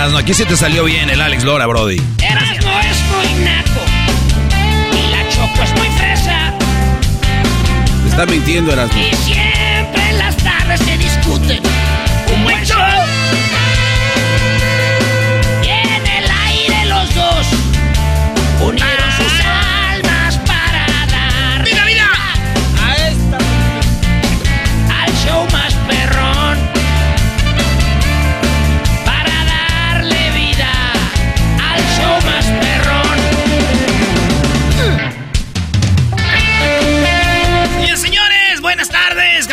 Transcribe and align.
Erasmo, 0.00 0.16
aquí 0.16 0.32
se 0.32 0.46
te 0.46 0.56
salió 0.56 0.84
bien 0.84 1.10
el 1.10 1.20
Alex 1.20 1.44
Lora, 1.44 1.66
Brody. 1.66 2.00
Erasmo 2.22 2.70
es 2.80 3.02
muy 3.10 3.44
naco 3.44 3.82
y 4.94 5.10
la 5.10 5.28
Choco 5.28 5.62
es 5.62 5.78
muy 5.78 5.88
fresa. 5.98 6.54
Te 8.04 8.08
está 8.08 8.24
mintiendo, 8.24 8.72
Erasmo. 8.72 8.98
Y 8.98 9.14
siempre 9.14 10.08
en 10.08 10.18
las 10.18 10.38
tardes 10.38 10.80
se 10.80 10.96
discuten 10.96 11.62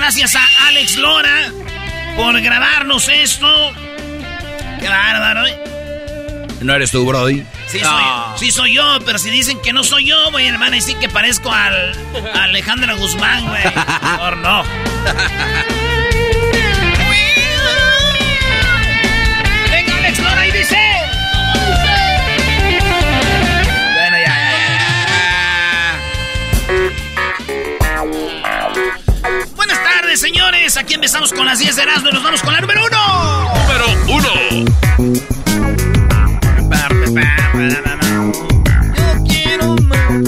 Gracias 0.07 0.35
a 0.37 0.67
Alex 0.67 0.95
Lora 0.95 1.51
por 2.15 2.39
grabarnos 2.39 3.09
esto. 3.09 3.45
Qué 4.79 4.87
bárbaro, 4.87 5.45
¿eh? 5.45 5.59
¿No 6.61 6.73
eres 6.75 6.91
tú, 6.91 7.05
Brody? 7.05 7.43
Sí, 7.67 7.81
soy, 7.81 8.03
sí 8.37 8.51
soy 8.51 8.75
yo, 8.75 8.99
pero 9.05 9.19
si 9.19 9.29
dicen 9.29 9.59
que 9.61 9.73
no 9.73 9.83
soy 9.83 10.05
yo, 10.05 10.31
güey, 10.31 10.49
van 10.51 10.63
a 10.63 10.77
decir 10.77 10.95
que 10.95 11.09
parezco 11.09 11.51
al 11.51 11.91
a 12.33 12.43
Alejandra 12.43 12.93
Guzmán, 12.93 13.49
güey. 13.49 13.63
Por 14.17 14.37
no. 14.37 14.63
Tardes, 30.17 30.19
señores. 30.19 30.77
Aquí 30.77 30.93
empezamos 30.93 31.33
con 31.33 31.45
las 31.45 31.59
10 31.59 31.75
de 31.75 31.81
Erasmo 31.83 32.09
y 32.09 32.13
nos 32.13 32.23
vamos 32.23 32.41
con 32.41 32.53
la 32.53 32.61
número 32.61 32.81
uno. 32.85 33.53
Número 33.53 33.85
uno. 34.07 34.33
Yo 38.97 39.23
quiero 39.27 39.75
más. 39.83 40.23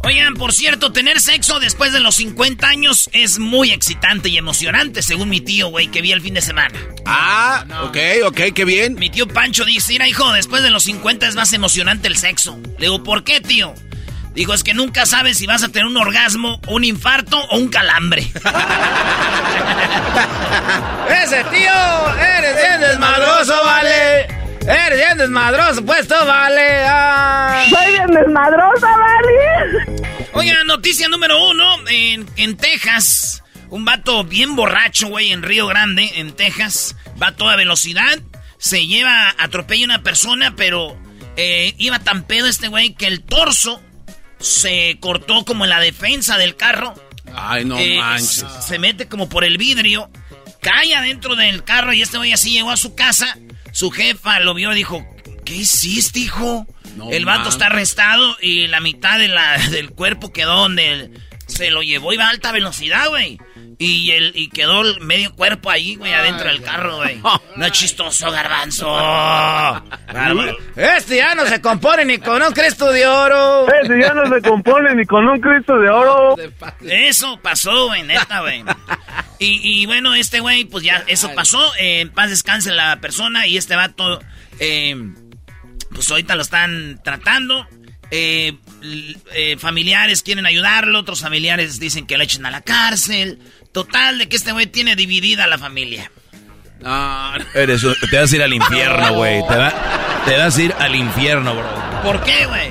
Oigan, 0.00 0.34
por 0.34 0.52
cierto, 0.52 0.92
tener 0.92 1.20
sexo 1.20 1.60
después 1.60 1.92
de 1.92 2.00
los 2.00 2.16
50 2.16 2.66
años 2.66 3.08
es 3.12 3.38
muy 3.38 3.70
excitante 3.70 4.28
y 4.28 4.36
emocionante, 4.38 5.02
según 5.02 5.28
mi 5.28 5.40
tío, 5.40 5.68
güey, 5.68 5.88
que 5.88 6.02
vi 6.02 6.12
el 6.12 6.20
fin 6.20 6.34
de 6.34 6.42
semana. 6.42 6.78
Ah, 7.06 7.64
ok, 7.84 7.96
ok, 8.26 8.40
qué 8.54 8.64
bien. 8.64 8.94
Mi 8.94 9.10
tío 9.10 9.28
Pancho 9.28 9.64
dice, 9.64 9.92
mira, 9.92 10.08
hijo, 10.08 10.32
después 10.32 10.62
de 10.62 10.70
los 10.70 10.84
50 10.84 11.28
es 11.28 11.34
más 11.34 11.52
emocionante 11.52 12.08
el 12.08 12.16
sexo. 12.16 12.58
Le 12.78 12.86
digo, 12.86 13.02
¿por 13.02 13.24
qué, 13.24 13.40
tío? 13.40 13.74
Dijo, 14.34 14.54
es 14.54 14.64
que 14.64 14.72
nunca 14.72 15.04
sabes 15.04 15.38
si 15.38 15.46
vas 15.46 15.62
a 15.62 15.68
tener 15.68 15.86
un 15.86 15.96
orgasmo, 15.96 16.60
un 16.68 16.84
infarto 16.84 17.38
o 17.38 17.58
un 17.58 17.68
calambre. 17.68 18.22
Ese 21.22 21.44
tío, 21.44 22.16
eres 22.18 22.56
bien 22.56 22.80
desmadroso, 22.80 23.54
vale. 23.64 24.22
Eres 24.62 24.98
bien 24.98 25.18
desmadroso, 25.18 25.84
pues 25.84 26.08
tú, 26.08 26.14
vale. 26.26 26.84
Ah. 26.86 27.62
Soy 27.68 27.92
bien 27.92 28.06
desmadrosa, 28.06 28.86
¿vale? 28.86 30.00
Oiga, 30.32 30.64
noticia 30.64 31.08
número 31.08 31.50
uno. 31.50 31.64
En, 31.88 32.26
en 32.36 32.56
Texas, 32.56 33.42
un 33.68 33.84
vato 33.84 34.24
bien 34.24 34.56
borracho, 34.56 35.08
güey, 35.08 35.30
en 35.32 35.42
Río 35.42 35.66
Grande, 35.66 36.10
en 36.14 36.32
Texas. 36.32 36.96
Va 37.20 37.28
a 37.28 37.36
toda 37.36 37.56
velocidad. 37.56 38.18
Se 38.56 38.86
lleva, 38.86 39.34
atropella 39.38 39.84
a 39.84 39.86
una 39.86 40.02
persona, 40.02 40.54
pero 40.56 40.96
eh, 41.36 41.74
iba 41.78 41.98
tan 41.98 42.22
pedo 42.22 42.46
este 42.46 42.68
güey 42.68 42.94
que 42.94 43.08
el 43.08 43.22
torso 43.22 43.82
se 44.42 44.96
cortó 45.00 45.44
como 45.44 45.64
en 45.64 45.70
la 45.70 45.80
defensa 45.80 46.36
del 46.38 46.56
carro. 46.56 46.94
Ay, 47.34 47.64
no 47.64 47.78
Eh, 47.78 47.96
manches. 47.98 48.44
Se 48.66 48.78
mete 48.78 49.08
como 49.08 49.28
por 49.28 49.44
el 49.44 49.56
vidrio. 49.58 50.10
Cae 50.60 50.94
adentro 50.94 51.34
del 51.34 51.64
carro 51.64 51.92
y 51.92 52.02
este 52.02 52.18
güey 52.18 52.32
así 52.32 52.52
llegó 52.52 52.70
a 52.70 52.76
su 52.76 52.94
casa. 52.94 53.38
Su 53.72 53.90
jefa 53.90 54.38
lo 54.40 54.54
vio 54.54 54.72
y 54.72 54.76
dijo, 54.76 55.04
¿qué 55.44 55.54
hiciste, 55.56 56.20
hijo? 56.20 56.66
No 56.96 57.10
el 57.10 57.24
vato 57.24 57.48
está 57.48 57.66
arrestado 57.66 58.36
y 58.42 58.66
la 58.66 58.80
mitad 58.80 59.18
de 59.18 59.28
la, 59.28 59.56
del 59.70 59.90
cuerpo 59.90 60.32
quedó 60.32 60.56
donde 60.56 60.92
el- 60.92 61.20
se 61.46 61.70
lo 61.70 61.82
llevó. 61.82 62.12
Iba 62.12 62.26
a 62.26 62.30
alta 62.30 62.52
velocidad, 62.52 63.08
güey. 63.08 63.38
Y, 63.78 64.12
el, 64.12 64.32
y 64.36 64.48
quedó 64.48 64.82
el 64.82 65.00
medio 65.00 65.34
cuerpo 65.34 65.68
ahí, 65.70 65.96
güey, 65.96 66.12
adentro 66.12 66.46
del 66.46 66.62
carro, 66.62 66.98
güey. 66.98 67.20
No 67.56 67.66
es 67.66 67.72
chistoso, 67.72 68.30
garbanzo. 68.30 68.86
Garba- 70.12 70.56
Este 70.76 71.16
ya 71.16 71.34
no 71.34 71.44
se 71.46 71.60
compone 71.60 72.04
ni 72.04 72.18
con 72.18 72.40
un 72.42 72.52
Cristo 72.52 72.90
de 72.92 73.06
oro. 73.06 73.66
Ese 73.82 74.00
ya 74.00 74.14
no 74.14 74.32
se 74.32 74.40
compone 74.42 74.94
ni 74.94 75.04
con 75.04 75.26
un 75.26 75.40
Cristo 75.40 75.78
de 75.78 75.88
oro. 75.90 76.36
Eso 76.82 77.40
pasó, 77.42 77.86
güey, 77.88 78.02
neta, 78.04 78.40
güey. 78.40 78.62
Y, 79.38 79.82
y 79.82 79.86
bueno, 79.86 80.14
este 80.14 80.38
güey, 80.40 80.64
pues 80.64 80.84
ya, 80.84 81.02
eso 81.08 81.32
pasó. 81.34 81.74
eh, 81.76 82.00
en 82.00 82.10
paz 82.10 82.30
descanse 82.30 82.70
la 82.72 83.00
persona 83.00 83.46
y 83.48 83.56
este 83.56 83.74
vato, 83.74 84.20
eh, 84.60 84.94
pues 85.92 86.08
ahorita 86.10 86.36
lo 86.36 86.42
están 86.42 87.00
tratando. 87.02 87.66
Eh, 88.14 88.52
eh, 89.34 89.56
familiares 89.58 90.22
quieren 90.22 90.44
ayudarlo, 90.44 90.98
otros 90.98 91.20
familiares 91.22 91.80
dicen 91.80 92.06
que 92.06 92.18
lo 92.18 92.24
echen 92.24 92.44
a 92.44 92.50
la 92.50 92.60
cárcel. 92.60 93.38
Total, 93.72 94.18
de 94.18 94.28
que 94.28 94.36
este 94.36 94.52
güey 94.52 94.66
tiene 94.66 94.96
dividida 94.96 95.46
la 95.46 95.56
familia. 95.56 96.12
Ah, 96.84 97.38
eres 97.54 97.82
un- 97.84 97.94
te 98.10 98.18
vas 98.18 98.30
a 98.32 98.36
ir 98.36 98.42
al 98.42 98.52
infierno, 98.52 99.14
güey. 99.14 99.40
Te, 99.48 99.56
va- 99.56 100.22
te 100.26 100.36
vas 100.36 100.56
a 100.58 100.62
ir 100.62 100.74
al 100.78 100.94
infierno, 100.94 101.54
bro. 101.54 102.02
¿Por 102.02 102.22
qué, 102.24 102.44
güey? 102.46 102.68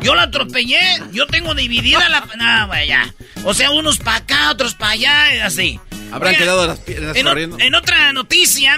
Yo 0.00 0.14
la 0.14 0.24
atropellé, 0.24 0.78
yo 1.12 1.26
tengo 1.26 1.54
dividida 1.54 2.08
la... 2.10 2.20
No, 2.36 2.66
güey, 2.68 2.88
ya. 2.88 3.12
O 3.44 3.54
sea, 3.54 3.70
unos 3.70 3.98
para 3.98 4.18
acá, 4.18 4.50
otros 4.50 4.74
para 4.74 4.92
allá, 4.92 5.34
y 5.34 5.38
así. 5.38 5.80
Habrán 6.12 6.34
Oigan, 6.34 6.42
quedado 6.44 6.66
las 6.66 6.78
piernas 6.80 7.16
en, 7.16 7.26
o- 7.26 7.30
corriendo. 7.30 7.56
en 7.58 7.74
otra 7.74 8.12
noticia, 8.12 8.76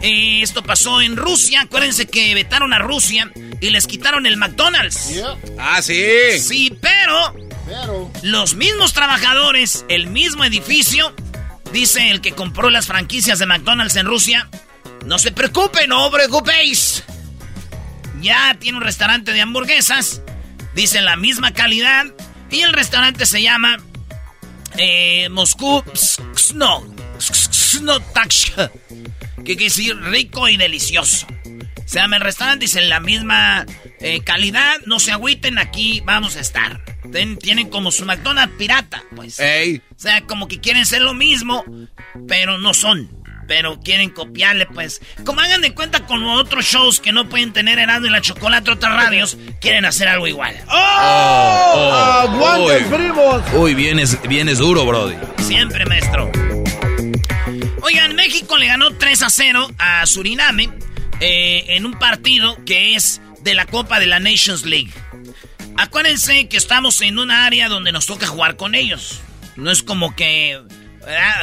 Eh, 0.00 0.42
esto 0.42 0.62
pasó 0.62 1.00
en 1.02 1.16
Rusia. 1.16 1.62
Acuérdense 1.62 2.06
que 2.06 2.32
vetaron 2.36 2.72
a 2.72 2.78
Rusia 2.78 3.30
y 3.60 3.70
les 3.70 3.86
quitaron 3.86 4.26
el 4.26 4.36
McDonald's. 4.36 5.10
Ah, 5.58 5.82
sí. 5.82 6.38
Sí, 6.38 6.76
pero, 6.80 7.34
pero 7.66 8.10
los 8.22 8.54
mismos 8.54 8.92
trabajadores, 8.92 9.84
el 9.88 10.06
mismo 10.06 10.44
edificio, 10.44 11.14
dice 11.72 12.10
el 12.10 12.20
que 12.20 12.32
compró 12.32 12.70
las 12.70 12.86
franquicias 12.86 13.38
de 13.38 13.46
McDonald's 13.46 13.96
en 13.96 14.06
Rusia, 14.06 14.48
no 15.04 15.18
se 15.18 15.32
preocupen, 15.32 15.88
no 15.88 16.10
preocupéis. 16.10 17.04
Ya 18.20 18.56
tiene 18.58 18.78
un 18.78 18.84
restaurante 18.84 19.32
de 19.32 19.40
hamburguesas, 19.40 20.22
dice 20.74 21.00
la 21.02 21.16
misma 21.16 21.52
calidad, 21.52 22.06
y 22.50 22.62
el 22.62 22.72
restaurante 22.72 23.26
se 23.26 23.42
llama 23.42 23.78
eh, 24.76 25.28
Moscú 25.30 25.82
Sno, 26.34 26.84
que 29.44 29.56
quiere 29.56 29.64
decir 29.64 29.96
rico 29.96 30.48
y 30.48 30.56
delicioso. 30.56 31.26
Se 31.88 32.00
llama 32.00 32.16
el 32.16 32.22
restaurante, 32.22 32.66
dice 32.66 32.82
la 32.82 33.00
misma 33.00 33.64
eh, 34.00 34.20
calidad, 34.20 34.76
no 34.84 35.00
se 35.00 35.10
agüiten, 35.10 35.56
aquí 35.56 36.02
vamos 36.04 36.36
a 36.36 36.40
estar. 36.40 36.82
tienen 37.40 37.70
como 37.70 37.90
su 37.90 38.04
McDonald's 38.04 38.56
pirata, 38.58 39.02
pues. 39.16 39.40
O 39.40 39.98
sea, 39.98 40.20
como 40.26 40.48
que 40.48 40.60
quieren 40.60 40.84
ser 40.84 41.00
lo 41.00 41.14
mismo, 41.14 41.64
pero 42.28 42.58
no 42.58 42.74
son 42.74 43.16
pero 43.46 43.80
quieren 43.80 44.10
copiarle, 44.10 44.66
pues. 44.66 45.00
Como 45.24 45.40
hagan 45.40 45.62
de 45.62 45.72
cuenta 45.72 46.04
con 46.04 46.22
otros 46.24 46.66
shows 46.66 47.00
que 47.00 47.12
no 47.12 47.30
pueden 47.30 47.54
tener 47.54 47.78
Erasmo 47.78 48.06
y 48.06 48.10
la 48.10 48.20
Chocolate, 48.20 48.70
otras 48.70 48.92
radios, 48.92 49.38
quieren 49.58 49.86
hacer 49.86 50.08
algo 50.08 50.26
igual. 50.26 50.54
¡Oh! 50.68 52.26
oh, 52.28 52.68
oh 52.68 52.94
primos! 52.94 53.42
Uy, 53.54 53.72
vienes, 53.72 54.20
vienes 54.28 54.58
duro, 54.58 54.84
Brody. 54.84 55.16
Siempre, 55.38 55.86
maestro. 55.86 56.30
Oigan, 57.80 58.14
México 58.14 58.58
le 58.58 58.66
ganó 58.66 58.90
3 58.90 59.22
a 59.22 59.30
0 59.30 59.70
a 59.78 60.04
Suriname 60.04 60.68
eh, 61.20 61.64
en 61.68 61.86
un 61.86 61.98
partido 61.98 62.56
que 62.64 62.94
es 62.94 63.20
de 63.42 63.54
la 63.54 63.66
Copa 63.66 64.00
de 64.00 64.06
la 64.06 64.20
Nations 64.20 64.64
League. 64.64 64.92
Acuérdense 65.76 66.48
que 66.48 66.56
estamos 66.56 67.00
en 67.02 67.18
un 67.18 67.30
área 67.30 67.68
donde 67.68 67.92
nos 67.92 68.06
toca 68.06 68.26
jugar 68.26 68.56
con 68.56 68.74
ellos. 68.74 69.20
No 69.56 69.70
es 69.70 69.82
como 69.82 70.14
que 70.14 70.60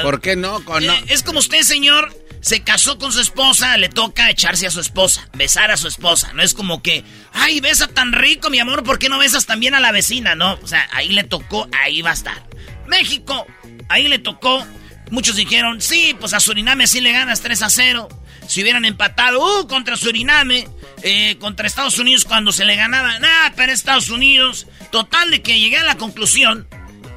¿Por 0.01 0.21
qué 0.21 0.35
no? 0.35 0.59
Eh, 0.79 1.03
es 1.07 1.23
como 1.23 1.39
usted, 1.39 1.61
señor, 1.61 2.13
se 2.41 2.61
casó 2.61 2.97
con 2.97 3.11
su 3.11 3.19
esposa, 3.21 3.77
le 3.77 3.89
toca 3.89 4.29
echarse 4.29 4.67
a 4.67 4.71
su 4.71 4.79
esposa, 4.79 5.27
besar 5.33 5.71
a 5.71 5.77
su 5.77 5.87
esposa. 5.87 6.31
No 6.33 6.43
es 6.43 6.53
como 6.53 6.81
que, 6.81 7.03
ay, 7.33 7.59
besa 7.59 7.87
tan 7.87 8.13
rico, 8.13 8.49
mi 8.49 8.59
amor, 8.59 8.83
¿por 8.83 8.99
qué 8.99 9.09
no 9.09 9.17
besas 9.17 9.45
también 9.45 9.73
a 9.73 9.79
la 9.79 9.91
vecina? 9.91 10.35
No, 10.35 10.59
o 10.61 10.67
sea, 10.67 10.87
ahí 10.91 11.09
le 11.09 11.23
tocó, 11.23 11.67
ahí 11.71 12.01
va 12.01 12.11
a 12.11 12.13
estar. 12.13 12.47
México, 12.87 13.47
ahí 13.89 14.07
le 14.07 14.19
tocó. 14.19 14.65
Muchos 15.11 15.35
dijeron, 15.35 15.81
sí, 15.81 16.15
pues 16.19 16.33
a 16.33 16.39
Suriname 16.39 16.87
sí 16.87 17.01
le 17.01 17.11
ganas 17.11 17.41
3 17.41 17.61
a 17.63 17.69
0. 17.69 18.09
Si 18.47 18.61
hubieran 18.61 18.85
empatado, 18.85 19.61
uh, 19.61 19.67
contra 19.67 19.97
Suriname, 19.97 20.67
eh, 21.01 21.37
contra 21.39 21.67
Estados 21.67 21.99
Unidos 21.99 22.25
cuando 22.25 22.51
se 22.51 22.65
le 22.65 22.75
ganaba, 22.75 23.19
nada, 23.19 23.53
pero 23.55 23.71
Estados 23.71 24.09
Unidos. 24.09 24.67
Total 24.91 25.29
de 25.31 25.41
que 25.41 25.59
llegué 25.59 25.77
a 25.77 25.83
la 25.83 25.97
conclusión 25.97 26.67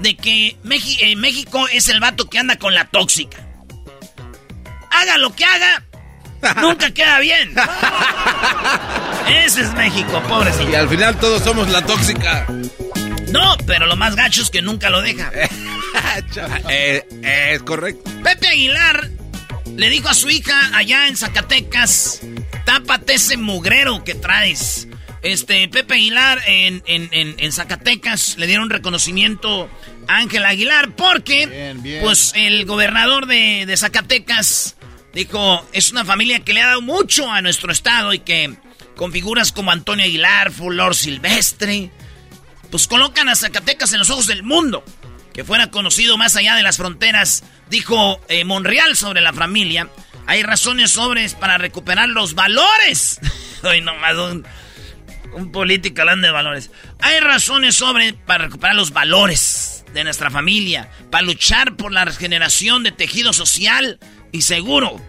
de 0.00 0.16
que 0.16 0.56
eh, 1.00 1.16
México 1.16 1.68
es 1.68 1.88
el 1.88 2.00
vato 2.00 2.28
que 2.28 2.38
anda 2.38 2.56
con 2.56 2.74
la 2.74 2.84
tóxica. 2.86 3.38
Haga 4.90 5.18
lo 5.18 5.34
que 5.34 5.44
haga, 5.44 5.84
nunca 6.60 6.90
queda 6.92 7.18
bien. 7.20 7.54
Ese 9.28 9.62
es 9.62 9.74
México, 9.74 10.22
pobrecito. 10.28 10.70
Y 10.70 10.74
al 10.74 10.88
final 10.88 11.18
todos 11.18 11.42
somos 11.42 11.68
la 11.68 11.84
tóxica. 11.84 12.46
No, 13.30 13.56
pero 13.66 13.86
lo 13.86 13.96
más 13.96 14.16
gacho 14.16 14.42
es 14.42 14.50
que 14.50 14.62
nunca 14.62 14.90
lo 14.90 15.02
deja. 15.02 15.30
Eh, 16.68 17.04
es 17.22 17.62
correcto. 17.62 18.10
Pepe 18.22 18.48
Aguilar 18.48 19.08
le 19.78 19.90
dijo 19.90 20.08
a 20.08 20.14
su 20.14 20.28
hija 20.28 20.76
allá 20.76 21.06
en 21.06 21.16
Zacatecas, 21.16 22.20
tápate 22.64 23.14
ese 23.14 23.36
mugrero 23.36 24.02
que 24.02 24.16
traes. 24.16 24.88
Este, 25.22 25.68
Pepe 25.68 25.94
Aguilar 25.94 26.40
en, 26.48 26.82
en, 26.84 27.52
Zacatecas 27.52 28.36
le 28.38 28.48
dieron 28.48 28.70
reconocimiento 28.70 29.70
a 30.08 30.16
Ángel 30.16 30.44
Aguilar 30.44 30.96
porque, 30.96 31.76
pues, 32.02 32.32
el 32.34 32.66
gobernador 32.66 33.26
de, 33.26 33.66
de, 33.66 33.76
Zacatecas 33.76 34.76
dijo, 35.14 35.64
es 35.72 35.92
una 35.92 36.04
familia 36.04 36.40
que 36.40 36.54
le 36.54 36.62
ha 36.62 36.66
dado 36.66 36.82
mucho 36.82 37.30
a 37.30 37.40
nuestro 37.40 37.70
estado 37.70 38.12
y 38.12 38.18
que 38.18 38.56
con 38.96 39.12
figuras 39.12 39.52
como 39.52 39.70
Antonio 39.70 40.04
Aguilar, 40.04 40.50
Fulor 40.50 40.96
Silvestre, 40.96 41.92
pues 42.68 42.88
colocan 42.88 43.28
a 43.28 43.36
Zacatecas 43.36 43.92
en 43.92 44.00
los 44.00 44.10
ojos 44.10 44.26
del 44.26 44.42
mundo, 44.42 44.84
que 45.38 45.44
fuera 45.44 45.70
conocido 45.70 46.18
más 46.18 46.34
allá 46.34 46.56
de 46.56 46.64
las 46.64 46.78
fronteras, 46.78 47.44
dijo 47.70 48.20
eh, 48.28 48.44
Monreal 48.44 48.96
sobre 48.96 49.20
la 49.20 49.32
familia. 49.32 49.88
Hay 50.26 50.42
razones 50.42 50.90
sobres 50.90 51.36
para 51.36 51.58
recuperar 51.58 52.08
los 52.08 52.34
valores. 52.34 53.20
Hoy 53.62 53.80
nomás 53.80 54.16
un 54.16 54.44
un 55.32 55.52
político 55.52 56.00
hablando 56.00 56.26
de 56.26 56.32
valores. 56.32 56.72
Hay 56.98 57.20
razones 57.20 57.76
sobre 57.76 58.14
para 58.14 58.46
recuperar 58.46 58.74
los 58.74 58.92
valores 58.92 59.84
de 59.94 60.02
nuestra 60.02 60.28
familia, 60.28 60.90
para 61.08 61.22
luchar 61.22 61.76
por 61.76 61.92
la 61.92 62.04
regeneración 62.04 62.82
de 62.82 62.90
tejido 62.90 63.32
social 63.32 64.00
y 64.32 64.42
seguro 64.42 65.00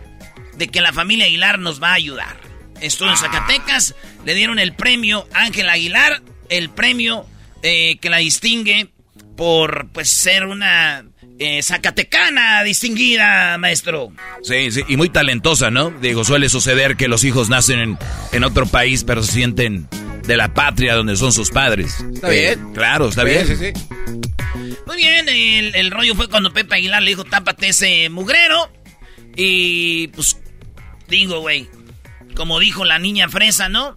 de 0.57 0.67
que 0.67 0.81
la 0.81 0.93
familia 0.93 1.25
Aguilar 1.25 1.57
nos 1.57 1.81
va 1.81 1.89
a 1.89 1.95
ayudar. 1.95 2.37
Estuvo 2.81 3.07
en 3.07 3.15
ah. 3.15 3.17
Zacatecas, 3.17 3.95
le 4.25 4.35
dieron 4.35 4.59
el 4.59 4.75
premio 4.75 5.27
Ángel 5.33 5.69
Aguilar, 5.69 6.21
el 6.49 6.69
premio 6.69 7.25
eh, 7.63 7.97
que 7.97 8.11
la 8.11 8.17
distingue 8.17 8.91
por 9.39 9.88
pues 9.94 10.09
ser 10.09 10.45
una 10.47 11.06
eh, 11.39 11.63
zacatecana 11.63 12.62
distinguida, 12.63 13.57
maestro. 13.57 14.12
Sí, 14.44 14.69
sí, 14.69 14.83
y 14.89 14.97
muy 14.97 15.07
talentosa, 15.07 15.71
¿no? 15.71 15.91
Digo, 15.91 16.25
suele 16.25 16.50
suceder 16.50 16.97
que 16.97 17.07
los 17.07 17.24
hijos 17.24 17.47
nacen 17.47 17.80
en, 17.80 17.97
en 18.33 18.44
otro 18.44 18.65
país, 18.65 19.06
pero 19.06 19.24
se 19.24 19.31
sienten 19.31 19.88
de 20.27 20.36
la 20.36 20.53
patria 20.53 20.94
donde 20.94 21.15
son 21.15 21.31
sus 21.31 21.51
padres. 21.51 22.03
Está 22.13 22.27
bien. 22.27 22.59
Eh, 22.59 22.71
claro, 22.74 23.07
está 23.07 23.24
bien. 23.24 23.47
Sí, 23.47 23.56
sí. 23.56 23.71
Muy 24.86 24.97
bien, 24.97 25.30
el, 25.30 25.89
rollo 25.89 26.15
fue 26.15 26.27
cuando 26.27 26.51
Pepe 26.51 26.75
Aguilar 26.75 27.01
le 27.01 27.12
dijo, 27.12 27.24
tápate 27.24 27.69
ese 27.69 28.09
mugrero. 28.09 28.69
Y 29.38 30.09
pues, 30.09 30.36
digo, 31.07 31.39
güey, 31.39 31.69
como 32.36 32.59
dijo 32.59 32.83
la 32.83 33.00
niña 33.00 33.30
fresa, 33.30 33.69
¿no? 33.69 33.95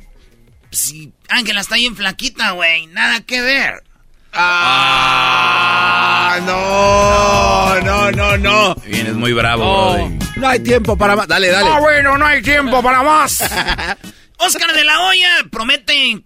Si 0.71 1.13
Ángela 1.29 1.63
está 1.63 1.75
bien 1.75 1.97
flaquita, 1.97 2.53
güey, 2.53 2.87
nada 2.87 3.23
que 3.23 3.41
ver. 3.41 3.83
Ah, 4.33 6.29
no, 6.47 7.81
no, 7.83 8.11
no, 8.13 8.39
no. 8.39 8.75
Vienes 8.87 9.15
muy 9.15 9.33
bravo, 9.33 9.99
no, 9.99 10.19
no 10.37 10.49
hay 10.49 10.61
tiempo 10.61 10.97
para 10.97 11.15
más. 11.17 11.29
Dale, 11.29 11.49
dale. 11.49 11.69
Ah, 11.71 11.81
bueno, 11.81 12.17
no 12.17 12.25
hay 12.25 12.41
tiempo 12.43 12.83
para 12.83 13.03
más. 13.03 13.43
Oscar 14.39 14.73
de 14.75 14.85
la 14.85 15.01
Hoya 15.03 15.31
promete 15.51 16.23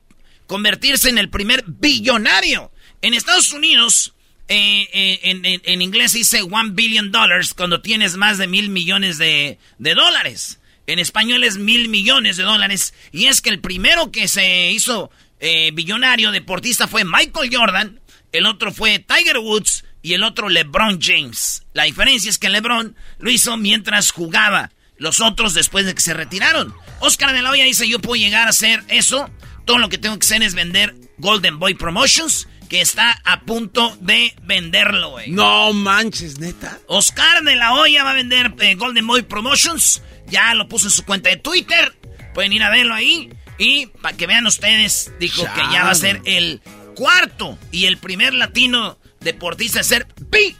convertirse 0.46 1.08
en 1.08 1.18
el 1.18 1.28
primer 1.28 1.64
billonario. 1.66 2.70
En 3.02 3.14
Estados 3.14 3.52
Unidos, 3.52 4.14
eh, 4.48 4.88
eh, 4.92 5.60
en, 5.64 5.82
inglés 5.82 6.12
dice 6.12 6.42
one 6.42 6.70
billion 6.72 7.10
dollars 7.10 7.52
cuando 7.54 7.82
tienes 7.82 8.16
más 8.16 8.38
de 8.38 8.46
mil 8.46 8.70
millones 8.70 9.18
de, 9.18 9.58
dólares. 9.78 10.60
En 10.86 10.98
español 11.00 11.42
es 11.42 11.58
mil 11.58 11.88
millones 11.88 12.36
de 12.36 12.44
dólares. 12.44 12.94
Y 13.12 13.26
es 13.26 13.40
que 13.40 13.50
el 13.50 13.60
primero 13.60 14.12
que 14.12 14.28
se 14.28 14.70
hizo 14.70 15.10
eh, 15.40 15.70
billonario 15.72 16.30
deportista 16.30 16.88
fue 16.88 17.04
Michael 17.04 17.50
Jordan, 17.52 18.00
el 18.32 18.46
otro 18.46 18.72
fue 18.72 18.98
Tiger 18.98 19.38
Woods 19.38 19.84
y 20.02 20.14
el 20.14 20.22
otro 20.22 20.48
LeBron 20.48 21.00
James. 21.00 21.64
La 21.72 21.84
diferencia 21.84 22.30
es 22.30 22.38
que 22.38 22.48
LeBron 22.48 22.96
lo 23.18 23.30
hizo 23.30 23.56
mientras 23.56 24.10
jugaba, 24.12 24.70
los 24.98 25.20
otros 25.20 25.54
después 25.54 25.84
de 25.86 25.94
que 25.94 26.00
se 26.00 26.14
retiraron. 26.14 26.74
Oscar 27.00 27.32
de 27.32 27.42
la 27.42 27.50
Hoya 27.50 27.64
dice, 27.64 27.88
yo 27.88 27.98
puedo 27.98 28.16
llegar 28.16 28.46
a 28.46 28.50
hacer 28.50 28.82
eso. 28.88 29.30
Todo 29.64 29.78
lo 29.78 29.88
que 29.88 29.98
tengo 29.98 30.18
que 30.18 30.24
hacer 30.24 30.42
es 30.42 30.54
vender 30.54 30.94
Golden 31.18 31.58
Boy 31.58 31.74
Promotions, 31.74 32.48
que 32.68 32.80
está 32.80 33.20
a 33.24 33.40
punto 33.40 33.96
de 34.00 34.34
venderlo, 34.42 35.10
güey. 35.10 35.30
No 35.30 35.72
manches, 35.72 36.38
neta. 36.38 36.78
Oscar 36.86 37.42
de 37.42 37.56
la 37.56 37.74
Hoya 37.74 38.04
va 38.04 38.12
a 38.12 38.14
vender 38.14 38.54
eh, 38.60 38.74
Golden 38.74 39.06
Boy 39.06 39.22
Promotions. 39.22 40.02
Ya 40.28 40.54
lo 40.54 40.68
puso 40.68 40.86
en 40.86 40.92
su 40.92 41.04
cuenta 41.04 41.30
de 41.30 41.36
Twitter. 41.36 41.96
Pueden 42.34 42.52
ir 42.52 42.62
a 42.62 42.70
verlo 42.70 42.94
ahí. 42.94 43.30
Y 43.58 43.86
para 43.86 44.16
que 44.16 44.26
vean 44.26 44.46
ustedes, 44.46 45.12
dijo 45.18 45.42
que 45.54 45.62
ya 45.72 45.84
va 45.84 45.90
a 45.90 45.94
ser 45.94 46.20
el 46.24 46.60
cuarto 46.94 47.58
y 47.70 47.86
el 47.86 47.98
primer 47.98 48.34
latino 48.34 48.98
deportista 49.20 49.78
en 49.78 49.84
ser 49.84 50.06
bi 50.30 50.56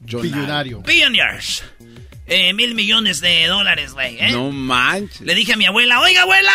billonario. 0.00 0.80
Billionaires. 0.80 1.64
Eh, 2.26 2.52
mil 2.52 2.74
millones 2.74 3.20
de 3.20 3.46
dólares, 3.46 3.92
güey. 3.92 4.18
¿eh? 4.20 4.30
No 4.32 4.50
manches. 4.50 5.20
Le 5.22 5.34
dije 5.34 5.54
a 5.54 5.56
mi 5.56 5.66
abuela, 5.66 6.00
oiga, 6.00 6.22
abuela, 6.22 6.52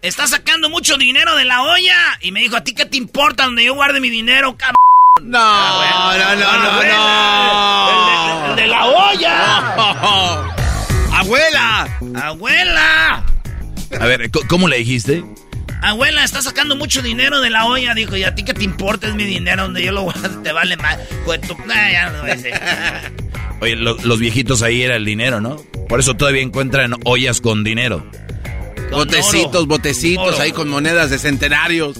está 0.00 0.26
sacando 0.26 0.70
mucho 0.70 0.96
dinero 0.96 1.36
de 1.36 1.44
la 1.44 1.62
olla. 1.62 2.18
Y 2.20 2.32
me 2.32 2.40
dijo, 2.40 2.56
¿a 2.56 2.64
ti 2.64 2.74
qué 2.74 2.86
te 2.86 2.96
importa 2.96 3.44
donde 3.44 3.64
yo 3.64 3.74
guarde 3.74 4.00
mi 4.00 4.08
dinero, 4.10 4.56
cabrón? 4.56 4.76
No, 5.22 5.38
no, 5.38 6.36
no, 6.36 6.36
no, 6.36 6.82
no. 6.82 8.50
El 8.50 8.56
de, 8.56 8.66
la 8.66 8.86
olla. 8.86 9.74
abuela. 11.18 11.98
Abuela. 12.22 13.33
A 14.00 14.06
ver, 14.06 14.30
¿cómo 14.48 14.68
le 14.68 14.78
dijiste? 14.78 15.24
Abuela, 15.82 16.24
está 16.24 16.40
sacando 16.42 16.76
mucho 16.76 17.02
dinero 17.02 17.40
de 17.40 17.50
la 17.50 17.66
olla. 17.66 17.94
Dijo, 17.94 18.16
¿y 18.16 18.24
a 18.24 18.34
ti 18.34 18.44
qué 18.44 18.54
te 18.54 18.64
importa? 18.64 19.08
Es 19.08 19.14
mi 19.14 19.24
dinero 19.24 19.64
donde 19.64 19.84
yo 19.84 19.92
lo 19.92 20.02
guardo, 20.02 20.42
te 20.42 20.52
vale 20.52 20.76
más. 20.76 20.98
No 22.12 22.24
Oye, 23.60 23.76
lo- 23.76 23.96
los 24.02 24.18
viejitos 24.18 24.62
ahí 24.62 24.82
era 24.82 24.96
el 24.96 25.04
dinero, 25.04 25.40
¿no? 25.40 25.56
Por 25.88 26.00
eso 26.00 26.14
todavía 26.14 26.42
encuentran 26.42 26.94
ollas 27.04 27.40
con 27.40 27.64
dinero. 27.64 28.04
Con 28.90 28.90
Botecitos, 28.90 29.56
oro. 29.56 29.66
botecitos 29.66 30.34
Oro. 30.34 30.40
ahí 30.40 30.52
con 30.52 30.68
monedas 30.68 31.10
de 31.10 31.18
centenarios. 31.18 31.98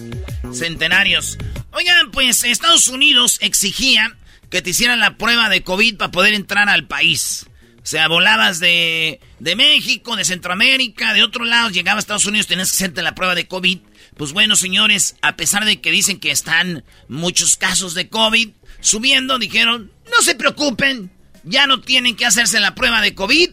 Centenarios. 0.52 1.38
Oigan, 1.72 2.10
pues 2.12 2.44
Estados 2.44 2.88
Unidos 2.88 3.38
exigía 3.40 4.16
que 4.50 4.62
te 4.62 4.70
hicieran 4.70 5.00
la 5.00 5.16
prueba 5.16 5.48
de 5.48 5.62
COVID 5.62 5.96
para 5.96 6.10
poder 6.10 6.34
entrar 6.34 6.68
al 6.68 6.86
país. 6.86 7.46
O 7.84 7.86
sea, 7.86 8.08
volabas 8.08 8.60
de, 8.60 9.20
de 9.40 9.56
México, 9.56 10.16
de 10.16 10.24
Centroamérica, 10.24 11.12
de 11.12 11.22
otro 11.22 11.44
lado, 11.44 11.68
llegabas 11.68 11.98
a 11.98 12.04
Estados 12.04 12.24
Unidos, 12.24 12.46
tenías 12.46 12.70
que 12.70 12.76
hacerte 12.76 13.02
la 13.02 13.14
prueba 13.14 13.34
de 13.34 13.46
COVID. 13.46 13.78
Pues 14.16 14.32
bueno, 14.32 14.56
señores, 14.56 15.16
a 15.20 15.36
pesar 15.36 15.66
de 15.66 15.82
que 15.82 15.90
dicen 15.90 16.18
que 16.18 16.30
están 16.30 16.82
muchos 17.08 17.56
casos 17.56 17.92
de 17.92 18.08
COVID 18.08 18.48
subiendo, 18.80 19.38
dijeron, 19.38 19.92
no 20.10 20.22
se 20.22 20.34
preocupen, 20.34 21.10
ya 21.42 21.66
no 21.66 21.82
tienen 21.82 22.16
que 22.16 22.24
hacerse 22.24 22.58
la 22.58 22.74
prueba 22.74 23.02
de 23.02 23.14
COVID 23.14 23.50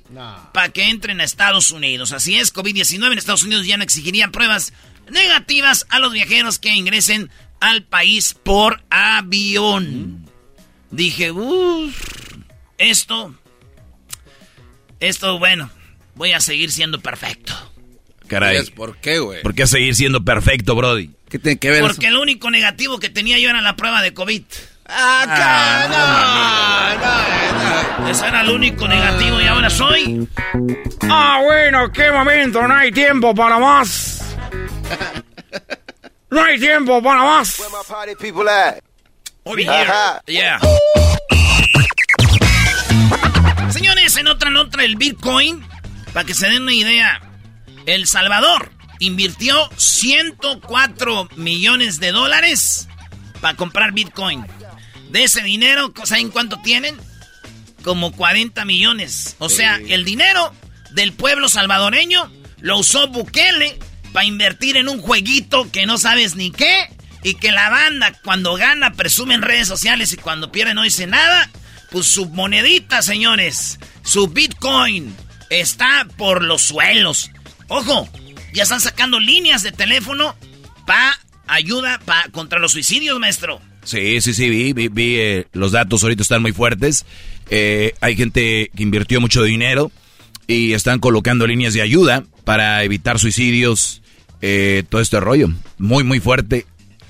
para 0.54 0.70
que 0.70 0.90
entren 0.90 1.20
a 1.20 1.26
Estados 1.26 1.72
Unidos. 1.72 2.14
Así 2.14 2.38
es, 2.38 2.54
COVID-19 2.54 3.12
en 3.12 3.18
Estados 3.18 3.44
Unidos 3.44 3.66
ya 3.66 3.76
no 3.76 3.84
exigirían 3.84 4.32
pruebas 4.32 4.72
negativas 5.10 5.86
a 5.90 6.00
los 6.00 6.14
viajeros 6.14 6.58
que 6.58 6.70
ingresen 6.70 7.30
al 7.60 7.84
país 7.84 8.34
por 8.34 8.82
avión. 8.90 10.26
Dije, 10.90 11.32
uff, 11.32 12.02
esto, 12.78 13.36
esto, 15.02 15.38
bueno, 15.40 15.70
voy 16.16 16.32
a 16.32 16.40
seguir 16.40 16.72
siendo 16.72 17.02
perfecto. 17.02 17.54
Caray. 18.28 18.64
¿Por 18.70 18.96
qué, 18.98 19.20
güey? 19.20 19.42
¿Por 19.42 19.54
qué 19.54 19.68
seguir 19.68 19.94
siendo 19.96 20.24
perfecto, 20.24 20.76
Brody? 20.76 21.10
¿Qué 21.28 21.38
tiene 21.38 21.60
que 21.60 21.70
ver 21.70 21.82
Porque 21.82 22.08
el 22.08 22.18
único 22.18 22.50
negativo 22.50 23.00
que 23.00 23.10
tenía 23.10 23.38
yo 23.38 23.50
era 23.50 23.62
la 23.62 23.76
prueba 23.76 24.02
de 24.02 24.14
COVID. 24.14 24.44
Ah, 24.86 25.88
no, 28.00 28.00
no, 28.00 28.06
no. 28.06 28.10
Eso 28.10 28.26
era 28.26 28.44
lo 28.44 28.56
único 28.56 28.88
negativo 28.88 29.42
y 29.42 29.48
ahora 29.48 29.70
soy... 29.70 30.28
Ah, 31.10 31.42
bueno, 31.44 31.92
qué 31.92 32.12
momento, 32.12 32.66
no 32.68 32.74
hay 32.74 32.92
tiempo 32.92 33.36
para 33.36 33.60
más. 33.60 34.20
No 36.30 36.42
hay 36.42 36.58
tiempo 36.58 37.04
para 37.04 37.24
más. 37.24 37.62
Over 39.44 39.66
here. 39.66 40.22
Yeah. 40.28 40.60
En 44.18 44.28
otra 44.28 44.50
nota, 44.50 44.84
el 44.84 44.98
Bitcoin, 44.98 45.66
para 46.14 46.26
que 46.26 46.34
se 46.34 46.50
den 46.50 46.64
una 46.64 46.74
idea, 46.74 47.22
El 47.86 48.08
Salvador 48.08 48.72
invirtió 49.00 49.70
104 49.78 51.30
millones 51.38 52.00
de 52.00 52.12
dólares 52.12 52.90
para 53.40 53.56
comprar 53.56 53.94
Bitcoin. 53.94 54.46
De 55.10 55.24
ese 55.24 55.42
dinero, 55.42 55.94
¿saben 56.04 56.30
cuánto 56.30 56.60
tienen? 56.62 56.98
Como 57.84 58.12
40 58.12 58.66
millones. 58.66 59.38
O 59.40 59.50
sea, 59.50 59.78
el 59.78 60.04
dinero 60.04 60.54
del 60.92 61.14
pueblo 61.14 61.48
salvadoreño 61.48 62.32
lo 62.60 62.80
usó 62.80 63.08
Bukele 63.08 63.80
para 64.12 64.26
invertir 64.26 64.78
en 64.78 64.90
un 64.90 65.02
jueguito 65.02 65.72
que 65.72 65.86
no 65.86 65.98
sabes 65.98 66.36
ni 66.36 66.52
qué. 66.52 66.90
Y 67.24 67.36
que 67.36 67.52
la 67.52 67.70
banda 67.70 68.14
cuando 68.24 68.56
gana 68.56 68.94
presume 68.94 69.36
en 69.36 69.42
redes 69.42 69.68
sociales 69.68 70.12
y 70.12 70.18
cuando 70.18 70.52
pierde 70.52 70.74
no 70.74 70.84
dice 70.84 71.08
nada. 71.08 71.50
Pues 71.92 72.06
su 72.08 72.28
monedita, 72.30 73.02
señores, 73.02 73.80
su 74.04 74.28
Bitcoin 74.28 75.14
está 75.50 76.08
por 76.18 76.42
los 76.44 76.62
suelos. 76.62 77.30
Ojo, 77.68 78.08
ya 78.54 78.64
están 78.64 78.80
sacando 78.82 79.20
líneas 79.20 79.62
de 79.64 79.72
teléfono 79.74 80.36
para 80.86 81.20
ayuda 81.48 82.00
pa, 82.06 82.24
contra 82.32 82.60
los 82.60 82.72
suicidios, 82.72 83.20
maestro. 83.20 83.62
Sí, 83.84 84.22
sí, 84.22 84.34
sí, 84.34 84.50
vi, 84.50 84.74
vi, 84.74 84.88
vi, 84.88 85.16
eh, 85.18 85.48
los 85.54 85.72
datos 85.74 86.04
ahorita 86.04 86.22
están 86.22 86.42
muy 86.42 86.54
fuertes. 86.54 87.06
Eh, 87.50 87.94
hay 88.00 88.16
gente 88.16 88.72
que 88.76 88.84
invirtió 88.84 89.20
mucho 89.20 89.44
dinero 89.44 89.92
y 90.48 90.74
están 90.74 91.00
colocando 91.00 91.46
líneas 91.48 91.74
de 91.74 91.82
ayuda 91.82 92.24
para 92.46 92.84
evitar 92.84 93.20
suicidios, 93.20 94.02
eh, 94.42 94.84
todo 94.88 95.02
este 95.02 95.20
rollo. 95.20 95.50
Muy, 95.78 96.04
muy 96.04 96.20
fuerte. 96.20 96.66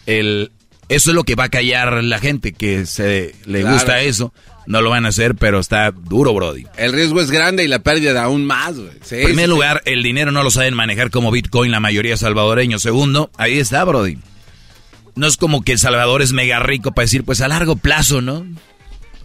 El, 0.06 0.52
eso 0.90 1.12
es 1.12 1.16
lo 1.16 1.24
que 1.24 1.36
va 1.36 1.46
a 1.46 1.50
callar 1.50 2.04
la 2.04 2.20
gente 2.20 2.54
que 2.54 2.86
se 2.86 3.36
le 3.46 3.62
Claro. 3.62 3.76
gusta 3.76 4.02
eso. 4.02 4.34
No 4.68 4.82
lo 4.82 4.90
van 4.90 5.06
a 5.06 5.10
hacer, 5.10 5.36
pero 5.36 5.60
está 5.60 5.92
duro, 5.92 6.34
Brody. 6.34 6.66
El 6.78 6.94
riesgo 6.94 7.20
es 7.20 7.32
grande 7.32 7.64
y 7.64 7.68
la 7.68 7.80
pérdida 7.80 8.24
aún 8.24 8.46
más, 8.46 8.78
güey. 8.78 8.92
Sí, 9.02 9.16
En 9.16 9.26
primer 9.26 9.46
sí, 9.46 9.50
lugar, 9.52 9.82
el 9.86 10.04
dinero 10.04 10.32
no 10.32 10.44
lo 10.44 10.52
saben 10.52 10.76
manejar 10.76 11.10
como 11.10 11.32
Bitcoin 11.32 11.72
la 11.72 11.80
mayoría 11.80 12.12
de 12.12 12.18
salvadoreños. 12.18 12.82
Segundo, 12.82 13.32
ahí 13.38 13.60
está, 13.60 13.84
Brody. 13.84 14.18
No 15.16 15.28
es 15.28 15.38
como 15.38 15.64
que 15.64 15.74
El 15.74 15.80
Salvador 15.80 16.22
es 16.22 16.32
mega 16.32 16.60
rico 16.60 16.92
para 16.92 17.06
decir, 17.06 17.24
pues 17.24 17.42
a 17.42 17.48
largo 17.48 17.76
plazo, 17.76 18.22
¿no? 18.22 18.46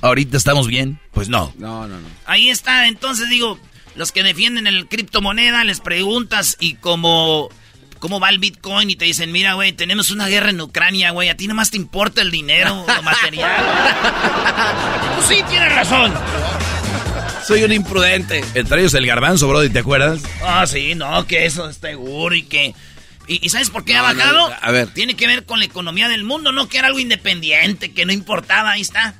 Ahorita 0.01 0.37
estamos 0.37 0.67
bien. 0.67 0.99
Pues 1.13 1.29
no. 1.29 1.53
No, 1.59 1.87
no, 1.87 2.01
no. 2.01 2.09
Ahí 2.27 2.49
está, 2.49 2.89
entonces 2.89 3.29
digo, 3.29 3.59
los 3.95 4.13
que 4.13 4.23
defienden 4.23 4.67
el 4.67 4.89
criptomoneda, 4.89 5.65
les 5.65 5.81
preguntas 5.81 6.57
y 6.61 6.75
como 6.75 7.51
cómo 7.99 8.21
va 8.21 8.29
el 8.31 8.39
Bitcoin 8.39 8.91
y 8.91 8.97
te 8.97 9.05
dicen, 9.05 9.33
mira, 9.33 9.55
güey, 9.55 9.73
tenemos 9.73 10.11
una 10.11 10.27
guerra 10.29 10.51
en 10.51 10.61
Ucrania, 10.61 11.11
güey, 11.11 11.29
a 11.29 11.37
ti 11.37 11.47
nomás 11.49 11.71
te 11.71 11.77
importa 11.77 12.23
el 12.23 12.31
dinero, 12.31 12.85
lo 12.97 13.03
material. 13.03 13.51
pues 15.15 15.27
sí, 15.29 15.45
tienes 15.49 15.75
razón. 15.75 16.13
Soy 17.47 17.63
un 17.63 17.73
imprudente. 17.73 18.45
Entre 18.55 18.81
ellos 18.81 18.95
el 18.95 19.07
garbanzo, 19.07 19.49
Brody, 19.49 19.69
¿te 19.71 19.79
acuerdas? 19.81 20.21
Ah, 20.43 20.67
sí, 20.67 20.95
no, 20.95 21.27
que 21.27 21.47
eso 21.47 21.69
es 21.69 21.77
seguro 21.77 22.35
y 22.35 22.43
que... 22.43 22.75
¿Y, 23.29 23.45
y 23.45 23.49
sabes 23.49 23.71
por 23.71 23.85
qué 23.85 23.97
ha 23.97 24.03
No, 24.03 24.13
no, 24.13 24.19
bajado? 24.19 24.55
a 24.63 24.71
ver. 24.71 24.89
Tiene 24.89 25.15
que 25.15 25.27
ver 25.27 25.45
con 25.45 25.59
la 25.59 25.65
economía 25.65 26.09
del 26.09 26.23
mundo, 26.25 26.53
no 26.53 26.69
que 26.69 26.79
era 26.79 26.87
algo 26.89 26.99
independiente, 27.01 27.93
que 27.93 28.05
no 28.07 28.13
importaba, 28.13 28.73
ahí 28.73 28.81
está. 28.83 29.15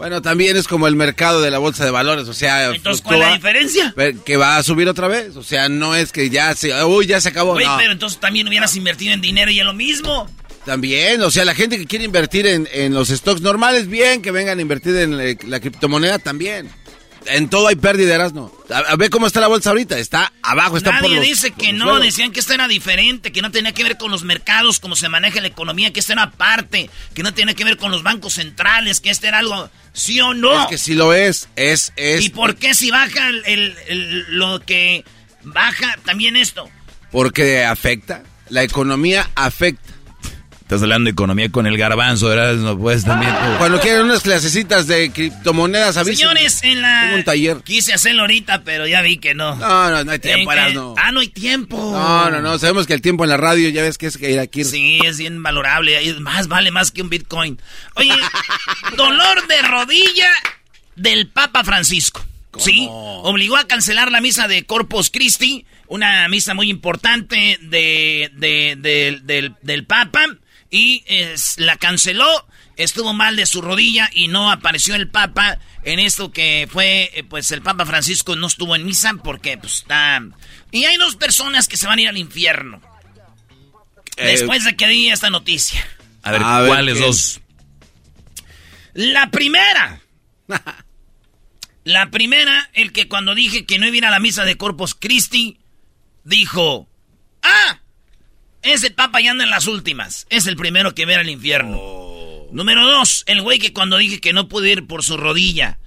Bueno, 0.00 0.22
también 0.22 0.56
es 0.56 0.66
como 0.66 0.86
el 0.86 0.96
mercado 0.96 1.42
de 1.42 1.50
la 1.50 1.58
bolsa 1.58 1.84
de 1.84 1.90
valores, 1.90 2.26
o 2.26 2.32
sea... 2.32 2.70
Entonces, 2.70 3.02
¿cuál 3.02 3.20
es 3.20 3.28
la 3.28 3.34
diferencia? 3.34 3.94
Que 4.24 4.38
va 4.38 4.56
a 4.56 4.62
subir 4.62 4.88
otra 4.88 5.08
vez, 5.08 5.36
o 5.36 5.42
sea, 5.42 5.68
no 5.68 5.94
es 5.94 6.10
que 6.10 6.30
ya 6.30 6.54
se... 6.54 6.72
Uy, 6.84 7.06
ya 7.06 7.20
se 7.20 7.28
acabó, 7.28 7.52
Güey, 7.52 7.66
no. 7.66 7.76
pero 7.76 7.92
entonces 7.92 8.18
también 8.18 8.48
hubieras 8.48 8.74
invertido 8.76 9.12
en 9.12 9.20
dinero 9.20 9.50
y 9.50 9.60
en 9.60 9.66
lo 9.66 9.74
mismo. 9.74 10.26
También, 10.64 11.20
o 11.20 11.30
sea, 11.30 11.44
la 11.44 11.54
gente 11.54 11.76
que 11.76 11.84
quiere 11.84 12.06
invertir 12.06 12.46
en, 12.46 12.66
en 12.72 12.94
los 12.94 13.08
stocks 13.08 13.42
normales, 13.42 13.88
bien, 13.88 14.22
que 14.22 14.30
vengan 14.30 14.58
a 14.58 14.62
invertir 14.62 14.96
en 14.96 15.18
la, 15.18 15.36
la 15.46 15.60
criptomoneda 15.60 16.18
también. 16.18 16.70
En 17.26 17.48
todo 17.50 17.68
hay 17.68 17.76
pérdidas, 17.76 18.32
¿no? 18.32 18.50
A, 18.70 18.78
a 18.78 18.96
ver 18.96 19.10
cómo 19.10 19.26
está 19.26 19.40
la 19.40 19.46
bolsa 19.48 19.70
ahorita, 19.70 19.98
está 19.98 20.32
abajo, 20.42 20.76
está 20.78 20.92
por 20.92 21.02
Nadie 21.02 21.16
los- 21.16 21.24
dice 21.26 21.50
por 21.50 21.58
que 21.62 21.72
no, 21.72 21.84
suelos. 21.84 22.02
decían 22.04 22.32
que 22.32 22.40
esto 22.40 22.54
era 22.54 22.66
diferente, 22.66 23.30
que 23.30 23.42
no 23.42 23.50
tenía 23.50 23.72
que 23.72 23.84
ver 23.84 23.98
con 23.98 24.10
los 24.10 24.24
mercados, 24.24 24.80
cómo 24.80 24.96
se 24.96 25.08
maneja 25.08 25.40
la 25.40 25.48
economía, 25.48 25.92
que 25.92 26.00
esto 26.00 26.12
era 26.14 26.22
aparte, 26.22 26.88
que 27.14 27.22
no 27.22 27.34
tenía 27.34 27.54
que 27.54 27.64
ver 27.64 27.76
con 27.76 27.90
los 27.90 28.02
bancos 28.02 28.34
centrales, 28.34 29.00
que 29.00 29.10
este 29.10 29.28
era 29.28 29.38
algo, 29.40 29.68
sí 29.92 30.18
o 30.20 30.32
no. 30.34 30.62
Es 30.62 30.66
que 30.68 30.78
sí 30.78 30.94
lo 30.94 31.12
es, 31.12 31.48
es, 31.56 31.92
es... 31.96 32.24
¿Y 32.24 32.30
por 32.30 32.56
qué 32.56 32.72
si 32.74 32.90
baja 32.90 33.28
el, 33.28 33.42
el- 33.46 33.76
el- 33.88 34.24
lo 34.38 34.60
que 34.60 35.04
baja 35.42 35.98
también 36.04 36.36
esto? 36.36 36.68
Porque 37.12 37.64
afecta, 37.64 38.22
la 38.48 38.62
economía 38.62 39.28
afecta. 39.34 39.89
Estás 40.70 40.82
hablando 40.84 41.06
de 41.08 41.10
economía 41.10 41.50
con 41.50 41.66
el 41.66 41.76
garbanzo, 41.76 42.28
¿verdad? 42.28 42.54
No 42.54 42.78
puedes 42.78 43.02
también. 43.04 43.32
tú. 43.32 43.58
Cuando 43.58 43.80
quieren 43.80 44.02
unas 44.02 44.22
clasecitas 44.22 44.86
de 44.86 45.10
criptomonedas, 45.10 45.96
avísenme. 45.96 46.16
Señores, 46.16 46.60
en 46.62 46.80
la... 46.80 47.00
Tengo 47.06 47.16
un 47.16 47.24
taller. 47.24 47.56
Quise 47.64 47.92
hacerlo 47.92 48.20
ahorita, 48.20 48.62
pero 48.62 48.86
ya 48.86 49.02
vi 49.02 49.16
que 49.18 49.34
no. 49.34 49.56
No, 49.56 49.90
no, 49.90 50.04
no 50.04 50.12
hay 50.12 50.20
tiempo, 50.20 50.48
que- 50.52 50.74
no. 50.74 50.94
Ah, 50.96 51.10
no 51.10 51.18
hay 51.18 51.26
tiempo. 51.28 51.76
No, 51.76 52.30
no, 52.30 52.40
no, 52.40 52.56
sabemos 52.60 52.86
que 52.86 52.94
el 52.94 53.02
tiempo 53.02 53.24
en 53.24 53.30
la 53.30 53.36
radio 53.36 53.68
ya 53.70 53.82
ves 53.82 53.98
que 53.98 54.06
es 54.06 54.16
que 54.16 54.30
ir 54.30 54.38
aquí. 54.38 54.62
Sí, 54.62 55.00
es 55.04 55.18
bien 55.18 55.42
valorable. 55.42 56.08
Es 56.08 56.20
más, 56.20 56.46
vale 56.46 56.70
más 56.70 56.92
que 56.92 57.02
un 57.02 57.10
Bitcoin. 57.10 57.58
Oye, 57.96 58.14
dolor 58.96 59.46
de 59.48 59.62
rodilla 59.62 60.30
del 60.94 61.26
Papa 61.26 61.64
Francisco. 61.64 62.24
Sí, 62.58 62.86
obligó 62.88 63.56
a 63.56 63.66
cancelar 63.66 64.12
la 64.12 64.20
misa 64.20 64.46
de 64.46 64.64
Corpus 64.66 65.10
Christi, 65.10 65.66
una 65.88 66.28
misa 66.28 66.54
muy 66.54 66.70
importante 66.70 67.58
de, 67.60 68.30
de- 68.36 68.76
de- 68.78 69.20
del, 69.24 69.54
del 69.62 69.84
Papa, 69.84 70.26
y 70.70 71.02
es- 71.06 71.58
la 71.58 71.76
canceló. 71.76 72.46
Estuvo 72.76 73.12
mal 73.12 73.36
de 73.36 73.44
su 73.44 73.60
rodilla 73.60 74.08
y 74.14 74.28
no 74.28 74.50
apareció 74.50 74.94
el 74.94 75.08
Papa 75.10 75.58
en 75.82 75.98
esto 75.98 76.32
que 76.32 76.66
fue, 76.70 77.10
eh, 77.14 77.24
pues 77.24 77.50
el 77.50 77.60
Papa 77.60 77.84
Francisco 77.84 78.36
no 78.36 78.46
estuvo 78.46 78.74
en 78.74 78.86
misa 78.86 79.12
porque 79.22 79.58
pues 79.58 79.74
está... 79.80 80.22
Y 80.70 80.84
hay 80.84 80.96
dos 80.96 81.16
personas 81.16 81.68
que 81.68 81.76
se 81.76 81.86
van 81.86 81.98
a 81.98 82.02
ir 82.02 82.08
al 82.08 82.16
infierno. 82.16 82.80
Eh, 84.16 84.28
Después 84.28 84.64
de 84.64 84.76
que 84.76 84.86
di 84.86 85.10
esta 85.10 85.28
noticia. 85.28 85.86
A 86.22 86.30
ver, 86.32 86.42
A 86.42 86.64
¿cuáles 86.66 86.98
dos? 87.00 87.40
La 88.94 89.30
primera. 89.30 90.00
La 91.84 92.10
primera, 92.10 92.70
el 92.74 92.92
que 92.92 93.08
cuando 93.08 93.34
dije 93.34 93.64
que 93.64 93.78
no 93.78 93.86
iba 93.86 93.94
a 93.94 93.98
ir 93.98 94.04
a 94.04 94.10
la 94.10 94.20
misa 94.20 94.44
de 94.44 94.56
Corpus 94.58 94.94
Christi, 94.94 95.58
dijo, 96.24 96.86
ah, 97.42 97.79
ese 98.62 98.90
papa 98.90 99.20
ya 99.20 99.30
anda 99.32 99.44
en 99.44 99.50
las 99.50 99.66
últimas. 99.66 100.26
Es 100.30 100.46
el 100.46 100.56
primero 100.56 100.94
que 100.94 101.06
ver 101.06 101.18
al 101.20 101.30
infierno. 101.30 101.80
Número 102.52 102.86
dos, 102.86 103.22
el 103.26 103.42
güey 103.42 103.58
que 103.58 103.72
cuando 103.72 103.96
dije 103.96 104.20
que 104.20 104.32
no 104.32 104.48
pude 104.48 104.70
ir 104.70 104.86
por 104.86 105.02
su 105.04 105.16
rodilla 105.16 105.78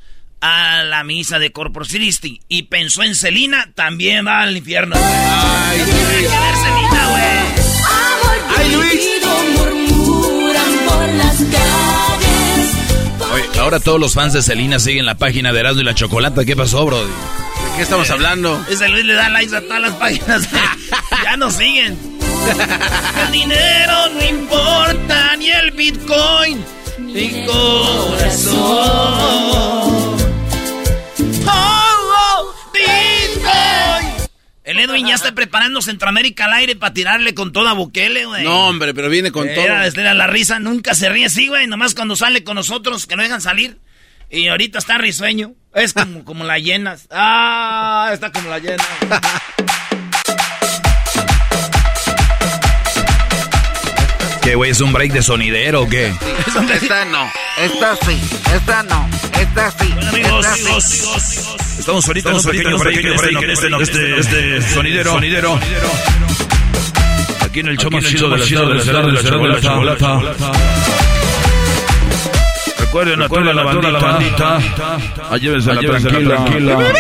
a 0.42 0.84
la 0.84 1.04
misa 1.04 1.40
de 1.40 1.52
Corpus 1.52 1.90
Christi 1.90 2.42
y 2.48 2.64
pensó 2.64 3.04
en 3.04 3.16
Celina, 3.16 3.72
también 3.76 4.26
va 4.26 4.42
al 4.42 4.56
infierno. 4.58 4.96
güey. 4.96 5.06
Ay, 5.14 5.78
¿Qué 5.80 5.84
tiene 5.86 6.00
que 6.02 6.22
ver 6.22 6.56
Celina, 6.56 7.10
güey? 7.10 7.24
Ay, 8.58 8.72
Luis. 8.76 9.10
Oye, 13.34 13.60
ahora 13.60 13.80
todos 13.80 14.00
los 14.00 14.14
fans 14.14 14.34
de 14.34 14.42
Selena 14.44 14.80
siguen 14.80 15.06
la 15.06 15.16
página 15.18 15.52
de 15.52 15.60
Erasmo 15.60 15.82
y 15.82 15.86
la 15.86 15.96
Chocolata. 15.96 16.46
¿Qué 16.46 16.56
pasó, 16.56 16.86
bro? 16.86 17.04
¿De 17.04 17.12
qué 17.76 17.82
estamos 17.82 18.10
hablando? 18.12 18.64
Ese 18.70 18.88
Luis 18.90 19.06
le 19.06 19.14
da 19.14 19.30
likes 19.30 19.56
a 19.56 19.62
todas 19.62 19.82
las 19.82 19.94
páginas. 19.96 20.48
ya 21.24 21.36
nos 21.38 21.56
siguen. 21.56 21.98
El 23.26 23.32
dinero 23.32 24.10
no 24.14 24.24
importa, 24.24 25.36
ni 25.38 25.50
el 25.50 25.72
Bitcoin, 25.72 26.64
ni 27.00 27.46
corazón. 27.46 28.64
Oh, 31.48 32.14
oh, 32.18 32.54
Bitcoin. 32.74 34.28
El 34.64 34.80
Edwin 34.80 35.08
ya 35.08 35.16
está 35.16 35.34
preparando 35.34 35.82
Centroamérica 35.82 36.46
al 36.46 36.54
aire 36.54 36.76
para 36.76 36.94
tirarle 36.94 37.34
con 37.34 37.52
toda 37.52 37.74
Bukele, 37.74 38.26
güey. 38.26 38.44
No, 38.44 38.68
hombre, 38.68 38.94
pero 38.94 39.10
viene 39.10 39.32
con 39.32 39.48
todo. 39.48 39.64
Era, 39.64 39.86
era 39.86 40.14
la 40.14 40.28
risa, 40.28 40.60
nunca 40.60 40.96
se 40.96 41.10
ríe 41.10 41.26
así, 41.26 41.48
güey. 41.48 41.68
Nomás 41.68 41.96
cuando 41.96 42.16
sale 42.16 42.44
con 42.44 42.56
nosotros, 42.56 43.06
que 43.06 43.16
no 43.16 43.24
dejan 43.24 43.42
salir. 43.42 43.78
Y 44.30 44.48
ahorita 44.48 44.80
está 44.80 44.98
risueño. 44.98 45.54
Es 45.76 45.94
como, 45.94 46.24
como 46.24 46.44
la 46.44 46.58
llenas. 46.60 47.08
Ah, 47.12 48.10
está 48.14 48.32
como 48.32 48.50
la 48.50 48.60
llena. 48.60 48.84
¿Qué, 54.44 54.56
güey? 54.56 54.72
¿Es 54.72 54.82
un 54.82 54.92
break 54.92 55.14
de 55.14 55.24
sonidero 55.24 55.84
o 55.84 55.88
qué? 55.90 56.14
Esta 56.74 57.06
no, 57.06 57.32
esta 57.58 57.96
sí, 57.96 58.22
esta 58.54 58.84
no, 58.84 59.10
esta 59.40 59.72
sí. 59.72 59.94
Amigos, 60.10 60.46
esta 60.46 60.82
sí. 60.82 61.00
amigos, 61.00 61.56
amigos. 61.56 61.80
Estamos 61.80 62.08
ahorita 62.08 62.30
en 62.30 62.36
un 62.36 62.44
pequeño 62.44 62.78
break, 62.78 63.42
en 63.42 63.50
este, 63.52 63.68
en 63.68 63.74
este, 63.82 64.20
este 64.20 64.62
sonidero. 64.74 65.14
sonidero. 65.14 65.60
Aquí 67.40 67.62
en 67.62 67.68
el 67.68 67.78
show 67.78 67.90
más 67.90 68.04
chido 68.04 68.30
de 68.30 68.38
la 68.38 68.46
ciudad 68.46 68.68
de 68.68 68.74
la 68.76 68.82
ciudad 68.82 69.40
de 69.40 69.48
la 69.48 69.62
chocolata. 69.62 70.20
Recuerden 72.80 73.22
a 73.22 73.30
toda 73.30 73.54
la 73.54 73.64
bandita. 73.64 74.60
Ah, 75.30 75.38
Llévensela 75.38 75.80
tranquila. 75.80 76.94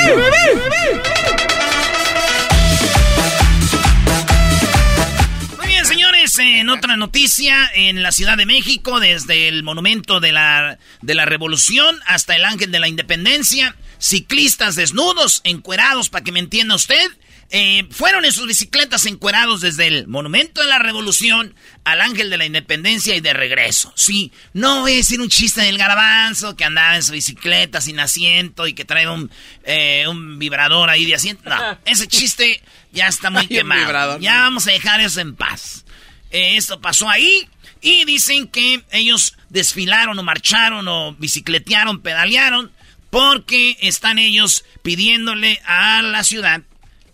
En 6.40 6.70
otra 6.70 6.98
noticia, 6.98 7.70
en 7.74 8.02
la 8.02 8.12
Ciudad 8.12 8.38
de 8.38 8.46
México, 8.46 9.00
desde 9.00 9.48
el 9.48 9.64
monumento 9.64 10.20
de 10.20 10.32
la, 10.32 10.78
de 11.02 11.16
la 11.16 11.26
Revolución 11.26 12.00
hasta 12.06 12.36
el 12.36 12.46
Ángel 12.46 12.72
de 12.72 12.80
la 12.80 12.88
Independencia, 12.88 13.76
ciclistas 14.00 14.76
desnudos, 14.76 15.42
encuerados, 15.44 16.10
para 16.10 16.24
que 16.24 16.32
me 16.32 16.40
entienda 16.40 16.76
usted, 16.76 17.12
eh, 17.56 17.88
fueron 17.92 18.26
en 18.26 18.32
sus 18.32 18.48
bicicletas 18.48 19.06
encuerados 19.06 19.62
desde 19.62 19.86
el 19.86 20.08
monumento 20.08 20.62
de 20.62 20.68
la 20.68 20.80
Revolución 20.80 21.54
al 21.84 22.02
Ángel 22.02 22.32
de 22.32 22.38
la 22.38 22.46
Independencia 22.46 23.16
y 23.16 23.22
de 23.22 23.32
regreso. 23.32 23.94
Sí, 23.96 24.32
no 24.54 24.82
voy 24.82 24.94
a 24.94 24.96
decir 24.96 25.22
un 25.22 25.30
chiste 25.30 25.62
del 25.62 25.78
garbanzo 25.78 26.56
que 26.56 26.64
andaba 26.64 26.96
en 26.96 27.04
su 27.04 27.12
bicicleta 27.12 27.80
sin 27.80 28.00
asiento 28.00 28.66
y 28.66 28.74
que 28.74 28.86
trae 28.86 29.08
un, 29.08 29.30
eh, 29.66 30.06
un 30.08 30.40
vibrador 30.40 30.90
ahí 30.90 31.06
de 31.06 31.14
asiento. 31.14 31.48
No, 31.48 31.78
ese 31.86 32.08
chiste 32.08 32.64
ya 32.92 33.08
está 33.08 33.30
muy 33.30 33.46
quemado. 33.48 34.18
Ya 34.20 34.40
vamos 34.40 34.66
a 34.68 34.72
dejar 34.72 35.02
eso 35.02 35.22
en 35.22 35.36
paz. 35.36 35.83
Esto 36.34 36.82
pasó 36.82 37.10
ahí 37.10 37.48
y 37.82 38.06
dicen 38.06 38.48
que 38.48 38.84
ellos 38.92 39.38
desfilaron 39.50 40.18
o 40.18 40.24
marcharon 40.24 40.88
o 40.88 41.14
bicicletearon, 41.14 42.02
pedalearon 42.02 42.72
porque 43.10 43.78
están 43.82 44.18
ellos 44.18 44.66
pidiéndole 44.82 45.62
a 45.66 46.02
la 46.02 46.24
ciudad 46.24 46.64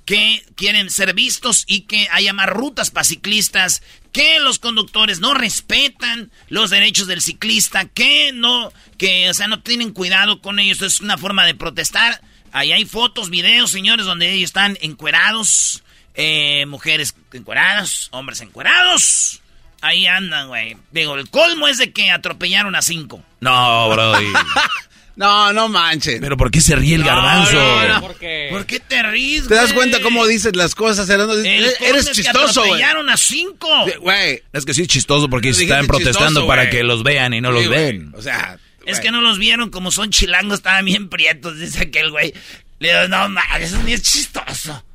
que 0.05 0.43
quieren 0.55 0.89
ser 0.89 1.13
vistos 1.13 1.65
y 1.67 1.81
que 1.81 2.07
haya 2.11 2.33
más 2.33 2.47
rutas 2.47 2.89
para 2.89 3.03
ciclistas, 3.03 3.83
que 4.11 4.39
los 4.39 4.57
conductores 4.57 5.19
no 5.19 5.35
respetan 5.35 6.31
los 6.47 6.71
derechos 6.71 7.05
del 7.05 7.21
ciclista, 7.21 7.85
que 7.85 8.31
no, 8.33 8.73
que, 8.97 9.29
o 9.29 9.33
sea, 9.35 9.47
no 9.47 9.61
tienen 9.61 9.91
cuidado 9.91 10.41
con 10.41 10.57
ellos. 10.57 10.81
Es 10.81 11.01
una 11.01 11.19
forma 11.19 11.45
de 11.45 11.53
protestar. 11.53 12.21
Ahí 12.51 12.71
hay 12.71 12.85
fotos, 12.85 13.29
videos, 13.29 13.69
señores, 13.69 14.07
donde 14.07 14.33
ellos 14.33 14.49
están 14.49 14.79
encuerados, 14.81 15.83
eh, 16.15 16.65
mujeres 16.65 17.15
encueradas, 17.33 18.09
hombres 18.11 18.41
encuerados. 18.41 19.41
Ahí 19.81 20.07
andan, 20.07 20.49
güey. 20.49 20.75
Digo, 20.91 21.15
el 21.15 21.29
colmo 21.29 21.67
es 21.67 21.77
de 21.77 21.93
que 21.93 22.11
atropellaron 22.11 22.75
a 22.75 22.81
cinco. 22.81 23.23
No, 23.39 23.89
bro. 23.89 24.13
No, 25.19 25.51
no 25.51 25.67
manches. 25.67 26.21
Pero 26.21 26.37
¿por 26.37 26.49
qué 26.49 26.61
se 26.61 26.77
ríe 26.77 26.95
el 26.95 27.03
garbanzo? 27.03 27.51
no, 27.51 27.87
no. 27.89 27.99
¿Por 27.99 28.65
qué 28.65 28.79
te 28.79 29.03
ríes, 29.03 29.49
¿Te 29.49 29.55
das 29.55 29.73
cuenta 29.73 29.99
cómo 30.01 30.25
dices 30.25 30.55
las 30.55 30.75
cosas, 30.75 31.09
Eres, 31.09 31.75
colmo 31.77 31.89
eres 31.89 32.01
es 32.03 32.07
que 32.07 32.23
chistoso, 32.23 32.61
güey. 32.61 32.71
atropellaron 32.71 33.09
a 33.09 33.17
cinco. 33.17 33.67
Güey. 33.99 34.41
Es 34.53 34.63
que 34.63 34.73
sí 34.73 34.83
es 34.83 34.87
chistoso 34.87 35.29
porque 35.29 35.49
están 35.49 35.87
protestando 35.87 36.27
chistoso, 36.29 36.47
para 36.47 36.69
que 36.69 36.83
los 36.83 37.03
vean 37.03 37.33
y 37.33 37.41
no 37.41 37.51
los 37.51 37.63
Sí, 37.63 37.67
ven. 37.67 38.13
O 38.15 38.21
sea, 38.21 38.57
Es 38.85 39.01
que 39.01 39.11
no 39.11 39.19
los 39.19 39.39
vieron 39.39 39.71
como 39.71 39.91
son 39.91 40.09
chilangos, 40.09 40.59
estaban 40.59 40.85
bien 40.85 41.09
prietos, 41.09 41.59
dice 41.59 41.83
aquel 41.83 42.11
güey. 42.11 42.33
Le 42.79 42.87
digo, 42.87 43.09
no 43.09 43.27
mames, 43.27 43.73
eso 43.73 43.83
ni 43.83 43.91
es 43.91 44.01
chistoso. 44.03 44.85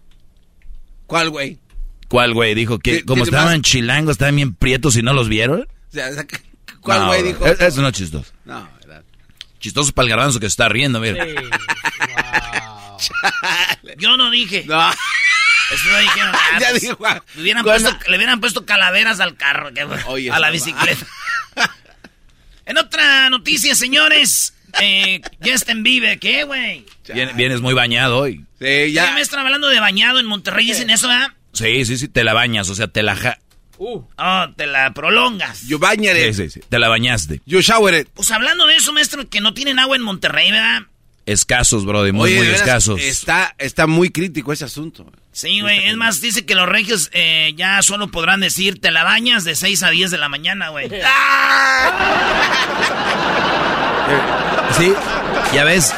¿Cuál, 1.06 1.30
güey? 1.30 1.58
¿Cuál, 2.08 2.34
güey? 2.34 2.54
Dijo 2.54 2.78
que 2.78 2.90
¿Tiene 2.92 3.04
como 3.06 3.20
más? 3.20 3.28
estaban 3.28 3.62
chilangos, 3.62 4.12
estaban 4.12 4.36
bien 4.36 4.54
prietos 4.54 4.96
y 4.96 5.02
no 5.02 5.12
los 5.12 5.28
vieron. 5.28 5.62
O 5.62 5.92
sea, 5.92 6.10
¿cuál, 6.80 7.06
güey, 7.06 7.22
dijo? 7.22 7.46
Es- 7.46 7.60
Eso 7.60 7.82
no 7.82 7.88
es 7.88 7.94
chistoso. 7.94 8.32
No, 8.44 8.68
¿verdad? 8.80 9.02
Chistoso 9.58 9.92
para 9.92 10.04
el 10.04 10.10
garbanzo 10.10 10.40
que 10.40 10.46
se 10.46 10.50
está 10.50 10.68
riendo, 10.68 11.00
mira. 11.00 11.24
Yo 13.98 14.16
no 14.16 14.30
dije. 14.30 14.64
No. 14.66 14.90
Eso 14.90 15.88
no 15.90 15.98
dijeron 15.98 16.32
nada. 16.52 16.58
Ya 16.60 16.72
dijo, 16.72 16.98
ah, 17.06 17.22
le, 17.34 17.42
hubieran 17.42 17.62
con- 17.64 17.72
puesto, 17.72 17.98
le 18.10 18.16
hubieran 18.16 18.40
puesto 18.40 18.66
calaveras 18.66 19.20
al 19.20 19.36
carro, 19.36 19.72
que- 19.72 19.84
Oye, 20.06 20.30
a 20.30 20.38
la 20.38 20.50
bicicleta. 20.50 21.06
en 22.66 22.78
otra 22.78 23.30
noticia, 23.30 23.74
señores, 23.74 24.53
eh, 24.80 25.20
Justin 25.44 25.82
Bieber, 25.82 26.18
¿qué, 26.18 26.44
güey? 26.44 26.84
Vien- 27.12 27.36
vienes 27.36 27.60
muy 27.60 27.74
bañado 27.74 28.18
hoy. 28.18 28.38
Sí, 28.58 28.64
¿Qué 28.64 28.92
ya. 28.92 29.12
me 29.12 29.20
están 29.20 29.40
hablando 29.40 29.68
de 29.68 29.80
bañado 29.80 30.20
en 30.20 30.26
Monterrey? 30.26 30.66
¿Dicen 30.66 30.90
eso, 30.90 31.08
verdad? 31.08 31.28
Sí, 31.52 31.84
sí, 31.84 31.98
sí, 31.98 32.08
te 32.08 32.24
la 32.24 32.34
bañas, 32.34 32.68
o 32.68 32.74
sea, 32.74 32.88
te 32.88 33.02
la 33.02 33.16
ja... 33.16 33.38
Oh, 33.78 34.06
te 34.56 34.66
la 34.66 34.94
prolongas. 34.94 35.66
You 35.66 35.78
bañere. 35.78 36.32
Sí, 36.32 36.44
sí, 36.44 36.50
sí, 36.50 36.60
te 36.68 36.78
la 36.78 36.88
bañaste. 36.88 37.40
You 37.44 37.60
shower 37.60 37.92
it. 37.94 38.08
Pues 38.14 38.30
hablando 38.30 38.66
de 38.66 38.76
eso, 38.76 38.92
maestro, 38.92 39.28
que 39.28 39.40
no 39.40 39.52
tienen 39.52 39.78
agua 39.80 39.96
en 39.96 40.02
Monterrey, 40.02 40.50
¿verdad? 40.52 40.82
Escasos, 41.26 41.84
brody, 41.86 42.12
muy, 42.12 42.28
Oye, 42.30 42.36
muy 42.36 42.46
veras, 42.46 42.60
escasos. 42.60 43.00
Está, 43.00 43.54
está 43.58 43.86
muy 43.86 44.10
crítico 44.10 44.52
ese 44.52 44.66
asunto. 44.66 45.10
Sí, 45.32 45.60
güey. 45.62 45.86
Es 45.88 45.96
más, 45.96 46.20
dice 46.20 46.44
que 46.46 46.54
los 46.54 46.68
regios 46.68 47.10
eh, 47.12 47.52
ya 47.56 47.80
solo 47.82 48.08
podrán 48.08 48.40
decir 48.40 48.78
te 48.80 48.90
la 48.90 49.04
bañas 49.04 49.42
de 49.42 49.56
6 49.56 49.82
a 49.82 49.90
10 49.90 50.10
de 50.10 50.18
la 50.18 50.28
mañana, 50.28 50.68
güey. 50.68 50.88
Sí, 54.78 54.92
ya 55.54 55.64
ves, 55.64 55.92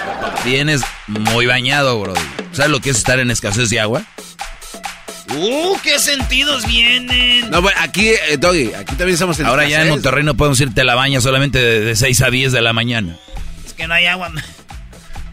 vienes 0.45 0.83
muy 1.07 1.47
bañado, 1.47 1.99
brody. 2.01 2.21
¿Sabes 2.53 2.71
lo 2.71 2.81
que 2.81 2.91
es 2.91 2.99
estar 2.99 3.19
en 3.19 3.31
escasez 3.31 3.71
de 3.71 3.81
agua? 3.81 4.03
¡Uh! 5.35 5.77
¿Qué 5.83 5.99
sentidos 5.99 6.67
vienen? 6.67 7.51
No, 7.51 7.63
bueno, 7.63 7.79
aquí, 7.83 8.09
eh, 8.09 8.37
Doggy, 8.39 8.75
aquí 8.75 8.95
también 8.97 9.11
estamos 9.15 9.39
en 9.41 9.47
Ahora 9.47 9.67
ya 9.69 9.83
en. 9.83 9.89
Monterrey 9.89 10.25
no 10.25 10.37
podemos 10.37 10.61
ir 10.61 10.73
te 10.75 10.85
la 10.85 10.95
bañas 10.95 11.23
solamente 11.23 11.59
de, 11.59 11.81
de 11.81 11.97
6 11.97 12.23
a 12.23 12.31
10 12.31 12.53
de 12.53 12.61
la 12.63 12.73
mañana. 12.73 13.17
Es 13.67 13.73
que 13.73 13.87
no 13.89 13.95
hay 13.95 14.07
agua. 14.07 14.31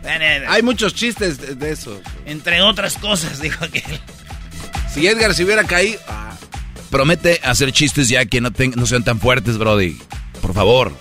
Ven, 0.03 0.21
Hay 0.47 0.61
muchos 0.63 0.93
chistes 0.95 1.39
de, 1.39 1.55
de 1.55 1.71
eso. 1.71 2.01
Entre 2.25 2.61
otras 2.61 2.95
cosas, 2.97 3.39
dijo 3.41 3.69
que. 3.69 3.83
Si 4.93 5.07
Edgar 5.07 5.33
se 5.33 5.43
hubiera 5.43 5.63
caído... 5.63 5.99
ah, 6.07 6.31
Promete 6.91 7.39
hacer 7.43 7.71
chistes 7.71 8.07
ya 8.09 8.25
que 8.25 8.39
no, 8.41 8.51
ten- 8.51 8.73
no 8.75 8.85
sean 8.85 9.03
tan 9.03 9.19
fuertes, 9.19 9.57
brody. 9.57 9.97
Por 10.41 10.53
favor. 10.53 10.91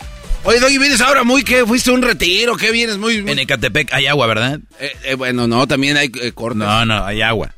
Oye, 0.44 0.58
Doggy, 0.58 0.78
vienes 0.78 1.00
ahora 1.00 1.22
muy 1.22 1.44
que 1.44 1.64
fuiste 1.64 1.90
a 1.90 1.92
un 1.94 2.02
retiro, 2.02 2.56
¿qué 2.56 2.72
vienes? 2.72 2.98
Muy... 2.98 3.22
muy- 3.22 3.30
En 3.30 3.38
Ecatepec 3.38 3.92
hay 3.92 4.06
agua, 4.08 4.26
¿verdad? 4.26 4.58
Eh, 4.80 4.92
eh, 5.04 5.14
bueno, 5.14 5.46
no, 5.46 5.66
también 5.68 5.96
hay 5.96 6.10
eh, 6.20 6.32
cortes. 6.32 6.58
No, 6.58 6.84
no, 6.84 7.04
hay 7.04 7.22
agua. 7.22 7.54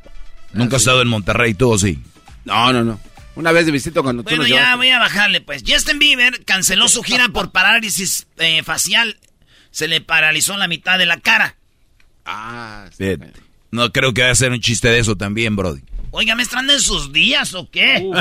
Nunca 0.52 0.76
has 0.76 0.82
estado 0.82 1.00
en 1.00 1.08
Monterrey, 1.08 1.54
tú 1.54 1.70
o 1.72 1.78
sí. 1.78 1.98
No, 2.44 2.72
no, 2.74 2.84
no. 2.84 3.00
Una 3.36 3.52
vez 3.52 3.64
de 3.66 3.72
visita 3.72 4.02
cuando 4.02 4.22
tú 4.22 4.28
Bueno, 4.30 4.44
ya 4.46 4.54
llevaste. 4.56 4.76
voy 4.76 4.88
a 4.90 4.98
bajarle, 4.98 5.40
pues. 5.40 5.64
Justin 5.66 5.98
Bieber 5.98 6.44
canceló 6.44 6.86
su 6.88 7.02
gira 7.02 7.28
por 7.30 7.50
parálisis 7.52 8.26
eh, 8.36 8.62
facial. 8.62 9.16
Se 9.70 9.88
le 9.88 10.00
paralizó 10.02 10.56
la 10.56 10.68
mitad 10.68 10.98
de 10.98 11.06
la 11.06 11.18
cara. 11.18 11.56
Ah, 12.26 12.86
sí. 12.96 13.04
Bien. 13.04 13.32
No 13.72 13.90
creo 13.92 14.12
que 14.14 14.20
vaya 14.20 14.32
a 14.32 14.36
ser 14.36 14.52
un 14.52 14.60
chiste 14.60 14.88
de 14.88 14.98
eso 15.00 15.16
también, 15.16 15.56
brody. 15.56 15.80
Oiga, 16.12 16.36
¿me 16.36 16.44
están 16.44 16.70
en 16.70 16.78
sus 16.78 17.12
días 17.12 17.54
o 17.54 17.68
qué? 17.70 18.08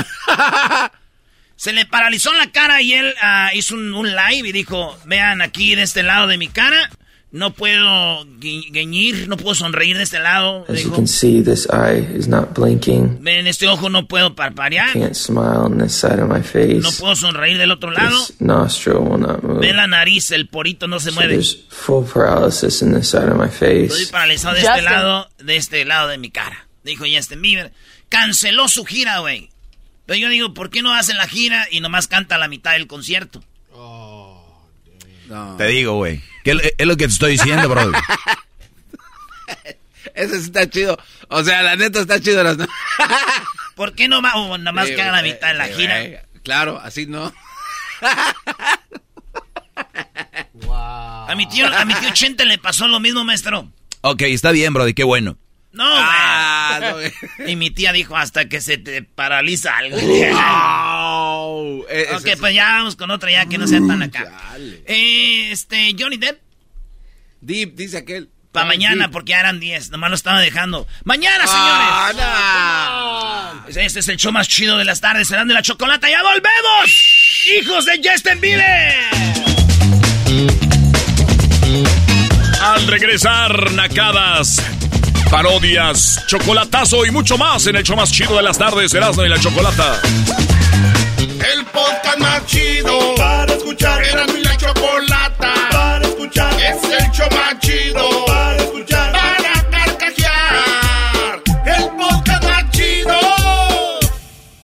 Se 1.56 1.72
le 1.72 1.86
paralizó 1.86 2.32
la 2.34 2.50
cara 2.50 2.82
y 2.82 2.92
él 2.94 3.14
ah, 3.22 3.50
hizo 3.54 3.74
un, 3.74 3.94
un 3.94 4.08
live 4.08 4.48
y 4.48 4.52
dijo, 4.52 4.96
vean 5.06 5.40
aquí 5.40 5.74
de 5.74 5.82
este 5.82 6.02
lado 6.02 6.26
de 6.26 6.36
mi 6.36 6.48
cara, 6.48 6.90
no 7.30 7.52
puedo 7.52 8.24
gui- 8.38 8.70
guiñir, 8.70 9.26
no 9.28 9.36
puedo 9.36 9.54
sonreír 9.54 9.96
de 9.96 10.02
este 10.04 10.18
lado. 10.20 10.64
As 10.68 10.82
you 10.82 10.90
Dijo, 10.90 10.94
can 10.96 11.08
see, 11.08 11.42
this 11.42 11.66
eye 11.72 11.98
is 12.16 12.28
not 12.28 12.54
blinking. 12.54 13.18
ven, 13.22 13.46
este 13.46 13.66
ojo 13.66 13.88
no 13.88 14.06
puedo 14.06 14.34
parpadear, 14.36 14.92
Can't 14.92 15.14
smile 15.14 15.58
on 15.64 15.78
this 15.78 15.94
side 15.94 16.20
of 16.20 16.28
my 16.28 16.38
no 16.38 16.44
face. 16.44 17.00
puedo 17.00 17.16
sonreír 17.16 17.58
del 17.58 17.70
otro 17.72 17.90
lado. 17.90 18.16
This 18.18 18.40
nostril 18.40 18.98
will 18.98 19.18
not 19.20 19.42
move. 19.42 19.60
Ve 19.60 19.72
la 19.72 19.86
nariz, 19.86 20.30
el 20.32 20.48
porito 20.48 20.86
no 20.86 21.00
se 21.00 21.10
So 21.10 21.16
mueve. 21.16 21.34
there's 21.34 21.64
full 21.70 22.04
paralysis 22.04 22.82
in 22.82 22.94
this 22.94 23.08
side 23.08 23.28
of 23.28 23.36
my 23.36 23.46
Estoy 23.46 23.88
face. 23.88 24.12
paralizado 24.12 24.54
de 24.54 24.60
este 24.62 24.82
lado, 24.82 25.28
de 25.38 25.56
este 25.56 25.84
lado 25.84 26.08
de 26.08 26.18
mi 26.18 26.30
cara. 26.30 26.68
Dijo 26.84 27.04
Justin 27.12 27.40
Bieber. 27.42 27.72
Canceló 28.08 28.68
su 28.68 28.84
gira, 28.84 29.18
güey. 29.20 29.50
Pero 30.06 30.18
yo 30.18 30.28
digo, 30.28 30.54
¿por 30.54 30.70
qué 30.70 30.82
no 30.82 30.92
hacen 30.94 31.16
la 31.16 31.26
gira 31.28 31.66
y 31.70 31.80
nomás 31.80 32.08
canta 32.08 32.38
la 32.38 32.48
mitad 32.48 32.72
del 32.72 32.86
concierto? 32.86 33.42
Te 35.58 35.66
digo, 35.68 35.94
güey. 35.94 36.22
¿Qué 36.44 36.52
es- 36.76 36.86
lo 36.86 36.96
que 36.96 37.06
te 37.06 37.12
estoy 37.12 37.32
diciendo, 37.32 37.68
bro? 37.68 37.90
Ese 40.14 40.38
sí 40.38 40.44
está 40.44 40.68
chido. 40.68 40.98
O 41.28 41.42
sea, 41.42 41.62
la 41.62 41.76
neta 41.76 42.00
está 42.00 42.20
chido. 42.20 42.42
Las... 42.44 42.56
¿Por 43.74 43.94
qué 43.94 44.06
no 44.06 44.20
más, 44.20 44.34
o 44.36 44.56
nada 44.58 44.72
más 44.72 44.86
Sí, 44.88 44.94
que 44.94 45.02
haga 45.02 45.12
la 45.12 45.22
mitad 45.22 45.48
de 45.48 45.54
la 45.54 45.66
sí, 45.68 45.72
gira? 45.74 46.22
Claro, 46.44 46.78
así 46.82 47.06
no. 47.06 47.32
A 51.26 51.34
mi 51.36 51.48
tío, 51.48 51.66
a 51.66 51.84
mi 51.84 51.94
tío 51.94 52.10
Chente 52.12 52.44
le 52.44 52.58
pasó 52.58 52.86
lo 52.86 53.00
mismo, 53.00 53.24
maestro. 53.24 53.68
ok, 54.02 54.22
está 54.22 54.50
bien, 54.52 54.72
bro. 54.74 54.86
Y 54.86 54.94
qué 54.94 55.02
bueno. 55.04 55.36
No, 55.72 55.84
Ah, 55.86 56.53
no, 56.80 56.92
güey. 56.94 57.12
Y 57.46 57.56
mi 57.56 57.70
tía 57.70 57.92
dijo 57.92 58.16
hasta 58.16 58.48
que 58.48 58.60
se 58.60 58.78
te 58.78 59.02
paraliza 59.02 59.76
algo. 59.76 59.96
Au. 60.36 61.84
Eh, 61.90 62.06
ok, 62.12 62.26
ese- 62.26 62.36
pues 62.38 62.54
ya 62.54 62.64
vamos 62.78 62.96
con 62.96 63.10
otra 63.10 63.30
ya 63.30 63.46
que 63.46 63.58
no 63.58 63.66
sea 63.66 63.80
tan 63.86 64.02
acá. 64.02 64.32
Eh, 64.86 65.50
este, 65.52 65.94
Johnny 65.98 66.16
Depp, 66.16 66.40
Deep, 67.40 67.74
dice 67.74 67.98
aquel. 67.98 68.30
para 68.52 68.66
mañana 68.66 69.04
Deep. 69.04 69.12
porque 69.12 69.30
ya 69.30 69.40
eran 69.40 69.60
10, 69.60 69.90
nomás 69.90 70.10
lo 70.10 70.16
estaba 70.16 70.40
dejando. 70.40 70.86
¡Mañana, 71.04 71.44
Ah, 71.46 72.10
señores! 73.66 73.86
Este 73.86 74.00
es 74.00 74.08
el 74.08 74.16
show 74.16 74.32
más 74.32 74.48
chido 74.48 74.78
de 74.78 74.84
las 74.84 75.00
tardes, 75.00 75.28
serán 75.28 75.48
de 75.48 75.54
la 75.54 75.62
chocolata. 75.62 76.08
¡Ya 76.08 76.22
volvemos! 76.22 77.44
¡Hijos 77.60 77.84
de 77.84 78.00
Justin 78.02 78.40
Bieber! 78.40 78.94
Al 82.62 82.86
regresar, 82.86 83.72
nacadas, 83.72 84.62
parodias, 85.30 86.24
chocolatazo 86.26 87.04
y 87.04 87.10
mucho 87.10 87.36
más 87.38 87.66
en 87.66 87.76
el 87.76 87.82
show 87.82 87.96
más 87.96 88.10
chido 88.10 88.36
de 88.36 88.42
las 88.42 88.58
tardes, 88.58 88.92
Erasmo 88.94 89.24
y 89.24 89.28
la 89.28 89.38
Chocolata. 89.38 90.00
El 91.18 91.64
podcast 91.66 92.18
más 92.18 92.46
chido 92.46 93.14
para 93.16 93.52
escuchar. 93.52 94.02
Era 94.04 94.26
mi 94.26 94.42
la 94.42 94.56
chocolata 94.56 95.52
para 95.70 96.06
escuchar. 96.06 96.52
Es 96.54 96.84
el 96.84 97.10
show 97.10 97.28
más 97.32 97.58
chido 97.60 98.24
para 98.26 98.56
escuchar. 98.56 99.12
Para 99.12 99.70
carcajear. 99.70 101.42
El 101.66 101.84
podcast 101.96 102.44
más 102.44 102.70
chido. 102.70 103.12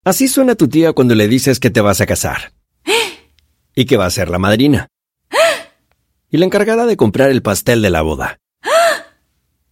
Así 0.04 0.28
suena 0.28 0.54
tu 0.54 0.68
tía 0.68 0.92
cuando 0.92 1.14
le 1.14 1.28
dices 1.28 1.60
que 1.60 1.70
te 1.70 1.80
vas 1.80 2.00
a 2.00 2.06
casar. 2.06 2.52
Y 3.76 3.86
que 3.86 3.96
va 3.96 4.06
a 4.06 4.10
ser 4.10 4.28
la 4.28 4.38
madrina. 4.38 4.88
Y 6.30 6.38
la 6.38 6.46
encargada 6.46 6.86
de 6.86 6.96
comprar 6.96 7.30
el 7.30 7.42
pastel 7.42 7.82
de 7.82 7.90
la 7.90 8.02
boda. 8.02 8.38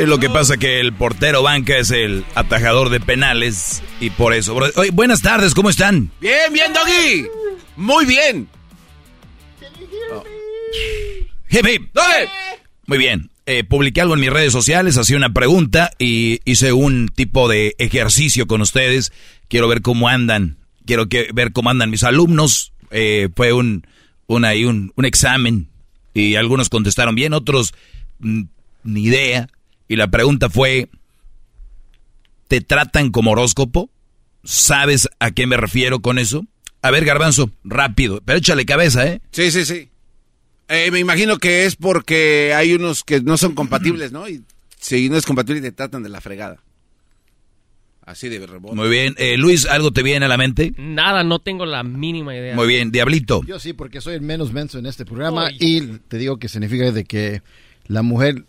Sí, 0.00 0.06
lo 0.06 0.18
que 0.18 0.30
pasa 0.30 0.56
que 0.56 0.80
el 0.80 0.94
portero 0.94 1.42
banca 1.42 1.76
es 1.76 1.90
el 1.90 2.24
atajador 2.34 2.88
de 2.88 3.00
penales 3.00 3.82
y 4.00 4.08
por 4.08 4.32
eso. 4.32 4.54
bro. 4.54 4.68
Oye, 4.76 4.90
buenas 4.92 5.20
tardes, 5.20 5.52
¿cómo 5.52 5.68
están? 5.68 6.10
Bien, 6.22 6.50
bien, 6.50 6.72
Doggy. 6.72 7.26
Muy 7.76 8.06
bien. 8.06 8.48
Hip, 11.50 11.66
hip. 11.66 11.90
Muy 12.86 12.96
bien. 12.96 13.30
Eh, 13.44 13.62
publiqué 13.62 14.00
algo 14.00 14.14
en 14.14 14.20
mis 14.20 14.30
redes 14.30 14.54
sociales, 14.54 14.96
hacía 14.96 15.18
una 15.18 15.34
pregunta 15.34 15.90
y 15.98 16.40
hice 16.46 16.72
un 16.72 17.08
tipo 17.08 17.46
de 17.46 17.74
ejercicio 17.78 18.46
con 18.46 18.62
ustedes. 18.62 19.12
Quiero 19.48 19.68
ver 19.68 19.82
cómo 19.82 20.08
andan. 20.08 20.56
Quiero 20.86 21.10
que, 21.10 21.28
ver 21.34 21.52
cómo 21.52 21.68
andan 21.68 21.90
mis 21.90 22.04
alumnos. 22.04 22.72
Eh, 22.90 23.28
fue 23.36 23.52
un, 23.52 23.86
un, 24.26 24.46
ahí 24.46 24.64
un, 24.64 24.94
un 24.96 25.04
examen 25.04 25.68
y 26.14 26.36
algunos 26.36 26.70
contestaron 26.70 27.14
bien, 27.14 27.34
otros 27.34 27.74
mm, 28.20 28.44
ni 28.84 29.02
idea. 29.02 29.46
Y 29.90 29.96
la 29.96 30.08
pregunta 30.08 30.48
fue, 30.48 30.88
¿te 32.46 32.60
tratan 32.60 33.10
como 33.10 33.32
horóscopo? 33.32 33.90
¿Sabes 34.44 35.08
a 35.18 35.32
qué 35.32 35.48
me 35.48 35.56
refiero 35.56 35.98
con 35.98 36.20
eso? 36.20 36.46
A 36.80 36.92
ver, 36.92 37.04
garbanzo, 37.04 37.50
rápido, 37.64 38.22
pero 38.24 38.38
échale 38.38 38.64
cabeza, 38.64 39.04
¿eh? 39.04 39.20
Sí, 39.32 39.50
sí, 39.50 39.64
sí. 39.64 39.88
Eh, 40.68 40.92
me 40.92 41.00
imagino 41.00 41.38
que 41.38 41.66
es 41.66 41.74
porque 41.74 42.54
hay 42.54 42.72
unos 42.72 43.02
que 43.02 43.20
no 43.20 43.36
son 43.36 43.56
compatibles, 43.56 44.12
¿no? 44.12 44.28
Y 44.28 44.44
si 44.78 45.08
no 45.08 45.16
es 45.16 45.26
compatible 45.26 45.60
te 45.60 45.72
tratan 45.72 46.04
de 46.04 46.08
la 46.08 46.20
fregada. 46.20 46.62
Así 48.02 48.28
de 48.28 48.46
rebote. 48.46 48.76
Muy 48.76 48.88
bien. 48.88 49.16
Eh, 49.18 49.36
Luis, 49.38 49.66
¿algo 49.66 49.90
te 49.90 50.04
viene 50.04 50.24
a 50.24 50.28
la 50.28 50.36
mente? 50.36 50.72
Nada, 50.78 51.24
no 51.24 51.40
tengo 51.40 51.66
la 51.66 51.82
mínima 51.82 52.36
idea. 52.36 52.54
Muy 52.54 52.68
bien. 52.68 52.92
Diablito. 52.92 53.42
Yo 53.44 53.58
sí, 53.58 53.72
porque 53.72 54.00
soy 54.00 54.14
el 54.14 54.20
menos 54.20 54.52
menso 54.52 54.78
en 54.78 54.86
este 54.86 55.04
programa 55.04 55.50
y 55.50 55.80
te 55.80 56.16
digo 56.16 56.38
que 56.38 56.48
significa 56.48 56.92
de 56.92 57.02
que 57.02 57.42
la 57.88 58.02
mujer 58.02 58.44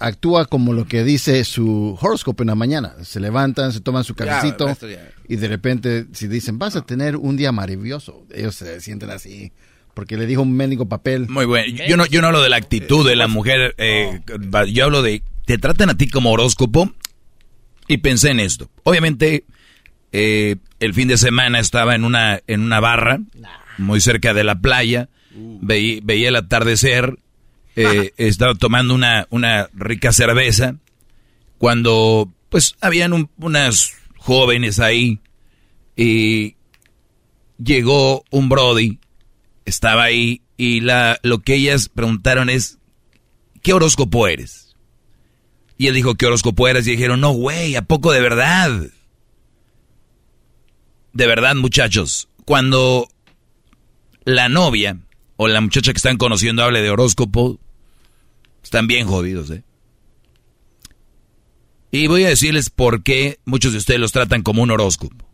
actúa 0.00 0.46
como 0.46 0.72
lo 0.72 0.86
que 0.86 1.04
dice 1.04 1.44
su 1.44 1.96
horóscopo 2.00 2.42
en 2.42 2.48
la 2.48 2.54
mañana. 2.56 2.94
Se 3.02 3.20
levantan, 3.20 3.72
se 3.72 3.80
toman 3.80 4.02
su 4.02 4.14
cafecito 4.14 4.66
ya. 4.88 5.08
y 5.28 5.36
de 5.36 5.46
repente 5.48 6.06
si 6.12 6.26
dicen 6.26 6.58
vas 6.58 6.74
a 6.74 6.82
tener 6.84 7.16
un 7.16 7.36
día 7.36 7.52
maravilloso, 7.52 8.24
ellos 8.34 8.54
se 8.56 8.80
sienten 8.80 9.10
así 9.10 9.52
porque 9.94 10.16
le 10.16 10.26
dijo 10.26 10.42
un 10.42 10.52
médico 10.52 10.88
papel. 10.88 11.28
Muy 11.28 11.44
bueno. 11.46 11.72
Yo 11.88 11.96
no, 11.96 12.06
yo 12.06 12.20
no 12.20 12.28
hablo 12.28 12.42
de 12.42 12.48
la 12.48 12.56
actitud 12.56 13.06
de 13.06 13.14
la 13.16 13.28
mujer. 13.28 13.74
eh, 13.78 14.20
yo 14.72 14.84
hablo 14.84 15.02
de. 15.02 15.22
Te 15.44 15.58
tratan 15.58 15.90
a 15.90 15.96
ti 15.96 16.08
como 16.08 16.30
horóscopo. 16.32 16.92
Y 17.88 17.96
pensé 17.98 18.30
en 18.30 18.38
esto. 18.38 18.70
Obviamente, 18.84 19.44
eh, 20.12 20.56
el 20.78 20.94
fin 20.94 21.08
de 21.08 21.18
semana 21.18 21.58
estaba 21.58 21.96
en 21.96 22.04
una, 22.04 22.40
en 22.46 22.60
una 22.62 22.78
barra. 22.78 23.18
muy 23.78 24.00
cerca 24.00 24.32
de 24.32 24.44
la 24.44 24.60
playa, 24.60 25.08
veí- 25.34 26.00
veía 26.04 26.28
el 26.28 26.36
atardecer, 26.36 27.18
eh, 27.76 28.12
estaba 28.16 28.54
tomando 28.54 28.94
una, 28.94 29.26
una 29.30 29.68
rica 29.74 30.12
cerveza, 30.12 30.76
cuando 31.58 32.30
pues 32.48 32.76
habían 32.80 33.12
un- 33.12 33.30
unas 33.38 33.92
jóvenes 34.18 34.80
ahí 34.80 35.20
y 35.96 36.56
llegó 37.62 38.24
un 38.30 38.48
Brody, 38.48 38.98
estaba 39.64 40.04
ahí 40.04 40.42
y 40.56 40.80
la, 40.80 41.18
lo 41.22 41.38
que 41.40 41.54
ellas 41.54 41.88
preguntaron 41.88 42.50
es, 42.50 42.78
¿qué 43.62 43.72
horóscopo 43.72 44.26
eres? 44.26 44.74
Y 45.78 45.86
él 45.86 45.94
dijo, 45.94 46.14
¿qué 46.16 46.26
horóscopo 46.26 46.68
eres? 46.68 46.86
Y 46.86 46.92
dijeron, 46.92 47.20
no, 47.20 47.30
güey, 47.32 47.76
¿a 47.76 47.82
poco 47.82 48.12
de 48.12 48.20
verdad? 48.20 48.88
De 51.12 51.26
verdad, 51.26 51.54
muchachos, 51.56 52.28
cuando 52.44 53.08
la 54.24 54.48
novia 54.48 54.98
o 55.42 55.48
la 55.48 55.62
muchacha 55.62 55.94
que 55.94 55.96
están 55.96 56.18
conociendo 56.18 56.62
hable 56.62 56.82
de 56.82 56.90
horóscopo, 56.90 57.58
están 58.62 58.86
bien 58.86 59.06
jodidos, 59.06 59.48
¿eh? 59.48 59.64
Y 61.90 62.08
voy 62.08 62.24
a 62.24 62.28
decirles 62.28 62.68
por 62.68 63.02
qué 63.02 63.38
muchos 63.46 63.72
de 63.72 63.78
ustedes 63.78 64.00
los 64.00 64.12
tratan 64.12 64.42
como 64.42 64.62
un 64.62 64.70
horóscopo. 64.70 65.24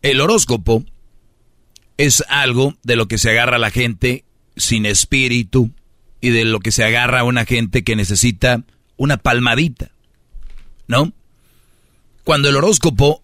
El 0.00 0.22
horóscopo 0.22 0.82
es 1.98 2.24
algo 2.30 2.74
de 2.84 2.96
lo 2.96 3.06
que 3.06 3.18
se 3.18 3.32
agarra 3.32 3.58
la 3.58 3.70
gente 3.70 4.24
sin 4.56 4.86
espíritu 4.86 5.70
y 6.22 6.30
de 6.30 6.46
lo 6.46 6.60
que 6.60 6.72
se 6.72 6.84
agarra 6.84 7.22
una 7.22 7.44
gente 7.44 7.84
que 7.84 7.96
necesita 7.96 8.64
una 8.96 9.18
palmadita, 9.18 9.90
¿no? 10.86 11.12
Cuando 12.24 12.48
el 12.48 12.56
horóscopo 12.56 13.22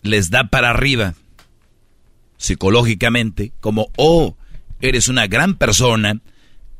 les 0.00 0.30
da 0.30 0.48
para 0.48 0.70
arriba 0.70 1.16
psicológicamente, 2.38 3.52
como, 3.60 3.88
oh, 3.96 4.36
eres 4.80 5.08
una 5.08 5.26
gran 5.26 5.56
persona 5.56 6.20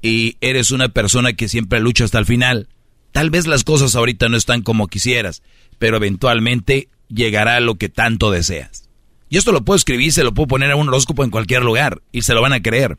y 0.00 0.36
eres 0.40 0.70
una 0.70 0.88
persona 0.88 1.34
que 1.34 1.48
siempre 1.48 1.80
lucha 1.80 2.04
hasta 2.04 2.18
el 2.18 2.26
final. 2.26 2.68
Tal 3.12 3.30
vez 3.30 3.46
las 3.46 3.64
cosas 3.64 3.94
ahorita 3.94 4.28
no 4.28 4.36
están 4.36 4.62
como 4.62 4.86
quisieras, 4.86 5.42
pero 5.78 5.96
eventualmente 5.96 6.88
llegará 7.08 7.60
lo 7.60 7.76
que 7.76 7.88
tanto 7.88 8.30
deseas. 8.30 8.88
Y 9.28 9.36
esto 9.36 9.52
lo 9.52 9.64
puedo 9.64 9.76
escribir, 9.76 10.12
se 10.12 10.24
lo 10.24 10.32
puedo 10.32 10.48
poner 10.48 10.70
a 10.70 10.76
un 10.76 10.88
horóscopo 10.88 11.24
en 11.24 11.30
cualquier 11.30 11.62
lugar 11.62 12.00
y 12.12 12.22
se 12.22 12.34
lo 12.34 12.40
van 12.40 12.52
a 12.52 12.62
creer. 12.62 12.96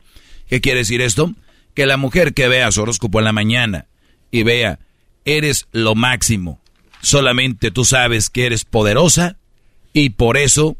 ¿Qué 0.48 0.60
quiere 0.60 0.80
decir 0.80 1.00
esto? 1.00 1.34
Que 1.74 1.86
la 1.86 1.96
mujer 1.96 2.34
que 2.34 2.48
vea 2.48 2.70
su 2.70 2.82
horóscopo 2.82 3.18
en 3.18 3.24
la 3.24 3.32
mañana 3.32 3.86
y 4.30 4.42
vea, 4.42 4.78
eres 5.24 5.66
lo 5.72 5.94
máximo, 5.94 6.60
solamente 7.02 7.70
tú 7.70 7.84
sabes 7.84 8.30
que 8.30 8.46
eres 8.46 8.64
poderosa 8.64 9.36
y 9.92 10.10
por 10.10 10.36
eso, 10.36 10.76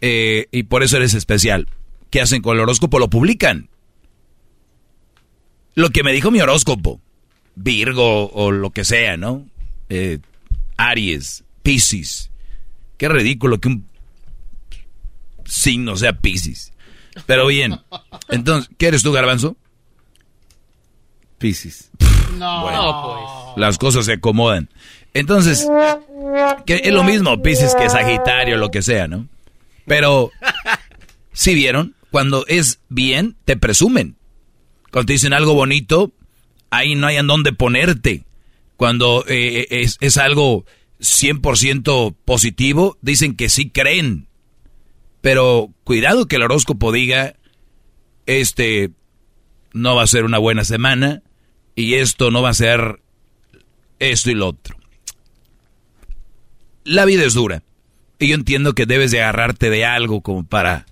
eh, 0.00 0.46
y 0.50 0.64
por 0.64 0.82
eso 0.82 0.96
eres 0.96 1.14
especial. 1.14 1.68
¿Qué 2.10 2.20
hacen 2.20 2.42
con 2.42 2.56
el 2.56 2.62
horóscopo? 2.62 2.98
Lo 2.98 3.08
publican. 3.08 3.68
Lo 5.74 5.90
que 5.90 6.02
me 6.02 6.12
dijo 6.12 6.30
mi 6.30 6.40
horóscopo, 6.40 7.00
Virgo 7.54 8.30
o 8.30 8.50
lo 8.50 8.70
que 8.70 8.84
sea, 8.84 9.16
¿no? 9.16 9.46
Eh, 9.88 10.18
Aries, 10.76 11.44
Piscis. 11.62 12.30
Qué 12.96 13.08
ridículo 13.08 13.58
que 13.58 13.68
un 13.68 13.86
signo 15.44 15.96
sea 15.96 16.12
Piscis. 16.14 16.72
Pero 17.26 17.46
bien, 17.46 17.78
entonces, 18.28 18.70
¿qué 18.78 18.88
eres 18.88 19.02
tú, 19.02 19.12
Garbanzo? 19.12 19.56
Piscis. 21.38 21.90
No, 22.38 22.62
Bueno, 22.62 23.54
las 23.56 23.78
cosas 23.78 24.06
se 24.06 24.14
acomodan. 24.14 24.68
Entonces, 25.14 25.66
que 26.66 26.82
es 26.84 26.92
lo 26.92 27.02
mismo 27.02 27.42
Piscis 27.42 27.74
que 27.74 27.88
Sagitario, 27.88 28.56
lo 28.56 28.70
que 28.70 28.82
sea, 28.82 29.08
¿no? 29.08 29.26
Pero, 29.90 30.30
si 31.32 31.52
vieron? 31.52 31.96
Cuando 32.12 32.46
es 32.46 32.78
bien, 32.88 33.36
te 33.44 33.56
presumen. 33.56 34.14
Cuando 34.92 35.06
te 35.06 35.14
dicen 35.14 35.32
algo 35.32 35.52
bonito, 35.52 36.12
ahí 36.70 36.94
no 36.94 37.08
hay 37.08 37.16
en 37.16 37.26
dónde 37.26 37.52
ponerte. 37.52 38.22
Cuando 38.76 39.24
eh, 39.26 39.66
es, 39.68 39.96
es 40.00 40.16
algo 40.16 40.64
100% 41.00 42.14
positivo, 42.24 42.98
dicen 43.02 43.34
que 43.34 43.48
sí 43.48 43.70
creen. 43.70 44.28
Pero 45.22 45.74
cuidado 45.82 46.26
que 46.26 46.36
el 46.36 46.42
horóscopo 46.42 46.92
diga, 46.92 47.34
este 48.26 48.92
no 49.72 49.96
va 49.96 50.04
a 50.04 50.06
ser 50.06 50.24
una 50.24 50.38
buena 50.38 50.62
semana 50.62 51.24
y 51.74 51.94
esto 51.94 52.30
no 52.30 52.42
va 52.42 52.50
a 52.50 52.54
ser 52.54 53.02
esto 53.98 54.30
y 54.30 54.34
lo 54.34 54.50
otro. 54.50 54.76
La 56.84 57.04
vida 57.06 57.24
es 57.24 57.34
dura 57.34 57.64
y 58.20 58.28
yo 58.28 58.34
entiendo 58.34 58.74
que 58.74 58.86
debes 58.86 59.10
de 59.10 59.22
agarrarte 59.22 59.70
de 59.70 59.84
algo 59.84 60.20
como 60.20 60.44
para, 60.46 60.86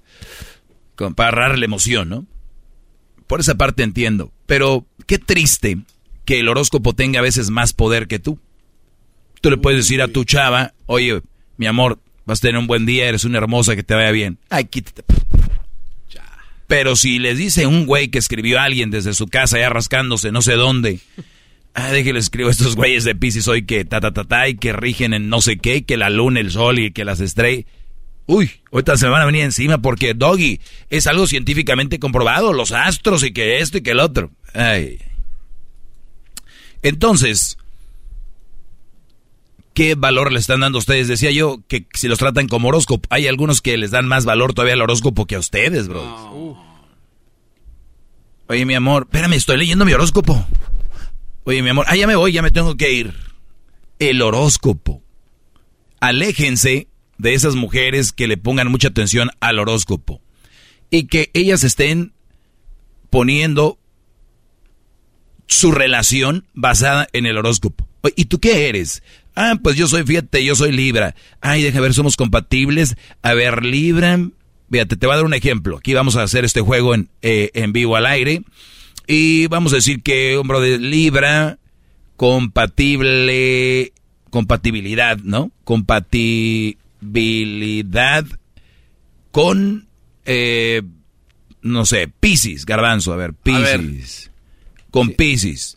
como 0.96 1.14
para 1.14 1.28
agarrar 1.28 1.58
la 1.58 1.66
emoción, 1.66 2.08
¿no? 2.08 2.26
Por 3.26 3.40
esa 3.40 3.54
parte 3.54 3.82
entiendo, 3.82 4.32
pero 4.46 4.86
qué 5.06 5.18
triste 5.18 5.78
que 6.24 6.40
el 6.40 6.48
horóscopo 6.48 6.94
tenga 6.94 7.20
a 7.20 7.22
veces 7.22 7.50
más 7.50 7.74
poder 7.74 8.08
que 8.08 8.18
tú. 8.18 8.40
Tú 9.40 9.50
le 9.50 9.58
puedes 9.58 9.84
decir 9.84 10.00
a 10.02 10.08
tu 10.08 10.24
chava, 10.24 10.72
oye, 10.86 11.20
mi 11.58 11.66
amor, 11.66 12.00
vas 12.24 12.38
a 12.38 12.42
tener 12.42 12.58
un 12.58 12.66
buen 12.66 12.86
día, 12.86 13.06
eres 13.06 13.24
una 13.24 13.38
hermosa, 13.38 13.76
que 13.76 13.82
te 13.82 13.94
vaya 13.94 14.10
bien. 14.10 14.38
Ay, 14.48 14.64
quítate. 14.64 15.04
Pero 16.66 16.96
si 16.96 17.18
les 17.18 17.38
dice 17.38 17.66
un 17.66 17.86
güey 17.86 18.08
que 18.08 18.18
escribió 18.18 18.58
a 18.58 18.64
alguien 18.64 18.90
desde 18.90 19.14
su 19.14 19.26
casa 19.26 19.58
ya 19.58 19.70
rascándose 19.70 20.32
no 20.32 20.42
sé 20.42 20.52
dónde, 20.52 21.00
ah, 21.78 21.92
déjale 21.92 22.18
escribo 22.18 22.48
a 22.48 22.52
estos 22.52 22.76
güeyes 22.76 23.04
de 23.04 23.14
Pisces 23.14 23.48
hoy 23.48 23.64
que 23.64 23.84
ta 23.84 24.00
ta 24.00 24.12
ta 24.12 24.24
ta 24.24 24.48
y 24.48 24.56
que 24.56 24.72
rigen 24.72 25.14
en 25.14 25.28
no 25.28 25.40
sé 25.40 25.58
qué, 25.58 25.84
que 25.84 25.96
la 25.96 26.10
luna, 26.10 26.40
el 26.40 26.50
sol 26.50 26.78
y 26.78 26.90
que 26.90 27.04
las 27.04 27.20
estrellas. 27.20 27.64
Uy, 28.26 28.50
ahorita 28.72 28.96
se 28.98 29.06
me 29.06 29.12
van 29.12 29.22
a 29.22 29.26
venir 29.26 29.42
encima 29.42 29.78
porque 29.78 30.12
Doggy 30.12 30.60
es 30.90 31.06
algo 31.06 31.26
científicamente 31.26 31.98
comprobado, 31.98 32.52
los 32.52 32.72
astros 32.72 33.22
y 33.24 33.32
que 33.32 33.60
esto 33.60 33.78
y 33.78 33.80
que 33.80 33.92
el 33.92 34.00
otro. 34.00 34.30
Ay. 34.52 34.98
Entonces, 36.82 37.56
¿qué 39.72 39.94
valor 39.94 40.30
le 40.30 40.38
están 40.38 40.60
dando 40.60 40.76
a 40.78 40.80
ustedes? 40.80 41.08
Decía 41.08 41.30
yo 41.30 41.62
que 41.68 41.86
si 41.94 42.06
los 42.06 42.18
tratan 42.18 42.48
como 42.48 42.68
horóscopo, 42.68 43.08
hay 43.10 43.26
algunos 43.26 43.62
que 43.62 43.78
les 43.78 43.92
dan 43.92 44.06
más 44.06 44.26
valor 44.26 44.52
todavía 44.52 44.74
al 44.74 44.82
horóscopo 44.82 45.26
que 45.26 45.36
a 45.36 45.38
ustedes, 45.38 45.88
bro. 45.88 46.58
Oye, 48.48 48.64
mi 48.66 48.74
amor, 48.74 49.02
espérame, 49.02 49.34
estoy 49.34 49.56
leyendo 49.56 49.84
mi 49.84 49.92
horóscopo. 49.92 50.46
Oye, 51.48 51.62
mi 51.62 51.70
amor, 51.70 51.86
ah, 51.88 51.96
ya 51.96 52.06
me 52.06 52.14
voy, 52.14 52.32
ya 52.32 52.42
me 52.42 52.50
tengo 52.50 52.76
que 52.76 52.92
ir. 52.92 53.14
El 53.98 54.20
horóscopo. 54.20 55.02
Aléjense 55.98 56.88
de 57.16 57.32
esas 57.32 57.54
mujeres 57.54 58.12
que 58.12 58.26
le 58.26 58.36
pongan 58.36 58.70
mucha 58.70 58.88
atención 58.88 59.30
al 59.40 59.58
horóscopo. 59.58 60.20
Y 60.90 61.06
que 61.06 61.30
ellas 61.32 61.64
estén 61.64 62.12
poniendo 63.08 63.78
su 65.46 65.72
relación 65.72 66.44
basada 66.52 67.08
en 67.14 67.24
el 67.24 67.38
horóscopo. 67.38 67.88
¿Y 68.14 68.26
tú 68.26 68.40
qué 68.40 68.68
eres? 68.68 69.02
Ah, 69.34 69.58
pues 69.62 69.74
yo 69.74 69.88
soy, 69.88 70.02
fíjate, 70.02 70.44
yo 70.44 70.54
soy 70.54 70.70
Libra. 70.70 71.14
Ay, 71.40 71.62
deja 71.62 71.80
ver, 71.80 71.94
somos 71.94 72.18
compatibles. 72.18 72.94
A 73.22 73.32
ver, 73.32 73.64
Libra. 73.64 74.18
Fíjate, 74.70 74.98
te 74.98 75.06
voy 75.06 75.14
a 75.14 75.16
dar 75.16 75.24
un 75.24 75.32
ejemplo. 75.32 75.78
Aquí 75.78 75.94
vamos 75.94 76.16
a 76.16 76.24
hacer 76.24 76.44
este 76.44 76.60
juego 76.60 76.94
en, 76.94 77.08
eh, 77.22 77.52
en 77.54 77.72
vivo 77.72 77.96
al 77.96 78.04
aire. 78.04 78.42
Y 79.08 79.46
vamos 79.48 79.72
a 79.72 79.76
decir 79.76 80.02
que, 80.02 80.36
hombre 80.36 80.60
de 80.60 80.78
Libra, 80.78 81.58
compatible, 82.16 83.92
compatibilidad, 84.30 85.16
¿no? 85.18 85.50
Compatibilidad 87.00 88.24
con, 89.30 89.88
eh, 90.26 90.82
no 91.62 91.86
sé, 91.86 92.08
Piscis, 92.20 92.66
garbanzo, 92.66 93.12
a 93.12 93.16
ver, 93.16 93.32
Piscis. 93.34 94.30
Con 94.90 95.10
Piscis. 95.10 95.76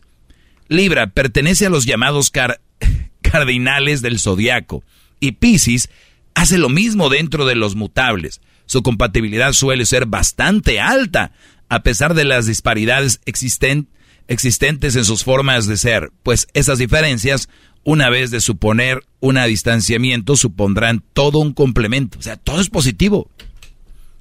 Libra 0.68 1.08
pertenece 1.08 1.66
a 1.66 1.70
los 1.70 1.84
llamados 1.84 2.30
car- 2.30 2.60
cardinales 3.22 4.02
del 4.02 4.18
zodiaco. 4.18 4.82
Y 5.20 5.32
Piscis 5.32 5.88
hace 6.34 6.58
lo 6.58 6.68
mismo 6.68 7.08
dentro 7.08 7.46
de 7.46 7.54
los 7.54 7.76
mutables. 7.76 8.40
Su 8.66 8.82
compatibilidad 8.82 9.52
suele 9.52 9.84
ser 9.86 10.06
bastante 10.06 10.80
alta, 10.80 11.32
a 11.72 11.82
pesar 11.82 12.12
de 12.12 12.24
las 12.24 12.44
disparidades 12.44 13.22
existen- 13.24 13.86
existentes 14.28 14.94
en 14.94 15.06
sus 15.06 15.24
formas 15.24 15.66
de 15.66 15.78
ser, 15.78 16.12
pues 16.22 16.46
esas 16.52 16.76
diferencias, 16.78 17.48
una 17.82 18.10
vez 18.10 18.30
de 18.30 18.42
suponer 18.42 19.02
un 19.20 19.38
distanciamiento, 19.46 20.36
supondrán 20.36 21.02
todo 21.14 21.38
un 21.38 21.54
complemento. 21.54 22.18
O 22.18 22.22
sea, 22.22 22.36
todo 22.36 22.60
es 22.60 22.68
positivo. 22.68 23.30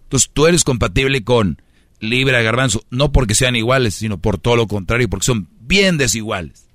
Entonces 0.04 0.30
tú 0.32 0.48
eres 0.48 0.64
compatible 0.64 1.26
con 1.26 1.62
Libra, 2.00 2.42
Garbanzo, 2.42 2.86
no 2.90 3.12
porque 3.12 3.36
sean 3.36 3.58
iguales, 3.58 3.96
sino 3.96 4.18
por 4.18 4.38
todo 4.38 4.56
lo 4.56 4.68
contrario, 4.68 5.10
porque 5.10 5.26
son 5.26 5.50
bien 5.60 5.98
desiguales. 5.98 6.70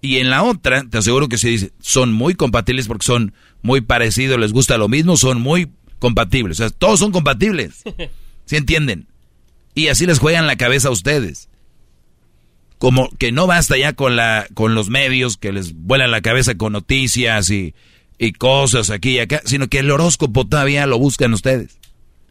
Y 0.00 0.18
en 0.18 0.30
la 0.30 0.44
otra, 0.44 0.84
te 0.88 0.98
aseguro 0.98 1.28
que 1.28 1.36
se 1.36 1.48
dice, 1.48 1.72
son 1.80 2.12
muy 2.12 2.34
compatibles 2.36 2.86
porque 2.86 3.04
son 3.06 3.34
muy 3.62 3.80
parecidos, 3.80 4.38
les 4.38 4.52
gusta 4.52 4.78
lo 4.78 4.88
mismo, 4.88 5.16
son 5.16 5.40
muy 5.40 5.72
compatibles. 5.98 6.60
O 6.60 6.68
sea, 6.68 6.70
todos 6.70 7.00
son 7.00 7.10
compatibles. 7.10 7.82
¿Sí 8.44 8.54
entienden? 8.54 9.08
Y 9.76 9.86
así 9.88 10.06
les 10.06 10.18
juegan 10.18 10.48
la 10.48 10.56
cabeza 10.56 10.88
a 10.88 10.90
ustedes. 10.90 11.48
Como 12.78 13.08
que 13.18 13.30
no 13.30 13.46
basta 13.46 13.76
ya 13.76 13.92
con, 13.92 14.16
la, 14.16 14.48
con 14.54 14.74
los 14.74 14.90
medios 14.90 15.36
que 15.36 15.52
les 15.52 15.72
vuelan 15.72 16.10
la 16.10 16.20
cabeza 16.20 16.56
con 16.56 16.72
noticias 16.72 17.48
y 17.50 17.74
y 18.18 18.32
cosas 18.32 18.90
aquí 18.90 19.10
y 19.10 19.18
acá, 19.18 19.42
sino 19.44 19.68
que 19.68 19.80
el 19.80 19.90
horóscopo 19.90 20.46
todavía 20.46 20.86
lo 20.86 20.98
buscan 20.98 21.32
ustedes. 21.32 21.78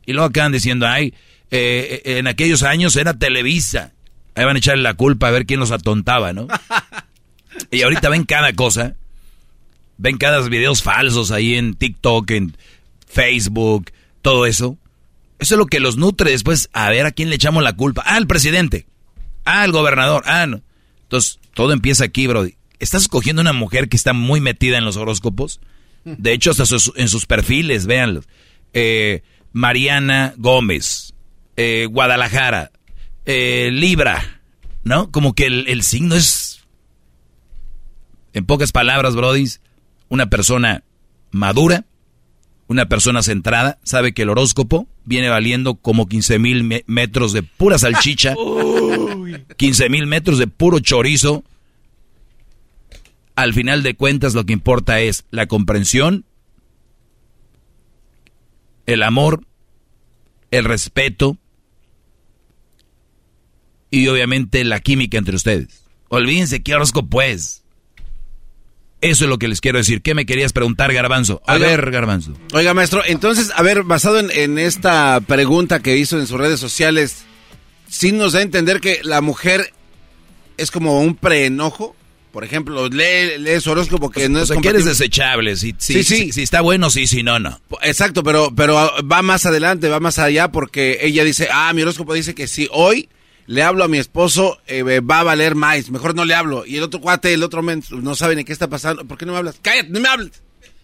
Y 0.05 0.13
luego 0.13 0.27
acaban 0.27 0.51
diciendo, 0.51 0.87
ay, 0.87 1.13
eh, 1.51 2.01
eh, 2.05 2.17
en 2.17 2.27
aquellos 2.27 2.63
años 2.63 2.95
era 2.95 3.13
Televisa. 3.13 3.93
Ahí 4.35 4.45
van 4.45 4.55
a 4.55 4.59
echarle 4.59 4.83
la 4.83 4.93
culpa 4.95 5.27
a 5.27 5.31
ver 5.31 5.45
quién 5.45 5.59
los 5.59 5.71
atontaba, 5.71 6.33
¿no? 6.33 6.47
y 7.71 7.81
ahorita 7.81 8.09
ven 8.09 8.23
cada 8.23 8.53
cosa. 8.53 8.95
Ven 9.97 10.17
cada 10.17 10.41
videos 10.49 10.83
falsos 10.83 11.31
ahí 11.31 11.55
en 11.55 11.73
TikTok, 11.73 12.29
en 12.31 12.57
Facebook, 13.07 13.91
todo 14.21 14.45
eso. 14.45 14.77
Eso 15.39 15.55
es 15.55 15.59
lo 15.59 15.65
que 15.65 15.79
los 15.79 15.97
nutre 15.97 16.31
después. 16.31 16.69
A 16.73 16.89
ver 16.89 17.05
a 17.05 17.11
quién 17.11 17.29
le 17.29 17.35
echamos 17.35 17.63
la 17.63 17.73
culpa. 17.73 18.03
Ah, 18.05 18.15
al 18.15 18.27
presidente. 18.27 18.87
Ah, 19.43 19.61
al 19.63 19.71
gobernador. 19.71 20.23
Ah, 20.25 20.45
no. 20.47 20.61
Entonces, 21.03 21.39
todo 21.53 21.71
empieza 21.73 22.03
aquí, 22.05 22.27
Brody. 22.27 22.55
¿Estás 22.79 23.03
escogiendo 23.03 23.41
una 23.41 23.53
mujer 23.53 23.89
que 23.89 23.95
está 23.97 24.13
muy 24.13 24.41
metida 24.41 24.77
en 24.77 24.85
los 24.85 24.97
horóscopos? 24.97 25.59
De 26.03 26.33
hecho, 26.33 26.51
hasta 26.51 26.65
sus- 26.65 26.91
en 26.95 27.09
sus 27.09 27.25
perfiles, 27.25 27.85
véanlos. 27.87 28.25
Eh, 28.73 29.23
Mariana 29.53 30.33
Gómez, 30.37 31.13
eh, 31.55 31.87
Guadalajara, 31.89 32.71
eh, 33.25 33.69
Libra, 33.71 34.41
¿no? 34.83 35.09
Como 35.11 35.33
que 35.33 35.45
el, 35.47 35.67
el 35.67 35.81
signo 35.83 36.15
es, 36.15 36.61
en 38.33 38.45
pocas 38.45 38.71
palabras, 38.71 39.15
Brody, 39.15 39.45
una 40.09 40.29
persona 40.29 40.83
madura, 41.31 41.85
una 42.67 42.87
persona 42.87 43.21
centrada, 43.21 43.79
sabe 43.83 44.13
que 44.13 44.23
el 44.23 44.29
horóscopo 44.29 44.87
viene 45.03 45.29
valiendo 45.29 45.75
como 45.75 46.07
15 46.07 46.39
mil 46.39 46.83
metros 46.87 47.33
de 47.33 47.43
pura 47.43 47.77
salchicha, 47.77 48.35
15 49.57 49.89
mil 49.89 50.07
metros 50.07 50.39
de 50.39 50.47
puro 50.47 50.79
chorizo. 50.79 51.43
Al 53.35 53.53
final 53.53 53.83
de 53.83 53.95
cuentas 53.95 54.33
lo 54.33 54.45
que 54.45 54.53
importa 54.53 55.01
es 55.01 55.25
la 55.29 55.45
comprensión, 55.47 56.25
el 58.85 59.03
amor, 59.03 59.45
el 60.51 60.63
respeto 60.63 61.37
y 63.91 64.07
obviamente 64.07 64.63
la 64.63 64.79
química 64.79 65.17
entre 65.17 65.35
ustedes. 65.35 65.85
Olvídense 66.07 66.63
qué 66.63 66.75
horóscopo 66.75 67.21
es. 67.21 67.64
Eso 69.05 69.25
es 69.25 69.29
lo 69.29 69.37
que 69.37 69.47
les 69.47 69.61
quiero 69.61 69.77
decir. 69.77 70.01
¿Qué 70.01 70.13
me 70.15 70.25
querías 70.25 70.51
preguntar, 70.53 70.91
Garbanzo? 70.93 71.41
A 71.45 71.53
Oiga. 71.55 71.67
ver, 71.67 71.91
Garbanzo. 71.91 72.33
Oiga, 72.53 72.73
maestro, 72.73 73.03
entonces, 73.05 73.51
a 73.55 73.61
ver, 73.61 73.83
basado 73.83 74.19
en, 74.19 74.31
en 74.31 74.57
esta 74.57 75.21
pregunta 75.21 75.79
que 75.81 75.97
hizo 75.97 76.19
en 76.19 76.27
sus 76.27 76.39
redes 76.39 76.59
sociales, 76.59 77.23
¿sí 77.87 78.11
nos 78.11 78.33
da 78.33 78.39
a 78.39 78.43
entender 78.43 78.81
que 78.81 79.01
la 79.03 79.21
mujer 79.21 79.73
es 80.57 80.71
como 80.71 81.01
un 81.01 81.15
preenojo? 81.15 81.95
Por 82.31 82.43
ejemplo, 82.43 82.89
lee, 82.89 83.37
lee 83.39 83.61
su 83.61 83.71
horóscopo 83.71 84.09
que 84.09 84.27
no 84.27 84.39
o 84.39 84.41
es 84.41 84.49
sea, 84.49 84.57
que 84.59 84.67
eres 84.67 84.83
desechable. 84.83 85.55
Si, 85.55 85.73
si, 85.77 85.93
Sí, 85.93 86.03
sí. 86.03 86.15
Si, 86.25 86.31
si 86.33 86.43
está 86.43 86.59
bueno, 86.59 86.89
sí, 86.89 87.07
si 87.07 87.23
no, 87.23 87.39
no. 87.39 87.61
Exacto, 87.81 88.23
pero, 88.23 88.53
pero 88.53 88.75
va 89.09 89.21
más 89.21 89.45
adelante, 89.45 89.87
va 89.87 90.01
más 90.01 90.19
allá 90.19 90.51
porque 90.51 90.97
ella 91.01 91.23
dice, 91.23 91.47
ah, 91.49 91.71
mi 91.73 91.83
horóscopo 91.83 92.13
dice 92.13 92.35
que 92.35 92.47
si 92.47 92.67
hoy 92.71 93.07
le 93.47 93.63
hablo 93.63 93.83
a 93.83 93.87
mi 93.87 93.97
esposo, 93.97 94.59
eh, 94.67 94.81
va 95.01 95.19
a 95.19 95.23
valer 95.23 95.55
más, 95.55 95.89
mejor 95.91 96.15
no 96.15 96.25
le 96.25 96.33
hablo. 96.35 96.65
Y 96.65 96.77
el 96.77 96.83
otro 96.83 96.99
cuate, 97.01 97.33
el 97.33 97.43
otro 97.43 97.61
men, 97.61 97.83
no 97.91 98.15
sabe 98.15 98.35
ni 98.35 98.43
qué 98.43 98.53
está 98.53 98.67
pasando, 98.69 99.05
¿por 99.05 99.17
qué 99.17 99.25
no 99.25 99.31
me 99.33 99.37
hablas? 99.39 99.55
Cállate, 99.61 99.89
no 99.89 99.99
me 99.99 100.09
hables. 100.09 100.31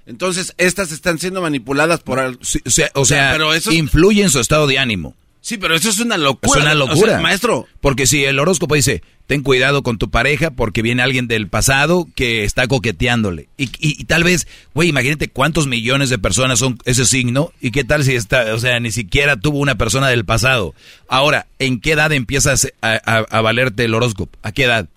Entonces, 0.06 0.54
estas 0.58 0.92
están 0.92 1.20
siendo 1.20 1.42
manipuladas 1.42 2.00
por... 2.02 2.20
o 2.20 2.36
sea, 2.44 2.92
o 2.96 3.06
sea, 3.06 3.30
pero 3.32 3.54
eso 3.54 3.70
es- 3.70 3.78
influye 3.78 4.24
en 4.24 4.30
su 4.30 4.40
estado 4.40 4.66
de 4.68 4.80
ánimo. 4.80 5.16
Sí, 5.44 5.58
pero 5.58 5.74
eso 5.76 5.90
es 5.90 6.00
una 6.00 6.16
Es 6.16 6.22
locura. 6.22 6.62
una 6.62 6.72
O 6.72 6.76
sea, 6.76 6.96
locura. 6.96 7.20
maestro, 7.20 7.68
Porque 7.82 8.06
si 8.06 8.24
el 8.24 8.38
horóscopo 8.38 8.76
dice, 8.76 9.02
ten 9.26 9.42
cuidado 9.42 9.82
con 9.82 9.98
tu 9.98 10.12
pareja 10.12 10.52
porque 10.52 10.84
viene 10.84 11.02
alguien 11.02 11.28
del 11.28 11.48
pasado 11.48 12.08
que 12.16 12.44
está 12.44 12.68
coqueteándole. 12.68 13.48
Y, 13.58 13.64
y- 13.80 14.00
y 14.00 14.04
tal 14.04 14.24
vez, 14.24 14.48
güey, 14.76 14.90
imagínate 14.90 15.30
cuántos 15.30 15.66
millones 15.66 16.12
de 16.12 16.20
personas 16.20 16.60
son 16.60 16.78
ese 16.86 17.06
signo 17.06 17.52
y 17.60 17.72
qué 17.72 17.84
tal 17.84 18.04
si 18.04 18.14
está, 18.16 18.54
o 18.54 18.60
sea, 18.60 18.80
ni 18.80 18.92
siquiera 18.92 19.36
tuvo 19.36 19.58
una 19.58 19.76
persona 19.80 20.10
del 20.10 20.26
pasado. 20.26 20.76
Ahora, 21.08 21.48
¿en 21.58 21.80
qué 21.82 21.94
edad 21.94 22.12
empiezas 22.12 22.72
a, 22.82 23.00
a- 23.04 23.26
a 23.38 23.42
valerte 23.42 23.86
el 23.86 23.96
horóscopo? 23.96 24.38
¿A 24.44 24.52
qué 24.52 24.66
edad? 24.66 24.90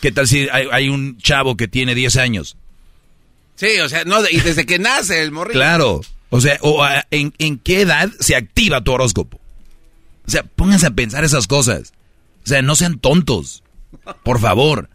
¿Qué 0.00 0.10
tal 0.12 0.26
si 0.26 0.48
hay, 0.50 0.66
hay 0.72 0.88
un 0.88 1.18
chavo 1.18 1.56
que 1.56 1.68
tiene 1.68 1.94
10 1.94 2.16
años? 2.16 2.56
sí, 3.54 3.78
o 3.78 3.88
sea, 3.88 4.04
no, 4.04 4.18
y 4.30 4.38
desde 4.40 4.66
que 4.66 4.78
nace 4.78 5.22
el 5.22 5.30
morrillo. 5.32 5.58
Claro. 5.58 6.00
O 6.30 6.40
sea, 6.40 6.58
o, 6.62 6.82
a- 6.82 7.06
¿en, 7.10 7.32
¿en 7.38 7.58
qué 7.58 7.82
edad 7.82 8.10
se 8.20 8.34
activa 8.36 8.82
tu 8.82 8.92
horóscopo? 8.92 9.40
O 10.26 10.30
sea, 10.30 10.42
pónganse 10.42 10.86
a 10.86 10.90
pensar 10.90 11.24
esas 11.24 11.46
cosas. 11.46 11.92
O 12.44 12.48
sea, 12.48 12.62
no 12.62 12.74
sean 12.76 12.98
tontos. 12.98 13.62
Por 14.24 14.40
favor. 14.40 14.88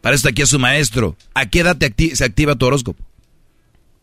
Para 0.00 0.14
esto 0.14 0.28
aquí 0.28 0.42
es 0.42 0.48
su 0.50 0.58
maestro. 0.58 1.16
¿A 1.34 1.46
qué 1.46 1.60
edad 1.60 1.76
te 1.76 1.94
acti- 1.94 2.14
se 2.14 2.24
activa 2.24 2.54
tu 2.54 2.66
horóscopo? 2.66 3.02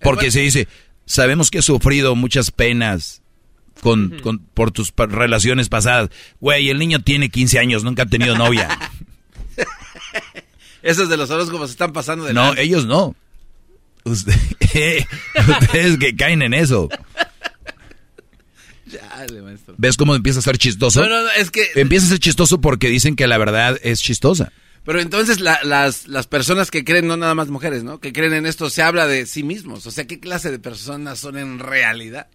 Porque 0.01 0.31
se 0.31 0.39
dice, 0.39 0.67
sabemos 1.05 1.51
que 1.51 1.59
has 1.59 1.65
sufrido 1.65 2.15
muchas 2.15 2.49
penas 2.49 3.21
con, 3.81 4.19
con- 4.21 4.39
por 4.39 4.71
tus 4.71 4.91
relaciones 4.95 5.69
pasadas. 5.69 6.09
Güey, 6.39 6.69
el 6.69 6.79
niño 6.79 7.01
tiene 7.03 7.29
15 7.29 7.59
años, 7.59 7.83
nunca 7.83 8.03
ha 8.03 8.07
tenido 8.07 8.35
novia. 8.35 8.67
Esos 10.81 11.09
de 11.09 11.17
los 11.17 11.29
horóscopos 11.29 11.69
están 11.69 11.93
pasando 11.93 12.25
de 12.25 12.33
No, 12.33 12.55
ellos 12.55 12.85
no. 12.85 13.15
Usted- 14.03 14.33
ustedes 15.61 15.97
que 15.97 16.15
caen 16.15 16.41
en 16.41 16.53
eso. 16.53 16.89
Maestro. 19.43 19.75
¿Ves 19.77 19.95
cómo 19.97 20.15
empieza 20.15 20.39
a 20.39 20.41
ser 20.41 20.57
chistoso? 20.57 21.01
No, 21.01 21.09
no, 21.09 21.23
no, 21.23 21.31
es 21.37 21.51
que... 21.51 21.65
Empieza 21.75 22.07
a 22.07 22.09
ser 22.09 22.19
chistoso 22.19 22.59
porque 22.59 22.89
dicen 22.89 23.15
que 23.15 23.27
la 23.27 23.37
verdad 23.37 23.79
es 23.83 24.01
chistosa. 24.01 24.51
Pero 24.83 24.99
entonces 24.99 25.39
la- 25.39 25.59
las, 25.63 26.07
las 26.07 26.25
personas 26.27 26.71
que 26.71 26.83
creen, 26.83 27.07
no 27.07 27.15
nada 27.15 27.35
más 27.35 27.49
mujeres, 27.49 27.83
¿no? 27.83 27.99
Que 27.99 28.11
creen 28.11 28.33
en 28.33 28.45
esto, 28.47 28.69
se 28.71 28.81
habla 28.81 29.05
de 29.07 29.27
sí 29.27 29.43
mismos. 29.43 29.85
O 29.85 29.91
sea, 29.91 30.07
¿qué 30.07 30.19
clase 30.19 30.49
de 30.49 30.57
personas 30.59 31.19
son 31.19 31.37
en 31.37 31.59
realidad? 31.59 32.27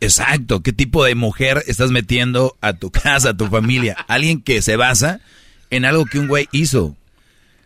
Exacto. 0.00 0.62
¿Qué 0.62 0.72
tipo 0.72 1.04
de 1.04 1.14
mujer 1.14 1.62
estás 1.66 1.90
metiendo 1.90 2.56
a 2.62 2.72
tu 2.72 2.90
casa, 2.90 3.30
a 3.30 3.36
tu 3.36 3.46
familia? 3.48 3.94
Alguien 4.08 4.40
que 4.40 4.62
se 4.62 4.76
basa 4.76 5.20
en 5.70 5.84
algo 5.84 6.06
que 6.06 6.18
un 6.18 6.26
güey 6.28 6.48
hizo. 6.52 6.96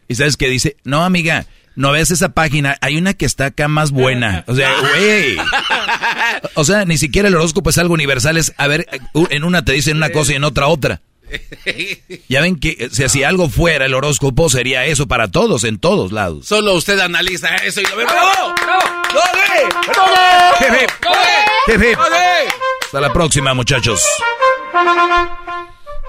Y 0.09 0.17
sabes 0.17 0.37
que 0.37 0.49
dice, 0.49 0.77
no, 0.85 1.05
amiga, 1.05 1.47
no 1.75 1.93
veas 1.93 2.11
esa 2.11 2.31
página, 2.31 2.77
hay 2.81 2.97
una 2.97 3.15
que 3.15 3.25
está 3.25 3.47
acá 3.47 3.69
más 3.69 3.91
buena. 3.91 4.45
O 4.47 4.55
sea, 4.55 4.73
güey. 4.81 5.37
O 6.55 6.65
sea, 6.65 6.85
ni 6.85 6.99
siquiera 6.99 7.29
el 7.29 7.35
horóscopo 7.35 7.71
es 7.71 7.79
algo 7.79 7.95
universal, 7.95 8.37
es, 8.37 8.53
a 8.57 8.67
ver, 8.67 8.89
en 9.15 9.45
una 9.45 9.65
te 9.65 9.73
dicen 9.73 9.97
una 9.97 10.11
cosa 10.11 10.33
y 10.33 10.37
en 10.37 10.45
otra 10.45 10.69
otra. 10.69 11.01
Ya 12.29 12.41
ven 12.41 12.57
que, 12.57 12.89
o 12.91 12.95
sea, 12.95 13.09
si 13.09 13.25
algo 13.25 13.49
fuera 13.49 13.87
el 13.87 13.95
horóscopo, 13.95 14.51
sería 14.51 14.85
eso 14.85 15.07
para 15.07 15.29
todos, 15.29 15.65
en 15.65 15.79
todos 15.79 16.13
lados. 16.13 16.47
Solo 16.47 16.75
usted 16.75 16.99
analiza 17.01 17.57
eso 17.57 17.81
y 17.81 17.85
lo 17.85 17.97
ve. 17.97 18.05
¡Bravo! 18.05 18.55
Hip, 21.69 21.83
hip. 21.83 21.99
Hasta 22.85 23.01
la 23.01 23.13
próxima, 23.13 23.55
muchachos. 23.55 24.05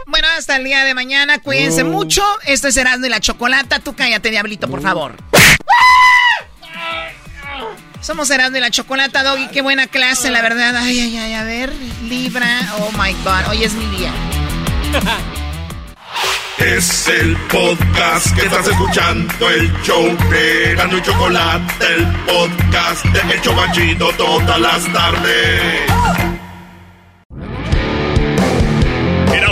Bueno, 0.05 0.27
hasta 0.37 0.57
el 0.57 0.63
día 0.63 0.83
de 0.83 0.93
mañana. 0.93 1.39
Cuídense 1.39 1.83
mucho. 1.83 2.23
Esto 2.45 2.67
es 2.67 2.77
Erasmo 2.77 3.05
y 3.05 3.09
la 3.09 3.19
Chocolata. 3.19 3.79
Tú 3.79 3.95
cállate, 3.95 4.29
diablito, 4.29 4.69
por 4.69 4.81
favor. 4.81 5.15
Somos 8.01 8.29
Erasmo 8.29 8.57
y 8.57 8.59
la 8.59 8.69
Chocolata, 8.69 9.23
Doggy. 9.23 9.47
Qué 9.47 9.61
buena 9.61 9.87
clase, 9.87 10.29
la 10.29 10.41
verdad. 10.41 10.75
Ay, 10.75 10.99
ay, 10.99 11.17
ay. 11.17 11.33
A 11.33 11.43
ver, 11.43 11.71
Libra. 12.03 12.59
Oh, 12.79 12.91
my 12.91 13.13
God. 13.23 13.49
Hoy 13.49 13.63
es 13.63 13.73
mi 13.73 13.85
día. 13.97 14.11
Es 16.57 17.07
el 17.07 17.35
podcast 17.51 18.33
que 18.35 18.45
estás 18.45 18.67
escuchando, 18.67 19.49
el 19.49 19.73
show 19.81 20.05
de 20.29 20.75
Gano 20.75 20.97
y 20.97 21.01
Chocolate, 21.01 21.85
el 21.95 22.05
podcast 22.25 23.03
de 23.05 23.33
El 23.33 23.41
Chobachito 23.41 24.09
todas 24.15 24.59
las 24.59 24.93
tardes. 24.93 26.32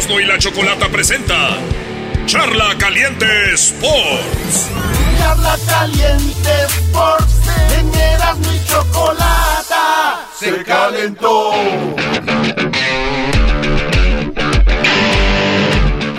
Erasmo 0.01 0.19
y 0.19 0.25
la 0.25 0.39
Chocolata 0.39 0.89
presenta 0.89 1.57
Charla 2.25 2.75
Caliente 2.79 3.53
Sports. 3.53 4.69
Charla 5.19 5.55
Caliente 5.67 6.49
Sports, 6.69 7.33
en 7.77 7.93
Erasmo 7.93 8.51
y 8.51 8.67
Chocolata, 8.67 10.27
se 10.39 10.63
calentó. 10.63 11.51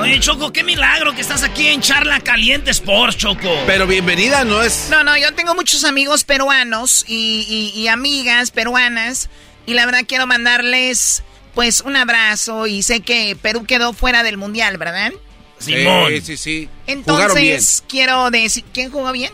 Oye, 0.01 0.21
Choco, 0.21 0.53
qué 0.53 0.63
milagro 0.63 1.13
que 1.17 1.21
estás 1.21 1.43
aquí 1.43 1.67
en 1.67 1.81
Charla 1.81 2.21
Caliente 2.21 2.71
Sports, 2.71 3.17
Choco. 3.17 3.51
Pero 3.67 3.89
bienvenida 3.89 4.45
no 4.45 4.63
es... 4.63 4.87
No, 4.91 5.03
no, 5.03 5.17
yo 5.17 5.35
tengo 5.35 5.57
muchos 5.57 5.83
amigos 5.83 6.23
peruanos 6.23 7.05
y, 7.09 7.73
y- 7.75 7.81
y 7.81 7.89
amigas 7.89 8.53
peruanas. 8.53 9.29
Y 9.67 9.75
la 9.75 9.87
verdad 9.87 10.03
quiero 10.07 10.29
mandarles, 10.29 11.25
pues, 11.55 11.81
un 11.83 11.97
abrazo. 11.97 12.67
Y 12.67 12.83
sé 12.83 13.01
que 13.01 13.37
Perú 13.41 13.65
quedó 13.65 13.93
fuera 13.93 14.23
del 14.23 14.37
mundial, 14.37 14.79
¿verdad? 14.79 15.13
Simón. 15.59 16.11
Sí, 16.11 16.21
sí, 16.23 16.37
sí. 16.37 16.51
Bien. 16.59 16.71
Entonces, 16.99 17.85
quiero 17.89 18.31
decir. 18.31 18.65
¿Quién 18.73 18.91
jugó 18.91 19.13
bien? 19.13 19.31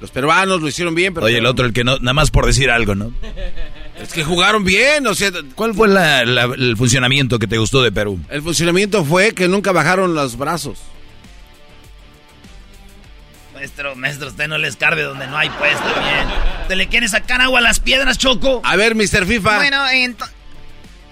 Los 0.00 0.10
peruanos 0.10 0.60
lo 0.60 0.66
hicieron 0.68 0.94
bien, 0.96 1.14
pero... 1.14 1.26
Oye, 1.26 1.38
el 1.38 1.46
otro, 1.46 1.64
el 1.64 1.72
que 1.72 1.84
no, 1.84 1.96
nada 1.98 2.12
más 2.12 2.32
por 2.32 2.44
decir 2.46 2.70
algo, 2.72 2.96
¿no? 2.96 3.12
Es 4.00 4.12
que 4.12 4.24
jugaron 4.24 4.64
bien, 4.64 5.06
o 5.06 5.14
sea... 5.14 5.30
¿Cuál 5.54 5.74
fue 5.74 5.86
la- 5.86 6.24
la- 6.24 6.44
el 6.56 6.76
funcionamiento 6.76 7.38
que 7.38 7.46
te 7.46 7.56
gustó 7.56 7.82
de 7.82 7.92
Perú? 7.92 8.18
El 8.28 8.42
funcionamiento 8.42 9.04
fue 9.04 9.32
que 9.32 9.46
nunca 9.46 9.70
bajaron 9.70 10.12
los 10.14 10.36
brazos. 10.36 10.78
Maestro, 13.54 13.94
maestro, 13.94 14.28
usted 14.28 14.48
no 14.48 14.58
les 14.58 14.74
carbe 14.76 15.02
donde 15.02 15.26
no 15.28 15.36
hay 15.36 15.48
pues 15.50 15.78
también. 15.78 16.26
¿Te 16.66 16.74
le 16.74 16.88
quiere 16.88 17.06
sacar 17.06 17.40
agua 17.40 17.60
a 17.60 17.62
las 17.62 17.78
piedras, 17.78 18.18
Choco? 18.18 18.60
A 18.64 18.74
ver, 18.76 18.94
Mr. 18.96 19.24
FIFA. 19.26 19.56
Bueno, 19.58 19.86
ento- 19.88 20.28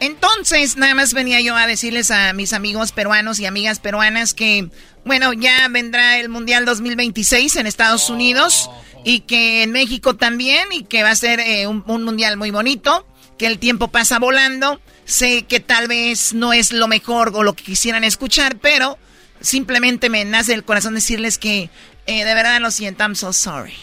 entonces 0.00 0.76
nada 0.76 0.94
más 0.94 1.12
venía 1.12 1.40
yo 1.40 1.56
a 1.56 1.66
decirles 1.66 2.10
a 2.10 2.32
mis 2.32 2.52
amigos 2.52 2.92
peruanos 2.92 3.38
y 3.38 3.46
amigas 3.46 3.78
peruanas 3.78 4.34
que, 4.34 4.70
bueno, 5.04 5.32
ya 5.34 5.68
vendrá 5.68 6.18
el 6.18 6.28
Mundial 6.28 6.64
2026 6.64 7.56
en 7.56 7.66
Estados 7.66 8.08
Unidos 8.08 8.70
y 9.04 9.20
que 9.20 9.62
en 9.62 9.72
México 9.72 10.16
también 10.16 10.72
y 10.72 10.84
que 10.84 11.02
va 11.02 11.10
a 11.10 11.16
ser 11.16 11.40
eh, 11.40 11.66
un, 11.66 11.84
un 11.86 12.04
Mundial 12.04 12.36
muy 12.36 12.50
bonito, 12.50 13.06
que 13.38 13.46
el 13.46 13.58
tiempo 13.58 13.88
pasa 13.88 14.18
volando. 14.18 14.80
Sé 15.04 15.42
que 15.42 15.60
tal 15.60 15.88
vez 15.88 16.32
no 16.34 16.52
es 16.52 16.72
lo 16.72 16.88
mejor 16.88 17.32
o 17.34 17.42
lo 17.42 17.54
que 17.54 17.64
quisieran 17.64 18.04
escuchar, 18.04 18.56
pero 18.58 18.98
simplemente 19.40 20.08
me 20.08 20.24
nace 20.24 20.54
el 20.54 20.64
corazón 20.64 20.94
decirles 20.94 21.38
que 21.38 21.70
eh, 22.06 22.24
de 22.24 22.34
verdad 22.34 22.60
lo 22.60 22.70
siento, 22.70 23.04
I'm 23.04 23.14
so 23.14 23.32
sorry. 23.32 23.74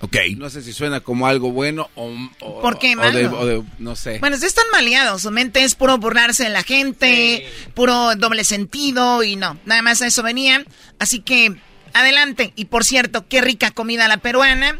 Ok. 0.00 0.16
No 0.36 0.50
sé 0.50 0.62
si 0.62 0.72
suena 0.72 1.00
como 1.00 1.26
algo 1.26 1.50
bueno 1.50 1.88
o... 1.94 2.12
o- 2.40 2.60
¿Por 2.60 2.78
qué 2.78 2.94
o 2.96 3.00
de- 3.10 3.24
malo? 3.24 3.38
o 3.40 3.46
de- 3.46 3.62
no 3.78 3.96
sé. 3.96 4.18
Bueno, 4.18 4.34
ustedes 4.36 4.52
están 4.52 4.66
maleados. 4.72 5.22
Su 5.22 5.30
mente 5.30 5.64
es 5.64 5.74
puro 5.74 5.96
burlarse 5.98 6.44
de 6.44 6.50
la 6.50 6.62
gente, 6.62 7.48
puro 7.74 8.14
doble 8.16 8.44
sentido 8.44 9.22
y 9.22 9.36
no. 9.36 9.58
Nada 9.64 9.80
más 9.82 10.02
a 10.02 10.06
eso 10.06 10.22
venían. 10.22 10.66
Así 10.98 11.20
que, 11.20 11.54
adelante. 11.94 12.52
Y 12.56 12.66
por 12.66 12.84
cierto, 12.84 13.26
qué 13.28 13.40
rica 13.40 13.70
comida 13.70 14.08
la 14.08 14.18
peruana. 14.18 14.78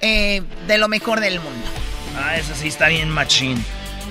eh, 0.00 0.42
de 0.68 0.78
lo 0.78 0.88
mejor 0.88 1.20
del 1.20 1.40
mundo. 1.40 1.66
Ah, 2.16 2.36
eso 2.36 2.52
sí 2.54 2.68
está 2.68 2.88
bien 2.88 3.08
machín. 3.08 3.64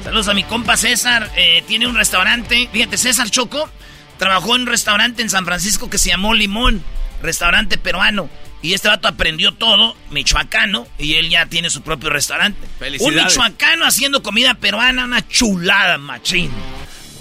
Saludos 0.03 0.27
a 0.27 0.33
mi 0.33 0.43
compa 0.43 0.75
César. 0.75 1.31
eh, 1.37 1.63
tiene 1.67 1.87
un 1.87 1.95
restaurante. 1.95 2.67
Fíjate, 2.73 2.97
César 2.97 3.29
Choco 3.29 3.69
trabajó 4.17 4.55
en 4.55 4.61
un 4.63 4.67
restaurante 4.67 5.21
en 5.21 5.29
San 5.29 5.45
Francisco 5.45 5.89
que 5.89 5.97
se 5.99 6.09
llamó 6.09 6.33
Limón. 6.33 6.83
Restaurante 7.21 7.77
peruano. 7.77 8.29
Y 8.63 8.73
este 8.73 8.87
vato 8.87 9.09
aprendió 9.09 9.51
todo, 9.51 9.93
michoacano, 10.09 10.87
y 10.97 11.15
él 11.15 11.29
ya 11.29 11.47
tiene 11.47 11.69
su 11.69 11.81
propio 11.81 12.09
restaurante. 12.09 12.65
Un 13.01 13.13
michoacano 13.13 13.85
haciendo 13.85 14.23
comida 14.23 14.53
peruana, 14.53 15.03
una 15.03 15.27
chulada, 15.27 15.97
machín. 15.97 16.49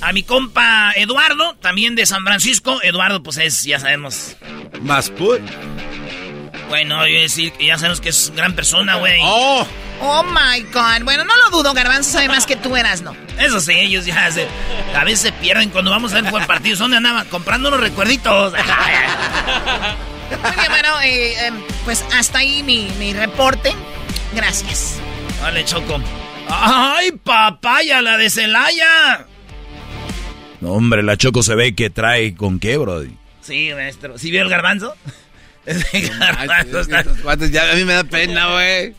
A 0.01 0.12
mi 0.12 0.22
compa 0.22 0.93
Eduardo, 0.95 1.57
también 1.61 1.97
de 1.97 2.07
San 2.07 2.24
Francisco. 2.24 2.80
Eduardo, 2.84 3.24
pues 3.24 3.38
es, 3.38 3.64
ya 3.64 3.80
sabemos. 3.80 4.36
Más 4.82 5.11
put. 5.11 5.40
Bueno, 6.68 7.03
yo 7.03 7.09
iba 7.09 7.18
a 7.18 7.22
decir 7.22 7.53
que 7.53 7.66
ya 7.66 7.76
sabemos 7.76 8.01
que 8.01 8.11
es 8.11 8.32
gran 8.36 8.55
persona, 8.55 8.95
güey. 8.97 9.20
¡Oh! 9.22 9.66
Oh 10.01 10.22
my 10.22 10.61
God. 10.72 11.03
Bueno, 11.03 11.24
no 11.24 11.36
lo 11.36 11.51
dudo, 11.51 11.74
Garbanzo 11.74 12.12
sabe 12.12 12.28
más 12.28 12.47
que 12.47 12.55
tú 12.55 12.76
eras, 12.76 13.03
¿no? 13.03 13.16
Eso 13.38 13.61
sí, 13.61 13.72
ellos 13.72 14.07
ya 14.07 14.30
se, 14.30 14.47
a 14.95 15.03
veces 15.03 15.20
se 15.20 15.32
pierden 15.32 15.70
cuando 15.70 15.90
vamos 15.90 16.12
a 16.12 16.20
ver 16.20 16.47
partidos. 16.47 16.78
¿Dónde 16.78 16.99
andaban? 16.99 17.26
Comprando 17.26 17.68
unos 17.68 17.80
recuerditos. 17.80 18.55
Muy 20.41 20.51
bien, 20.57 20.66
bueno, 20.70 21.01
eh, 21.03 21.33
eh, 21.49 21.53
pues 21.85 22.05
hasta 22.14 22.39
ahí 22.39 22.62
mi, 22.62 22.89
mi 22.99 23.12
reporte. 23.12 23.72
Gracias. 24.35 24.99
Vale, 25.41 25.64
Choco. 25.64 26.01
¡Ay, 26.49 27.12
papaya, 27.12 28.03
la 28.03 28.16
de 28.16 28.30
Celaya! 28.30 29.26
No, 30.61 30.72
hombre, 30.72 31.03
la 31.03 31.16
Choco 31.16 31.43
se 31.43 31.55
ve 31.55 31.74
que 31.74 31.91
trae 31.91 32.35
con 32.35 32.59
qué, 32.61 32.76
bro. 32.76 33.03
Sí, 33.41 33.70
maestro. 33.74 34.18
¿Sí 34.18 34.30
vio 34.30 34.43
el 34.43 34.49
garbanzo? 34.49 34.95
Está- 35.66 37.47
ya 37.51 37.70
a 37.70 37.74
mí 37.74 37.85
me 37.85 37.93
da 37.95 38.05
pena, 38.05 38.53
güey. 38.53 38.95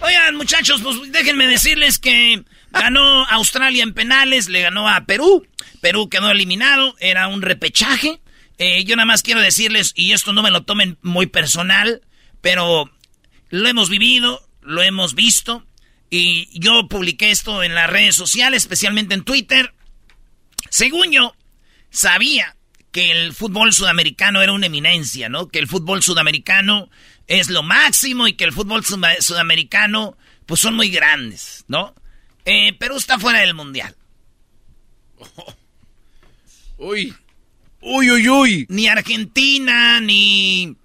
Oigan, 0.00 0.34
muchachos, 0.36 0.80
pues 0.82 1.12
déjenme 1.12 1.46
decirles 1.46 1.98
que 1.98 2.42
ganó 2.70 3.24
Australia 3.26 3.82
en 3.82 3.92
penales, 3.94 4.48
le 4.48 4.62
ganó 4.62 4.88
a 4.88 5.02
Perú. 5.04 5.46
Perú 5.80 6.08
quedó 6.08 6.30
eliminado, 6.30 6.94
era 6.98 7.28
un 7.28 7.42
repechaje. 7.42 8.20
Eh, 8.64 8.84
yo 8.84 8.94
nada 8.94 9.06
más 9.06 9.24
quiero 9.24 9.40
decirles, 9.40 9.92
y 9.96 10.12
esto 10.12 10.32
no 10.32 10.40
me 10.40 10.52
lo 10.52 10.62
tomen 10.62 10.96
muy 11.02 11.26
personal, 11.26 12.00
pero 12.40 12.88
lo 13.50 13.68
hemos 13.68 13.90
vivido, 13.90 14.48
lo 14.60 14.82
hemos 14.82 15.16
visto, 15.16 15.66
y 16.10 16.48
yo 16.60 16.86
publiqué 16.86 17.32
esto 17.32 17.64
en 17.64 17.74
las 17.74 17.90
redes 17.90 18.14
sociales, 18.14 18.62
especialmente 18.62 19.14
en 19.14 19.24
Twitter. 19.24 19.74
Según 20.70 21.10
yo, 21.10 21.34
sabía 21.90 22.54
que 22.92 23.10
el 23.10 23.32
fútbol 23.34 23.72
sudamericano 23.72 24.40
era 24.40 24.52
una 24.52 24.66
eminencia, 24.66 25.28
¿no? 25.28 25.48
Que 25.48 25.58
el 25.58 25.66
fútbol 25.66 26.04
sudamericano 26.04 26.88
es 27.26 27.50
lo 27.50 27.64
máximo 27.64 28.28
y 28.28 28.34
que 28.34 28.44
el 28.44 28.52
fútbol 28.52 28.84
sudamericano, 28.84 30.16
pues 30.46 30.60
son 30.60 30.76
muy 30.76 30.88
grandes, 30.88 31.64
¿no? 31.66 31.96
Eh, 32.44 32.74
Perú 32.74 32.96
está 32.96 33.18
fuera 33.18 33.40
del 33.40 33.54
mundial. 33.54 33.96
Uy. 36.78 37.12
Uy, 37.82 38.10
uy, 38.10 38.28
uy. 38.28 38.66
Ni 38.68 38.86
Argentina, 38.86 40.00
ni 40.00 40.76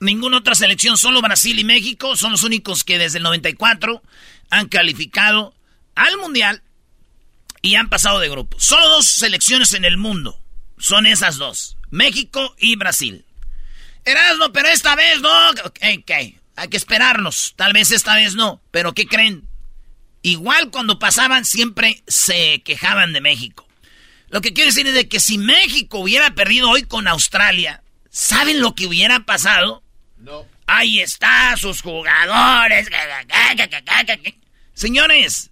ninguna 0.00 0.38
otra 0.38 0.56
selección, 0.56 0.96
solo 0.96 1.22
Brasil 1.22 1.58
y 1.58 1.64
México 1.64 2.16
son 2.16 2.32
los 2.32 2.42
únicos 2.42 2.82
que 2.82 2.98
desde 2.98 3.18
el 3.18 3.24
94 3.24 4.02
han 4.50 4.68
calificado 4.68 5.54
al 5.94 6.18
mundial 6.18 6.62
y 7.62 7.76
han 7.76 7.88
pasado 7.88 8.18
de 8.18 8.28
grupo. 8.28 8.58
Solo 8.58 8.88
dos 8.88 9.06
selecciones 9.06 9.74
en 9.74 9.84
el 9.84 9.96
mundo 9.96 10.38
son 10.76 11.06
esas 11.06 11.36
dos, 11.36 11.76
México 11.90 12.54
y 12.58 12.74
Brasil. 12.74 13.24
Erasmo, 14.04 14.52
pero 14.52 14.68
esta 14.68 14.96
vez 14.96 15.20
no. 15.20 15.50
Ok, 15.50 15.78
ok, 16.00 16.10
hay 16.56 16.68
que 16.68 16.76
esperarnos. 16.76 17.54
Tal 17.56 17.72
vez 17.72 17.92
esta 17.92 18.16
vez 18.16 18.34
no. 18.34 18.60
Pero 18.72 18.92
¿qué 18.94 19.06
creen? 19.06 19.46
Igual 20.22 20.70
cuando 20.70 20.98
pasaban 20.98 21.44
siempre 21.44 22.02
se 22.08 22.62
quejaban 22.64 23.12
de 23.12 23.20
México. 23.20 23.68
Lo 24.32 24.40
que 24.40 24.54
quiero 24.54 24.68
decir 24.68 24.86
es 24.86 24.94
de 24.94 25.08
que 25.08 25.20
si 25.20 25.36
México 25.36 25.98
hubiera 25.98 26.34
perdido 26.34 26.70
hoy 26.70 26.84
con 26.84 27.06
Australia, 27.06 27.82
¿saben 28.08 28.62
lo 28.62 28.74
que 28.74 28.86
hubiera 28.86 29.20
pasado? 29.20 29.82
No. 30.16 30.46
Ahí 30.66 31.00
está, 31.00 31.54
sus 31.58 31.82
jugadores. 31.82 32.88
Señores, 34.72 35.50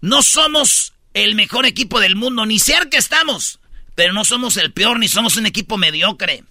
no 0.00 0.22
somos 0.22 0.92
el 1.14 1.34
mejor 1.34 1.66
equipo 1.66 1.98
del 1.98 2.14
mundo, 2.14 2.46
ni 2.46 2.60
cerca 2.60 2.96
estamos. 2.96 3.58
Pero 3.96 4.12
no 4.12 4.24
somos 4.24 4.56
el 4.56 4.72
peor, 4.72 5.00
ni 5.00 5.08
somos 5.08 5.36
un 5.36 5.46
equipo 5.46 5.76
mediocre. 5.76 6.44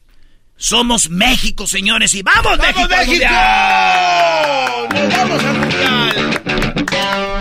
Somos 0.58 1.10
México, 1.10 1.68
señores, 1.68 2.14
y 2.16 2.22
¡vamos, 2.22 2.58
México! 2.58 2.93
al 2.93 3.08
Mundial! 3.08 4.89
¡Nos 4.93 5.10
vamos 5.10 5.43
al 5.43 5.58
mundial! 5.58 6.14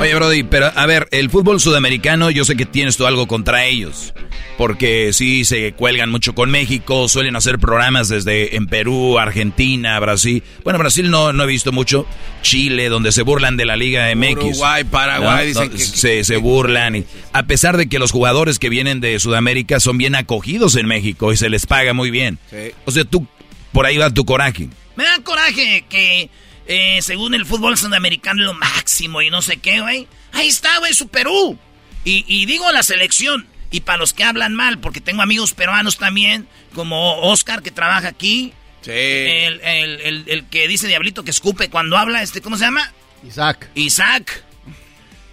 Oye, 0.05 0.15
Brody, 0.17 0.43
pero 0.43 0.71
a 0.77 0.85
ver, 0.85 1.09
el 1.13 1.31
fútbol 1.31 1.61
sudamericano, 1.61 2.31
yo 2.31 2.45
sé 2.45 2.57
que 2.57 2.67
tienes 2.67 2.99
tú 2.99 3.07
algo 3.07 3.27
contra 3.27 3.65
ellos. 3.65 4.13
Porque 4.59 5.15
sí 5.15 5.47
se 5.47 5.73
cuelgan 5.73 6.11
mucho 6.11 6.35
con 6.35 6.51
México, 6.51 7.09
suelen 7.09 7.37
hacer 7.37 7.59
programas 7.59 8.11
desde 8.11 8.55
en 8.57 8.67
Perú, 8.67 9.19
Argentina, 9.19 9.99
Brasil. 10.01 10.43
Bueno, 10.63 10.79
Brasil 10.79 11.11
no, 11.11 11.33
no 11.33 11.45
he 11.45 11.47
visto 11.47 11.73
mucho. 11.73 12.07
Chile, 12.43 12.91
donde 12.91 13.13
se 13.13 13.23
burlan 13.23 13.57
de 13.57 13.65
la 13.65 13.77
Liga 13.77 14.15
MX. 14.15 14.33
Uruguay, 14.37 14.85
Paraguay, 14.85 15.39
¿no? 15.55 15.61
dicen 15.63 15.71
No, 15.71 15.71
que- 15.79 15.79
se, 15.85 16.23
se 16.23 16.37
burlan. 16.37 16.97
Y, 16.97 17.05
a 17.33 17.45
pesar 17.45 17.79
de 17.79 17.89
que 17.89 17.99
los 17.99 18.13
jugadores 18.13 18.59
que 18.59 18.69
vienen 18.69 19.01
de 19.01 19.19
Sudamérica 19.19 19.81
son 19.81 19.97
bien 19.97 20.15
acogidos 20.17 20.77
en 20.77 20.85
México 20.87 21.33
y 21.33 21.39
se 21.39 21.49
les 21.49 21.65
paga 21.65 21.95
muy 21.95 22.11
bien. 22.11 22.39
Sí. 22.51 22.73
O 22.85 22.91
sea, 22.91 23.07
tú, 23.07 23.27
por 23.73 23.87
ahí 23.87 23.97
va 23.97 24.11
tu 24.11 24.27
coraje. 24.27 24.69
Me 24.97 25.05
da 25.05 25.19
coraje 25.25 25.85
que, 25.89 26.29
eh, 26.67 27.01
según 27.03 27.35
el 27.35 27.47
fútbol 27.47 27.77
sudamericano, 27.77 28.41
es 28.43 28.47
lo 28.47 28.55
máximo 28.55 29.23
y 29.23 29.31
no 29.31 29.43
sé 29.43 29.59
qué, 29.59 29.81
güey. 29.81 30.09
Ahí 30.33 30.49
está, 30.49 30.79
güey, 30.79 30.95
su 30.95 31.09
Perú. 31.09 31.59
Y, 32.05 32.25
y 32.29 32.47
digo 32.47 32.71
la 32.73 32.83
selección. 32.83 33.47
Y 33.71 33.81
para 33.81 33.99
los 33.99 34.13
que 34.13 34.25
hablan 34.25 34.55
mal, 34.55 34.79
porque 34.79 35.01
tengo 35.01 35.23
amigos 35.23 35.53
peruanos 35.53 35.97
también, 35.99 36.47
como 36.75 37.19
Oscar, 37.21 37.63
que 37.63 37.71
trabaja 37.71 38.09
aquí. 38.09 38.53
Sí. 38.83 38.91
El, 38.93 39.61
el- 39.63 40.01
el- 40.03 40.25
el 40.29 40.45
que 40.49 40.69
dice 40.69 40.87
Diablito 40.87 41.25
que 41.25 41.31
escupe 41.31 41.71
cuando 41.71 41.97
habla, 41.99 42.23
este, 42.23 42.41
¿cómo 42.41 42.57
se 42.57 42.65
llama? 42.67 42.93
Isaac. 43.27 43.69
Isaac. 43.75 44.45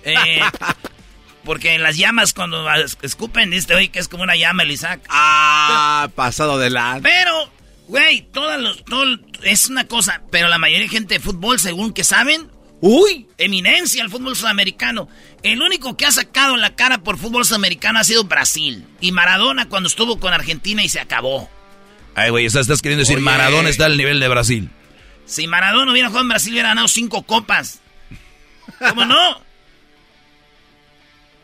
Eh, 0.04 0.40
porque 1.44 1.74
en 1.76 1.84
las 1.84 1.98
llamas 1.98 2.34
cuando 2.34 2.72
es- 2.74 2.98
escupen, 3.02 3.54
este 3.54 3.74
güey 3.74 3.90
que 3.90 4.00
es 4.00 4.08
como 4.08 4.24
una 4.24 4.36
llama 4.36 4.64
el 4.64 4.72
Isaac. 4.72 5.02
Ah, 5.10 6.10
pasado 6.16 6.58
de 6.58 6.70
la... 6.70 7.00
Pero, 7.04 7.52
güey, 7.92 8.22
todas 8.22 8.60
los, 8.60 8.86
todo, 8.86 9.04
es 9.44 9.68
una 9.68 9.86
cosa, 9.86 10.22
pero 10.32 10.48
la 10.48 10.58
mayoría 10.58 10.86
de 10.86 10.90
gente 10.90 11.16
de 11.16 11.20
fútbol, 11.20 11.60
según 11.60 11.92
que 11.92 12.06
saben, 12.06 12.50
uy, 12.80 13.28
eminencia 13.38 14.02
el 14.02 14.10
fútbol 14.10 14.38
sudamericano. 14.38 15.10
El 15.44 15.62
único 15.62 15.98
que 15.98 16.06
ha 16.06 16.12
sacado 16.12 16.56
la 16.56 16.74
cara 16.74 17.04
por 17.04 17.18
fútbol 17.18 17.46
sudamericano 17.46 18.00
ha 18.00 18.06
sido 18.06 18.24
Brasil. 18.24 18.88
Y 19.02 19.12
Maradona 19.12 19.68
cuando 19.68 19.88
estuvo 19.88 20.22
con 20.22 20.34
Argentina 20.34 20.82
y 20.82 20.88
se 20.88 21.02
acabó. 21.02 21.50
Ay, 22.16 22.30
güey, 22.30 22.46
estás, 22.46 22.62
estás 22.62 22.82
queriendo 22.82 23.02
decir 23.02 23.18
Oye. 23.18 23.26
Maradona 23.26 23.68
está 23.68 23.88
al 23.88 23.98
nivel 23.98 24.22
de 24.22 24.28
Brasil. 24.30 24.70
Si 25.26 25.48
Maradona 25.48 25.92
hubiera 25.92 26.08
jugado 26.08 26.24
en 26.24 26.30
Brasil, 26.30 26.54
hubiera 26.54 26.70
ganado 26.70 26.88
cinco 26.88 27.24
copas. 27.24 27.82
¿Cómo 28.80 29.06
no? 29.06 29.42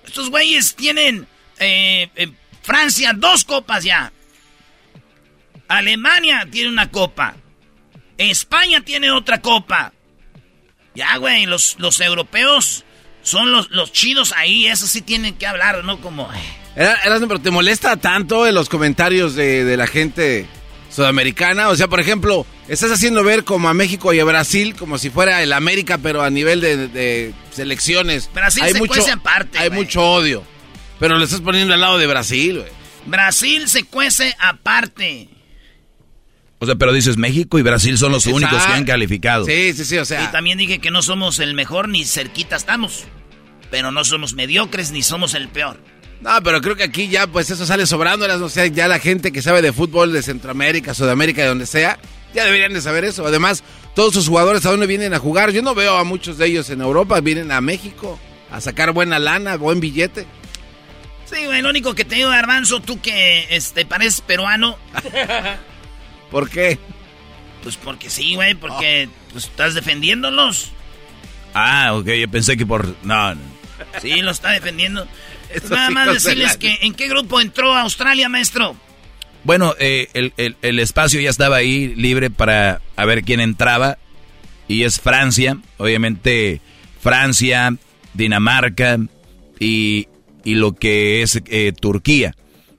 Estos 0.05 0.29
güeyes 0.29 0.75
tienen 0.75 1.27
eh, 1.59 2.09
eh, 2.15 2.31
Francia 2.61 3.11
dos 3.13 3.43
copas 3.43 3.83
ya. 3.83 4.13
Alemania 5.67 6.47
tiene 6.51 6.69
una 6.69 6.89
copa. 6.89 7.35
España 8.17 8.81
tiene 8.81 9.11
otra 9.11 9.41
copa. 9.41 9.93
Ya, 10.95 11.17
güey, 11.17 11.45
los, 11.45 11.75
los 11.79 11.99
europeos 12.01 12.83
son 13.21 13.51
los, 13.51 13.69
los 13.69 13.91
chidos 13.91 14.33
ahí. 14.35 14.67
Eso 14.67 14.87
sí 14.87 15.01
tienen 15.01 15.35
que 15.35 15.45
hablar, 15.45 15.83
¿no? 15.83 16.01
Como... 16.01 16.29
Era, 16.75 16.95
Erasmo, 17.03 17.27
pero 17.27 17.41
¿te 17.41 17.51
molesta 17.51 17.97
tanto 17.97 18.47
en 18.47 18.55
los 18.55 18.69
comentarios 18.69 19.35
de, 19.35 19.63
de 19.63 19.77
la 19.77 19.87
gente 19.87 20.47
sudamericana. 20.89 21.69
O 21.69 21.75
sea, 21.75 21.87
por 21.87 21.99
ejemplo, 21.99 22.45
estás 22.67 22.91
haciendo 22.91 23.23
ver 23.23 23.43
como 23.43 23.69
a 23.69 23.73
México 23.73 24.13
y 24.13 24.19
a 24.19 24.25
Brasil 24.25 24.75
como 24.75 24.97
si 24.97 25.09
fuera 25.09 25.43
el 25.43 25.53
América, 25.53 25.97
pero 25.99 26.23
a 26.23 26.29
nivel 26.29 26.61
de, 26.61 26.87
de 26.87 27.33
selecciones. 27.51 28.29
Brasil 28.33 28.63
hay 28.63 28.73
se 28.73 28.79
mucho, 28.79 28.93
cuece 28.93 29.11
aparte, 29.11 29.59
Hay 29.59 29.69
mucho 29.69 30.03
odio. 30.03 30.43
Pero 30.99 31.17
lo 31.17 31.23
estás 31.23 31.41
poniendo 31.41 31.73
al 31.73 31.81
lado 31.81 31.97
de 31.97 32.07
Brasil, 32.07 32.59
güey. 32.59 32.71
Brasil 33.05 33.69
se 33.69 33.83
cuece 33.83 34.35
aparte. 34.39 35.29
O 36.59 36.65
sea, 36.65 36.75
pero 36.75 36.91
dices 36.91 37.17
México 37.17 37.59
y 37.59 37.61
Brasil 37.61 37.97
son 37.97 38.11
los 38.11 38.25
Exacto. 38.25 38.45
únicos 38.47 38.65
que 38.65 38.73
han 38.73 38.85
calificado. 38.85 39.45
Sí, 39.45 39.73
sí, 39.73 39.85
sí, 39.85 39.97
o 39.97 40.05
sea. 40.05 40.23
Y 40.23 40.27
también 40.27 40.57
dije 40.57 40.79
que 40.79 40.89
no 40.89 41.01
somos 41.01 41.39
el 41.39 41.53
mejor 41.53 41.87
ni 41.87 42.03
cerquita 42.03 42.55
estamos. 42.55 43.05
Pero 43.69 43.91
no 43.91 44.03
somos 44.03 44.33
mediocres 44.33 44.91
ni 44.91 45.03
somos 45.03 45.33
el 45.33 45.49
peor. 45.49 45.77
No, 46.21 46.31
pero 46.41 46.61
creo 46.61 46.75
que 46.75 46.83
aquí 46.83 47.09
ya, 47.09 47.27
pues 47.27 47.51
eso 47.51 47.65
sale 47.65 47.85
sobrando. 47.85 48.25
O 48.43 48.49
sea, 48.49 48.65
ya 48.65 48.87
la 48.87 48.97
gente 48.99 49.31
que 49.31 49.41
sabe 49.41 49.61
de 49.61 49.71
fútbol 49.71 50.13
de 50.13 50.23
Centroamérica, 50.23 50.93
Sudamérica, 50.93 51.43
de 51.43 51.49
donde 51.49 51.67
sea, 51.67 51.99
ya 52.33 52.43
deberían 52.45 52.73
de 52.73 52.81
saber 52.81 53.03
eso. 53.03 53.27
Además, 53.27 53.63
todos 53.93 54.13
sus 54.13 54.27
jugadores 54.27 54.65
a 54.65 54.71
dónde 54.71 54.87
vienen 54.87 55.13
a 55.13 55.19
jugar. 55.19 55.51
Yo 55.51 55.61
no 55.61 55.75
veo 55.75 55.95
a 55.97 56.03
muchos 56.03 56.37
de 56.39 56.47
ellos 56.47 56.69
en 56.71 56.81
Europa, 56.81 57.19
vienen 57.21 57.51
a 57.51 57.61
México 57.61 58.19
a 58.49 58.61
sacar 58.61 58.93
buena 58.93 59.19
lana, 59.19 59.57
buen 59.57 59.79
billete. 59.79 60.25
Sí, 61.25 61.45
güey, 61.45 61.61
lo 61.61 61.69
único 61.69 61.93
que 61.93 62.05
te 62.05 62.15
digo, 62.15 62.29
Garbanzo, 62.29 62.79
tú 62.79 62.99
que 63.01 63.45
este, 63.49 63.85
pareces 63.85 64.21
peruano. 64.21 64.77
¿Por 66.31 66.49
qué? 66.49 66.77
Pues 67.63 67.75
porque 67.77 68.09
sí, 68.09 68.35
güey, 68.35 68.55
porque 68.55 69.09
pues, 69.31 69.45
estás 69.45 69.73
defendiéndolos. 69.73 70.71
Ah, 71.53 71.93
ok, 71.95 72.07
yo 72.11 72.27
pensé 72.29 72.55
que 72.57 72.65
por... 72.65 72.95
No, 73.03 73.35
no. 73.35 73.41
Sí, 74.01 74.21
lo 74.21 74.31
está 74.31 74.51
defendiendo. 74.51 75.07
Nada 75.69 75.89
más 75.89 76.13
decirles 76.13 76.57
que 76.57 76.77
en 76.81 76.93
qué 76.93 77.07
grupo 77.07 77.39
entró 77.41 77.75
Australia, 77.75 78.29
maestro. 78.29 78.75
Bueno, 79.43 79.73
eh, 79.79 80.09
el, 80.13 80.33
el- 80.37 80.57
el 80.61 80.79
espacio 80.79 81.21
ya 81.21 81.29
estaba 81.29 81.55
ahí 81.57 81.93
libre 81.95 82.29
para 82.29 82.81
a 82.95 83.05
ver 83.05 83.23
quién 83.23 83.39
entraba. 83.39 83.97
Y 84.67 84.83
es 84.83 84.99
Francia, 84.99 85.57
obviamente 85.77 86.59
Francia, 87.01 87.73
Dinamarca 88.13 88.97
y, 89.59 90.07
y 90.43 90.55
lo 90.55 90.73
que 90.75 91.21
es 91.21 91.41
eh, 91.45 91.71
Turquía. 91.79 92.35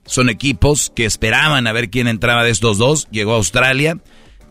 Son 0.09 0.27
equipos 0.29 0.91
que 0.95 1.05
esperaban 1.05 1.67
a 1.67 1.71
ver 1.71 1.89
quién 1.91 2.07
entraba 2.07 2.43
de 2.43 2.49
estos 2.49 2.79
dos. 2.79 3.07
Llegó 3.11 3.33
Australia. 3.35 3.97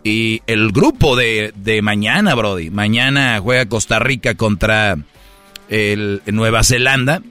Y 0.04 0.40
el 0.46 0.70
grupo 0.70 1.16
de, 1.16 1.52
de 1.56 1.82
mañana, 1.82 2.34
Brody. 2.36 2.70
Mañana 2.70 3.40
juega 3.42 3.66
Costa 3.66 3.98
Rica 3.98 4.36
contra 4.36 4.96
el, 5.68 6.22
Nueva 6.26 6.62
Zelanda. 6.62 7.22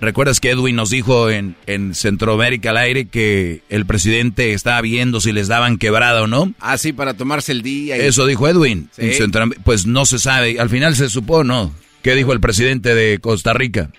¿Recuerdas 0.00 0.40
que 0.40 0.50
Edwin 0.50 0.76
nos 0.76 0.90
dijo 0.90 1.30
en, 1.30 1.54
en 1.66 1.94
Centroamérica 1.94 2.70
al 2.70 2.76
aire 2.76 3.06
que 3.06 3.62
el 3.70 3.86
presidente 3.86 4.52
estaba 4.52 4.80
viendo 4.82 5.20
si 5.22 5.32
les 5.32 5.48
daban 5.48 5.78
quebrada 5.78 6.22
o 6.22 6.26
no? 6.26 6.52
Ah, 6.60 6.76
sí, 6.76 6.92
para 6.92 7.14
tomarse 7.14 7.52
el 7.52 7.62
día. 7.62 7.96
y- 7.96 8.00
Eso 8.00 8.26
dijo 8.26 8.46
Edwin. 8.48 8.90
Sí. 8.92 9.02
En 9.02 9.12
Centroam- 9.12 9.54
Pues 9.64 9.86
no 9.86 10.04
se 10.04 10.18
sabe. 10.18 10.58
Al 10.60 10.68
final 10.68 10.96
se 10.96 11.08
supo, 11.08 11.44
¿no? 11.44 11.72
¿Qué 12.02 12.14
dijo 12.14 12.32
el 12.34 12.40
presidente 12.40 12.94
de 12.94 13.18
Costa 13.20 13.54
Rica? 13.54 13.90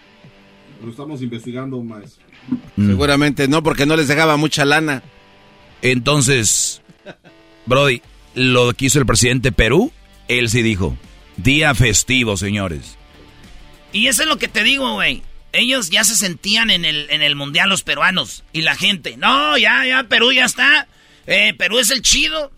Lo 0.83 0.91
estamos 0.91 1.21
investigando, 1.23 1.81
maestro. 1.81 2.26
Mm. 2.75 2.87
Seguramente 2.87 3.47
no, 3.47 3.61
porque 3.63 3.85
no 3.85 3.95
les 3.95 4.07
dejaba 4.07 4.37
mucha 4.37 4.63
lana. 4.65 5.03
Entonces, 5.81 6.81
Brody, 7.65 8.01
lo 8.35 8.73
que 8.73 8.85
hizo 8.85 8.99
el 8.99 9.05
presidente 9.05 9.49
de 9.49 9.51
Perú, 9.53 9.91
él 10.27 10.49
sí 10.49 10.61
dijo, 10.61 10.97
día 11.37 11.73
festivo, 11.75 12.37
señores. 12.37 12.97
Y 13.93 14.07
eso 14.07 14.23
es 14.23 14.27
lo 14.27 14.37
que 14.37 14.47
te 14.47 14.63
digo, 14.63 14.93
güey. 14.93 15.23
Ellos 15.53 15.89
ya 15.89 16.03
se 16.03 16.15
sentían 16.15 16.69
en 16.69 16.85
el, 16.85 17.07
en 17.09 17.21
el 17.21 17.35
mundial, 17.35 17.69
los 17.69 17.83
peruanos. 17.83 18.43
Y 18.53 18.61
la 18.61 18.75
gente, 18.75 19.15
no, 19.17 19.57
ya, 19.57 19.85
ya, 19.85 20.03
Perú 20.03 20.31
ya 20.33 20.45
está. 20.45 20.87
Eh, 21.25 21.53
Perú 21.57 21.79
es 21.79 21.89
el 21.89 22.01
chido. 22.01 22.51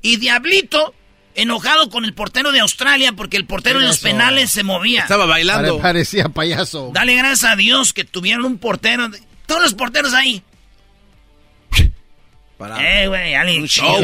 Y 0.00 0.16
Diablito, 0.16 0.94
enojado 1.34 1.90
con 1.90 2.04
el 2.04 2.14
portero 2.14 2.52
de 2.52 2.60
Australia 2.60 3.12
porque 3.12 3.36
el 3.36 3.44
portero 3.46 3.80
en 3.80 3.86
los 3.86 3.98
penales 3.98 4.50
se 4.52 4.62
movía. 4.62 5.02
Estaba 5.02 5.26
bailando. 5.26 5.78
Pare- 5.78 5.82
parecía 5.82 6.28
payaso. 6.28 6.90
Dale 6.94 7.14
gracias 7.16 7.50
a 7.50 7.56
Dios 7.56 7.92
que 7.92 8.04
tuvieron 8.04 8.44
un 8.44 8.58
portero. 8.58 9.08
de- 9.08 9.18
Todos 9.46 9.62
los 9.62 9.74
porteros 9.74 10.12
ahí. 10.14 10.42
Para- 12.58 13.02
Eh, 13.02 13.06
güey, 13.08 13.34
alguien 13.34 13.66
show. 13.66 13.98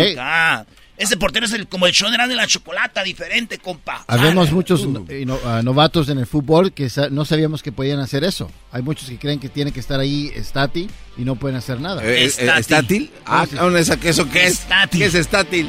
Ese 0.98 1.16
portero 1.16 1.46
es 1.46 1.52
el, 1.52 1.66
como 1.66 1.86
el 1.86 1.92
show 1.92 2.10
de 2.10 2.18
de 2.28 2.34
la 2.36 2.46
chocolata, 2.46 3.02
diferente, 3.02 3.58
compa. 3.58 4.04
Habemos 4.06 4.50
Ah, 4.50 4.52
muchos 4.52 4.86
no- 4.86 5.04
eh, 5.08 5.24
no- 5.26 5.38
ah, 5.44 5.60
novatos 5.64 6.08
en 6.10 6.18
el 6.18 6.26
fútbol 6.26 6.72
que 6.72 6.88
sa- 6.90 7.08
no 7.08 7.24
sabíamos 7.24 7.62
que 7.62 7.72
podían 7.72 7.98
hacer 7.98 8.22
eso. 8.24 8.50
Hay 8.70 8.82
muchos 8.82 9.08
que 9.08 9.18
creen 9.18 9.40
que 9.40 9.48
tienen 9.48 9.72
que 9.72 9.80
estar 9.80 9.98
ahí 9.98 10.30
estati 10.34 10.88
y 11.16 11.22
no 11.24 11.34
pueden 11.36 11.56
hacer 11.56 11.80
nada. 11.80 12.04
Eh, 12.04 12.22
eh, 12.22 12.24
Estátil. 12.26 12.58
¿Estátil? 12.60 13.10
Ah, 13.26 13.46
Sí. 13.48 13.56
cabrón, 13.56 13.76
¿esa- 13.78 13.94
¿eso 14.02 14.28
qué 14.30 14.46
es? 14.46 14.52
Estátil. 14.60 15.00
¿Qué 15.00 15.06
es 15.06 15.14
estátil? 15.14 15.66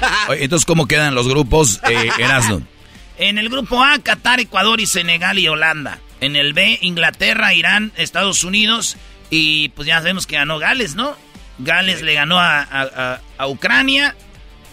Oye, 0.28 0.44
Entonces, 0.44 0.66
¿cómo 0.66 0.86
quedan 0.86 1.14
los 1.14 1.28
grupos, 1.28 1.80
eh, 1.88 2.08
Erasmo? 2.18 2.60
En 3.16 3.38
el 3.38 3.48
grupo 3.48 3.82
A, 3.82 3.98
Qatar, 4.00 4.40
Ecuador 4.40 4.80
y 4.80 4.86
Senegal 4.86 5.38
y 5.38 5.48
Holanda. 5.48 5.98
En 6.20 6.36
el 6.36 6.52
B, 6.52 6.78
Inglaterra, 6.82 7.54
Irán, 7.54 7.92
Estados 7.96 8.44
Unidos. 8.44 8.96
Y 9.30 9.68
pues 9.70 9.86
ya 9.86 9.98
sabemos 9.98 10.26
que 10.26 10.36
ganó 10.36 10.58
Gales, 10.58 10.94
¿no? 10.94 11.16
Gales 11.58 12.02
le 12.02 12.14
ganó 12.14 12.38
a, 12.38 12.60
a- 12.62 12.82
a- 13.14 13.20
a 13.36 13.46
Ucrania. 13.48 14.14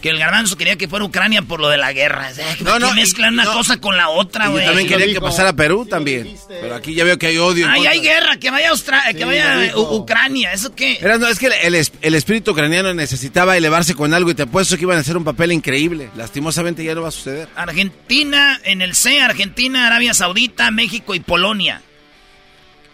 Que 0.06 0.12
el 0.12 0.20
garbanzo 0.20 0.56
quería 0.56 0.76
que 0.76 0.88
fuera 0.88 1.04
Ucrania 1.04 1.42
por 1.42 1.60
lo 1.60 1.68
de 1.68 1.78
la 1.78 1.92
guerra. 1.92 2.30
O 2.32 2.36
sea, 2.36 2.56
que 2.56 2.64
No, 2.64 2.78
no, 2.78 2.94
mezclan 2.94 3.32
y- 3.32 3.34
una 3.34 3.46
no. 3.46 3.54
cosa 3.54 3.78
con 3.82 3.98
la 3.98 4.10
otra, 4.10 4.46
yo 4.46 4.52
güey. 4.52 4.64
también 4.64 4.88
quería 4.88 5.12
que 5.12 5.20
pasara 5.20 5.50
a 5.50 5.56
Perú 5.56 5.88
también. 5.88 6.38
Pero 6.48 6.76
aquí 6.76 6.94
ya 6.94 7.04
veo 7.04 7.18
que 7.18 7.26
hay 7.26 7.40
odio. 7.40 7.68
Ay, 7.68 7.88
hay 7.88 8.02
guerra, 8.02 8.38
que 8.38 8.52
vaya, 8.52 8.70
Austra 8.70 9.02
que 9.14 9.18
Sí, 9.18 9.24
vaya 9.24 9.58
dijo. 9.62 9.82
U- 9.82 9.96
Ucrania. 9.96 10.54
¿Eso 10.54 10.76
qué? 10.76 11.00
Era, 11.02 11.18
no, 11.18 11.28
es 11.28 11.40
que 11.40 11.48
el, 11.48 11.74
el 12.02 12.14
espíritu 12.14 12.52
ucraniano 12.52 12.94
necesitaba 12.94 13.58
elevarse 13.58 13.96
con 13.96 14.14
algo 14.14 14.30
y 14.30 14.36
te 14.36 14.44
apuesto 14.44 14.76
que 14.78 14.84
iban 14.84 14.98
a 14.98 15.00
hacer 15.02 15.18
un 15.18 15.24
papel 15.24 15.52
increíble. 15.52 16.12
Lastimosamente 16.16 16.84
ya 16.84 16.94
no 16.94 17.02
va 17.02 17.08
a 17.08 17.12
suceder. 17.12 17.50
Argentina, 17.56 18.62
en 18.64 18.84
el 18.84 18.94
C, 18.94 19.20
Argentina, 19.22 19.88
Arabia 19.88 20.14
Saudita, 20.14 20.70
México 20.70 21.16
y 21.16 21.20
Polonia. 21.20 21.82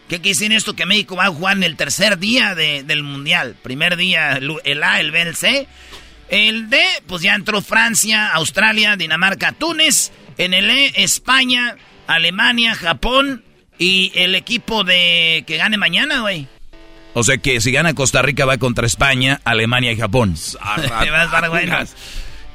¿Qué 0.08 0.18
quiere 0.20 0.30
decir 0.38 0.52
esto? 0.52 0.76
Que 0.76 0.86
México 0.86 1.16
va 1.16 1.26
a 1.26 1.30
jugar 1.30 1.56
en 1.56 1.64
el 1.64 1.78
tercer 1.78 2.18
día 2.20 2.54
de- 2.56 2.84
del 2.84 3.02
Mundial. 3.04 3.56
Primer 3.62 3.96
día 3.96 4.34
el, 4.38 4.54
el 4.66 4.84
A, 4.84 5.00
el 5.00 5.12
B, 5.12 5.22
el 5.22 5.36
C. 5.38 5.68
El 6.32 6.70
D, 6.70 6.82
pues 7.08 7.22
ya 7.22 7.36
entró 7.36 7.62
Francia, 7.62 8.30
Australia, 8.34 8.96
Dinamarca, 8.96 9.52
Túnez. 9.52 10.12
En 10.38 10.54
el 10.54 10.70
E, 10.72 10.94
España, 10.96 11.76
Alemania, 12.08 12.74
Japón. 12.74 13.44
Y 13.78 14.12
el 14.16 14.34
equipo 14.36 14.84
de 14.84 15.44
que 15.46 15.58
gane 15.58 15.78
mañana, 15.78 16.22
güey. 16.22 16.48
O 17.14 17.24
sea 17.24 17.38
que 17.38 17.60
si 17.60 17.72
gana 17.74 17.94
Costa 17.94 18.22
Rica 18.22 18.46
va 18.46 18.58
contra 18.58 18.88
España, 18.88 19.42
Alemania 19.44 19.92
y 19.92 19.98
Japón. 19.98 20.36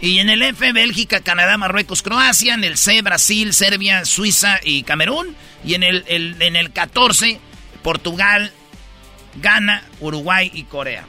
Y 0.01 0.18
en 0.18 0.31
el 0.31 0.43
F, 0.43 0.72
Bélgica, 0.72 1.20
Canadá, 1.20 1.59
Marruecos, 1.59 2.03
Croacia. 2.03 2.55
En 2.55 2.64
el 2.64 2.79
C, 2.79 3.03
Brasil, 3.03 3.53
Serbia, 3.53 4.05
Suiza 4.05 4.61
y 4.62 4.83
Camerún. 4.85 5.37
Y 5.64 5.74
en 5.74 5.83
el, 5.83 6.05
el- 6.07 6.37
en 6.41 6.57
el 6.57 6.72
14, 6.72 7.41
Portugal, 7.83 8.53
Ghana, 9.43 9.83
Uruguay 10.01 10.51
y 10.55 10.62
Corea. 10.64 11.05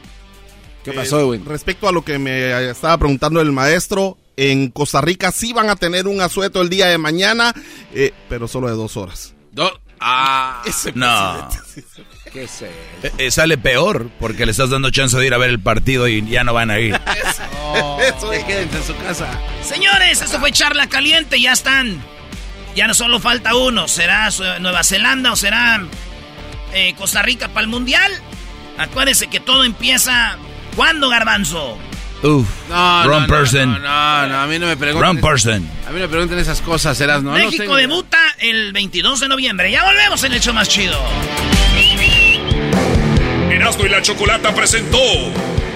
¿Qué 0.91 0.97
pasó, 0.97 1.19
Edwin? 1.19 1.45
Respecto 1.45 1.87
a 1.87 1.91
lo 1.91 2.03
que 2.03 2.17
me 2.19 2.69
estaba 2.69 2.97
preguntando 2.97 3.41
el 3.41 3.51
maestro, 3.51 4.17
en 4.35 4.69
Costa 4.71 5.01
Rica 5.01 5.31
sí 5.31 5.53
van 5.53 5.69
a 5.69 5.75
tener 5.75 6.07
un 6.07 6.21
asueto 6.21 6.61
el 6.61 6.69
día 6.69 6.87
de 6.87 6.97
mañana, 6.97 7.53
eh, 7.93 8.13
pero 8.29 8.47
solo 8.47 8.67
de 8.67 8.75
dos 8.75 8.95
horas. 8.97 9.33
Do- 9.51 9.79
ah, 9.99 10.61
No. 10.95 11.49
qué 12.31 12.47
sé. 12.47 12.69
Eh, 13.03 13.11
eh, 13.17 13.31
sale 13.31 13.57
peor 13.57 14.09
porque 14.19 14.45
le 14.45 14.51
estás 14.51 14.69
dando 14.69 14.91
chance 14.91 15.17
de 15.17 15.25
ir 15.25 15.33
a 15.33 15.37
ver 15.37 15.49
el 15.49 15.59
partido 15.59 16.07
y 16.07 16.25
ya 16.29 16.43
no 16.43 16.53
van 16.53 16.69
a 16.71 16.79
ir. 16.79 16.93
Eso 18.15 18.29
de 18.29 18.45
quédense 18.45 18.77
en 18.77 18.83
su 18.83 18.95
casa. 18.97 19.27
Señores, 19.63 20.21
esto 20.21 20.39
fue 20.39 20.51
Charla 20.51 20.87
Caliente. 20.87 21.41
Ya 21.41 21.53
están. 21.53 21.99
Ya 22.75 22.85
no 22.87 22.93
solo 22.93 23.19
falta 23.19 23.55
uno. 23.55 23.87
¿Será 23.87 24.29
Su- 24.29 24.43
Nueva 24.61 24.83
Zelanda 24.83 25.31
o 25.31 25.35
será 25.35 25.83
eh, 26.73 26.93
Costa 26.95 27.23
Rica 27.23 27.47
para 27.47 27.61
el 27.61 27.67
Mundial? 27.67 28.11
Acuérdense 28.77 29.25
que 29.27 29.39
todo 29.39 29.63
empieza. 29.63 30.37
¿Cuándo, 30.77 31.09
Garbanzo? 31.09 31.77
Uf, 32.23 32.47
No, 32.69 33.03
wrong 33.05 33.21
no, 33.23 33.27
person. 33.27 33.71
No, 33.73 33.79
no, 33.79 34.27
no, 34.27 34.39
a 34.41 34.47
mí 34.47 34.57
no 34.59 34.65
me 34.67 34.77
pregunten. 34.77 35.01
Wrong 35.09 35.19
person. 35.21 35.69
A 35.87 35.89
mí 35.91 35.95
no 35.95 36.01
me 36.01 36.07
pregunten 36.07 36.39
esas 36.39 36.61
cosas, 36.61 36.97
serás, 36.97 37.21
¿no? 37.21 37.31
México 37.33 37.57
tengo- 37.63 37.75
debuta 37.75 38.17
el 38.39 38.71
22 38.73 39.19
de 39.19 39.27
noviembre. 39.27 39.69
Ya 39.71 39.83
volvemos 39.83 40.23
en 40.23 40.33
el 40.33 40.39
show 40.39 40.53
más 40.53 40.69
chido. 40.69 40.97
Erasmo 43.51 43.85
y 43.85 43.89
la 43.89 44.01
Chocolata 44.01 44.53
presentó 44.55 44.97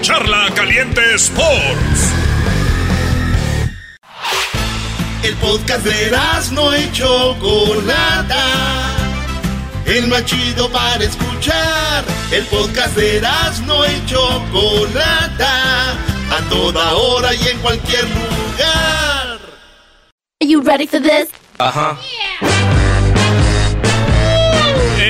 Charla 0.00 0.48
Caliente 0.54 1.14
Sports. 1.16 2.12
El 5.24 5.34
podcast 5.36 5.84
de 5.84 6.06
Erasmo 6.06 6.74
y 6.76 6.90
Chocolata. 6.92 8.40
El 9.92 10.08
más 10.08 10.24
chido 10.24 10.70
para 10.70 11.04
escuchar. 11.04 12.02
El 12.30 12.44
podcast 12.46 12.96
de 12.96 13.18
Erasmo 13.18 13.84
y 13.84 14.06
Chocolata. 14.06 15.90
A 16.30 16.48
toda 16.48 16.94
hora 16.94 17.34
y 17.34 17.48
en 17.48 17.58
cualquier 17.58 18.04
lugar. 18.04 19.38
Are 20.40 20.48
you 20.48 20.62
ready 20.62 20.86
for 20.86 20.98
this? 20.98 21.28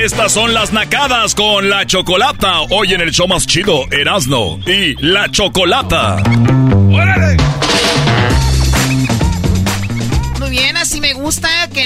Estas 0.03 0.33
son 0.33 0.53
las 0.53 0.73
nacadas 0.73 1.33
con 1.33 1.69
la 1.69 1.85
chocolata. 1.85 2.59
Hoy 2.69 2.93
en 2.93 2.99
el 2.99 3.11
show 3.11 3.25
más 3.25 3.47
chido, 3.47 3.85
Erasno 3.89 4.59
y 4.67 4.95
la 5.01 5.31
chocolata. 5.31 6.21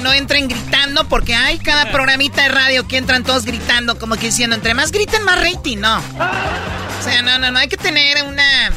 No 0.08 0.14
entren 0.14 0.47
gritando 0.47 1.10
porque 1.10 1.36
hay 1.36 1.60
cada 1.60 1.91
programita 1.91 2.43
de 2.43 2.47
radio 2.47 2.88
que 2.88 2.95
entran 2.95 3.26
todos 3.26 3.43
gritando, 3.43 3.99
como 3.99 4.16
que 4.16 4.28
diciendo, 4.28 4.55
entre 4.55 4.74
más 4.74 4.93
griten, 4.93 5.22
más 5.24 5.38
rating, 5.41 5.80
no. 5.80 5.97
O 5.97 7.03
sea, 7.03 7.22
no, 7.24 7.38
no, 7.39 7.51
no, 7.51 7.60
hay 7.60 7.68
que 7.68 7.76
tener 7.76 8.24
una... 8.24 8.72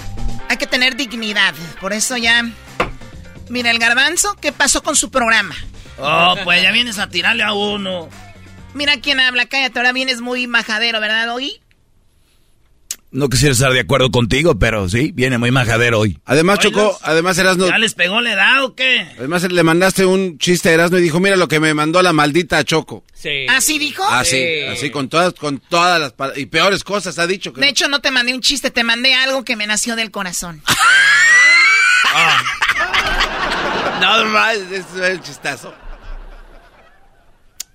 Hay 0.49 0.57
que 0.57 0.66
tener 0.66 0.97
dignidad. 0.97 1.55
Por 1.81 1.93
eso 1.93 2.16
ya... 2.16 2.51
Mira, 3.49 3.70
el 3.70 3.78
garbanzo, 3.78 4.35
¿qué 4.41 4.51
pasó 4.51 4.83
con 4.83 4.97
su 4.97 5.12
programa? 5.12 5.55
Oh, 5.99 6.35
pues 6.43 6.64
ya 6.64 6.72
vienes 6.72 6.99
a 6.99 7.09
tirarle 7.09 7.45
a 7.45 7.53
uno. 7.53 8.09
Mira 8.74 9.01
quién 9.01 9.20
habla, 9.20 9.47
cállate, 9.47 9.78
ahora 9.78 9.93
vienes 9.93 10.20
muy 10.20 10.49
majadero, 10.49 10.99
¿verdad, 10.99 11.33
Oí? 11.33 11.61
No 13.12 13.28
quisiera 13.28 13.52
estar 13.52 13.72
de 13.72 13.80
acuerdo 13.80 14.11
contigo, 14.12 14.56
pero 14.58 14.88
sí, 14.88 15.11
viene 15.12 15.36
muy 15.36 15.50
majadero 15.50 15.98
hoy. 15.98 16.20
Además, 16.24 16.61
Choco, 16.61 16.96
además 17.02 17.36
Erasno... 17.38 17.66
¿Ya 17.66 17.76
les 17.78 17.94
pegó 17.94 18.20
la 18.20 18.32
edad 18.34 18.62
o 18.62 18.76
qué? 18.76 19.00
Además 19.18 19.42
le 19.50 19.62
mandaste 19.64 20.06
un 20.06 20.38
chiste 20.38 20.68
a 20.68 20.72
Erasno 20.74 20.96
y 20.98 21.02
dijo, 21.02 21.18
mira 21.18 21.36
lo 21.36 21.48
que 21.48 21.58
me 21.58 21.74
mandó 21.74 22.02
la 22.02 22.12
maldita 22.12 22.62
Choco. 22.62 23.04
Sí. 23.12 23.46
¿Así 23.48 23.80
dijo? 23.80 24.04
Así, 24.04 24.62
así, 24.70 24.90
con 24.90 25.08
todas, 25.08 25.34
con 25.34 25.58
todas 25.58 26.00
las... 26.00 26.38
Y 26.38 26.46
peores 26.46 26.84
cosas 26.84 27.18
ha 27.18 27.26
dicho. 27.26 27.52
que- 27.52 27.61
De 27.61 27.68
hecho, 27.68 27.88
no 27.88 28.00
te 28.00 28.12
mandé 28.12 28.32
un 28.32 28.42
chiste, 28.42 28.70
te 28.70 28.84
mandé 28.84 29.12
algo 29.14 29.44
que 29.44 29.56
me 29.56 29.66
nació 29.66 29.96
del 29.96 30.12
corazón. 30.12 30.62
No, 34.00 34.24
más, 34.26 34.56
es 34.56 34.86
el 35.02 35.20
chistazo. 35.20 35.74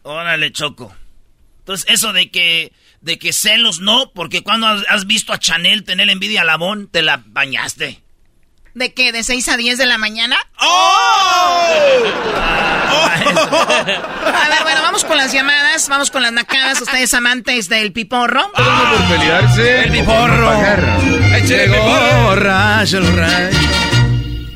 Órale, 0.03 0.51
Choco. 0.51 0.93
Entonces, 1.59 1.85
eso 1.89 2.13
de 2.13 2.31
que, 2.31 2.73
de 3.05 3.17
que 3.19 3.31
celos 3.31 3.79
no, 3.79 4.11
porque 4.15 4.41
cuando 4.41 4.65
has, 4.67 5.05
visto 5.05 5.31
a 5.31 5.37
Chanel 5.37 5.83
tener 5.83 6.09
envidia 6.09 6.41
a 6.41 6.43
Labón, 6.43 6.87
te 6.87 7.03
la 7.03 7.21
bañaste. 7.27 8.01
¿De 8.73 8.95
qué? 8.95 9.11
¿De 9.11 9.23
6 9.23 9.47
a 9.49 9.57
10 9.57 9.77
de 9.77 9.85
la 9.85 9.99
mañana? 9.99 10.35
¡Oh! 10.59 11.67
A 13.25 14.49
ver, 14.49 14.63
bueno, 14.63 14.81
vamos 14.81 15.05
con 15.05 15.17
las 15.17 15.31
llamadas, 15.31 15.87
vamos 15.87 16.09
con 16.09 16.23
las 16.23 16.31
nacadas. 16.31 16.81
Ustedes 16.81 17.13
amantes 17.13 17.69
del 17.69 17.93
piporro. 17.93 18.51
por 18.51 19.07
pelearse. 19.07 19.83
El 19.83 19.91
piporro. 19.91 20.51
Llegó 21.45 22.23
borracho 22.23 22.97
el 22.97 23.03
borracho. 23.03 23.59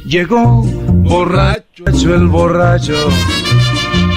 Llegó 0.05 0.63
borracho 0.63 2.15
el 2.15 2.27
borracho. 2.27 3.09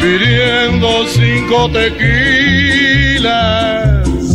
Pidiendo 0.01 1.07
cinco 1.07 1.71
tequilas. 1.71 3.72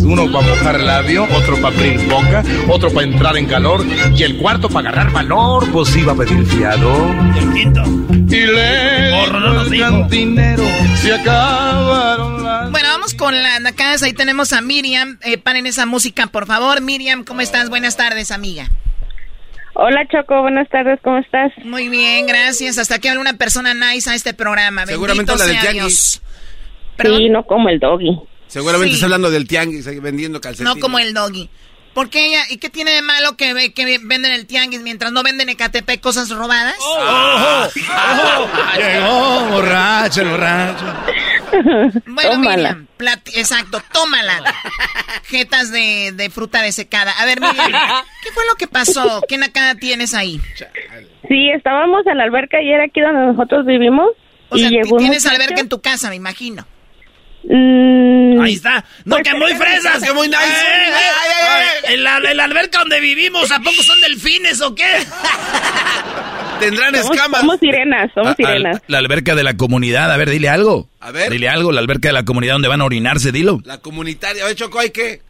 Uno 0.08 0.32
para 0.32 0.48
mojar 0.48 0.80
labio, 0.80 1.26
otro 1.36 1.58
para 1.62 1.76
abrir 1.76 2.00
boca, 2.08 2.42
otro 2.70 2.90
para 2.94 3.06
entrar 3.06 3.36
en 3.36 3.46
calor 3.46 3.86
y 4.16 4.24
el 4.24 4.38
cuarto 4.38 4.70
para 4.70 4.90
agarrar 4.90 5.12
valor, 5.12 5.70
pues 5.74 5.94
iba 5.98 6.14
a 6.14 6.16
pedir 6.16 6.46
fiado. 6.46 7.12
El 7.38 7.54
quinto. 7.54 7.84
Y 8.34 8.46
le 8.46 9.12
Porro, 9.12 9.40
no 9.42 9.54
nos 9.54 9.66
el 9.66 9.72
dijo. 9.72 9.84
cantinero, 9.90 10.64
se 10.96 11.14
acabaron 11.14 12.42
las... 12.42 12.72
Bueno, 12.72 12.88
vamos 12.90 13.14
con 13.16 13.36
las 13.36 13.60
nacadas. 13.60 14.02
Ahí 14.02 14.14
tenemos 14.14 14.54
a 14.54 14.62
Miriam. 14.62 15.20
Eh, 15.24 15.38
paren 15.38 15.68
esa 15.68 15.86
música, 15.86 16.28
por 16.28 16.46
favor. 16.46 16.80
Miriam, 16.82 17.26
¿cómo 17.26 17.42
estás? 17.42 17.70
Buenas 17.70 17.98
tardes, 17.98 18.32
amiga. 18.32 18.70
Hola 19.74 20.08
Choco, 20.08 20.42
buenas 20.42 20.68
tardes, 20.70 21.00
¿cómo 21.04 21.18
estás? 21.20 21.52
Muy 21.64 21.90
bien, 21.90 22.26
gracias. 22.26 22.78
Hasta 22.78 22.98
que 23.00 23.10
habla 23.10 23.22
una 23.22 23.34
persona 23.34 23.74
nice 23.74 24.10
a 24.10 24.16
este 24.16 24.34
programa. 24.34 24.86
Seguramente 24.86 25.34
Bendito 25.34 25.54
la 25.54 25.62
tianguis. 25.62 26.22
Dios. 26.98 27.18
Sí, 27.18 27.30
no 27.30 27.44
como 27.44 27.70
el 27.70 27.80
doggy. 27.80 28.18
Seguramente 28.58 28.90
Sí. 28.90 28.94
está 28.96 29.06
hablando 29.06 29.30
del 29.32 29.48
tianguis, 29.48 29.86
vendiendo 30.02 30.42
calcetines. 30.42 30.76
No 30.76 30.80
como 30.82 31.00
el 31.00 31.14
doggy. 31.14 31.50
¿Por 31.94 32.10
qué 32.12 32.28
ella? 32.28 32.44
¿Y 32.50 32.58
qué 32.58 32.70
tiene 32.70 32.92
de 32.92 33.02
malo 33.02 33.36
que, 33.38 33.54
ve- 33.56 33.74
que 33.74 33.98
venden 34.04 34.32
el 34.32 34.46
tianguis 34.46 34.82
mientras 34.82 35.12
no 35.12 35.24
venden 35.24 35.50
en 35.50 35.54
Ecatepec 35.56 36.00
cosas 36.00 36.30
robadas? 36.30 36.76
Oh. 36.80 37.68
Llegó 38.78 39.46
borracho 39.52 40.24
borracho. 40.30 40.86
Bueno, 42.06 42.32
Tómala. 42.34 42.76
Miriam, 43.00 43.20
exacto, 43.34 43.82
tómala. 43.92 44.44
Jetas 45.26 45.72
de, 45.72 46.12
de 46.14 46.30
fruta 46.30 46.62
desecada. 46.62 47.12
A 47.14 47.26
ver, 47.26 47.40
Miriam, 47.42 47.72
¿qué 48.22 48.32
fue 48.32 48.46
lo 48.46 48.56
que 48.56 48.68
pasó? 48.68 49.24
¿Qué 49.28 49.38
nacada 49.38 49.76
tienes 49.76 50.14
ahí? 50.14 50.40
Sí, 51.28 51.50
estábamos 51.56 52.06
en 52.06 52.18
la 52.18 52.26
alberca 52.26 52.62
y 52.62 52.72
era 52.72 52.86
aquí 52.86 53.02
donde 53.02 53.26
nosotros 53.28 53.66
vivimos. 53.66 54.10
O 54.50 54.58
y 54.58 54.62
sea, 54.62 54.70
llegó 54.70 54.98
tienes 54.98 55.26
alberca 55.26 55.60
en 55.62 55.70
tu 55.70 55.82
casa, 55.82 56.10
me 56.10 56.16
imagino. 56.16 56.66
Mm, 57.44 58.42
Ahí 58.42 58.54
está. 58.54 58.84
No, 59.06 59.16
Pues 59.16 59.30
que 59.30 59.36
muy 59.38 59.54
fresas. 59.54 60.04
Que 60.04 60.12
muy 60.14 60.28
nice. 60.28 60.40
En 61.94 62.04
la, 62.04 62.18
en 62.18 62.38
la 62.38 62.44
alberca 62.44 62.80
donde 62.80 63.00
vivimos, 63.00 63.52
¿a 63.52 63.60
poco 63.60 63.82
son 63.84 64.00
delfines 64.02 64.62
o 64.62 64.76
qué? 64.76 64.86
Tendrán 66.60 66.94
somos, 66.96 67.16
escamas. 67.16 67.42
somos 67.42 67.60
sirenas, 67.60 68.12
somos 68.14 68.28
A- 68.30 68.32
al- 68.32 68.36
sirenas. 68.36 68.82
la 68.88 68.98
alberca 68.98 69.36
de 69.36 69.44
la 69.44 69.56
comunidad, 69.58 70.12
a 70.12 70.18
ver, 70.18 70.30
dile 70.30 70.50
algo. 70.50 70.90
A 71.00 71.12
ver. 71.12 71.32
Dile 71.32 71.48
algo, 71.50 71.72
la 71.72 71.80
alberca 71.82 72.10
de 72.10 72.14
la 72.14 72.26
comunidad 72.26 72.54
donde 72.54 72.68
van 72.68 72.82
a 72.82 72.86
orinarse, 72.86 73.32
dilo. 73.32 73.60
La 73.64 73.78
comunitaria. 73.78 74.44
Oye, 74.46 74.56
Choco, 74.56 74.80
¿hay 74.80 74.90
qué? 74.90 75.22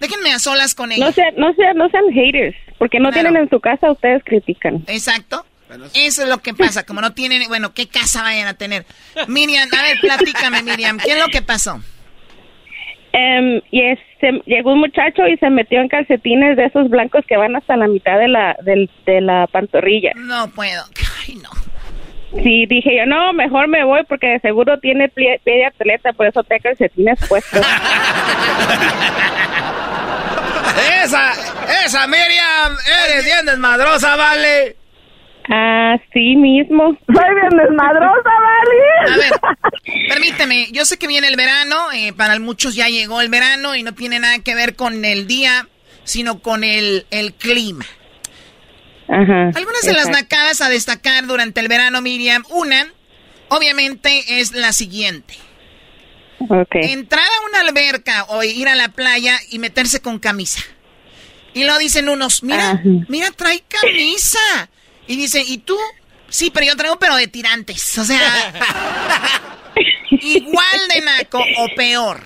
Déjenme 0.00 0.32
a 0.32 0.38
solas 0.38 0.74
con 0.74 0.90
ella. 0.92 1.04
No 1.06 1.12
sean, 1.12 1.34
no 1.36 1.52
sean, 1.54 1.76
no 1.76 1.88
sean 1.90 2.04
haters, 2.12 2.56
porque 2.78 2.98
no 2.98 3.10
Claro. 3.10 3.28
tienen 3.28 3.42
en 3.44 3.50
su 3.50 3.60
casa, 3.60 3.90
ustedes 3.90 4.22
critican. 4.24 4.82
Exacto. 4.86 5.44
Eso 5.94 6.22
es 6.22 6.28
lo 6.28 6.38
que 6.38 6.54
pasa, 6.54 6.84
como 6.84 7.00
no 7.00 7.12
tienen, 7.12 7.42
bueno, 7.48 7.72
¿qué 7.74 7.88
casa 7.88 8.22
vayan 8.22 8.46
a 8.48 8.54
tener? 8.54 8.84
Miriam, 9.28 9.68
a 9.76 9.82
ver, 9.82 9.98
platícame, 10.00 10.62
Miriam, 10.62 10.98
¿qué 10.98 11.12
es 11.12 11.18
lo 11.18 11.28
que 11.28 11.42
pasó? 11.42 11.80
Em, 13.12 13.60
y 13.70 13.80
es- 13.80 13.98
se- 14.20 14.42
llegó 14.46 14.72
un 14.72 14.80
muchacho 14.80 15.26
y 15.28 15.36
se 15.36 15.48
metió 15.50 15.80
en 15.80 15.88
calcetines 15.88 16.56
de 16.56 16.64
esos 16.66 16.88
blancos 16.90 17.24
que 17.28 17.36
van 17.36 17.54
hasta 17.54 17.76
la 17.76 17.86
mitad 17.86 18.18
de 18.18 18.26
la, 18.28 18.56
de 18.64 19.20
la 19.20 19.46
pantorrilla. 19.46 20.12
No 20.16 20.48
puedo. 20.50 20.82
Ay, 21.28 21.36
no. 21.36 21.50
Sí, 22.42 22.66
dije 22.66 22.96
yo, 22.96 23.06
no, 23.06 23.32
mejor 23.32 23.68
me 23.68 23.84
voy 23.84 24.00
porque 24.08 24.26
de 24.26 24.40
seguro 24.40 24.80
tiene 24.80 25.08
pie, 25.08 25.40
pie 25.44 25.54
de 25.58 25.66
atleta, 25.66 26.12
por 26.12 26.26
eso 26.26 26.42
te 26.42 26.58
calcetines 26.58 27.20
puestos. 27.28 27.60
Esa, 31.04 31.32
esa 31.84 32.06
Miriam, 32.06 32.76
eres 33.10 33.24
bien 33.24 33.46
desmadrosa, 33.46 34.16
vale. 34.16 34.76
Así 35.46 36.36
mismo. 36.36 36.96
Soy 37.06 37.34
bien 37.34 37.50
desmadrosa, 37.50 38.30
A 38.30 39.10
¿vale? 39.10 39.16
ver, 39.18 40.08
permíteme, 40.08 40.68
yo 40.72 40.84
sé 40.86 40.98
que 40.98 41.06
viene 41.06 41.28
el 41.28 41.36
verano, 41.36 41.92
eh, 41.92 42.12
para 42.14 42.38
muchos 42.38 42.74
ya 42.74 42.88
llegó 42.88 43.20
el 43.20 43.28
verano 43.28 43.74
y 43.74 43.82
no 43.82 43.92
tiene 43.94 44.18
nada 44.20 44.38
que 44.38 44.54
ver 44.54 44.74
con 44.74 45.04
el 45.04 45.26
día, 45.26 45.68
sino 46.04 46.40
con 46.40 46.64
el, 46.64 47.06
el 47.10 47.34
clima. 47.34 47.84
Ajá. 49.08 49.50
Algunas 49.54 49.82
de 49.82 49.92
las 49.92 50.08
nacadas 50.08 50.62
a 50.62 50.70
destacar 50.70 51.26
durante 51.26 51.60
el 51.60 51.68
verano, 51.68 52.00
Miriam, 52.00 52.42
una, 52.48 52.90
obviamente, 53.48 54.40
es 54.40 54.52
la 54.52 54.72
siguiente. 54.72 55.34
Ok. 56.38 56.74
Entrar 56.74 57.22
a 57.22 57.46
una 57.48 57.60
alberca 57.68 58.24
o 58.28 58.42
ir 58.42 58.66
a 58.68 58.74
la 58.74 58.88
playa 58.88 59.38
y 59.50 59.58
meterse 59.58 60.00
con 60.00 60.18
camisa. 60.18 60.62
Y 61.52 61.64
lo 61.64 61.76
dicen 61.78 62.08
unos, 62.08 62.42
mira, 62.42 62.70
Ajá. 62.72 62.82
mira, 63.08 63.30
trae 63.30 63.62
camisa. 63.68 64.70
Y 65.06 65.16
dicen, 65.16 65.44
¿y 65.46 65.58
tú? 65.58 65.76
Sí, 66.28 66.50
pero 66.50 66.66
yo 66.66 66.76
traigo, 66.76 66.98
pero 66.98 67.16
de 67.16 67.28
tirantes. 67.28 67.98
O 67.98 68.04
sea, 68.04 68.52
igual 70.10 70.88
de 70.94 71.00
naco 71.02 71.38
o 71.38 71.74
peor. 71.76 72.20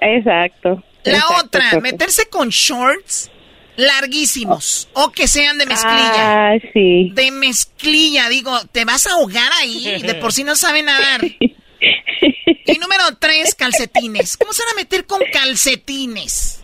Exacto. 0.00 0.82
La 1.04 1.18
Exacto, 1.18 1.46
otra, 1.46 1.80
meterse 1.80 2.28
con 2.28 2.48
shorts 2.48 3.30
larguísimos 3.76 4.88
o 4.92 5.10
que 5.10 5.26
sean 5.26 5.58
de 5.58 5.66
mezclilla. 5.66 6.52
Ah, 6.52 6.58
sí. 6.72 7.10
De 7.14 7.30
mezclilla, 7.30 8.28
digo, 8.28 8.56
te 8.70 8.84
vas 8.84 9.06
a 9.06 9.12
ahogar 9.12 9.50
ahí, 9.60 10.02
de 10.02 10.14
por 10.14 10.32
sí 10.32 10.44
no 10.44 10.54
sabe 10.54 10.82
nadar. 10.82 11.22
Y 11.24 12.78
número 12.78 13.02
tres, 13.18 13.54
calcetines. 13.54 14.36
¿Cómo 14.36 14.52
se 14.52 14.62
van 14.64 14.74
a 14.74 14.76
meter 14.76 15.04
con 15.06 15.20
calcetines? 15.32 16.62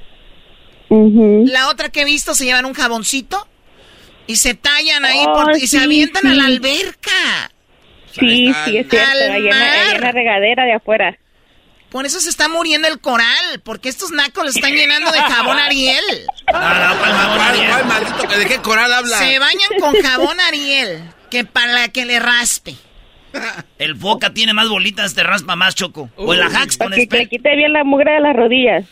La 0.90 1.68
otra 1.68 1.90
que 1.90 2.02
he 2.02 2.04
visto 2.04 2.34
se 2.34 2.44
llevan 2.44 2.64
un 2.64 2.74
jaboncito 2.74 3.46
y 4.28 4.36
se 4.36 4.54
tallan 4.54 5.04
ahí 5.04 5.24
Oh, 5.26 5.32
por- 5.34 5.56
y 5.56 5.60
se 5.66 5.78
sí, 5.78 5.84
avientan 5.84 6.26
a 6.28 6.34
la 6.34 6.44
alberca. 6.44 7.50
Sí, 8.12 8.52
sí, 8.64 8.76
es 8.76 8.88
cierto. 8.88 8.96
Al 9.10 9.30
Ahí 9.32 9.46
en, 9.48 9.50
la, 9.58 9.72
ahí 9.72 9.90
en 9.96 10.00
la 10.00 10.12
regadera 10.12 10.64
de 10.64 10.74
afuera. 10.74 11.18
Por 11.90 12.04
eso 12.04 12.20
se 12.20 12.28
está 12.28 12.48
muriendo 12.48 12.86
el 12.86 13.00
coral, 13.00 13.60
porque 13.64 13.88
estos 13.88 14.10
nacos 14.10 14.44
lo 14.44 14.50
están 14.50 14.72
llenando 14.74 15.10
de 15.10 15.20
jabón 15.20 15.58
Ariel. 15.58 16.04
¿Cuál, 16.46 16.96
cuál 16.98 17.84
maldito? 17.86 18.38
¿De 18.38 18.46
qué 18.46 18.58
coral 18.58 18.92
habla? 18.92 19.16
Se 19.18 19.38
bañan 19.38 19.70
con 19.80 19.94
jabón 20.02 20.38
Ariel, 20.40 21.02
que 21.30 21.44
para 21.44 21.88
que 21.88 22.04
le 22.04 22.18
raspe. 22.18 22.74
El 23.78 23.96
foca 23.96 24.34
tiene 24.34 24.52
más 24.52 24.68
bolitas, 24.68 25.14
te 25.14 25.22
raspa 25.22 25.54
más, 25.56 25.74
Choco. 25.74 26.10
O 26.16 26.34
el 26.34 26.42
Ajax 26.42 26.76
con 26.76 26.90
Para 26.90 27.06
que 27.06 27.16
le 27.18 27.26
quite 27.28 27.56
bien 27.56 27.72
la 27.72 27.84
mugre 27.84 28.12
de 28.12 28.20
las 28.20 28.34
rodillas. 28.36 28.84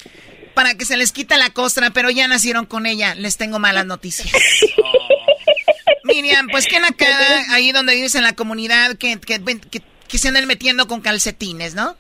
Para 0.55 0.75
que 0.75 0.85
se 0.87 0.97
les 0.97 1.13
quite 1.13 1.37
la 1.37 1.51
costra, 1.51 1.91
pero 1.91 2.09
ya 2.11 2.29
nacieron 2.29 2.65
con 2.65 2.87
ella. 2.87 3.15
Les 3.15 3.37
tengo 3.37 3.59
malas 3.59 3.85
noticias. 3.87 4.31
Miriam, 6.23 6.49
pues 6.51 6.67
que 6.67 6.81
nacada 6.81 7.45
ahí 7.55 7.73
donde 7.73 7.95
vives 7.95 8.15
en 8.15 8.23
la 8.23 8.33
comunidad 8.35 8.97
que, 8.97 9.19
que, 9.21 9.41
que, 9.71 9.83
que 10.09 10.19
se 10.19 10.29
anden 10.29 10.47
metiendo 10.47 10.87
con 10.89 11.01
calcetines, 11.01 11.75
¿no? 11.75 11.97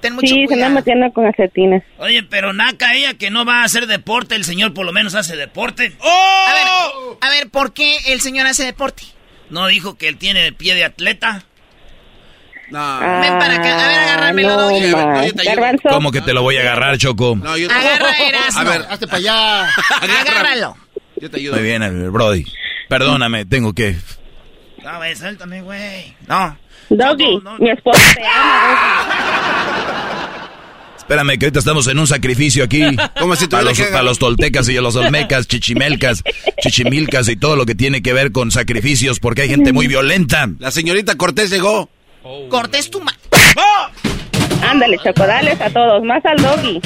ten 0.00 0.14
mucho 0.14 0.26
Sí, 0.34 0.42
se 0.42 0.46
cuidado. 0.48 0.66
anda 0.66 0.80
metiendo 0.80 1.10
con 1.12 1.24
calcetines. 1.24 1.82
Oye, 1.98 2.22
pero 2.22 2.52
Naka, 2.52 2.94
ella 2.94 3.14
que 3.14 3.30
no 3.30 3.44
va 3.46 3.62
a 3.62 3.64
hacer 3.64 3.86
deporte, 3.86 4.34
el 4.34 4.44
señor 4.44 4.74
por 4.74 4.84
lo 4.84 4.92
menos 4.92 5.14
hace 5.14 5.36
deporte. 5.36 5.96
A 6.02 6.52
ver, 6.52 7.18
a 7.22 7.30
ver, 7.30 7.48
¿por 7.50 7.72
qué 7.72 7.96
el 8.08 8.20
señor 8.20 8.46
hace 8.46 8.64
deporte? 8.64 9.04
¿No 9.48 9.66
dijo 9.68 9.96
que 9.96 10.08
él 10.08 10.18
tiene 10.18 10.52
pie 10.52 10.74
de 10.74 10.84
atleta? 10.84 11.44
No. 12.70 12.98
Ven 12.98 13.38
para 13.38 13.54
acá, 13.54 14.28
a 14.28 14.32
ver, 14.32 14.44
no, 14.44 14.68
te 14.68 14.74
ayudo. 14.74 15.44
Garbanzo. 15.44 15.88
¿Cómo 15.88 16.10
que 16.10 16.20
te 16.20 16.32
lo 16.34 16.42
voy 16.42 16.56
a 16.56 16.60
agarrar, 16.62 16.98
Choco? 16.98 17.36
No, 17.40 17.56
yo 17.56 17.68
te... 17.68 17.74
Agarra, 17.74 18.10
Erasmo. 18.28 18.60
A 18.60 18.64
ver, 18.64 18.86
Hazte 18.90 19.06
para 19.06 19.18
allá. 19.18 19.68
Agárralo. 20.00 20.76
yo 21.20 21.30
te 21.30 21.36
ayudo. 21.38 21.54
Muy 21.54 21.62
bien, 21.64 21.82
el 21.84 22.10
Brody. 22.10 22.44
Perdóname, 22.88 23.44
tengo 23.44 23.72
que... 23.72 23.96
No, 24.82 24.96
güey, 24.98 25.16
suéltame, 25.16 25.62
güey. 25.62 26.14
No. 26.28 26.56
Doggy, 26.90 27.38
No, 27.42 27.52
no. 27.52 27.58
mi 27.58 27.70
esposo 27.70 28.00
te 28.14 28.22
ama, 28.24 29.86
Espérame, 30.98 31.38
que 31.38 31.46
ahorita 31.46 31.58
estamos 31.60 31.86
en 31.86 31.98
un 32.00 32.06
sacrificio 32.06 32.64
aquí. 32.64 32.82
Como 33.20 33.36
si 33.36 33.46
para, 33.46 33.62
los, 33.62 33.80
para 33.80 34.02
los 34.02 34.18
toltecas 34.18 34.68
y 34.68 34.74
los 34.74 34.96
olmecas, 34.96 35.46
chichimelcas, 35.46 36.22
chichimilcas 36.60 37.28
y 37.28 37.36
todo 37.36 37.54
lo 37.56 37.64
que 37.66 37.74
tiene 37.76 38.02
que 38.02 38.12
ver 38.12 38.32
con 38.32 38.50
sacrificios, 38.50 39.20
porque 39.20 39.42
hay 39.42 39.48
gente 39.48 39.72
muy 39.72 39.86
violenta. 39.86 40.48
La 40.58 40.70
señorita 40.72 41.14
Cortés 41.16 41.50
llegó. 41.50 41.88
Cortés 42.48 42.90
tu 42.90 43.00
ma... 43.00 43.12
Doggy. 43.30 44.64
Ándale, 44.64 44.98
chocodales 44.98 45.60
a 45.60 45.70
todos, 45.70 46.02
más 46.02 46.24
al 46.24 46.36
Doggy. 46.38 46.80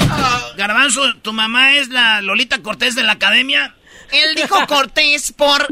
Garbanzo, 0.55 1.01
¿tu 1.23 1.33
mamá 1.33 1.75
es 1.77 1.89
la 1.89 2.21
Lolita 2.21 2.59
Cortés 2.61 2.93
de 2.95 3.01
la 3.03 3.13
academia? 3.13 3.73
Él 4.11 4.35
dijo 4.35 4.55
Cortés 4.67 5.31
por 5.31 5.67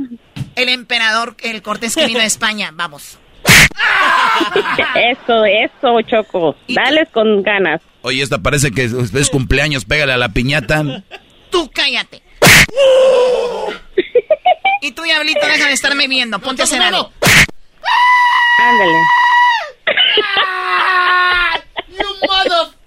el 0.56 0.70
emperador, 0.70 1.36
el 1.42 1.62
Cortés 1.62 1.96
que 1.96 2.08
vino 2.08 2.20
de 2.20 2.26
España. 2.26 2.72
Vamos. 2.74 3.20
Eso, 4.96 5.46
eso, 5.46 6.02
Choco. 6.02 6.56
Dales 6.68 7.10
con 7.12 7.42
ganas. 7.44 7.82
Oye, 8.02 8.22
esta 8.22 8.40
parece 8.40 8.72
que 8.72 8.84
es, 8.84 8.94
es 8.94 9.30
cumpleaños, 9.30 9.86
pégale 9.86 10.14
a 10.14 10.18
la 10.18 10.30
piñata. 10.30 11.04
Tú 11.50 11.70
cállate. 11.74 12.22
y 14.82 14.92
tú, 14.92 15.04
Diablito, 15.04 15.46
deja 15.46 15.68
de 15.68 15.74
estarme 15.74 16.08
viendo. 16.08 16.40
Ponte 16.40 16.62
a 16.62 16.66
hacer 16.66 16.82
algo. 16.82 17.12
Ándale. 18.60 18.98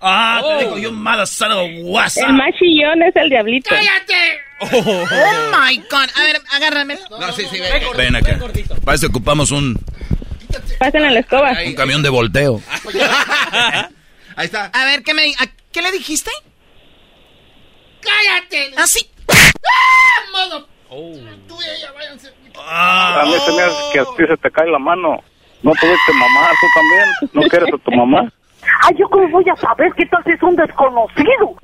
Ah, 0.00 0.42
te 0.42 0.64
digo, 0.64 0.78
yo 0.78 0.92
mala 0.92 1.26
son 1.26 1.52
of 1.52 1.60
a. 1.60 2.16
El 2.16 2.32
más 2.32 2.52
chillón 2.58 3.02
es 3.02 3.14
el 3.14 3.28
diablito. 3.28 3.74
Oh 4.62 5.50
my 5.66 5.76
God. 5.90 6.08
A 6.16 6.22
ver, 6.24 6.40
agárrame. 6.52 6.98
No, 7.10 7.32
sí, 7.32 7.44
sí, 7.50 7.58
ven. 7.60 7.82
Ven 7.96 8.16
acá. 8.16 8.38
Para 8.84 8.94
eso 8.96 9.06
ocupamos 9.08 9.50
un, 9.50 9.78
Pasen 10.78 11.04
a 11.04 11.10
la 11.10 11.20
escoba. 11.20 11.52
un 11.66 11.74
camión 11.74 12.02
de 12.02 12.08
volteo. 12.08 12.60
Ahí 14.36 14.46
está. 14.46 14.66
A 14.66 14.84
ver, 14.86 15.02
¿qué, 15.02 15.14
me, 15.14 15.26
a- 15.38 15.50
¿qué 15.72 15.82
le 15.82 15.92
dijiste? 15.92 16.30
¡Cállate! 18.00 18.72
Así. 18.76 19.08
Ah, 22.58 23.20
A 23.22 23.26
mí 23.26 23.32
se 23.44 23.52
me 23.52 23.62
hace 23.62 23.92
que 23.92 24.00
a 24.00 24.04
ti 24.04 24.24
se 24.28 24.36
te 24.36 24.50
cae 24.50 24.70
la 24.70 24.78
mano. 24.78 25.18
No 25.62 25.72
tuviste 25.80 26.12
mamá, 26.12 26.48
tú 26.60 26.66
también. 26.74 27.08
¿No 27.34 27.42
quieres 27.48 27.68
a 27.72 27.78
tu 27.78 27.90
mamá? 27.92 28.32
Ay, 28.82 28.94
¿yo 28.98 29.08
cómo 29.08 29.28
voy 29.28 29.44
a 29.48 29.56
saber 29.56 29.92
qué 29.96 30.04
tal 30.06 30.22
si 30.24 30.32
es 30.32 30.42
un 30.42 30.56
desconocido? 30.56 31.56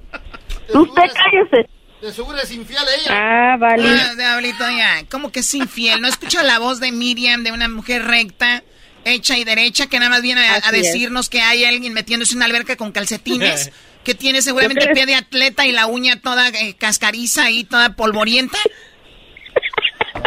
Usted 0.75 1.03
cállese. 1.15 1.69
De 2.03 2.13
seguro 2.13 2.39
es 2.39 2.51
infiel 2.53 2.83
ella. 3.01 3.11
Ah, 3.11 3.57
vale. 3.59 3.83
Ah, 3.89 4.15
Diablito, 4.17 4.65
ya. 4.71 5.05
¿Cómo 5.11 5.33
que 5.33 5.41
es 5.41 5.55
infiel? 5.55 6.01
¿No 6.01 6.07
escucha 6.09 6.43
la 6.45 6.59
voz 6.61 6.79
de 6.81 6.93
Miriam, 6.93 7.43
de 7.43 7.51
una 7.53 7.69
mujer 7.69 8.05
recta, 8.05 8.63
hecha 9.05 9.37
y 9.37 9.43
derecha, 9.45 9.87
que 9.89 9.99
nada 9.99 10.11
más 10.11 10.23
viene 10.23 10.47
a, 10.47 10.55
a 10.55 10.57
Así 10.59 10.77
es. 10.77 10.83
decirnos 10.93 11.29
que 11.29 11.41
hay 11.41 11.65
alguien 11.65 11.93
metiéndose 11.95 12.33
en 12.33 12.39
una 12.39 12.47
alberca 12.47 12.77
con 12.77 12.93
calcetines? 12.93 13.73
Que 14.05 14.15
tiene 14.15 14.41
seguramente 14.41 14.81
¿Qué 14.87 14.93
crees? 14.93 14.99
pie 14.99 15.07
de 15.07 15.15
atleta 15.17 15.67
y 15.67 15.73
la 15.73 15.87
uña 15.87 16.19
toda 16.23 16.49
eh, 16.49 16.75
cascariza 16.79 17.51
y 17.51 17.65
toda 17.65 17.95
polvorienta. 17.95 18.57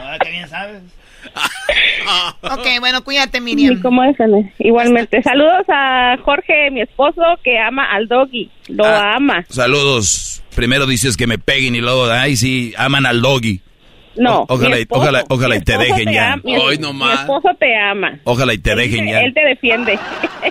ah, 0.03 0.17
qué 0.21 0.29
bien 0.29 0.47
sabes. 0.49 0.83
Ok, 2.41 2.67
bueno, 2.79 3.03
cuídate, 3.03 3.39
Miriam. 3.41 3.77
¿Y 3.77 3.81
cómo 3.81 4.03
es? 4.03 4.15
Igualmente. 4.59 5.23
Saludos 5.23 5.63
a 5.69 6.15
Jorge, 6.23 6.69
mi 6.71 6.81
esposo, 6.81 7.21
que 7.43 7.57
ama 7.57 7.85
al 7.91 8.07
Doggy. 8.07 8.51
Lo 8.67 8.85
Ah. 8.85 9.15
ama. 9.15 9.45
Saludos. 9.49 10.40
Primero 10.55 10.85
dices 10.85 11.15
que 11.17 11.27
me 11.27 11.37
peguen 11.37 11.75
y 11.75 11.81
luego, 11.81 12.05
ay, 12.11 12.35
sí, 12.35 12.73
aman 12.77 13.05
al 13.05 13.21
doggy. 13.21 13.61
No. 14.17 14.41
O- 14.41 14.55
ojalá 14.55 14.71
mi 14.71 14.77
y- 14.77 14.81
esposo. 14.81 15.01
ojalá- 15.01 15.23
ojalá 15.29 15.55
y 15.55 15.59
Mi 15.59 15.65
te 15.65 15.77
dejen 15.77 16.11
ya. 16.11 16.33
ama. 16.33 16.41
Mi, 16.43 16.57
Hoy 16.57 16.75
mi 16.77 16.81
nomás. 16.83 17.21
esposo 17.21 17.49
te 17.59 17.77
ama. 17.77 18.19
Ojalá 18.25 18.53
y 18.53 18.57
te 18.57 18.75
dejen 18.75 19.07
ya. 19.07 19.21
Él 19.21 19.33
te 19.33 19.41
defiende. 19.45 19.97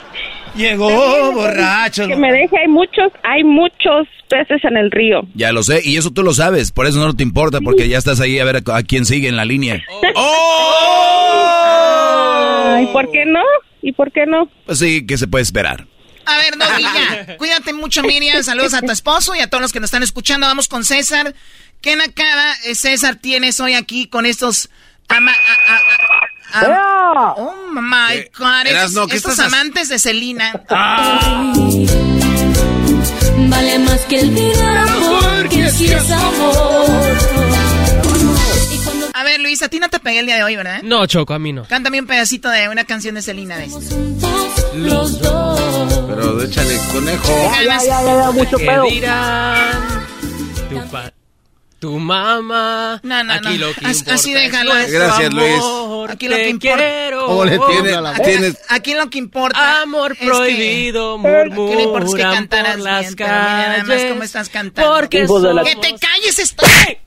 Llegó 0.56 1.32
borracho. 1.32 2.08
que 2.08 2.16
me 2.16 2.32
deje, 2.32 2.58
hay 2.58 2.66
muchos, 2.68 3.12
hay 3.22 3.44
muchos 3.44 4.08
peces 4.28 4.64
en 4.64 4.76
el 4.76 4.90
río. 4.90 5.20
Ya 5.34 5.52
lo 5.52 5.62
sé, 5.62 5.80
y 5.84 5.96
eso 5.96 6.10
tú 6.10 6.22
lo 6.24 6.32
sabes, 6.32 6.72
por 6.72 6.86
eso 6.86 6.98
no 6.98 7.14
te 7.14 7.22
importa, 7.22 7.60
porque 7.60 7.88
ya 7.88 7.98
estás 7.98 8.20
ahí 8.20 8.38
a 8.40 8.44
ver 8.44 8.56
a, 8.66 8.76
a 8.76 8.82
quién 8.82 9.04
sigue 9.04 9.28
en 9.28 9.36
la 9.36 9.44
línea. 9.44 9.80
Ay, 12.76 12.86
¿por 12.92 13.10
qué 13.12 13.24
no? 13.26 13.42
¿Y 13.82 13.92
por 13.92 14.10
qué 14.12 14.26
no? 14.26 14.48
Pues 14.66 14.78
sí, 14.78 15.06
¿qué 15.06 15.16
se 15.18 15.28
puede 15.28 15.42
esperar? 15.42 15.86
A 16.26 16.36
ver, 16.38 16.56
Doggy, 16.58 16.82
ya. 16.82 17.36
Cuídate 17.38 17.72
mucho, 17.72 18.02
Miriam. 18.02 18.42
Saludos 18.42 18.74
a 18.74 18.80
tu 18.82 18.90
esposo 18.92 19.34
y 19.34 19.40
a 19.40 19.48
todos 19.48 19.62
los 19.62 19.72
que 19.72 19.80
nos 19.80 19.88
están 19.88 20.02
escuchando. 20.02 20.46
Vamos 20.46 20.68
con 20.68 20.84
César. 20.84 21.34
¿Qué 21.80 21.96
nakada, 21.96 22.54
eh, 22.64 22.74
César, 22.74 23.16
tienes 23.16 23.58
hoy 23.60 23.74
aquí 23.74 24.06
con 24.06 24.26
estos... 24.26 24.68
ama- 25.08 25.32
a- 25.32 25.72
a- 25.72 26.60
a- 26.60 26.66
am- 26.66 27.34
oh, 27.38 27.54
my 27.80 28.24
God. 28.38 28.66
Erasno, 28.66 29.04
Estos, 29.04 29.10
¿qué 29.10 29.16
estos 29.16 29.32
estás 29.32 29.46
hac- 29.46 29.54
amantes 29.54 29.88
de 29.88 29.98
Selena. 29.98 30.52
Vale 33.48 33.78
más 33.80 34.00
que 34.02 34.20
el 34.20 34.34
dinero 34.34 34.86
porque 35.20 35.70
si 35.70 35.86
es 35.92 36.10
amor. 36.10 37.49
Ver, 39.30 39.40
Luis, 39.40 39.62
a 39.62 39.68
ti 39.68 39.78
no 39.78 39.88
te 39.88 40.00
pegué 40.00 40.18
el 40.20 40.26
día 40.26 40.34
de 40.36 40.42
hoy, 40.42 40.56
¿verdad? 40.56 40.82
No, 40.82 41.06
Choco, 41.06 41.34
a 41.34 41.38
mí 41.38 41.52
no. 41.52 41.64
Cántame 41.64 42.00
un 42.00 42.06
pedacito 42.08 42.48
de 42.50 42.68
una 42.68 42.84
canción 42.84 43.14
de 43.14 43.22
Selena 43.22 43.58
de. 43.58 43.68
Los 44.74 45.20
dos. 45.20 46.04
Pero 46.08 46.42
échale 46.42 46.76
conejo. 46.92 47.50
Ya, 47.52 47.62
ya, 47.62 47.78
Ya, 47.84 48.02
ya, 48.04 48.30
mucho 48.32 48.56
¿Qué 48.56 48.66
pedo. 48.66 48.84
Tu, 50.68 50.90
pa- 50.90 51.12
tu 51.78 51.98
mamá. 51.98 53.00
No, 53.04 53.22
no, 53.24 53.32
Aquí 53.34 53.56
no. 53.58 53.68
lo 53.68 53.74
que 53.74 53.86
Así- 53.86 53.98
importa 54.00 54.14
así 54.14 54.32
déjalo. 54.32 54.72
Gracias, 54.88 55.32
Luis. 55.32 55.62
Aquí 56.08 56.26
lo 56.28 56.36
que 56.36 56.48
importa-. 56.48 57.10
¿Cómo 57.26 57.44
le 57.44 57.58
tiene 57.58 57.94
a 57.94 58.00
la 58.00 58.12
voz? 58.12 58.28
Aquí 58.68 58.94
lo 58.94 59.10
que 59.10 59.18
importa. 59.18 59.82
Amor 59.82 60.16
es 60.18 60.26
prohibido, 60.26 61.18
Aquí 61.20 61.22
lo 61.22 61.80
importa 61.80 62.06
es 62.06 62.14
que 62.14 62.18
murmuran 62.18 62.34
cantaras 62.34 62.76
por 62.76 62.84
las 62.84 63.00
bien, 63.02 63.14
pero 63.16 63.28
mira 63.28 63.42
nada 63.68 63.78
más 63.78 63.86
calles. 63.86 64.10
cómo 64.10 64.22
estás 64.24 64.48
cantando. 64.48 64.92
Porque 64.96 65.18
¡Que 65.64 65.76
te 65.76 65.94
calles, 65.98 66.38
estoy! 66.40 66.98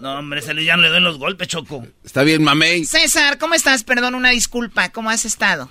No, 0.00 0.18
hombre, 0.18 0.42
se 0.42 0.52
le, 0.54 0.64
ya 0.64 0.76
no 0.76 0.82
le 0.82 0.88
doy 0.90 1.00
los 1.00 1.18
golpes, 1.18 1.48
Choco. 1.48 1.84
está 2.04 2.22
bien, 2.22 2.42
mamey. 2.44 2.84
César, 2.84 3.38
¿cómo 3.38 3.54
estás? 3.54 3.84
Perdón, 3.84 4.14
una 4.14 4.30
disculpa. 4.30 4.90
¿Cómo 4.90 5.10
has 5.10 5.24
estado? 5.24 5.70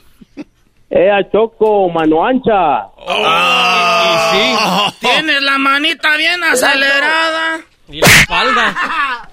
Eh, 0.89 1.09
a 1.11 1.29
Choco, 1.31 1.89
mano 1.89 2.25
ancha. 2.25 2.87
Ah, 3.07 4.91
Tienes 4.99 5.41
la 5.41 5.57
manita 5.57 6.15
bien 6.17 6.43
acelerada. 6.43 7.61
Y 7.89 7.99
la 8.01 8.07
espalda. 8.07 9.29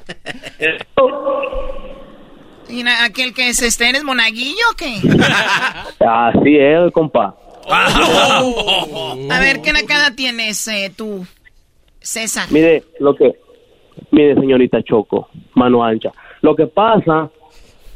Y 2.69 2.83
na- 2.83 3.05
aquel 3.05 3.35
que 3.35 3.49
es 3.49 3.61
este, 3.63 3.89
¿eres 3.89 4.05
monaguillo 4.05 4.63
o 4.73 4.77
qué? 4.77 4.97
Así 6.07 6.57
es, 6.57 6.93
compa. 6.93 7.35
A 7.69 9.39
ver, 9.41 9.61
¿qué 9.63 9.73
nakada 9.73 10.15
tienes 10.15 10.67
eh, 10.69 10.93
tú, 10.97 11.27
César? 12.01 12.47
Mire, 12.51 12.85
lo 13.01 13.15
que... 13.15 13.33
Mire, 14.11 14.35
señorita 14.35 14.83
Choco, 14.83 15.29
mano 15.55 15.85
ancha. 15.85 16.11
Lo 16.43 16.55
que 16.57 16.67
pasa 16.67 17.31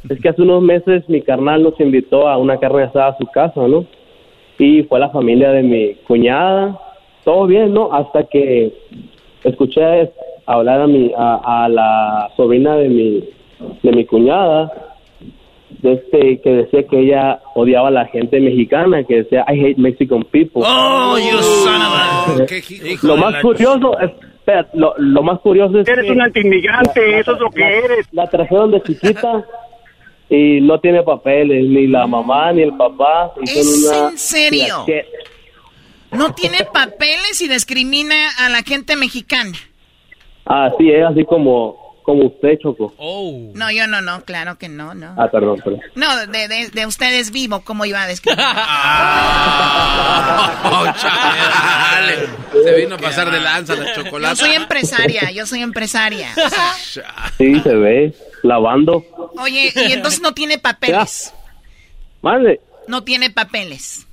es 0.09 0.19
que 0.21 0.29
hace 0.29 0.41
unos 0.41 0.61
meses 0.61 1.07
mi 1.09 1.21
carnal 1.21 1.63
nos 1.63 1.79
invitó 1.79 2.27
a 2.27 2.37
una 2.37 2.57
carne 2.57 2.83
asada 2.83 3.07
a 3.09 3.17
su 3.17 3.25
casa, 3.27 3.67
¿no? 3.67 3.85
Y 4.59 4.83
fue 4.83 4.99
la 4.99 5.09
familia 5.09 5.51
de 5.51 5.63
mi 5.63 5.93
cuñada. 6.07 6.79
Todo 7.23 7.47
bien, 7.47 7.73
¿no? 7.73 7.91
Hasta 7.91 8.23
que 8.25 8.71
escuché 9.43 10.11
hablar 10.45 10.81
a 10.81 10.87
mi 10.87 11.11
a, 11.17 11.63
a 11.65 11.69
la 11.69 12.29
sobrina 12.37 12.75
de 12.77 12.89
mi 12.89 13.23
de 13.81 13.91
mi 13.91 14.05
cuñada 14.05 14.71
de 15.81 15.93
este 15.93 16.39
que 16.41 16.49
decía 16.51 16.83
que 16.87 16.99
ella 16.99 17.39
odiaba 17.55 17.87
a 17.87 17.91
la 17.91 18.05
gente 18.05 18.39
mexicana 18.39 19.03
que 19.03 19.23
decía 19.23 19.43
I 19.47 19.59
hate 19.59 19.77
Mexican 19.77 20.23
people 20.25 20.61
Oh, 20.63 21.17
you 21.17 21.41
son 21.41 21.81
of 21.81 22.41
a... 22.41 22.45
¿Qué 22.45 22.57
hijo? 22.59 23.07
lo 23.07 23.15
de 23.15 23.21
más 23.21 23.33
la- 23.33 23.41
curioso 23.41 23.99
es, 23.99 24.11
espera, 24.45 24.67
lo, 24.73 24.93
lo 24.97 25.23
más 25.23 25.39
curioso 25.39 25.79
es 25.79 25.87
Eres 25.87 26.05
que 26.05 26.11
un 26.11 26.21
antiinmigrante, 26.21 27.19
eso 27.19 27.33
es 27.33 27.39
lo 27.39 27.49
que 27.49 27.59
la- 27.61 27.71
eres. 27.71 28.07
la 28.11 28.27
trajeron 28.29 28.71
de 28.71 28.81
chiquita 28.83 29.43
y 30.29 30.61
no 30.61 30.79
tiene 30.79 31.03
papeles 31.03 31.63
ni 31.65 31.87
la 31.87 32.05
mamá 32.07 32.51
ni 32.53 32.61
el 32.63 32.75
papá 32.77 33.33
y 33.41 33.49
¿Es 33.59 33.85
una 33.91 34.09
en 34.09 34.17
serio? 34.17 34.85
No 36.11 36.33
tiene 36.33 36.59
papeles 36.71 37.41
y 37.41 37.47
discrimina 37.47 38.15
a 38.39 38.49
la 38.49 38.61
gente 38.63 38.95
mexicana. 38.95 39.57
así 40.45 40.89
es 40.91 41.03
así 41.05 41.25
como 41.25 41.84
como 42.05 42.27
usted, 42.27 42.59
Choco. 42.61 42.93
Oh. 42.97 43.51
No, 43.55 43.71
yo 43.71 43.87
no, 43.87 43.99
no, 44.01 44.23
claro 44.23 44.57
que 44.59 44.69
no, 44.69 44.93
no. 44.93 45.15
Ah, 45.17 45.27
perdón, 45.31 45.59
perdón. 45.63 45.81
No, 45.95 46.15
de, 46.27 46.47
de, 46.47 46.69
de 46.69 46.85
ustedes 46.85 47.31
vivo, 47.31 47.61
¿cómo 47.61 47.83
iba 47.85 48.01
a 48.03 48.07
describir? 48.07 48.39
Oh, 50.67 50.85
chale. 50.99 52.27
Se 52.63 52.75
vino 52.75 52.95
a 52.95 52.97
pasar 52.97 53.31
de 53.31 53.39
lanza 53.39 53.75
la 53.75 53.93
Yo 53.95 54.03
chocolate. 54.03 54.35
soy 54.35 54.51
empresaria, 54.51 55.31
yo 55.31 55.45
soy 55.45 55.61
empresaria. 55.61 56.29
Sí, 57.37 57.59
se 57.61 57.75
ve, 57.75 58.13
lavando. 58.43 59.03
Oye, 59.37 59.71
y 59.75 59.91
entonces 59.91 60.21
no 60.21 60.33
tiene 60.33 60.57
papeles. 60.57 61.33
Mande. 62.21 62.59
No 62.87 63.03
tiene 63.03 63.29
papeles. 63.29 64.05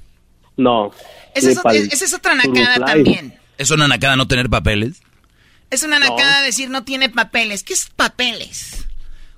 No. 0.56 0.90
Esa 1.34 1.50
es, 1.72 2.02
es 2.02 2.14
otra 2.14 2.34
nacada 2.34 2.84
también. 2.84 3.34
¿Es 3.58 3.70
una 3.70 3.88
nacada 3.88 4.16
no 4.16 4.26
tener 4.28 4.48
papeles? 4.50 5.02
Es 5.72 5.82
una 5.82 5.98
nacada 5.98 6.42
decir 6.42 6.68
no 6.68 6.84
tiene 6.84 7.08
papeles. 7.08 7.62
¿Qué 7.62 7.72
es 7.72 7.88
papeles? 7.96 8.84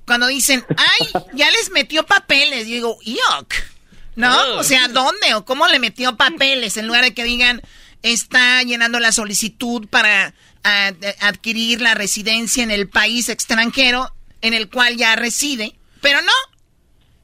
Cuando 0.04 0.26
dicen, 0.26 0.64
ay, 0.68 1.08
ya 1.32 1.48
les 1.52 1.70
metió 1.70 2.04
papeles. 2.04 2.66
Yo 2.66 2.74
digo, 2.74 2.98
yuck. 3.04 3.54
¿No? 4.16 4.56
O 4.56 4.64
sea, 4.64 4.88
¿dónde 4.88 5.34
o 5.34 5.44
cómo 5.44 5.68
le 5.68 5.78
metió 5.78 6.16
papeles? 6.16 6.76
En 6.76 6.88
lugar 6.88 7.04
de 7.04 7.14
que 7.14 7.22
digan, 7.22 7.62
está 8.02 8.64
llenando 8.64 8.98
la 8.98 9.12
solicitud 9.12 9.86
para 9.86 10.34
adquirir 11.20 11.80
la 11.80 11.94
residencia 11.94 12.64
en 12.64 12.72
el 12.72 12.88
país 12.88 13.28
extranjero 13.28 14.12
en 14.40 14.54
el 14.54 14.68
cual 14.68 14.96
ya 14.96 15.14
reside. 15.14 15.76
Pero 16.00 16.20
no, 16.20 16.32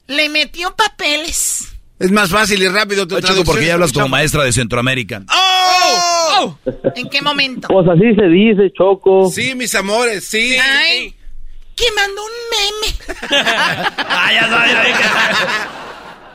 le 0.07 0.29
metió 0.29 0.73
papeles. 0.77 1.67
Es 1.99 2.11
más 2.11 2.29
fácil 2.29 2.63
y 2.63 2.67
rápido 2.69 3.05
tu 3.09 3.15
Oye, 3.15 3.27
Choco, 3.27 3.43
¿por 3.43 3.59
qué 3.59 3.65
ya 3.65 3.73
hablas 3.73 3.91
como 3.91 4.07
maestra 4.07 4.45
de 4.45 4.53
Centroamérica? 4.53 5.21
¡Oh! 5.29 6.20
¿En 6.95 7.09
qué 7.09 7.21
momento? 7.21 7.67
Pues 7.67 7.87
así 7.87 8.15
se 8.15 8.27
dice, 8.27 8.71
Choco. 8.77 9.29
Sí, 9.29 9.55
mis 9.55 9.73
amores, 9.75 10.25
sí. 10.25 10.55
Ay, 10.61 11.15
que 11.75 11.85
mandó 11.95 12.21
un 12.23 12.31
meme. 12.51 13.41
Ah, 13.97 14.29
ya 14.33 14.83
dije. 14.85 15.03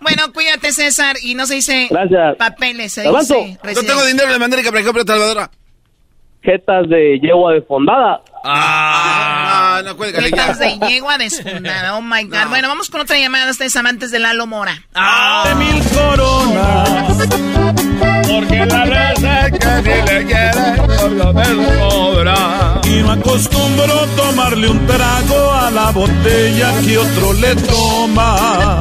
Bueno, 0.01 0.33
cuídate, 0.33 0.73
César. 0.73 1.17
Y 1.23 1.35
no 1.35 1.47
se 1.47 1.57
dice 1.57 1.89
Gracias. 1.91 2.37
papeles, 2.37 2.93
se 2.93 3.03
dice 3.03 3.59
No 3.75 3.83
tengo 3.83 4.05
dinero, 4.07 4.31
le 4.31 4.39
mandaré 4.39 4.63
que 4.63 4.71
para 4.71 4.85
comprar 4.85 5.07
Salvadora. 5.07 5.51
Jetas 6.43 6.89
de 6.89 7.19
yegua 7.21 7.55
desfondada. 7.55 8.23
Ah, 8.45 9.46
no, 9.83 9.97
cuélgale 9.97 10.31
ya. 10.31 10.53
De 10.55 10.79
yegua 10.89 11.19
desfundada. 11.19 11.95
Oh 11.97 12.03
my 12.03 12.25
God. 12.25 12.49
Bueno, 12.49 12.69
vamos 12.69 12.91
con 12.91 13.01
otra 13.01 13.19
llamada. 13.19 13.51
Ustedes 13.51 13.75
amantes 13.77 14.11
de 14.11 14.19
Lalo 14.19 14.47
Mora. 14.47 14.83
Ah. 14.95 15.45
de 15.49 15.55
mil 15.55 15.83
coronas. 15.89 17.17
Porque 18.29 18.67
la 18.67 18.85
raza 18.85 19.51
que 19.51 19.83
si 19.83 20.13
le 20.15 20.25
quiere, 20.25 20.83
por 20.99 21.11
lo 21.13 21.33
menos 21.33 21.73
cobra. 21.91 22.81
Y 22.85 23.03
no 23.03 23.13
acostumbro 23.13 24.07
tomarle 24.17 24.69
un 24.69 24.87
trago 24.87 25.53
a 25.53 25.71
la 25.71 25.91
botella 25.91 26.73
que 26.85 26.99
otro 26.99 27.33
le 27.35 27.55
toma. 27.57 28.81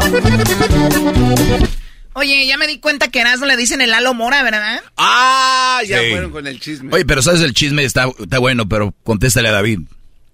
Oye, 2.14 2.48
ya 2.48 2.58
me 2.58 2.66
di 2.68 2.80
cuenta 2.80 3.10
que 3.10 3.20
Erasmo 3.20 3.46
le 3.46 3.58
dicen 3.58 3.82
el 3.82 3.92
Lalo 3.92 4.14
Mora, 4.14 4.42
¿verdad? 4.42 4.82
Ah, 4.96 5.82
ya 5.86 6.00
Sí. 6.00 6.12
fueron 6.12 6.32
con 6.32 6.48
el 6.48 6.60
chisme. 6.62 6.90
Oye, 6.94 7.06
pero 7.06 7.22
sabes, 7.22 7.42
el 7.42 7.54
chisme 7.54 7.84
está, 7.84 8.08
está 8.20 8.40
bueno, 8.40 8.70
pero 8.70 8.94
contéstale 9.04 9.50
a 9.50 9.52
David. 9.52 9.80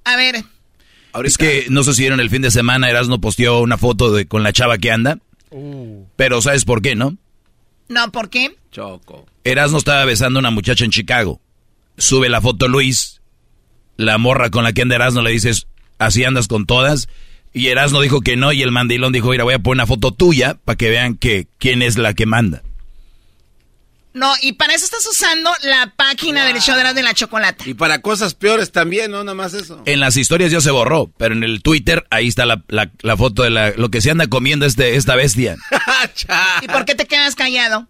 A 0.04 0.16
ver, 0.16 0.44
Es 1.24 1.38
que 1.38 1.66
no 1.70 1.84
sé 1.84 1.94
si 1.94 2.02
vieron 2.04 2.20
el 2.20 2.30
fin 2.30 2.42
de 2.42 2.52
semana, 2.52 2.90
Erasmo 2.90 3.20
posteó 3.20 3.60
una 3.60 3.78
foto 3.78 4.12
de, 4.12 4.28
con 4.28 4.44
la 4.44 4.54
chava 4.54 4.78
que 4.78 4.92
anda. 4.92 5.20
Pero 6.16 6.42
¿sabes 6.42 6.66
por 6.66 6.82
qué, 6.82 6.96
no? 6.96 7.18
no, 7.90 8.12
¿por 8.12 8.30
qué? 8.30 8.56
Choco. 8.72 9.26
Erasmo 9.44 9.78
estaba 9.78 10.06
besando 10.06 10.40
a 10.40 10.42
una 10.42 10.52
muchacha 10.52 10.86
en 10.86 10.92
Chicago. 10.92 11.42
Sube 11.98 12.30
la 12.30 12.42
foto 12.42 12.68
Luis. 12.68 13.22
La 13.98 14.18
morra 14.18 14.50
con 14.50 14.64
la 14.64 14.72
que 14.74 14.82
anda 14.82 14.96
Erasmo 14.96 15.22
le 15.22 15.32
dices, 15.32 15.68
así 16.00 16.24
andas 16.24 16.48
con 16.48 16.66
todas. 16.66 17.10
Y 17.54 17.68
Erasmo 17.68 18.02
dijo 18.02 18.22
que 18.22 18.38
no 18.38 18.54
y 18.54 18.62
el 18.62 18.72
mandilón 18.72 19.12
dijo, 19.12 19.30
mira, 19.30 19.44
voy 19.44 19.54
a 19.56 19.60
poner 19.60 19.82
una 19.82 19.88
foto 19.88 20.12
tuya 20.12 20.58
para 20.64 20.78
que 20.78 20.90
vean 20.90 21.16
que 21.16 21.48
quién 21.58 21.82
es 21.82 21.98
la 21.98 22.14
que 22.14 22.26
manda. 22.26 22.64
No, 24.14 24.34
y 24.42 24.54
para 24.54 24.74
eso 24.74 24.84
estás 24.86 25.06
usando 25.08 25.50
la 25.64 25.94
página 25.96 26.46
del 26.46 26.60
show 26.60 26.76
de 26.76 26.84
la, 26.84 26.94
de 26.94 27.02
la 27.02 27.14
chocolate. 27.14 27.70
Y 27.70 27.74
para 27.74 28.02
cosas 28.02 28.34
peores 28.34 28.72
también, 28.72 29.12
no 29.12 29.24
nada 29.24 29.36
más 29.36 29.54
eso. 29.54 29.82
En 29.86 30.00
las 30.02 30.18
historias 30.18 30.52
ya 30.52 30.60
se 30.60 30.72
borró, 30.72 31.12
pero 31.18 31.34
en 31.34 31.44
el 31.44 31.62
Twitter 31.62 32.06
ahí 32.10 32.28
está 32.28 32.46
la, 32.46 32.62
la- 32.68 32.92
la 33.02 33.16
foto 33.18 33.44
de 33.44 33.50
la, 33.52 33.72
lo 33.72 33.90
que 33.90 34.02
se 34.02 34.12
anda 34.12 34.28
comiendo 34.28 34.66
este, 34.66 34.96
esta 34.98 35.16
bestia. 35.16 35.56
¿Y 36.62 36.68
por 36.68 36.84
qué 36.86 36.96
te 36.96 37.06
quedas 37.08 37.36
callado? 37.36 37.88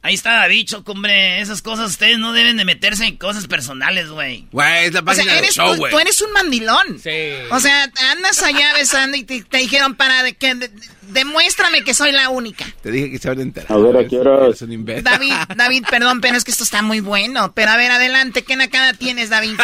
Ahí 0.00 0.14
está 0.14 0.46
dicho, 0.46 0.82
hombre. 0.86 1.40
Esas 1.40 1.60
cosas 1.60 1.90
ustedes 1.90 2.18
no 2.18 2.32
deben 2.32 2.56
de 2.56 2.64
meterse 2.64 3.04
en 3.04 3.16
cosas 3.16 3.46
personales, 3.48 4.08
güey. 4.10 4.46
Güey, 4.52 4.86
es 4.86 4.92
la 4.92 5.00
O 5.00 5.04
página 5.04 5.24
sea, 5.24 5.34
del 5.34 5.42
eres 5.44 5.54
show, 5.56 5.72
tú, 5.72 5.76
güey. 5.78 5.92
tú 5.92 5.98
eres 5.98 6.22
un 6.22 6.32
mandilón. 6.32 6.98
Sí. 7.02 7.10
O 7.50 7.58
sea, 7.60 7.90
andas 8.12 8.42
allá 8.42 8.72
besando 8.74 9.16
y 9.16 9.24
te, 9.24 9.42
te 9.42 9.58
dijeron 9.58 9.96
para 9.96 10.22
de 10.22 10.34
que 10.34 10.54
de- 10.54 10.70
demuéstrame 11.02 11.82
que 11.82 11.94
soy 11.94 12.12
la 12.12 12.28
única. 12.28 12.64
Te 12.80 12.90
dije 12.92 13.10
que 13.10 13.18
se 13.18 13.28
van 13.28 13.40
a 13.40 13.42
enterar. 13.42 13.72
A 13.72 13.76
ver, 13.78 13.96
¿a 13.96 14.06
qué 14.08 14.18
hora? 14.18 14.46
Eres 14.46 14.62
un 14.62 14.72
imbécil. 14.72 15.02
David, 15.04 15.32
David, 15.56 15.84
perdón, 15.90 16.20
pero 16.20 16.36
es 16.36 16.44
que 16.44 16.52
esto 16.52 16.64
está 16.64 16.80
muy 16.80 17.00
bueno. 17.00 17.52
Pero 17.54 17.70
a 17.72 17.76
ver, 17.76 17.90
adelante, 17.90 18.44
¿qué 18.44 18.54
nacada 18.56 18.92
tienes, 18.94 19.30
David? 19.30 19.58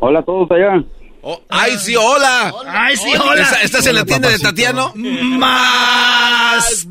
Hola 0.00 0.20
a 0.20 0.24
todos 0.24 0.50
allá. 0.50 0.82
Oh, 1.22 1.40
¡Ay, 1.48 1.72
sí, 1.78 1.96
hola! 1.96 2.52
¡Ay, 2.66 2.96
sí, 2.96 3.10
hola! 3.16 3.42
¿Estás, 3.42 3.64
estás 3.64 3.86
en 3.86 3.94
la 3.96 4.04
tienda 4.04 4.28
de 4.28 4.38
Tatiano? 4.38 4.92
¡Más! 4.94 6.86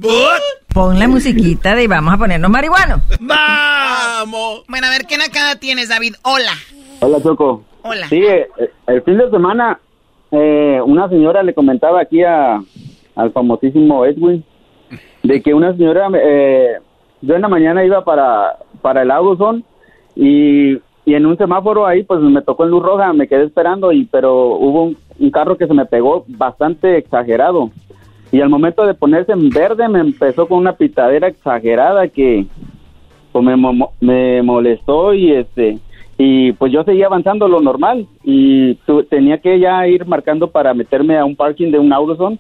Pon 0.74 1.00
la 1.00 1.08
musiquita 1.08 1.76
de 1.76 1.88
vamos 1.88 2.14
a 2.14 2.18
ponernos 2.18 2.52
marihuanos. 2.52 3.02
¡Vamos! 3.20 4.64
Bueno, 4.68 4.88
a 4.88 4.90
ver, 4.90 5.06
¿qué 5.08 5.18
nacada 5.18 5.56
tienes, 5.56 5.90
David? 5.90 6.16
Hola. 6.24 6.52
Hola, 7.00 7.22
Choco. 7.24 7.64
Hola. 7.84 8.08
Sí, 8.10 8.18
eh, 8.18 8.48
el 8.88 9.02
fin 9.04 9.18
de 9.18 9.30
semana 9.32 9.80
eh, 10.32 10.82
una 10.86 11.08
señora 11.08 11.42
le 11.42 11.54
comentaba 11.54 12.02
aquí 12.02 12.22
a, 12.24 12.62
al 13.16 13.32
famosísimo 13.32 14.06
Edwin 14.06 14.44
de 15.24 15.42
que 15.42 15.54
una 15.54 15.72
señora, 15.76 16.10
eh, 16.16 16.78
yo 17.22 17.36
en 17.36 17.42
la 17.42 17.48
mañana 17.48 17.86
iba 17.86 18.04
para, 18.04 18.58
para 18.82 19.04
el 19.04 19.12
Aguson 19.12 19.64
y, 20.16 20.76
y 21.08 21.14
en 21.16 21.26
un 21.26 21.38
semáforo 21.38 21.86
ahí 21.88 22.04
pues 22.04 22.20
me 22.20 22.42
tocó 22.42 22.66
en 22.66 22.72
luz 22.72 22.84
roja, 22.84 23.14
me 23.14 23.28
quedé 23.30 23.46
esperando 23.46 23.94
y 23.94 24.04
pero 24.06 24.48
hubo 24.58 24.84
un, 24.84 24.98
un 25.20 25.32
carro 25.32 25.58
que 25.58 25.66
se 25.66 25.74
me 25.74 25.86
pegó 25.86 26.26
bastante 26.28 26.98
exagerado. 26.98 27.70
Y 28.30 28.42
al 28.42 28.50
momento 28.50 28.86
de 28.86 28.94
ponerse 28.94 29.32
en 29.32 29.50
verde 29.50 29.88
me 29.88 30.02
empezó 30.02 30.48
con 30.50 30.58
una 30.58 30.74
pitadera 30.74 31.30
exagerada 31.30 32.10
que 32.10 32.46
pues 33.32 33.46
me, 33.46 33.56
me 34.02 34.42
molestó 34.44 35.14
y 35.14 35.32
este 35.32 35.80
y 36.18 36.52
pues 36.54 36.74
yo 36.74 36.84
seguía 36.84 37.06
avanzando 37.06 37.48
lo 37.48 37.62
normal 37.62 38.06
y 38.24 38.74
tu- 38.86 39.04
tenía 39.04 39.38
que 39.38 39.60
ya 39.60 39.88
ir 39.88 40.06
marcando 40.06 40.50
para 40.50 40.74
meterme 40.74 41.18
a 41.18 41.24
un 41.24 41.38
parking 41.38 41.72
de 41.72 41.80
un 41.80 41.94
Autozone 41.94 42.38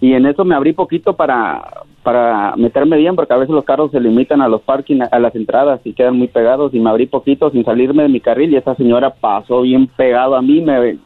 y 0.00 0.14
en 0.14 0.26
eso 0.26 0.44
me 0.44 0.56
abrí 0.56 0.72
poquito 0.72 1.12
para 1.12 1.62
para 2.02 2.54
meterme 2.56 2.96
bien 2.96 3.14
porque 3.16 3.32
a 3.32 3.36
veces 3.36 3.54
los 3.54 3.64
carros 3.64 3.90
se 3.92 4.00
limitan 4.00 4.40
a 4.42 4.48
los 4.48 4.62
parking 4.62 5.00
a 5.10 5.18
las 5.18 5.34
entradas 5.34 5.80
y 5.84 5.92
quedan 5.92 6.16
muy 6.18 6.28
pegados 6.28 6.74
y 6.74 6.80
me 6.80 6.90
abrí 6.90 7.06
poquito 7.06 7.50
sin 7.50 7.64
salirme 7.64 8.02
de 8.02 8.08
mi 8.08 8.20
carril 8.20 8.52
y 8.52 8.56
esa 8.56 8.74
señora 8.74 9.14
pasó 9.14 9.62
bien 9.62 9.86
pegado 9.86 10.34
a 10.36 10.42
mí 10.42 10.60
me 10.60 10.96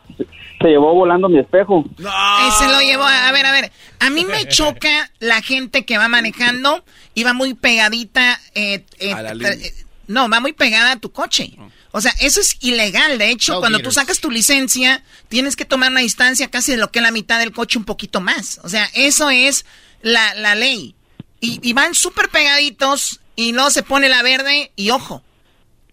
se 0.60 0.68
llevó 0.68 0.94
volando 0.94 1.28
mi 1.28 1.38
espejo 1.38 1.84
Eh, 1.98 2.50
se 2.58 2.66
lo 2.66 2.80
llevó. 2.80 3.04
A 3.04 3.30
ver, 3.30 3.44
a 3.44 3.52
ver. 3.52 3.70
A 4.00 4.08
mí 4.08 4.24
me 4.24 4.44
choca 4.48 5.10
la 5.20 5.42
gente 5.42 5.84
que 5.84 5.98
va 5.98 6.08
manejando 6.08 6.82
y 7.14 7.24
va 7.24 7.34
muy 7.34 7.52
pegadita. 7.52 8.38
eh, 8.54 8.82
eh, 8.98 9.12
A 9.12 9.20
la 9.20 9.34
línea. 9.34 9.52
eh, 9.52 9.70
no, 10.08 10.30
va 10.30 10.40
muy 10.40 10.54
pegada 10.54 10.92
a 10.92 10.96
tu 10.96 11.12
coche. 11.12 11.50
O 11.96 12.00
sea, 12.02 12.12
eso 12.20 12.42
es 12.42 12.58
ilegal. 12.60 13.16
De 13.16 13.30
hecho, 13.30 13.54
No 13.54 13.60
cuando 13.60 13.78
tú 13.78 13.90
sacas 13.90 14.20
tu 14.20 14.30
licencia, 14.30 15.02
tienes 15.30 15.56
que 15.56 15.64
tomar 15.64 15.90
una 15.90 16.00
distancia 16.00 16.50
casi 16.50 16.72
de 16.72 16.76
lo 16.76 16.92
que 16.92 16.98
es 16.98 17.02
la 17.02 17.10
mitad 17.10 17.38
del 17.38 17.52
coche, 17.52 17.78
un 17.78 17.86
poquito 17.86 18.20
más. 18.20 18.60
O 18.64 18.68
sea, 18.68 18.86
eso 18.92 19.30
es 19.30 19.64
la, 20.02 20.34
la 20.34 20.54
ley. 20.54 20.94
Y, 21.40 21.58
y 21.66 21.72
van 21.72 21.94
súper 21.94 22.28
pegaditos 22.28 23.20
y 23.34 23.52
luego 23.52 23.70
se 23.70 23.82
pone 23.82 24.10
la 24.10 24.22
verde 24.22 24.72
y 24.76 24.90
ojo. 24.90 25.24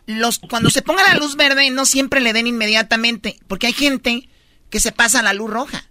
Los, 0.05 0.39
cuando 0.39 0.69
se 0.69 0.81
ponga 0.81 1.03
la 1.03 1.15
luz 1.15 1.37
verde, 1.37 1.69
no 1.69 1.85
siempre 1.85 2.19
le 2.19 2.33
den 2.33 2.47
inmediatamente, 2.47 3.39
porque 3.47 3.67
hay 3.67 3.73
gente 3.73 4.27
que 4.69 4.81
se 4.81 4.91
pasa 4.91 5.21
a 5.21 5.23
la 5.23 5.31
luz 5.31 5.49
roja. 5.49 5.85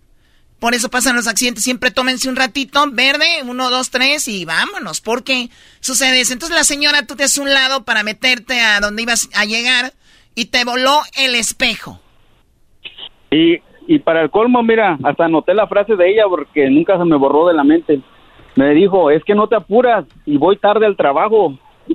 Por 0.58 0.74
eso 0.74 0.90
pasan 0.90 1.16
los 1.16 1.26
accidentes. 1.26 1.64
Siempre 1.64 1.90
tómense 1.90 2.28
un 2.28 2.36
ratito, 2.36 2.86
verde, 2.90 3.26
uno, 3.44 3.70
dos, 3.70 3.88
tres 3.88 4.28
y 4.28 4.44
vámonos. 4.44 5.00
Porque 5.00 5.48
sucede 5.80 6.20
eso. 6.20 6.34
Entonces 6.34 6.54
la 6.54 6.64
señora, 6.64 7.06
tú 7.06 7.16
te 7.16 7.24
haces 7.24 7.38
un 7.38 7.50
lado 7.50 7.86
para 7.86 8.02
meterte 8.02 8.60
a 8.60 8.78
donde 8.80 9.02
ibas 9.02 9.30
a 9.32 9.46
llegar 9.46 9.94
y 10.34 10.46
te 10.46 10.64
voló 10.64 11.00
el 11.18 11.34
espejo. 11.34 11.98
y 13.30 13.58
y 13.88 13.98
para 13.98 14.22
el 14.22 14.30
colmo 14.30 14.62
mira 14.62 14.96
hasta 15.02 15.24
anoté 15.24 15.54
la 15.54 15.66
frase 15.66 15.96
de 15.96 16.08
ella 16.08 16.22
porque 16.28 16.70
nunca 16.70 16.96
se 16.96 17.04
me 17.04 17.16
borró 17.16 17.48
de 17.48 17.54
la 17.54 17.64
mente 17.64 18.00
me 18.54 18.70
dijo 18.74 19.10
es 19.10 19.24
que 19.24 19.34
no 19.34 19.48
te 19.48 19.56
apuras 19.56 20.04
y 20.24 20.36
voy 20.36 20.56
tarde 20.56 20.86
al 20.86 20.96
trabajo 20.96 21.58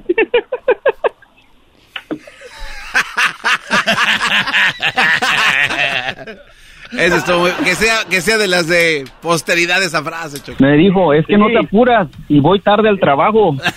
Eso 6.98 7.18
estuvo 7.18 7.40
muy- 7.40 7.52
que 7.66 7.76
sea 7.76 8.06
que 8.10 8.22
sea 8.22 8.38
de 8.38 8.48
las 8.48 8.66
de 8.68 9.04
posteridad 9.22 9.84
esa 9.84 10.02
frase, 10.04 10.42
Choco. 10.42 10.64
me 10.64 10.78
dijo 10.78 11.14
es 11.14 11.26
que 11.26 11.38
no 11.38 11.48
te 11.48 11.60
apuras 11.60 12.08
y 12.30 12.40
voy 12.40 12.62
tarde 12.62 12.88
al 12.88 12.98
trabajo 13.00 13.56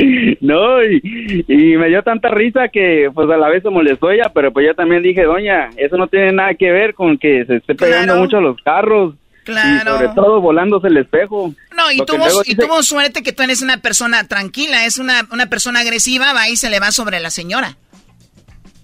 no, 0.40 0.82
y, 0.84 1.44
y 1.48 1.76
me 1.76 1.88
dio 1.88 2.02
tanta 2.02 2.28
risa 2.28 2.68
que 2.68 3.10
pues 3.14 3.28
a 3.30 3.36
la 3.36 3.48
vez 3.48 3.62
se 3.62 3.70
molestó 3.70 4.10
ella, 4.10 4.30
pero 4.34 4.52
pues 4.52 4.66
yo 4.66 4.74
también 4.74 5.02
dije, 5.02 5.22
doña, 5.24 5.70
eso 5.76 5.96
no 5.96 6.06
tiene 6.06 6.32
nada 6.32 6.54
que 6.54 6.70
ver 6.70 6.94
con 6.94 7.18
que 7.18 7.44
se 7.46 7.56
esté 7.56 7.74
pegando 7.74 8.16
mucho 8.16 8.38
a 8.38 8.40
los 8.40 8.56
carros. 8.62 9.14
Claro. 9.44 9.94
Y 9.94 9.98
sobre 9.98 10.08
todo 10.14 10.40
volándose 10.40 10.86
el 10.86 10.96
espejo. 10.98 11.52
No, 11.76 11.90
y 11.90 11.98
tuvo, 12.06 12.26
y 12.44 12.50
dice- 12.50 12.62
tuvo 12.62 12.82
suerte 12.82 13.22
que 13.24 13.32
tú 13.32 13.42
eres 13.42 13.60
una 13.60 13.78
persona 13.78 14.26
tranquila, 14.28 14.86
es 14.86 14.98
una, 14.98 15.22
una 15.32 15.46
persona 15.46 15.80
agresiva, 15.80 16.32
va 16.32 16.48
y 16.48 16.56
se 16.56 16.70
le 16.70 16.78
va 16.78 16.92
sobre 16.92 17.18
la 17.18 17.30
señora. 17.30 17.76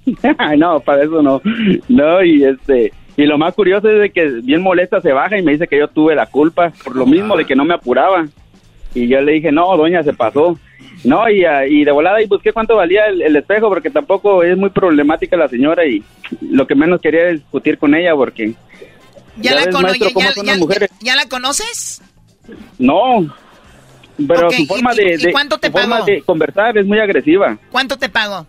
no, 0.58 0.80
para 0.80 1.04
eso 1.04 1.22
no. 1.22 1.40
No, 1.88 2.22
y 2.24 2.44
este 2.44 2.92
y 3.16 3.26
lo 3.26 3.36
más 3.36 3.54
curioso 3.54 3.88
es 3.90 4.00
de 4.00 4.10
que 4.10 4.26
bien 4.42 4.62
molesta 4.62 5.00
se 5.00 5.12
baja 5.12 5.36
y 5.38 5.42
me 5.42 5.52
dice 5.52 5.66
que 5.66 5.78
yo 5.78 5.88
tuve 5.88 6.14
la 6.14 6.26
culpa 6.26 6.72
por 6.84 6.94
lo 6.96 7.04
mismo 7.04 7.36
de 7.36 7.44
que 7.44 7.56
no 7.56 7.64
me 7.64 7.74
apuraba. 7.74 8.26
Y 8.94 9.06
yo 9.08 9.20
le 9.20 9.32
dije, 9.32 9.52
"No, 9.52 9.76
doña, 9.76 10.02
se 10.02 10.12
pasó." 10.12 10.58
No, 11.04 11.28
y, 11.30 11.44
ah, 11.44 11.66
y 11.66 11.84
de 11.84 11.92
volada 11.92 12.20
y 12.20 12.26
busqué 12.26 12.52
cuánto 12.52 12.74
valía 12.76 13.06
el, 13.06 13.22
el 13.22 13.36
espejo 13.36 13.68
porque 13.68 13.88
tampoco 13.90 14.42
es 14.42 14.56
muy 14.56 14.70
problemática 14.70 15.36
la 15.36 15.48
señora 15.48 15.86
y 15.86 16.02
lo 16.40 16.66
que 16.66 16.74
menos 16.74 17.00
quería 17.00 17.28
es 17.28 17.40
discutir 17.40 17.78
con 17.78 17.94
ella 17.94 18.14
porque 18.16 18.54
¿Ya, 19.36 19.50
Ya 19.50 19.54
la, 19.54 19.64
ves, 19.66 19.74
cono- 19.74 19.88
maestro, 19.88 20.08
ya- 21.00 21.14
la 21.16 21.26
conoces? 21.28 22.02
no, 22.78 23.32
pero 24.26 24.50
su 24.50 24.66
forma 24.66 24.92
¿y- 24.94 24.96
de, 24.96 25.28
y 25.28 25.32
cuánto 25.32 25.58
te 25.58 25.68
su 25.68 25.72
forma 25.74 26.02
de 26.02 26.22
conversar 26.22 26.76
es 26.76 26.84
muy 26.86 26.98
agresiva. 26.98 27.56
¿Cuánto 27.70 27.96
te 27.96 28.08
pagó? 28.08 28.46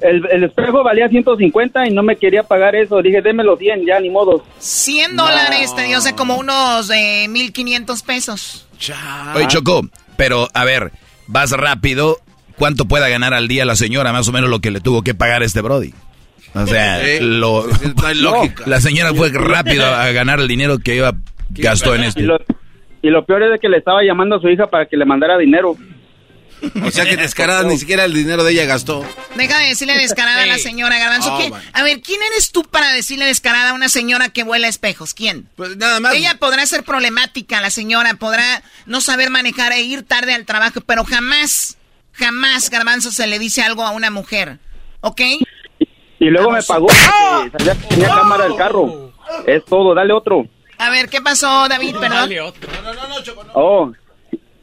El, 0.00 0.26
el 0.32 0.44
espejo 0.44 0.82
valía 0.82 1.08
150 1.08 1.86
y 1.86 1.90
no 1.92 2.02
me 2.02 2.16
quería 2.16 2.42
pagar 2.42 2.74
eso. 2.74 3.02
Dije, 3.02 3.20
démelo 3.20 3.56
100, 3.58 3.84
ya, 3.84 4.00
ni 4.00 4.08
modo. 4.08 4.42
100 4.58 5.14
dólares, 5.14 5.74
te 5.76 5.82
dio, 5.82 5.98
o 5.98 6.00
sea, 6.00 6.16
como 6.16 6.38
unos 6.38 6.88
eh, 6.90 7.26
1.500 7.28 8.02
pesos. 8.04 8.66
Oye, 9.36 9.46
Choco, 9.48 9.82
pero 10.20 10.48
a 10.54 10.64
ver, 10.64 10.92
vas 11.26 11.50
rápido. 11.52 12.18
¿Cuánto 12.56 12.84
pueda 12.84 13.08
ganar 13.08 13.32
al 13.32 13.48
día 13.48 13.64
la 13.64 13.74
señora? 13.74 14.12
Más 14.12 14.28
o 14.28 14.32
menos 14.32 14.50
lo 14.50 14.60
que 14.60 14.70
le 14.70 14.80
tuvo 14.80 15.02
que 15.02 15.14
pagar 15.14 15.42
este 15.42 15.62
Brody. 15.62 15.94
O 16.54 16.66
sea, 16.66 17.00
Sí, 17.02 17.18
lo, 17.22 17.66
no 17.66 18.06
hay 18.06 18.14
lógica. 18.20 18.64
la 18.66 18.80
señora 18.80 19.14
fue 19.14 19.30
rápido 19.32 19.86
a 19.86 20.10
ganar 20.12 20.40
el 20.40 20.48
dinero 20.48 20.78
que 20.78 20.96
iba 20.96 21.14
gastó 21.50 21.94
en 21.94 22.02
Y 22.02 22.06
esto. 22.08 22.20
lo, 22.20 22.38
y 23.00 23.08
lo 23.08 23.24
peor 23.24 23.44
es 23.44 23.52
de 23.52 23.58
que 23.58 23.70
le 23.70 23.78
estaba 23.78 24.02
llamando 24.04 24.36
a 24.36 24.40
su 24.40 24.48
hija 24.50 24.66
para 24.66 24.84
que 24.86 24.96
le 24.98 25.06
mandara 25.06 25.38
dinero. 25.38 25.74
O 26.84 26.90
sea 26.90 27.04
que 27.04 27.16
descarada 27.16 27.62
ni 27.62 27.78
siquiera 27.78 28.04
el 28.04 28.12
dinero 28.12 28.44
de 28.44 28.52
ella 28.52 28.64
gastó. 28.66 29.04
Deja 29.34 29.58
de 29.58 29.68
decirle 29.68 29.96
descarada 29.96 30.42
a 30.42 30.46
la 30.46 30.58
señora 30.58 30.98
Garbanzo. 30.98 31.34
Oh, 31.34 31.38
¿Quién- 31.38 31.50
man. 31.52 31.62
a 31.72 31.82
ver, 31.82 32.00
¿quién 32.02 32.20
eres 32.32 32.52
tú 32.52 32.62
para 32.64 32.92
decirle 32.92 33.24
descarada 33.26 33.70
a 33.70 33.72
una 33.74 33.88
señora 33.88 34.28
que 34.28 34.42
vuela 34.44 34.68
espejos? 34.68 35.14
¿Quién? 35.14 35.48
Pues 35.56 35.76
nada 35.76 36.00
más. 36.00 36.14
Ella 36.14 36.36
podrá 36.38 36.66
ser 36.66 36.82
problemática, 36.84 37.60
la 37.60 37.70
señora 37.70 38.14
podrá 38.14 38.62
no 38.86 39.00
saber 39.00 39.30
manejar 39.30 39.72
e 39.72 39.80
ir 39.82 40.02
tarde 40.02 40.34
al 40.34 40.44
trabajo, 40.44 40.80
pero 40.82 41.04
jamás, 41.04 41.76
jamás 42.12 42.70
Garbanzo 42.70 43.10
se 43.12 43.26
le 43.26 43.38
dice 43.38 43.62
algo 43.62 43.84
a 43.84 43.90
una 43.90 44.10
mujer. 44.10 44.58
¿Ok? 45.00 45.20
Y 46.18 46.26
luego 46.26 46.50
me 46.50 46.62
pagó 46.62 46.88
porque 47.52 47.64
que 47.64 47.74
tenía 47.88 48.08
cámara 48.08 48.44
del 48.44 48.56
carro. 48.56 49.12
Es 49.46 49.64
todo, 49.64 49.94
dale 49.94 50.12
otro. 50.12 50.44
A 50.76 50.90
ver, 50.90 51.08
¿qué 51.08 51.20
pasó, 51.22 51.68
David? 51.68 51.96
Perdón. 52.00 52.30
Oh, 53.54 53.92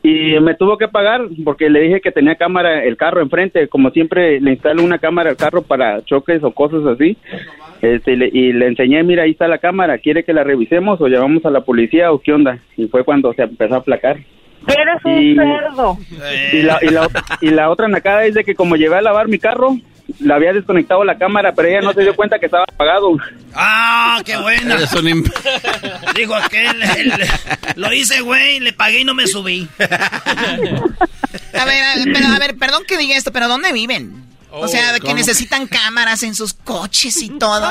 y 0.09 0.39
me 0.39 0.55
tuvo 0.55 0.77
que 0.77 0.87
pagar 0.87 1.21
porque 1.43 1.69
le 1.69 1.81
dije 1.81 2.01
que 2.01 2.11
tenía 2.11 2.35
cámara 2.35 2.83
el 2.83 2.97
carro 2.97 3.21
enfrente. 3.21 3.67
Como 3.67 3.89
siempre, 3.91 4.39
le 4.39 4.51
instalo 4.53 4.83
una 4.83 4.99
cámara 4.99 5.29
al 5.31 5.37
carro 5.37 5.61
para 5.61 6.03
choques 6.05 6.43
o 6.43 6.51
cosas 6.51 6.85
así. 6.85 7.17
Este, 7.81 8.13
y, 8.13 8.15
le, 8.15 8.29
y 8.33 8.53
le 8.53 8.67
enseñé, 8.67 9.03
mira, 9.03 9.23
ahí 9.23 9.31
está 9.31 9.47
la 9.47 9.57
cámara. 9.59 9.97
¿Quiere 9.99 10.23
que 10.23 10.33
la 10.33 10.43
revisemos 10.43 10.99
o 11.01 11.07
llevamos 11.07 11.45
a 11.45 11.49
la 11.49 11.61
policía 11.61 12.11
o 12.11 12.19
qué 12.19 12.33
onda? 12.33 12.59
Y 12.75 12.87
fue 12.87 13.03
cuando 13.03 13.33
se 13.33 13.43
empezó 13.43 13.75
a 13.75 13.77
aplacar. 13.77 14.17
Eres 14.67 15.05
un 15.05 15.21
Y- 15.21 15.35
cerdo. 15.35 15.97
Y 16.53 16.61
la, 16.63 16.79
y, 16.81 16.87
la, 16.89 17.07
y 17.41 17.49
la 17.51 17.69
otra 17.69 17.87
nacada 17.87 18.25
es 18.25 18.33
de 18.33 18.43
que 18.43 18.55
como 18.55 18.75
llevé 18.75 18.95
a 18.97 19.01
lavar 19.01 19.27
mi 19.27 19.37
carro, 19.37 19.75
le 20.19 20.33
había 20.33 20.53
desconectado 20.53 21.03
la 21.03 21.17
cámara, 21.17 21.53
pero 21.55 21.67
ella 21.69 21.81
no 21.81 21.93
se 21.93 22.01
dio 22.01 22.15
cuenta 22.15 22.39
que 22.39 22.45
estaba 22.47 22.63
apagado. 22.63 23.17
¡Ah, 23.53 24.21
qué 24.25 24.37
buena! 24.37 24.75
Eres 24.75 24.93
un 24.93 25.05
imp- 25.05 26.13
Dijo 26.15 26.35
aquel, 26.35 26.81
el- 26.81 27.13
lo 27.75 27.91
hice, 27.93 28.21
güey, 28.21 28.59
le 28.59 28.73
pagué 28.73 28.99
y 29.01 29.03
no 29.03 29.13
me 29.13 29.27
subí. 29.27 29.67
A 29.79 31.65
ver, 31.65 31.83
a- 31.83 32.03
pero, 32.13 32.27
a 32.27 32.39
ver, 32.39 32.57
perdón 32.57 32.83
que 32.87 32.97
diga 32.97 33.15
esto, 33.17 33.31
pero 33.31 33.47
¿dónde 33.47 33.71
viven? 33.73 34.25
o 34.49 34.67
sea, 34.67 34.91
de 34.93 34.99
que 34.99 35.07
¿cómo? 35.07 35.15
necesitan 35.17 35.67
cámaras 35.67 36.23
en 36.23 36.33
sus 36.33 36.53
coches 36.53 37.21
y 37.21 37.29
todo. 37.37 37.69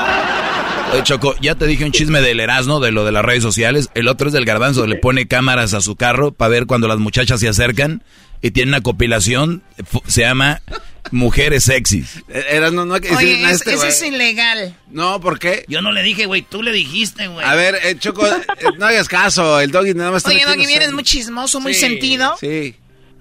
Oye, 0.93 1.03
Choco, 1.03 1.35
ya 1.41 1.55
te 1.55 1.65
dije 1.67 1.83
un 1.83 1.91
chisme 1.91 2.21
del 2.21 2.39
Erasmo, 2.39 2.79
de 2.79 2.91
lo 2.91 3.03
de 3.03 3.11
las 3.11 3.25
redes 3.25 3.43
sociales. 3.43 3.89
El 3.93 4.07
otro 4.07 4.27
es 4.27 4.33
del 4.33 4.45
Garbanzo, 4.45 4.85
le 4.87 4.95
pone 4.95 5.27
cámaras 5.27 5.73
a 5.73 5.81
su 5.81 5.95
carro 5.97 6.31
para 6.31 6.49
ver 6.49 6.65
cuando 6.65 6.87
las 6.87 6.99
muchachas 6.99 7.39
se 7.41 7.49
acercan 7.49 8.03
y 8.41 8.51
tiene 8.51 8.69
una 8.71 8.81
compilación, 8.81 9.63
se 10.05 10.21
llama 10.21 10.61
Mujeres 11.11 11.63
Sexys. 11.65 12.23
Era, 12.27 12.71
no, 12.71 12.85
no 12.85 12.95
hay 12.95 13.01
que 13.01 13.09
decir 13.09 13.27
Oye, 13.27 13.35
nada 13.37 13.47
a 13.49 13.51
es- 13.51 13.57
este 13.61 13.73
eso 13.73 13.85
es 13.87 14.01
ilegal. 14.01 14.75
No, 14.89 15.19
¿por 15.21 15.39
qué? 15.39 15.65
Yo 15.67 15.81
no 15.81 15.91
le 15.91 16.03
dije, 16.03 16.25
güey, 16.25 16.41
tú 16.41 16.61
le 16.63 16.71
dijiste, 16.71 17.27
güey. 17.27 17.45
A 17.45 17.55
ver, 17.55 17.75
eh, 17.83 17.95
Choco, 17.99 18.25
eh, 18.27 18.31
no 18.77 18.85
hagas 18.85 19.07
caso. 19.07 19.59
El 19.59 19.71
doggy 19.71 19.93
nada 19.93 20.11
más 20.11 20.19
está 20.23 20.29
Oye, 20.29 20.45
Doggy, 20.45 20.65
vienes 20.65 20.91
muy 20.91 21.03
chismoso, 21.03 21.59
muy 21.59 21.73
Sí, 21.73 21.79
sentido. 21.81 22.35
Sí. 22.39 22.75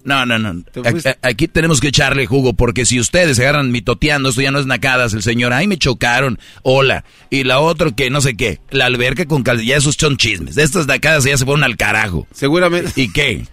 No, 0.07 0.25
no, 0.25 0.39
no. 0.39 0.63
Aquí, 0.85 1.01
aquí 1.21 1.49
tenemos 1.49 1.81
que 1.81 1.89
echarle 1.89 2.27
jugo, 2.27 2.53
porque 2.53 2.87
si 2.87 3.01
ustedes 3.01 3.37
se 3.37 3.43
agarran 3.43 3.73
mitoteando, 3.73 4.29
esto 4.29 4.41
ya 4.41 4.53
no 4.53 4.61
es 4.61 4.67
nacadas, 4.67 5.13
el 5.15 5.23
señor, 5.23 5.53
ay, 5.53 5.67
me 5.67 5.79
chocaron, 5.79 6.39
hola. 6.63 7.05
Y 7.29 7.43
la 7.43 7.59
otra 7.59 7.91
que 7.91 8.09
no 8.09 8.21
sé 8.21 8.37
qué, 8.37 8.61
la 8.71 8.87
alberca 8.87 9.27
con 9.27 9.43
cal... 9.43 9.61
ya 9.65 9.77
esos 9.77 9.97
son 9.97 10.17
chismes. 10.17 10.55
De 10.55 10.63
estas 10.63 10.87
nacadas 10.87 11.25
ya 11.25 11.37
se 11.37 11.45
fueron 11.45 11.65
al 11.65 11.77
carajo. 11.77 12.29
Seguramente. 12.33 12.93
¿Y 12.95 13.13
qué? 13.13 13.45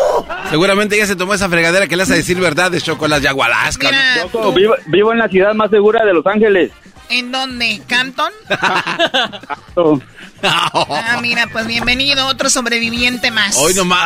Seguramente 0.50 0.94
ella 0.94 1.06
se 1.06 1.16
tomó 1.16 1.34
esa 1.34 1.48
fregadera 1.48 1.88
que 1.88 1.96
le 1.96 2.04
hace 2.04 2.14
decir 2.14 2.38
verdad 2.38 2.70
de 2.70 2.80
Choco, 2.80 3.08
las 3.08 3.20
yagualascas. 3.20 3.90
Mira, 3.90 4.22
Loco, 4.22 4.52
vivo, 4.52 4.74
vivo 4.86 5.12
en 5.12 5.18
la 5.18 5.28
ciudad 5.28 5.54
más 5.54 5.70
segura 5.70 6.04
de 6.04 6.14
Los 6.14 6.24
Ángeles. 6.24 6.70
¿En 7.10 7.32
dónde? 7.32 7.82
¿Campton? 7.88 8.32
Ah, 10.48 11.18
mira, 11.22 11.46
pues 11.48 11.66
bienvenido, 11.66 12.26
otro 12.26 12.50
sobreviviente 12.50 13.30
más. 13.30 13.56
Hoy 13.56 13.74
nomás. 13.74 14.00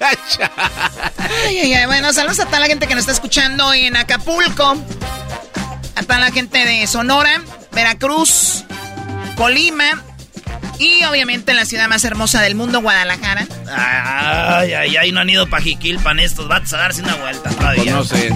Ay, 0.00 1.58
ay, 1.58 1.74
ay, 1.74 1.86
bueno, 1.86 2.12
saludos 2.12 2.40
a 2.40 2.46
toda 2.46 2.60
la 2.60 2.66
gente 2.66 2.86
que 2.86 2.94
nos 2.94 3.02
está 3.02 3.12
escuchando 3.12 3.72
en 3.74 3.96
Acapulco, 3.96 4.76
a 5.96 6.02
toda 6.02 6.18
la 6.18 6.30
gente 6.30 6.64
de 6.64 6.86
Sonora, 6.86 7.42
Veracruz, 7.72 8.64
Colima 9.36 10.02
y 10.78 11.04
obviamente 11.04 11.54
la 11.54 11.64
ciudad 11.64 11.88
más 11.88 12.04
hermosa 12.04 12.40
del 12.40 12.54
mundo, 12.54 12.80
Guadalajara. 12.80 13.46
Ay, 13.70 14.72
ay, 14.72 14.96
ay, 14.96 15.12
no 15.12 15.20
han 15.20 15.28
ido 15.28 15.46
pa' 15.48 15.60
Jiquilpan 15.60 16.20
estos 16.20 16.48
vatos 16.48 16.72
a 16.72 16.78
darse 16.78 17.02
una 17.02 17.16
vuelta 17.16 17.50
todavía. 17.50 17.92
no 17.92 18.04
sé. 18.04 18.32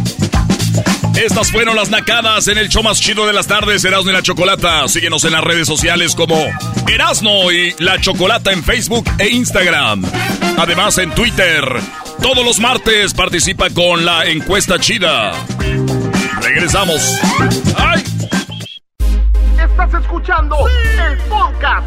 Estas 1.16 1.52
fueron 1.52 1.76
las 1.76 1.90
nacadas 1.90 2.48
en 2.48 2.58
el 2.58 2.68
show 2.68 2.82
más 2.82 3.00
chido 3.00 3.26
de 3.26 3.32
las 3.32 3.46
tardes, 3.46 3.84
Erasmo 3.84 4.10
y 4.10 4.14
la 4.14 4.22
Chocolata. 4.22 4.88
Síguenos 4.88 5.24
en 5.24 5.32
las 5.32 5.44
redes 5.44 5.66
sociales 5.66 6.14
como 6.14 6.36
Erasmo 6.88 7.50
y 7.52 7.74
la 7.78 8.00
Chocolata 8.00 8.52
en 8.52 8.64
Facebook 8.64 9.04
e 9.18 9.28
Instagram. 9.28 10.04
Además 10.58 10.98
en 10.98 11.10
Twitter. 11.14 11.64
Todos 12.22 12.44
los 12.44 12.60
martes 12.60 13.14
participa 13.14 13.68
con 13.70 14.04
la 14.04 14.24
encuesta 14.26 14.78
chida. 14.78 15.32
Regresamos. 16.40 17.18
¡Ay! 17.76 18.02
Estás 19.62 19.94
escuchando 20.02 20.56
el 20.68 21.18
podcast 21.28 21.86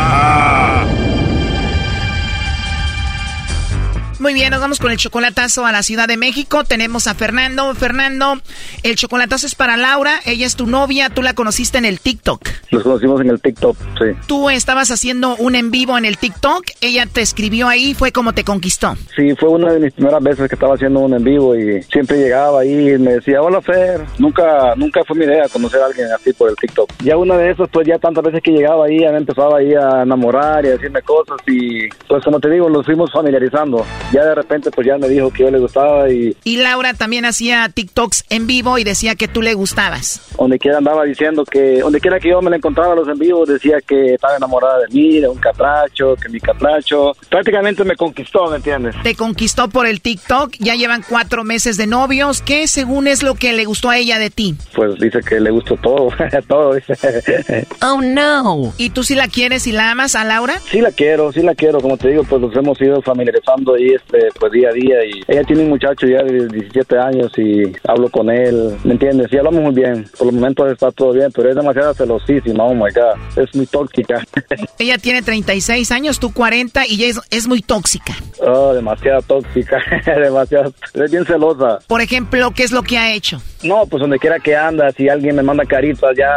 Muy 4.21 4.35
bien, 4.35 4.51
nos 4.51 4.61
vamos 4.61 4.77
con 4.77 4.91
el 4.91 4.97
chocolatazo 4.97 5.65
a 5.65 5.71
la 5.71 5.81
Ciudad 5.81 6.07
de 6.07 6.15
México. 6.15 6.63
Tenemos 6.63 7.07
a 7.07 7.15
Fernando. 7.15 7.73
Fernando, 7.73 8.35
el 8.83 8.95
chocolatazo 8.95 9.47
es 9.47 9.55
para 9.55 9.77
Laura. 9.77 10.19
Ella 10.27 10.45
es 10.45 10.55
tu 10.55 10.67
novia. 10.67 11.09
Tú 11.09 11.23
la 11.23 11.33
conociste 11.33 11.79
en 11.79 11.85
el 11.85 11.99
TikTok. 11.99 12.47
Nos 12.69 12.83
conocimos 12.83 13.19
en 13.21 13.31
el 13.31 13.41
TikTok, 13.41 13.75
sí. 13.97 14.11
Tú 14.27 14.51
estabas 14.51 14.91
haciendo 14.91 15.35
un 15.37 15.55
en 15.55 15.71
vivo 15.71 15.97
en 15.97 16.05
el 16.05 16.19
TikTok. 16.19 16.65
Ella 16.81 17.07
te 17.11 17.21
escribió 17.21 17.67
ahí. 17.67 17.95
Fue 17.95 18.11
como 18.11 18.33
te 18.33 18.43
conquistó. 18.43 18.93
Sí, 19.15 19.33
fue 19.39 19.49
una 19.49 19.73
de 19.73 19.79
mis 19.79 19.93
primeras 19.93 20.21
veces 20.21 20.47
que 20.47 20.53
estaba 20.53 20.75
haciendo 20.75 20.99
un 20.99 21.15
en 21.15 21.23
vivo 21.23 21.55
y 21.55 21.81
siempre 21.91 22.19
llegaba 22.19 22.61
ahí 22.61 22.91
y 22.91 22.99
me 22.99 23.13
decía, 23.13 23.41
hola 23.41 23.59
Fer. 23.59 24.05
Nunca, 24.19 24.75
nunca 24.75 25.01
fue 25.03 25.17
mi 25.17 25.25
idea 25.25 25.49
conocer 25.51 25.81
a 25.81 25.87
alguien 25.87 26.05
así 26.15 26.31
por 26.33 26.47
el 26.47 26.55
TikTok. 26.57 26.91
Ya 27.03 27.17
una 27.17 27.37
de 27.37 27.49
esas, 27.49 27.67
pues 27.69 27.87
ya 27.87 27.97
tantas 27.97 28.23
veces 28.23 28.43
que 28.43 28.51
llegaba 28.51 28.85
ahí, 28.85 28.99
ya 28.99 29.11
me 29.11 29.17
empezaba 29.17 29.57
ahí 29.57 29.73
a 29.73 30.03
enamorar 30.03 30.63
y 30.63 30.67
a 30.67 30.71
decirme 30.73 31.01
cosas 31.01 31.37
y 31.47 31.89
pues 32.07 32.23
como 32.23 32.39
te 32.39 32.51
digo, 32.51 32.69
nos 32.69 32.85
fuimos 32.85 33.11
familiarizando. 33.11 33.83
Ya 34.11 34.25
de 34.25 34.35
repente 34.35 34.71
pues 34.71 34.85
ya 34.87 34.97
me 34.97 35.07
dijo 35.09 35.31
que 35.31 35.43
yo 35.43 35.51
le 35.51 35.59
gustaba 35.59 36.09
y 36.09 36.35
Y 36.43 36.57
Laura 36.57 36.93
también 36.93 37.25
hacía 37.25 37.69
TikToks 37.69 38.25
en 38.29 38.47
vivo 38.47 38.77
y 38.77 38.83
decía 38.83 39.15
que 39.15 39.27
tú 39.27 39.41
le 39.41 39.53
gustabas. 39.53 40.21
donde 40.37 40.59
quiera 40.59 40.77
andaba 40.79 41.03
diciendo 41.03 41.45
que, 41.45 41.79
donde 41.79 41.99
quiera 41.99 42.19
que 42.19 42.29
yo 42.29 42.41
me 42.41 42.49
la 42.49 42.57
encontraba 42.57 42.95
los 42.95 43.07
en 43.07 43.17
vivos, 43.17 43.47
decía 43.47 43.77
que 43.85 44.15
estaba 44.15 44.35
enamorada 44.37 44.79
de 44.79 44.87
mí, 44.93 45.19
de 45.19 45.27
un 45.27 45.37
catracho, 45.37 46.15
que 46.15 46.29
mi 46.29 46.39
catracho. 46.39 47.13
Prácticamente 47.29 47.83
me 47.83 47.95
conquistó, 47.95 48.49
¿me 48.49 48.57
entiendes? 48.57 48.95
Te 49.03 49.15
conquistó 49.15 49.69
por 49.69 49.85
el 49.87 50.01
TikTok. 50.01 50.55
Ya 50.59 50.75
llevan 50.75 51.03
cuatro 51.07 51.43
meses 51.43 51.77
de 51.77 51.87
novios. 51.87 52.41
¿Qué 52.41 52.67
según 52.67 53.07
es 53.07 53.23
lo 53.23 53.35
que 53.35 53.53
le 53.53 53.65
gustó 53.65 53.89
a 53.89 53.97
ella 53.97 54.19
de 54.19 54.29
ti? 54.29 54.55
Pues 54.75 54.99
dice 54.99 55.19
que 55.27 55.39
le 55.39 55.51
gustó 55.51 55.75
todo, 55.77 56.09
todo, 56.47 56.73
dice. 56.75 57.67
Oh 57.81 58.01
no. 58.01 58.73
¿Y 58.77 58.89
tú 58.89 59.03
sí 59.03 59.15
la 59.15 59.27
quieres 59.27 59.67
y 59.67 59.71
la 59.71 59.91
amas 59.91 60.15
a 60.15 60.23
Laura? 60.23 60.59
Sí 60.69 60.81
la 60.81 60.91
quiero, 60.91 61.31
sí 61.31 61.41
la 61.41 61.55
quiero, 61.55 61.79
como 61.79 61.97
te 61.97 62.09
digo, 62.09 62.23
pues 62.23 62.41
nos 62.41 62.55
hemos 62.55 62.79
ido 62.81 63.01
familiarizando 63.01 63.75
ahí 63.75 63.93
este, 64.05 64.29
pues 64.39 64.51
día 64.51 64.69
a 64.69 64.73
día 64.73 65.05
y 65.05 65.23
ella 65.27 65.43
tiene 65.43 65.63
un 65.63 65.69
muchacho 65.69 66.07
ya 66.07 66.23
de 66.23 66.47
17 66.47 66.97
años 66.97 67.31
y 67.37 67.63
hablo 67.87 68.09
con 68.09 68.29
él, 68.29 68.77
¿me 68.83 68.93
entiendes? 68.93 69.31
Y 69.31 69.37
hablamos 69.37 69.61
muy 69.61 69.73
bien, 69.73 70.05
por 70.17 70.27
los 70.27 70.35
momentos 70.35 70.71
está 70.71 70.91
todo 70.91 71.13
bien, 71.13 71.31
pero 71.33 71.49
es 71.49 71.55
demasiado 71.55 71.93
celosísima, 71.93 72.63
oh 72.63 72.73
my 72.73 72.91
god, 72.91 73.37
es 73.37 73.55
muy 73.55 73.65
tóxica. 73.65 74.23
Ella 74.79 74.97
tiene 74.97 75.21
36 75.21 75.91
años, 75.91 76.19
tú 76.19 76.33
40 76.33 76.87
y 76.87 77.05
es, 77.05 77.19
es 77.29 77.47
muy 77.47 77.61
tóxica. 77.61 78.13
oh, 78.39 78.73
demasiado 78.73 79.21
tóxica, 79.21 79.77
demasiado, 80.05 80.73
es 80.93 81.11
bien 81.11 81.25
celosa. 81.25 81.79
Por 81.87 82.01
ejemplo, 82.01 82.51
¿qué 82.51 82.63
es 82.63 82.71
lo 82.71 82.83
que 82.83 82.97
ha 82.97 83.13
hecho? 83.13 83.41
No, 83.63 83.85
pues 83.85 84.01
donde 84.01 84.17
quiera 84.17 84.39
que 84.39 84.55
anda, 84.55 84.91
si 84.91 85.07
alguien 85.07 85.35
me 85.35 85.43
manda 85.43 85.65
caritas, 85.65 86.15
ya, 86.17 86.33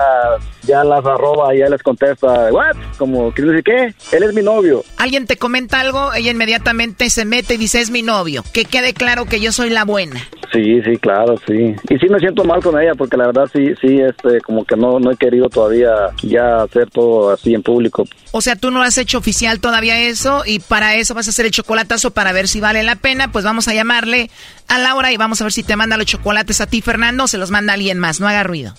ya 0.62 0.84
las 0.84 1.04
arroba 1.04 1.54
y 1.54 1.58
ya 1.58 1.68
les 1.68 1.82
contesta, 1.82 2.52
what? 2.52 2.76
Como, 2.98 3.32
¿quiere 3.32 3.52
decir 3.52 3.64
qué? 3.64 4.16
Él 4.16 4.22
es 4.22 4.34
mi 4.34 4.42
novio. 4.42 4.84
Alguien 4.98 5.26
te 5.26 5.36
comenta 5.36 5.80
algo, 5.80 6.12
ella 6.12 6.30
inmediatamente 6.30 7.08
se 7.10 7.24
mete 7.24 7.54
y 7.54 7.56
dice 7.56 7.80
es 7.80 7.90
mi 7.90 8.02
novio. 8.02 8.44
Que 8.52 8.64
quede 8.64 8.92
claro 8.92 9.24
que 9.26 9.40
yo 9.40 9.52
soy 9.52 9.70
la 9.70 9.84
buena. 9.84 10.20
Sí, 10.54 10.80
sí, 10.82 10.96
claro, 10.98 11.34
sí. 11.48 11.74
Y 11.90 11.98
sí 11.98 12.08
me 12.08 12.20
siento 12.20 12.44
mal 12.44 12.62
con 12.62 12.80
ella 12.80 12.92
porque 12.96 13.16
la 13.16 13.26
verdad 13.26 13.50
sí, 13.52 13.74
sí, 13.80 13.98
este, 13.98 14.40
como 14.40 14.64
que 14.64 14.76
no, 14.76 15.00
no 15.00 15.10
he 15.10 15.16
querido 15.16 15.48
todavía 15.48 15.90
ya 16.22 16.62
hacer 16.62 16.88
todo 16.90 17.32
así 17.32 17.54
en 17.54 17.62
público. 17.62 18.04
O 18.30 18.40
sea, 18.40 18.54
tú 18.54 18.70
no 18.70 18.80
has 18.80 18.96
hecho 18.96 19.18
oficial 19.18 19.58
todavía 19.58 19.98
eso 19.98 20.42
y 20.46 20.60
para 20.60 20.94
eso 20.94 21.12
vas 21.12 21.26
a 21.26 21.30
hacer 21.30 21.46
el 21.46 21.50
chocolatazo 21.50 22.12
para 22.12 22.32
ver 22.32 22.46
si 22.46 22.60
vale 22.60 22.84
la 22.84 22.94
pena. 22.94 23.32
Pues 23.32 23.44
vamos 23.44 23.66
a 23.66 23.74
llamarle 23.74 24.30
a 24.68 24.78
Laura 24.78 25.10
y 25.10 25.16
vamos 25.16 25.40
a 25.40 25.44
ver 25.44 25.52
si 25.52 25.64
te 25.64 25.74
manda 25.74 25.96
los 25.96 26.06
chocolates 26.06 26.60
a 26.60 26.68
ti, 26.68 26.80
Fernando, 26.80 27.24
o 27.24 27.26
se 27.26 27.38
los 27.38 27.50
manda 27.50 27.72
alguien 27.72 27.98
más. 27.98 28.20
No 28.20 28.28
haga 28.28 28.44
ruido. 28.44 28.74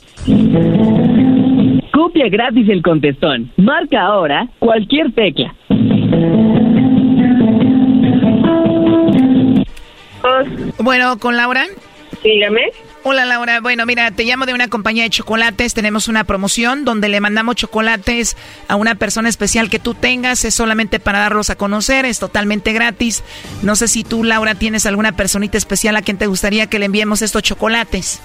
Copia 1.91 2.29
gratis 2.29 2.69
el 2.69 2.81
contestón. 2.83 3.51
Marca 3.57 4.01
ahora 4.01 4.47
cualquier 4.59 5.13
tecla. 5.13 5.53
Bueno, 10.79 11.17
con 11.19 11.35
Laura. 11.37 11.65
Dígame. 12.23 12.71
Hola 13.07 13.23
Laura, 13.23 13.61
bueno 13.61 13.85
mira, 13.85 14.09
te 14.09 14.23
llamo 14.23 14.47
de 14.47 14.55
una 14.55 14.67
compañía 14.67 15.03
de 15.03 15.11
chocolates, 15.11 15.75
tenemos 15.75 16.07
una 16.07 16.23
promoción 16.23 16.85
donde 16.85 17.07
le 17.07 17.19
mandamos 17.19 17.55
chocolates 17.55 18.35
a 18.67 18.77
una 18.77 18.95
persona 18.95 19.29
especial 19.29 19.69
que 19.69 19.77
tú 19.77 19.93
tengas, 19.93 20.43
es 20.43 20.55
solamente 20.55 20.99
para 20.99 21.19
darlos 21.19 21.51
a 21.51 21.55
conocer, 21.55 22.05
es 22.05 22.17
totalmente 22.17 22.73
gratis. 22.73 23.23
No 23.61 23.75
sé 23.75 23.89
si 23.89 24.03
tú 24.03 24.23
Laura 24.23 24.55
tienes 24.55 24.87
alguna 24.87 25.15
personita 25.15 25.55
especial 25.55 25.95
a 25.97 26.01
quien 26.01 26.17
te 26.17 26.25
gustaría 26.25 26.65
que 26.65 26.79
le 26.79 26.85
enviemos 26.85 27.21
estos 27.21 27.43
chocolates. 27.43 28.21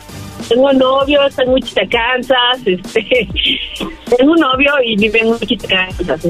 Tengo 0.49 0.73
novio, 0.73 1.27
está 1.27 1.43
en 1.43 1.51
Wichita, 1.51 1.83
Kansas. 1.87 2.37
Este, 2.65 3.05
tengo 4.17 4.33
un 4.33 4.41
novio 4.41 4.73
y 4.83 4.97
vive 4.97 5.21
en 5.21 5.29
Wichita, 5.29 5.69
Kansas. 5.69 6.27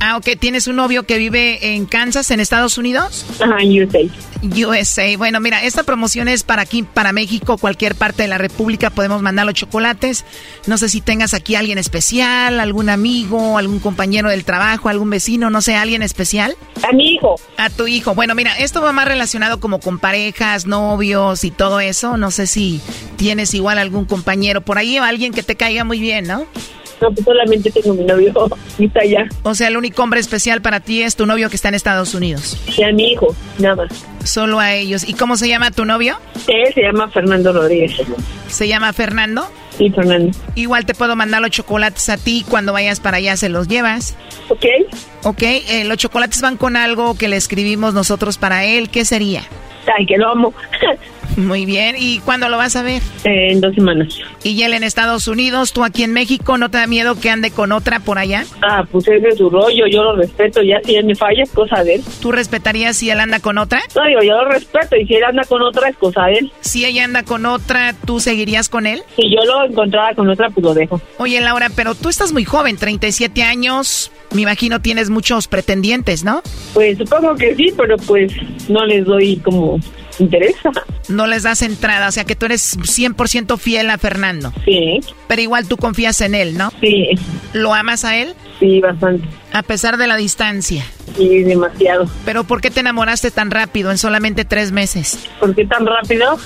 Ah, 0.00 0.16
ok, 0.16 0.28
¿tienes 0.38 0.68
un 0.68 0.76
novio 0.76 1.02
que 1.02 1.18
vive 1.18 1.74
en 1.74 1.86
Kansas, 1.86 2.30
en 2.30 2.38
Estados 2.38 2.78
Unidos? 2.78 3.26
Ajá, 3.40 3.58
en 3.60 3.82
USA. 3.82 3.98
USA. 4.42 5.16
Bueno, 5.18 5.40
mira, 5.40 5.62
esta 5.62 5.82
promoción 5.82 6.28
es 6.28 6.42
para 6.44 6.62
aquí, 6.62 6.82
para 6.82 7.12
México, 7.12 7.58
cualquier 7.58 7.79
parte 7.88 8.22
de 8.22 8.28
la 8.28 8.38
República 8.38 8.90
podemos 8.90 9.22
mandar 9.22 9.46
los 9.46 9.54
chocolates. 9.54 10.24
No 10.66 10.78
sé 10.78 10.88
si 10.88 11.00
tengas 11.00 11.34
aquí 11.34 11.54
alguien 11.54 11.78
especial, 11.78 12.60
algún 12.60 12.88
amigo, 12.88 13.58
algún 13.58 13.80
compañero 13.80 14.30
del 14.30 14.44
trabajo, 14.44 14.88
algún 14.88 15.10
vecino, 15.10 15.50
no 15.50 15.62
sé, 15.62 15.74
alguien 15.76 16.02
especial. 16.02 16.56
A 16.88 16.92
mi 16.92 17.14
hijo. 17.14 17.36
A 17.56 17.70
tu 17.70 17.86
hijo. 17.86 18.14
Bueno, 18.14 18.34
mira, 18.34 18.56
esto 18.58 18.82
va 18.82 18.92
más 18.92 19.06
relacionado 19.06 19.60
como 19.60 19.80
con 19.80 19.98
parejas, 19.98 20.66
novios 20.66 21.44
y 21.44 21.50
todo 21.50 21.80
eso. 21.80 22.16
No 22.16 22.30
sé 22.30 22.46
si 22.46 22.80
tienes 23.16 23.54
igual 23.54 23.78
algún 23.78 24.04
compañero 24.04 24.60
por 24.60 24.78
ahí 24.78 24.98
o 24.98 25.02
alguien 25.02 25.32
que 25.32 25.42
te 25.42 25.56
caiga 25.56 25.84
muy 25.84 26.00
bien, 26.00 26.26
¿no? 26.26 26.46
No, 27.00 27.10
pues 27.10 27.24
solamente 27.24 27.70
tengo 27.70 27.94
mi 27.94 28.04
novio 28.04 28.32
y 28.78 28.84
está 28.86 29.00
allá. 29.00 29.26
O 29.42 29.54
sea, 29.54 29.68
el 29.68 29.76
único 29.76 30.02
hombre 30.02 30.20
especial 30.20 30.60
para 30.60 30.80
ti 30.80 31.02
es 31.02 31.16
tu 31.16 31.26
novio 31.26 31.48
que 31.48 31.56
está 31.56 31.68
en 31.68 31.74
Estados 31.74 32.14
Unidos. 32.14 32.58
Y 32.76 32.82
a 32.82 32.92
mi 32.92 33.12
hijo, 33.12 33.34
nada 33.58 33.76
más. 33.76 34.04
Solo 34.24 34.60
a 34.60 34.74
ellos. 34.74 35.08
¿Y 35.08 35.14
cómo 35.14 35.36
se 35.36 35.48
llama 35.48 35.70
tu 35.70 35.84
novio? 35.84 36.18
Él 36.46 36.74
se 36.74 36.82
llama 36.82 37.08
Fernando 37.08 37.52
Rodríguez. 37.52 37.92
¿Se 38.48 38.68
llama 38.68 38.92
Fernando? 38.92 39.48
Sí, 39.78 39.88
Fernando. 39.90 40.36
Igual 40.56 40.84
te 40.84 40.94
puedo 40.94 41.16
mandar 41.16 41.40
los 41.40 41.50
chocolates 41.50 42.10
a 42.10 42.18
ti. 42.18 42.44
Cuando 42.48 42.74
vayas 42.74 43.00
para 43.00 43.16
allá 43.16 43.36
se 43.36 43.48
los 43.48 43.66
llevas. 43.66 44.16
Ok. 44.50 44.66
Ok, 45.22 45.42
eh, 45.42 45.84
los 45.86 45.96
chocolates 45.96 46.42
van 46.42 46.58
con 46.58 46.76
algo 46.76 47.16
que 47.16 47.28
le 47.28 47.36
escribimos 47.36 47.94
nosotros 47.94 48.36
para 48.36 48.64
él. 48.64 48.90
¿Qué 48.90 49.06
sería? 49.06 49.42
Ay, 49.96 50.04
que 50.04 50.18
lo 50.18 50.28
amo. 50.28 50.52
Muy 51.36 51.66
bien. 51.66 51.96
¿Y 51.98 52.20
cuándo 52.20 52.48
lo 52.48 52.56
vas 52.56 52.76
a 52.76 52.82
ver? 52.82 53.02
Eh, 53.24 53.52
en 53.52 53.60
dos 53.60 53.74
semanas. 53.74 54.18
¿Y 54.42 54.62
él 54.62 54.74
en 54.74 54.82
Estados 54.84 55.28
Unidos? 55.28 55.72
¿Tú 55.72 55.84
aquí 55.84 56.02
en 56.02 56.12
México? 56.12 56.58
¿No 56.58 56.70
te 56.70 56.78
da 56.78 56.86
miedo 56.86 57.18
que 57.18 57.30
ande 57.30 57.50
con 57.50 57.72
otra 57.72 58.00
por 58.00 58.18
allá? 58.18 58.44
Ah, 58.62 58.84
pues 58.90 59.06
es 59.08 59.22
de 59.22 59.32
su 59.32 59.50
rollo, 59.50 59.86
yo 59.86 60.02
lo 60.02 60.16
respeto. 60.16 60.62
Ya 60.62 60.80
si 60.84 60.96
él 60.96 61.06
me 61.06 61.14
falla, 61.14 61.42
es 61.42 61.50
cosa 61.50 61.82
de 61.84 61.96
él. 61.96 62.02
¿Tú 62.20 62.32
respetarías 62.32 62.96
si 62.96 63.10
él 63.10 63.20
anda 63.20 63.40
con 63.40 63.58
otra? 63.58 63.80
No, 63.94 64.06
digo, 64.06 64.20
yo 64.22 64.32
lo 64.32 64.50
respeto. 64.50 64.96
Y 64.96 65.06
si 65.06 65.14
él 65.14 65.24
anda 65.24 65.44
con 65.44 65.62
otra, 65.62 65.88
es 65.88 65.96
cosa 65.96 66.26
de 66.26 66.34
él. 66.34 66.52
Si 66.60 66.84
ella 66.84 67.04
anda 67.04 67.22
con 67.22 67.46
otra, 67.46 67.94
¿tú 68.06 68.20
seguirías 68.20 68.68
con 68.68 68.86
él? 68.86 69.02
Si 69.16 69.30
yo 69.30 69.44
lo 69.44 69.64
encontrara 69.64 70.14
con 70.14 70.28
otra, 70.28 70.50
pues 70.50 70.64
lo 70.64 70.74
dejo. 70.74 71.00
Oye, 71.18 71.40
Laura, 71.40 71.68
pero 71.74 71.94
tú 71.94 72.08
estás 72.08 72.32
muy 72.32 72.44
joven, 72.44 72.76
37 72.76 73.42
años. 73.42 74.10
Me 74.32 74.42
imagino 74.42 74.80
tienes 74.80 75.10
muchos 75.10 75.48
pretendientes, 75.48 76.24
¿no? 76.24 76.42
Pues 76.74 76.98
supongo 76.98 77.34
que 77.34 77.54
sí, 77.56 77.72
pero 77.76 77.96
pues 77.96 78.32
no 78.68 78.84
les 78.84 79.04
doy 79.04 79.36
como 79.38 79.78
interesa. 80.20 80.70
No 81.08 81.26
les 81.26 81.42
das 81.42 81.62
entrada, 81.62 82.08
o 82.08 82.12
sea 82.12 82.24
que 82.24 82.36
tú 82.36 82.46
eres 82.46 82.78
100% 82.78 83.58
fiel 83.58 83.90
a 83.90 83.98
Fernando. 83.98 84.52
Sí. 84.64 85.00
Pero 85.26 85.42
igual 85.42 85.66
tú 85.66 85.76
confías 85.76 86.20
en 86.20 86.34
él, 86.34 86.56
¿no? 86.56 86.72
Sí. 86.80 87.08
¿Lo 87.52 87.74
amas 87.74 88.04
a 88.04 88.16
él? 88.16 88.34
Sí, 88.58 88.80
bastante. 88.80 89.26
A 89.52 89.62
pesar 89.62 89.96
de 89.96 90.06
la 90.06 90.16
distancia. 90.16 90.84
Sí, 91.16 91.42
demasiado. 91.42 92.08
¿Pero 92.24 92.44
por 92.44 92.60
qué 92.60 92.70
te 92.70 92.80
enamoraste 92.80 93.30
tan 93.30 93.50
rápido, 93.50 93.90
en 93.90 93.98
solamente 93.98 94.44
tres 94.44 94.70
meses? 94.70 95.18
¿Por 95.40 95.54
qué 95.54 95.64
tan 95.64 95.86
rápido? 95.86 96.38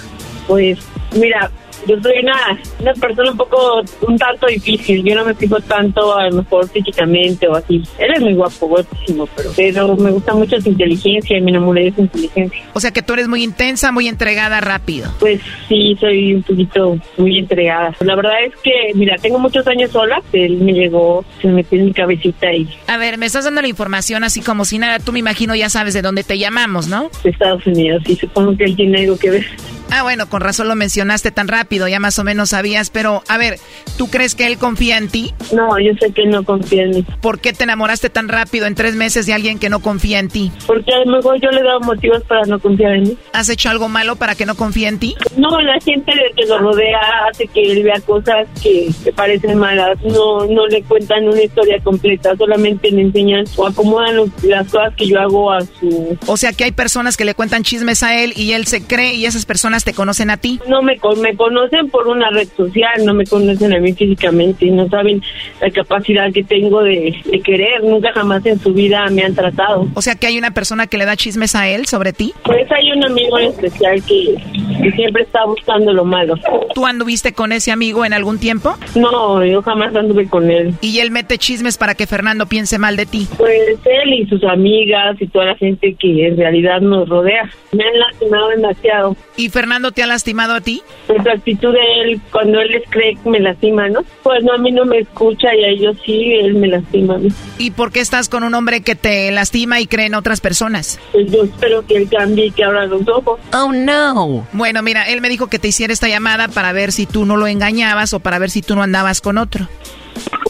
Pues, 0.47 0.79
mira, 1.15 1.51
yo 1.87 2.01
soy 2.01 2.19
una, 2.23 2.59
una 2.81 2.93
persona 2.95 3.31
un 3.31 3.37
poco, 3.37 3.83
un 4.07 4.19
tanto 4.19 4.47
difícil. 4.47 5.05
Yo 5.05 5.15
no 5.15 5.25
me 5.25 5.35
fijo 5.35 5.61
tanto, 5.61 6.17
a 6.17 6.29
lo 6.29 6.37
mejor 6.37 6.69
físicamente 6.69 7.49
o 7.49 7.55
así. 7.55 7.83
Él 7.99 8.13
es 8.15 8.21
muy 8.21 8.35
guapo, 8.35 8.67
guapísimo, 8.69 9.27
pero, 9.37 9.51
pero 9.57 9.97
me 9.97 10.11
gusta 10.11 10.35
mucho 10.35 10.61
su 10.61 10.69
inteligencia 10.69 11.39
y 11.39 11.41
me 11.41 11.51
enamoré 11.51 11.85
de 11.85 11.93
su 11.93 12.01
inteligencia. 12.03 12.63
O 12.73 12.81
sea 12.81 12.91
que 12.91 13.03
tú 13.03 13.15
eres 13.15 13.29
muy 13.29 13.43
intensa, 13.43 13.93
muy 13.93 14.09
entregada 14.09 14.61
rápido. 14.61 15.11
Pues 15.21 15.41
sí, 15.69 15.97
soy 16.01 16.35
un 16.35 16.43
poquito 16.43 16.99
muy 17.17 17.39
entregada. 17.39 17.95
La 18.01 18.17
verdad 18.17 18.45
es 18.47 18.55
que, 18.63 18.93
mira, 18.95 19.17
tengo 19.17 19.39
muchos 19.39 19.67
años 19.67 19.91
sola. 19.91 20.23
Él 20.33 20.59
me 20.59 20.73
llegó, 20.73 21.25
se 21.41 21.49
me 21.49 21.55
metió 21.55 21.79
en 21.79 21.87
mi 21.87 21.93
cabecita 21.93 22.53
y... 22.53 22.69
A 22.87 22.97
ver, 22.97 23.19
me 23.19 23.27
estás 23.27 23.45
dando 23.45 23.63
la 23.63 23.69
información 23.69 24.25
así 24.25 24.41
como 24.41 24.65
si 24.65 24.79
nada. 24.79 24.99
Tú 24.99 25.13
me 25.13 25.19
imagino 25.19 25.55
ya 25.55 25.69
sabes 25.69 25.95
de 25.95 26.03
dónde 26.03 26.25
te 26.25 26.39
llamamos, 26.39 26.89
¿no? 26.89 27.11
De 27.23 27.31
Estados 27.31 27.67
Unidos, 27.67 28.03
y 28.07 28.17
supongo 28.17 28.57
que 28.57 28.65
él 28.65 28.77
tiene 28.77 29.01
algo 29.01 29.17
que 29.17 29.31
ver. 29.31 29.47
Ah, 29.91 30.03
bueno, 30.03 30.29
con 30.29 30.41
razón 30.41 30.69
lo 30.69 30.75
mencionaste 30.75 31.31
tan 31.31 31.49
rápido, 31.49 31.87
ya 31.89 32.01
más 32.01 32.19
o 32.19 32.25
menos 32.25 32.51
sabías, 32.51 32.91
pero 32.91 33.23
a 33.29 33.39
ver, 33.39 33.59
¿tú 33.97 34.09
crees 34.09 34.35
que 34.35 34.47
él 34.47 34.59
confía 34.59 34.99
en 34.99 35.09
ti? 35.09 35.35
No, 35.53 35.79
yo 35.79 35.93
sé 36.01 36.13
que 36.13 36.27
no 36.27 36.43
confía 36.45 36.83
en 36.83 36.91
mí. 36.91 37.07
¿Por 37.21 37.41
qué 37.41 37.53
te 37.53 37.65
enamoraste 37.65 38.11
tan 38.11 38.29
rápido 38.29 38.67
en 38.67 38.75
tres 38.75 38.97
meses 38.97 39.27
de 39.27 39.35
alguien 39.35 39.59
que 39.59 39.69
no 39.69 39.81
confía 39.81 40.19
en 40.19 40.29
ti? 40.29 40.51
Porque 40.67 40.93
a 40.93 41.05
lo 41.05 41.17
mejor 41.17 41.41
yo 41.41 41.51
le 41.51 41.61
he 41.61 41.65
dado 41.65 41.81
motivos 41.81 42.23
para 42.25 42.43
no 42.47 42.59
confiar 42.59 42.95
en 42.95 43.03
mí. 43.05 43.19
¿Has 43.33 43.49
hecho 43.49 43.69
algo 43.71 43.89
malo 43.89 44.17
para 44.17 44.35
que 44.35 44.47
no 44.47 44.55
confíe 44.55 44.89
en 44.89 44.99
ti? 44.99 45.17
No, 45.37 45.61
la 45.61 45.79
gente 45.81 46.13
que 46.37 46.47
lo 46.47 46.59
rodea 46.59 47.01
hace 47.31 47.47
que 47.49 47.73
él 47.73 47.83
vea 47.83 48.01
cosas 48.01 48.49
que 48.63 48.93
le 49.05 49.13
parecen 49.13 49.59
malas. 49.59 49.99
No, 50.03 50.47
no 50.47 50.67
le 50.67 50.83
cuentan 50.83 51.29
una 51.29 51.43
historia 51.43 51.81
completa, 51.83 52.37
solamente 52.37 52.91
le 52.91 53.03
enseñan 53.03 53.45
o 53.57 53.67
acomodan 53.67 54.33
las 54.43 54.69
cosas 54.69 54.95
que 54.97 55.07
yo 55.07 55.21
hago 55.21 55.53
a 55.53 55.61
su... 55.61 56.19
O 56.27 56.37
sea 56.37 56.53
que 56.53 56.65
hay 56.65 56.73
personas 56.73 57.17
que 57.17 57.25
le 57.25 57.35
cuentan 57.35 57.63
chismes 57.63 58.03
a 58.03 58.19
él 58.21 58.33
y 58.37 58.53
él 58.53 58.67
se 58.67 58.83
cree 58.83 59.15
y 59.15 59.27
esas 59.27 59.47
personas 59.47 59.74
te 59.83 59.95
conocen 59.95 60.31
a 60.31 60.37
ti. 60.37 60.61
No 60.69 60.83
me, 60.83 61.01
me 61.21 61.37
conocen 61.37 61.91
por 61.91 62.07
una 62.07 62.31
red 62.31 62.47
social, 62.57 63.05
no 63.05 63.15
me 63.15 63.27
conocen 63.27 63.73
a 63.75 63.81
mí 63.81 63.93
físicamente, 63.93 64.67
no 64.67 64.89
saben 64.89 65.21
la 65.61 65.71
capacidad 65.71 66.33
que 66.33 66.45
tengo 66.45 66.83
de, 66.83 67.17
de 67.25 67.41
querer. 67.41 67.83
Nunca 67.83 68.13
jamás 68.13 68.47
en 68.47 68.61
su 68.61 68.73
vida 68.73 69.09
me 69.11 69.25
han 69.25 69.35
tratado. 69.35 69.89
O 69.95 70.03
sea 70.03 70.15
que 70.15 70.29
hay 70.29 70.39
una 70.39 70.53
persona 70.53 70.87
que 70.87 70.99
le 70.99 71.07
da 71.07 71.17
chismes 71.17 71.57
a 71.57 71.69
él 71.69 71.87
sobre 71.87 72.13
ti. 72.13 72.33
Pues 72.45 72.71
hay 72.71 72.93
un 72.93 73.05
amigo 73.05 73.39
en 73.39 73.49
especial 73.49 74.03
que, 74.05 74.37
que 74.83 74.93
siempre 74.93 75.23
está 75.23 75.45
buscando 75.47 75.93
lo 75.93 76.05
malo. 76.05 76.35
¿Tú 76.75 76.87
anduviste 76.87 77.33
con 77.33 77.53
ese 77.53 77.73
amigo 77.73 78.05
en 78.05 78.13
algún 78.13 78.39
tiempo? 78.39 78.77
No, 78.95 79.45
yo 79.45 79.63
jamás 79.63 79.95
anduve 79.97 80.29
con 80.29 80.51
él. 80.51 80.75
Y 80.81 80.99
él 80.99 81.11
mete 81.11 81.39
chismes 81.39 81.79
para 81.79 81.95
que 81.95 82.07
Fernando 82.07 82.47
piense 82.47 82.79
mal 82.79 82.97
de 82.97 83.07
ti. 83.07 83.27
Pues 83.37 83.79
él 83.85 84.13
y 84.13 84.27
sus 84.27 84.45
amigas 84.45 85.17
y 85.21 85.27
toda 85.27 85.47
la 85.47 85.57
gente 85.57 85.95
que 85.99 86.27
en 86.27 86.37
realidad 86.37 86.81
nos 86.81 87.09
rodea 87.09 87.51
me 87.73 87.85
han 87.85 87.99
lastimado 87.99 88.49
demasiado. 88.49 89.17
¿Y 89.37 89.49
Fernando 89.65 89.93
te 89.93 90.03
ha 90.03 90.07
lastimado 90.07 90.53
a 90.53 90.61
ti? 90.61 90.83
Pues 91.07 91.25
la 91.25 91.33
actitud 91.33 91.73
de 91.73 92.03
él, 92.03 92.21
cuando 92.31 92.61
él 92.61 92.69
les 92.69 92.83
cree 92.91 93.17
que 93.17 93.31
me 93.31 93.41
lastima, 93.41 93.89
¿no? 93.89 94.05
Pues 94.23 94.45
no, 94.45 94.53
a 94.53 94.59
mí 94.59 94.71
no 94.71 94.85
me 94.85 94.99
escucha 94.99 95.55
y 95.55 95.65
a 95.65 95.69
ellos 95.69 95.97
sí, 96.05 96.35
él 96.35 96.53
me 96.57 96.69
lastima 96.69 97.15
a 97.15 97.19
mí. 97.19 97.31
¿Y 97.57 97.71
por 97.71 97.91
qué 97.91 98.01
estás 98.01 98.29
con 98.29 98.45
un 98.45 98.53
hombre 98.53 98.83
que 98.83 98.95
te 98.95 99.31
lastima 99.31 99.81
y 99.81 99.87
cree 99.87 100.05
en 100.05 100.17
otras 100.17 100.43
personas? 100.43 101.01
Pues 101.13 101.33
yo 101.33 101.45
espero 101.45 101.87
que 101.87 101.97
él 101.97 102.11
cambie 102.11 102.45
y 102.45 102.51
que 102.51 102.63
abra 102.63 102.85
los 102.85 103.09
ojos. 103.09 103.41
Oh 103.55 103.73
no. 103.73 104.47
Bueno, 104.53 104.83
mira, 104.83 105.09
él 105.09 105.23
me 105.23 105.31
dijo 105.31 105.47
que 105.47 105.59
te 105.59 105.69
hiciera 105.69 105.95
esta 105.95 106.09
llamada 106.09 106.49
para 106.49 106.73
ver 106.73 106.93
si 106.93 107.07
tú 107.07 107.25
no 107.25 107.39
lo 107.39 107.47
engañabas 107.47 108.13
o 108.13 108.21
para 108.21 108.39
ver 108.39 108.51
si 108.51 108.61
tú 108.61 108.75
no 108.75 108.83
andabas 108.83 109.23
con 109.23 109.39
otro. 109.39 109.67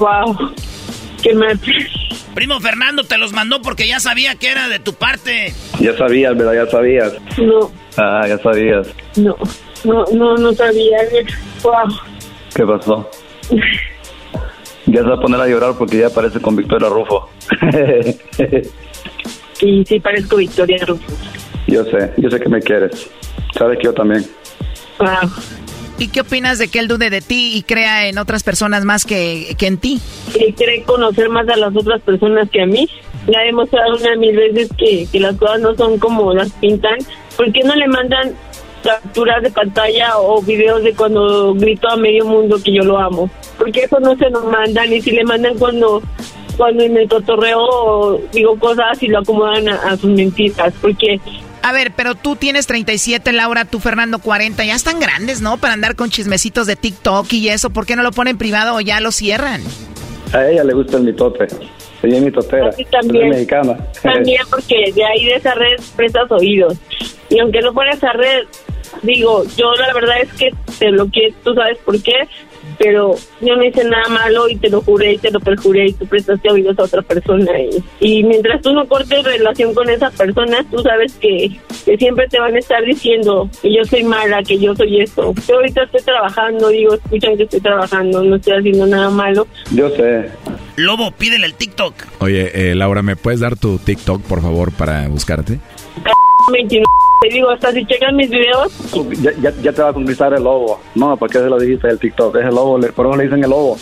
Wow. 0.01 0.53
Qué 1.23 1.35
mal. 1.35 1.61
Primo 2.35 2.59
Fernando 2.59 3.05
te 3.05 3.17
los 3.17 3.33
mandó 3.33 3.63
porque 3.63 3.87
ya 3.87 4.01
sabía 4.01 4.35
que 4.35 4.49
era 4.49 4.69
de 4.69 4.81
tu 4.81 4.95
parte. 4.95 5.55
Ya 5.79 5.97
sabías, 5.97 6.37
¿verdad? 6.37 6.65
Ya 6.65 6.67
sabías. 6.69 7.13
No, 7.39 7.71
Ah, 7.97 8.27
ya 8.27 8.39
sabías. 8.39 8.89
no, 9.17 9.37
no, 9.85 10.05
no, 10.13 10.37
no 10.37 10.53
sabía. 10.53 10.99
Wow. 11.63 11.73
¿Qué 12.55 12.65
pasó? 12.65 13.09
Ya 14.87 15.01
se 15.03 15.09
va 15.09 15.15
a 15.15 15.21
poner 15.21 15.41
a 15.41 15.47
llorar 15.47 15.75
porque 15.79 15.99
ya 15.99 16.09
aparece 16.09 16.41
con 16.41 16.57
Victoria 16.57 16.89
Rufo. 16.89 17.29
Y 19.61 19.85
sí 19.85 20.01
parezco 20.01 20.37
Victoria 20.37 20.77
Rufo. 20.85 21.05
yo 21.69 21.85
sé, 21.85 22.13
yo 22.19 22.29
sé 22.29 22.41
que 22.41 22.49
me 22.49 22.61
quieres. 22.61 23.09
Sabes 23.57 23.79
que 23.79 23.85
yo 23.85 23.95
también. 23.95 24.25
Wow. 24.99 25.31
¿Y 25.97 26.09
qué 26.09 26.21
opinas 26.23 26.59
de 26.59 26.69
que 26.69 26.81
él 26.81 26.89
dude 26.89 27.09
de 27.09 27.21
ti 27.21 27.53
y 27.55 27.63
crea 27.63 28.09
en 28.09 28.19
otras 28.19 28.43
personas 28.43 28.85
más 28.85 29.05
que, 29.05 29.55
que 29.57 29.67
en 29.69 29.79
ti? 29.79 30.01
que 30.33 30.53
cree 30.55 30.83
conocer 30.83 31.29
más 31.29 31.49
a 31.49 31.57
las 31.57 31.75
otras 31.75 32.03
personas 32.03 32.51
que 32.51 32.63
a 32.63 32.67
mí. 32.67 32.89
Le 33.29 33.37
ha 33.39 33.43
demostrado 33.43 33.97
una 33.97 34.17
mil 34.17 34.37
veces 34.37 34.69
que, 34.77 35.07
que 35.11 35.21
las 35.21 35.37
cosas 35.37 35.61
no 35.61 35.75
son 35.77 35.99
como 35.99 36.35
las 36.35 36.51
pintan. 36.53 36.99
¿Por 37.37 37.53
qué 37.53 37.61
no 37.63 37.75
le 37.75 37.89
mandan 37.89 38.35
capturas 38.83 39.43
de 39.43 39.51
pantalla 39.51 40.19
o 40.19 40.43
videos 40.43 40.83
de 40.83 40.95
cuando 40.95 41.55
grito 41.55 41.89
a 41.89 41.97
medio 41.97 42.25
mundo 42.27 42.59
que 42.63 42.73
yo 42.73 42.83
lo 42.83 42.99
amo? 42.99 43.31
Porque 43.59 43.85
eso 43.85 43.99
no 44.01 44.17
se 44.17 44.31
lo 44.31 44.45
mandan 44.45 44.93
y 44.93 45.01
si 45.01 45.11
le 45.11 45.25
mandan 45.25 45.59
cuando 45.59 46.03
cuando 46.57 46.85
en 46.85 46.97
el 46.97 47.09
cotorreo 47.09 48.21
digo 48.33 48.59
cosas 48.59 49.03
y 49.03 49.09
lo 49.09 49.19
acomodan 49.19 49.69
a, 49.69 49.75
a 49.91 49.97
sus 49.97 50.11
mentiras. 50.11 50.73
Porque 50.81 51.21
A 51.63 51.73
ver, 51.73 51.93
pero 51.97 52.15
tú 52.15 52.37
tienes 52.37 52.67
37, 52.67 53.33
Laura, 53.33 53.65
tú 53.65 53.81
Fernando 53.81 54.19
40, 54.19 54.65
ya 54.65 54.75
están 54.75 55.01
grandes, 55.01 55.41
¿no? 55.41 55.57
Para 55.57 55.73
andar 55.75 55.97
con 55.97 56.11
chismecitos 56.11 56.67
de 56.67 56.77
TikTok 56.77 57.33
y 57.33 57.49
eso, 57.49 57.71
¿por 57.71 57.87
qué 57.87 57.97
no 57.97 58.03
lo 58.03 58.13
ponen 58.13 58.39
privado 58.39 58.77
o 58.77 58.81
ya 58.81 59.01
lo 59.01 59.11
cierran? 59.11 59.63
A 60.33 60.47
ella 60.47 60.65
le 60.65 60.75
gusta 60.75 60.97
el 60.97 61.05
mitote. 61.05 61.47
Ella 62.05 62.19
es 62.19 62.23
mitotera. 62.23 62.69
Así 62.69 62.85
también. 62.85 63.27
Es 63.27 63.31
mexicana. 63.31 63.79
También 64.03 64.43
porque 64.51 64.93
de 64.95 65.05
ahí 65.05 65.25
de 65.25 65.35
esa 65.35 65.55
red 65.55 65.81
prestas 65.97 66.31
oídos. 66.31 66.77
Y 67.31 67.39
aunque 67.39 67.61
no 67.61 67.73
fuera 67.73 67.93
esa 67.93 68.13
red, 68.13 68.45
digo, 69.03 69.45
yo 69.57 69.73
la 69.75 69.93
verdad 69.93 70.21
es 70.23 70.33
que 70.35 70.51
te 70.79 70.91
bloqueé, 70.91 71.35
tú 71.43 71.55
sabes 71.55 71.79
por 71.79 72.01
qué, 72.03 72.29
pero 72.79 73.15
yo 73.41 73.57
no 73.57 73.65
hice 73.65 73.85
nada 73.85 74.09
malo 74.09 74.49
y 74.49 74.57
te 74.57 74.71
lo 74.71 74.81
juré 74.81 75.15
y 75.15 75.19
te 75.19 75.31
lo 75.31 75.41
perjuré 75.41 75.89
y 75.89 75.93
tú 75.93 76.07
prestaste 76.07 76.51
oídos 76.51 76.79
a 76.79 76.85
otra 76.85 77.03
persona. 77.03 77.53
Y, 77.61 77.83
y 78.01 78.25
mientras 78.25 78.63
tú 78.63 78.73
no 78.73 78.87
cortes 78.87 79.25
relación 79.25 79.75
con 79.75 79.89
esa 79.91 80.11
persona, 80.11 80.65
tú 80.71 80.79
sabes 80.79 81.15
que, 81.15 81.59
que 81.85 81.97
siempre 81.97 82.29
te 82.29 82.41
van 82.41 82.55
a 82.55 82.59
estar 82.59 82.83
diciendo 82.85 83.49
que 83.63 83.75
yo 83.75 83.85
soy 83.85 84.05
mala, 84.05 84.43
que 84.43 84.59
yo 84.59 84.75
soy 84.75 85.01
esto. 85.01 85.35
Yo 85.49 85.57
ahorita 85.57 85.85
estoy 85.85 86.03
trabajando, 86.03 86.69
digo, 86.69 86.95
escuchan 86.95 87.37
que 87.37 87.45
estoy 87.45 87.61
trabajando, 87.61 88.23
no 88.23 88.37
estoy 88.37 88.59
haciendo 88.59 88.87
nada 88.87 89.11
malo. 89.11 89.47
Yo 89.73 89.91
sé. 89.91 90.31
Lobo, 90.77 91.13
pídele 91.13 91.47
el 91.47 91.55
TikTok. 91.55 91.95
Oye, 92.19 92.71
eh, 92.71 92.75
Laura, 92.75 93.03
¿me 93.03 93.17
puedes 93.17 93.41
dar 93.41 93.57
tu 93.57 93.79
TikTok, 93.79 94.23
por 94.23 94.43
favor, 94.43 94.73
para 94.73 95.09
buscarte? 95.09 95.59
29. 96.53 96.85
Te 97.23 97.29
digo, 97.35 97.51
hasta 97.51 97.73
si 97.73 97.87
checan 97.87 98.17
mis 98.17 98.29
videos, 98.29 98.73
Ya, 99.23 99.31
ya, 99.41 99.51
ya 99.63 99.73
te 99.73 99.83
va 99.83 99.89
a 99.89 99.93
conquistar 99.95 100.35
el 100.35 100.45
lobo. 100.45 100.79
No, 100.95 101.17
¿por 101.17 101.31
qué 101.31 101.39
se 101.39 101.47
lo 101.49 101.59
dijiste 101.59 101.89
el 101.89 101.99
TikTok? 101.99 102.37
Es 102.37 102.45
el 102.45 102.55
lobo, 102.55 102.79
le- 102.79 102.93
por 102.93 103.07
eso 103.07 103.17
le 103.17 103.25
dicen 103.25 103.43
el 103.45 103.51
lobo. 103.51 103.77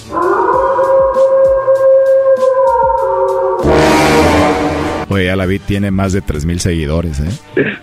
Oye, 5.09 5.27
ya 5.27 5.37
la 5.37 5.45
vi, 5.47 5.59
tiene 5.59 5.91
más 5.91 6.13
de 6.13 6.23
3 6.23 6.45
mil 6.47 6.59
seguidores, 6.61 7.21
¿eh? 7.21 7.29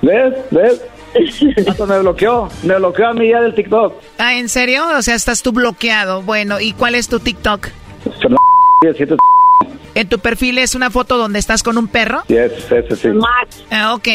¿Ves? 0.01 0.33
¿Ves? 0.49 0.81
Hasta 1.67 1.85
me 1.85 1.99
bloqueó. 1.99 2.47
Me 2.63 2.75
bloqueó 2.77 3.07
a 3.09 3.13
mí 3.13 3.29
ya 3.29 3.41
del 3.41 3.53
TikTok. 3.53 3.93
Ah, 4.17 4.35
¿en 4.35 4.49
serio? 4.49 4.83
O 4.97 5.01
sea, 5.01 5.15
estás 5.15 5.41
tú 5.43 5.51
bloqueado. 5.51 6.21
Bueno, 6.23 6.59
¿y 6.59 6.73
cuál 6.73 6.95
es 6.95 7.07
tu 7.07 7.19
TikTok? 7.19 7.67
Fernando 9.59 9.61
17. 9.75 9.79
En 9.95 10.07
tu 10.09 10.19
perfil 10.19 10.57
es 10.59 10.75
una 10.75 10.89
foto 10.89 11.17
donde 11.17 11.39
estás 11.39 11.63
con 11.63 11.77
un 11.77 11.87
perro. 11.87 12.23
Yes, 12.27 12.71
ese 12.71 12.95
sí. 12.95 13.09
Ah, 13.71 13.93
ok. 13.93 14.07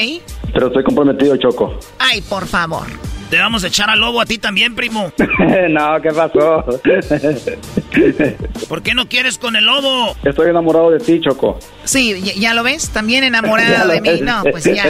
Pero 0.53 0.69
estoy 0.69 0.85
comprometido, 0.85 1.37
Choco. 1.37 1.79
Ay, 1.99 2.21
por 2.23 2.47
favor. 2.47 2.87
Te 3.31 3.39
vamos 3.39 3.65
a 3.65 3.69
echar 3.69 3.91
al 3.91 3.99
lobo 3.99 4.21
a 4.21 4.27
ti 4.27 4.39
también, 4.39 4.77
primo. 4.77 5.13
no, 5.71 6.01
¿qué 6.01 6.11
pasó? 6.11 6.65
¿Por 8.69 8.83
qué 8.83 8.95
no 8.95 9.09
quieres 9.09 9.39
con 9.39 9.57
el 9.57 9.65
lobo? 9.65 10.15
Estoy 10.23 10.51
enamorado 10.51 10.91
de 10.93 11.01
ti, 11.01 11.21
Choco. 11.21 11.59
Sí, 11.85 12.21
ya, 12.23 12.35
ya 12.35 12.55
lo 12.55 12.63
ves, 12.63 12.91
también 12.91 13.25
enamorado 13.25 13.89
de 13.93 14.01
mí. 14.01 14.21
No, 14.23 14.43
pues 14.49 14.65
ya. 14.65 14.85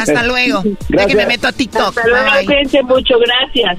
Hasta 0.00 0.24
luego. 0.24 0.62
De 0.62 0.74
que 0.76 0.84
Gracias. 0.90 1.16
me 1.16 1.26
meto 1.26 1.48
a 1.48 1.52
TikTok. 1.52 1.88
Hasta 1.96 2.06
luego, 2.06 2.24
Bye, 2.26 2.36
bye. 2.38 2.46
cuídense 2.46 2.82
mucho, 2.82 3.14
gracias. 3.18 3.78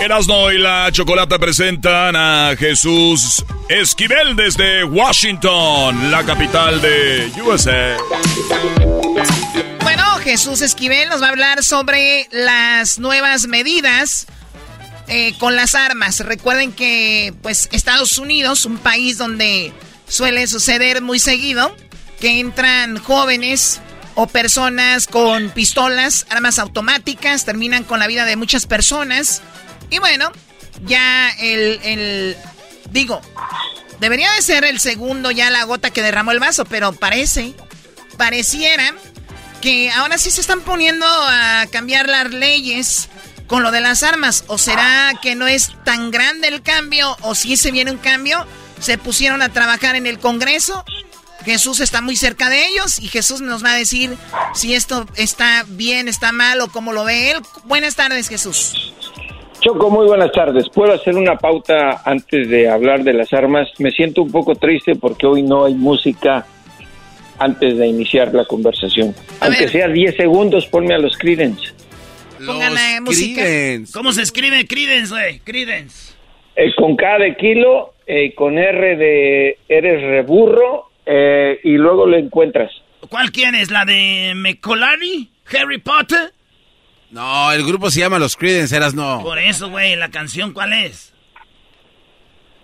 Erasno 0.00 0.52
y 0.52 0.58
la 0.58 0.90
chocolata 0.92 1.38
presentan 1.38 2.14
a 2.16 2.54
Jesús 2.56 3.44
Esquivel 3.68 4.36
desde 4.36 4.84
Washington, 4.84 6.10
la 6.10 6.22
capital 6.24 6.80
de 6.82 7.32
USA. 7.42 7.96
Bueno, 9.82 10.04
Jesús 10.22 10.60
Esquivel 10.60 11.08
nos 11.08 11.22
va 11.22 11.28
a 11.28 11.30
hablar 11.30 11.64
sobre 11.64 12.28
las 12.30 12.98
nuevas 12.98 13.46
medidas 13.46 14.26
eh, 15.08 15.34
con 15.38 15.56
las 15.56 15.74
armas. 15.74 16.20
Recuerden 16.20 16.72
que, 16.72 17.32
pues, 17.42 17.68
Estados 17.72 18.18
Unidos, 18.18 18.66
un 18.66 18.76
país 18.78 19.16
donde 19.16 19.72
suele 20.06 20.46
suceder 20.46 21.00
muy 21.00 21.18
seguido, 21.18 21.74
que 22.20 22.38
entran 22.40 22.98
jóvenes 22.98 23.80
o 24.14 24.26
personas 24.26 25.06
con 25.06 25.50
pistolas, 25.50 26.26
armas 26.28 26.58
automáticas, 26.58 27.44
terminan 27.44 27.84
con 27.84 27.98
la 27.98 28.06
vida 28.06 28.24
de 28.24 28.36
muchas 28.36 28.66
personas. 28.66 29.42
Y 29.90 29.98
bueno, 29.98 30.30
ya 30.84 31.30
el, 31.38 31.80
el 31.82 32.36
digo, 32.90 33.20
debería 34.00 34.32
de 34.32 34.42
ser 34.42 34.64
el 34.64 34.80
segundo 34.80 35.30
ya 35.30 35.50
la 35.50 35.64
gota 35.64 35.90
que 35.90 36.02
derramó 36.02 36.32
el 36.32 36.40
vaso, 36.40 36.64
pero 36.64 36.92
parece, 36.92 37.54
pareciera 38.16 38.94
que 39.60 39.90
ahora 39.90 40.18
sí 40.18 40.30
se 40.30 40.40
están 40.40 40.60
poniendo 40.60 41.06
a 41.06 41.66
cambiar 41.70 42.08
las 42.08 42.30
leyes 42.30 43.08
con 43.46 43.62
lo 43.62 43.70
de 43.70 43.80
las 43.80 44.02
armas. 44.02 44.44
¿O 44.48 44.58
será 44.58 45.12
que 45.22 45.34
no 45.34 45.46
es 45.46 45.72
tan 45.84 46.10
grande 46.10 46.48
el 46.48 46.62
cambio? 46.62 47.16
¿O 47.22 47.34
si 47.34 47.56
se 47.56 47.70
viene 47.70 47.90
un 47.90 47.98
cambio? 47.98 48.46
Se 48.80 48.98
pusieron 48.98 49.42
a 49.42 49.52
trabajar 49.52 49.96
en 49.96 50.06
el 50.06 50.18
Congreso. 50.18 50.84
Jesús 51.44 51.80
está 51.80 52.00
muy 52.00 52.16
cerca 52.16 52.48
de 52.48 52.66
ellos 52.66 52.98
y 52.98 53.08
Jesús 53.08 53.40
nos 53.40 53.64
va 53.64 53.70
a 53.70 53.76
decir 53.76 54.16
si 54.54 54.74
esto 54.74 55.06
está 55.14 55.64
bien, 55.68 56.08
está 56.08 56.32
mal 56.32 56.60
o 56.60 56.68
cómo 56.68 56.92
lo 56.92 57.04
ve 57.04 57.30
él. 57.30 57.42
Buenas 57.64 57.94
tardes, 57.94 58.28
Jesús. 58.28 58.92
Choco, 59.66 59.90
muy 59.90 60.06
buenas 60.06 60.30
tardes. 60.30 60.68
¿Puedo 60.72 60.92
hacer 60.92 61.16
una 61.16 61.38
pauta 61.38 62.00
antes 62.04 62.48
de 62.48 62.70
hablar 62.70 63.02
de 63.02 63.12
las 63.12 63.32
armas? 63.32 63.68
Me 63.78 63.90
siento 63.90 64.22
un 64.22 64.30
poco 64.30 64.54
triste 64.54 64.94
porque 64.94 65.26
hoy 65.26 65.42
no 65.42 65.64
hay 65.64 65.74
música 65.74 66.46
antes 67.36 67.76
de 67.76 67.88
iniciar 67.88 68.32
la 68.32 68.44
conversación. 68.44 69.12
Aunque 69.40 69.66
sea 69.66 69.88
10 69.88 70.16
segundos, 70.16 70.66
ponme 70.66 70.94
a 70.94 70.98
los 70.98 71.18
Creedence. 71.18 71.72
Pónganle 72.46 73.00
música. 73.00 73.42
¿Cómo 73.92 74.12
se 74.12 74.22
escribe 74.22 74.68
Credence, 74.68 75.12
güey? 75.12 75.40
Credence. 75.40 76.14
Eh, 76.54 76.72
con 76.76 76.94
K 76.94 77.18
de 77.18 77.34
kilo, 77.34 77.94
eh, 78.06 78.36
con 78.36 78.58
R 78.58 78.96
de 78.96 79.58
eres 79.68 80.00
reburro, 80.00 80.90
eh, 81.04 81.58
y 81.64 81.72
luego 81.72 82.06
lo 82.06 82.16
encuentras. 82.16 82.70
¿Cuál 83.08 83.32
quieres? 83.32 83.72
¿La 83.72 83.84
de 83.84 84.32
Mecolani? 84.36 85.28
¿Harry 85.52 85.78
Potter? 85.78 86.35
No, 87.10 87.52
el 87.52 87.64
grupo 87.64 87.90
se 87.90 88.00
llama 88.00 88.18
Los 88.18 88.36
Creedence, 88.36 88.76
eras 88.76 88.94
no. 88.94 89.22
Por 89.22 89.38
eso, 89.38 89.70
güey, 89.70 89.96
¿la 89.96 90.10
canción 90.10 90.52
cuál 90.52 90.72
es? 90.72 91.12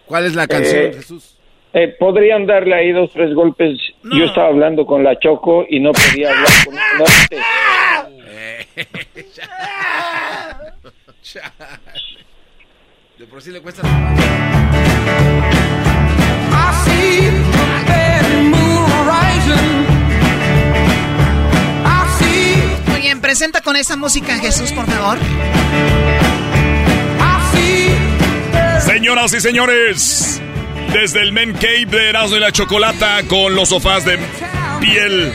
¿Cuál 0.07 0.27
es 0.27 0.35
la 0.35 0.47
canción, 0.47 0.83
Eh, 0.87 0.93
Jesús? 0.95 1.37
Eh, 1.73 1.89
Podrían 1.99 2.47
darle 2.47 2.75
ahí 2.75 2.93
dos, 2.93 3.11
tres 3.13 3.33
golpes. 3.35 3.79
Yo 4.03 4.25
estaba 4.25 4.49
hablando 4.49 4.85
con 4.85 5.03
la 5.05 5.19
Choco 5.19 5.65
y 5.69 5.81
no 5.81 5.93
podía 5.93 6.31
hablar 6.31 6.49
con 6.67 6.75
no, 6.99 7.05
De 13.19 13.27
por 13.27 13.41
sí 13.41 13.51
le 13.53 13.61
cuesta. 13.63 13.83
Muy 13.85 13.93
bien, 17.21 17.43
presenta 23.23 23.63
con 23.63 23.77
esa 23.77 23.97
música, 23.97 24.37
Jesús, 24.39 24.73
por 24.73 24.85
favor. 24.87 25.19
Señoras 28.85 29.33
y 29.33 29.41
señores, 29.41 30.43
desde 30.93 31.23
el 31.23 31.33
Men 31.33 31.53
Cave 31.55 31.87
de 31.87 32.11
Erasmo 32.11 32.37
y 32.37 32.41
la 32.41 32.53
Chocolata 32.53 33.23
con 33.29 33.55
los 33.55 33.69
sofás 33.69 34.05
de 34.05 34.19
piel, 34.81 35.33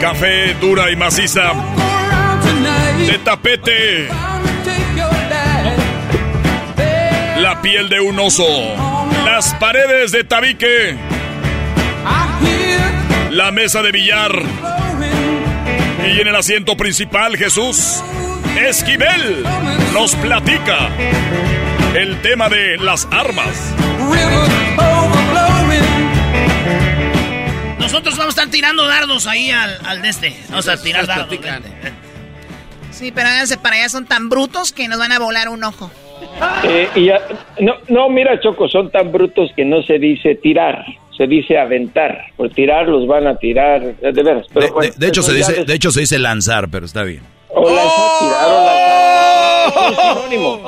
café 0.00 0.54
dura 0.60 0.90
y 0.90 0.96
maciza, 0.96 1.52
de 3.06 3.18
tapete, 3.18 4.08
la 7.38 7.62
piel 7.62 7.88
de 7.88 8.00
un 8.00 8.18
oso, 8.18 8.46
las 9.24 9.54
paredes 9.54 10.10
de 10.10 10.24
tabique, 10.24 10.96
la 13.30 13.52
mesa 13.52 13.82
de 13.82 13.92
billar 13.92 14.42
y 16.06 16.20
en 16.20 16.28
el 16.28 16.34
asiento 16.36 16.76
principal 16.76 17.36
Jesús 17.36 18.02
Esquivel 18.60 19.44
nos 19.94 20.14
platica 20.16 20.88
el 21.94 22.20
tema 22.22 22.48
de 22.48 22.76
las 22.78 23.06
armas. 23.10 23.74
Nosotros 27.78 28.16
vamos 28.16 28.36
a 28.38 28.40
estar 28.42 28.50
tirando 28.50 28.86
dardos 28.86 29.26
ahí 29.26 29.50
al, 29.50 29.76
al 29.84 30.02
de 30.02 30.08
este. 30.08 30.34
Vamos 30.48 30.68
a 30.68 30.80
tirar 30.82 31.06
dardos. 31.06 31.28
vente. 31.30 31.68
Sí, 32.90 33.10
pero 33.12 33.28
háganse 33.28 33.58
para 33.58 33.76
allá, 33.76 33.88
son 33.88 34.06
tan 34.06 34.28
brutos 34.28 34.72
que 34.72 34.88
nos 34.88 34.98
van 34.98 35.12
a 35.12 35.18
volar 35.18 35.48
un 35.48 35.64
ojo. 35.64 35.90
Eh, 36.64 36.88
y 36.94 37.06
ya- 37.06 37.20
no, 37.60 37.74
no, 37.88 38.08
mira, 38.08 38.38
Choco, 38.40 38.68
son 38.68 38.90
tan 38.90 39.10
brutos 39.12 39.50
que 39.56 39.64
no 39.64 39.82
se 39.82 39.98
dice 39.98 40.34
tirar, 40.36 40.84
se 41.16 41.26
dice 41.26 41.58
aventar. 41.58 42.18
Por 42.36 42.50
tirar 42.50 42.88
los 42.88 43.06
van 43.06 43.26
a 43.26 43.36
tirar, 43.36 43.80
de 43.96 44.22
veras. 44.22 44.46
Pero 44.52 44.66
De, 44.66 44.72
bueno, 44.72 44.92
de- 44.92 44.98
de 44.98 45.08
hecho, 45.08 45.22
se 45.22 45.34
dice, 45.34 45.64
de 45.64 45.74
hecho, 45.74 45.90
se 45.90 46.00
dice 46.00 46.18
lanzar, 46.18 46.68
pero 46.70 46.86
está 46.86 47.02
bien. 47.04 47.22
O 47.48 47.62
lanzar, 47.68 48.10
tirar 48.20 48.48
o 48.48 48.64
lanzar. 48.64 49.92
Es 49.92 49.98
un 49.98 50.30
sinónimo. 50.30 50.60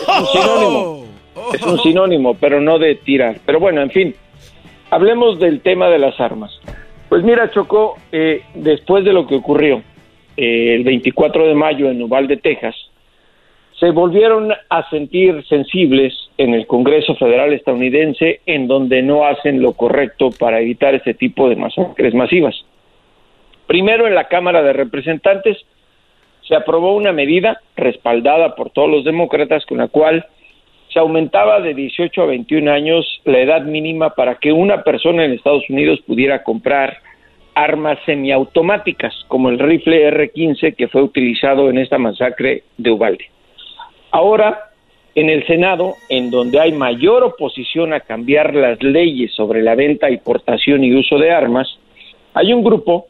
Es 0.00 0.08
un 0.18 0.26
sinónimo. 0.26 1.04
Es 1.54 1.62
un 1.62 1.78
sinónimo, 1.80 2.34
pero 2.34 2.60
no 2.60 2.78
de 2.78 2.94
tirar. 2.96 3.36
Pero 3.44 3.60
bueno, 3.60 3.82
en 3.82 3.90
fin. 3.90 4.14
Hablemos 4.90 5.38
del 5.38 5.60
tema 5.60 5.88
de 5.88 5.98
las 5.98 6.18
armas. 6.20 6.50
Pues 7.08 7.22
mira, 7.24 7.50
Choco, 7.50 7.98
eh, 8.10 8.42
después 8.54 9.04
de 9.04 9.12
lo 9.12 9.26
que 9.26 9.34
ocurrió 9.36 9.82
eh, 10.36 10.74
el 10.74 10.84
24 10.84 11.46
de 11.46 11.54
mayo 11.54 11.90
en 11.90 12.02
Uvalde, 12.02 12.36
Texas, 12.38 12.74
se 13.82 13.90
volvieron 13.90 14.52
a 14.70 14.88
sentir 14.90 15.44
sensibles 15.48 16.14
en 16.38 16.54
el 16.54 16.68
Congreso 16.68 17.16
Federal 17.16 17.52
estadounidense 17.52 18.38
en 18.46 18.68
donde 18.68 19.02
no 19.02 19.24
hacen 19.24 19.60
lo 19.60 19.72
correcto 19.72 20.30
para 20.38 20.60
evitar 20.60 20.94
este 20.94 21.14
tipo 21.14 21.48
de 21.48 21.56
masacres 21.56 22.14
masivas. 22.14 22.54
Primero 23.66 24.06
en 24.06 24.14
la 24.14 24.28
Cámara 24.28 24.62
de 24.62 24.72
Representantes 24.72 25.58
se 26.46 26.54
aprobó 26.54 26.94
una 26.94 27.10
medida 27.12 27.60
respaldada 27.74 28.54
por 28.54 28.70
todos 28.70 28.88
los 28.88 29.04
demócratas 29.04 29.66
con 29.66 29.78
la 29.78 29.88
cual 29.88 30.26
se 30.92 31.00
aumentaba 31.00 31.60
de 31.60 31.74
18 31.74 32.22
a 32.22 32.26
21 32.26 32.70
años 32.70 33.20
la 33.24 33.40
edad 33.40 33.62
mínima 33.62 34.10
para 34.10 34.36
que 34.36 34.52
una 34.52 34.84
persona 34.84 35.24
en 35.24 35.32
Estados 35.32 35.68
Unidos 35.68 35.98
pudiera 36.06 36.44
comprar 36.44 36.98
armas 37.56 37.98
semiautomáticas, 38.06 39.12
como 39.26 39.48
el 39.48 39.58
rifle 39.58 40.04
R-15 40.04 40.76
que 40.76 40.86
fue 40.86 41.02
utilizado 41.02 41.68
en 41.68 41.78
esta 41.78 41.98
masacre 41.98 42.62
de 42.78 42.92
Ubalde. 42.92 43.32
Ahora, 44.12 44.70
en 45.14 45.30
el 45.30 45.46
Senado, 45.46 45.94
en 46.10 46.30
donde 46.30 46.60
hay 46.60 46.72
mayor 46.72 47.24
oposición 47.24 47.94
a 47.94 48.00
cambiar 48.00 48.54
las 48.54 48.82
leyes 48.82 49.32
sobre 49.34 49.62
la 49.62 49.74
venta, 49.74 50.10
importación 50.10 50.84
y 50.84 50.94
uso 50.94 51.18
de 51.18 51.32
armas, 51.32 51.78
hay 52.34 52.52
un 52.52 52.62
grupo 52.62 53.06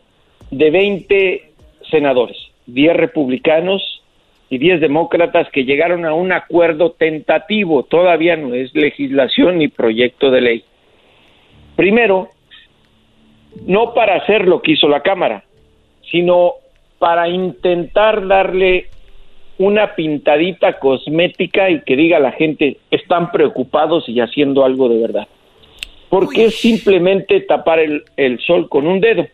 de 0.50 0.70
20 0.70 1.50
senadores, 1.90 2.36
10 2.66 2.96
republicanos 2.96 4.02
y 4.48 4.58
10 4.58 4.80
demócratas 4.80 5.48
que 5.50 5.64
llegaron 5.64 6.04
a 6.04 6.14
un 6.14 6.30
acuerdo 6.30 6.92
tentativo, 6.92 7.82
todavía 7.82 8.36
no 8.36 8.54
es 8.54 8.72
legislación 8.74 9.58
ni 9.58 9.68
proyecto 9.68 10.30
de 10.30 10.40
ley. 10.40 10.64
Primero, 11.74 12.28
no 13.66 13.92
para 13.92 14.16
hacer 14.16 14.46
lo 14.46 14.62
que 14.62 14.72
hizo 14.72 14.88
la 14.88 15.02
Cámara, 15.02 15.44
sino 16.10 16.54
para 16.98 17.28
intentar 17.28 18.26
darle 18.26 18.86
una 19.62 19.94
pintadita 19.94 20.78
cosmética 20.78 21.70
y 21.70 21.82
que 21.82 21.96
diga 21.96 22.16
a 22.16 22.20
la 22.20 22.32
gente 22.32 22.78
están 22.90 23.30
preocupados 23.30 24.08
y 24.08 24.20
haciendo 24.20 24.64
algo 24.64 24.88
de 24.88 25.00
verdad. 25.00 25.28
Porque 26.08 26.46
es 26.46 26.60
simplemente 26.60 27.40
tapar 27.40 27.78
el, 27.78 28.02
el 28.16 28.38
sol 28.40 28.68
con 28.68 28.86
un 28.86 29.00
dedo. 29.00 29.26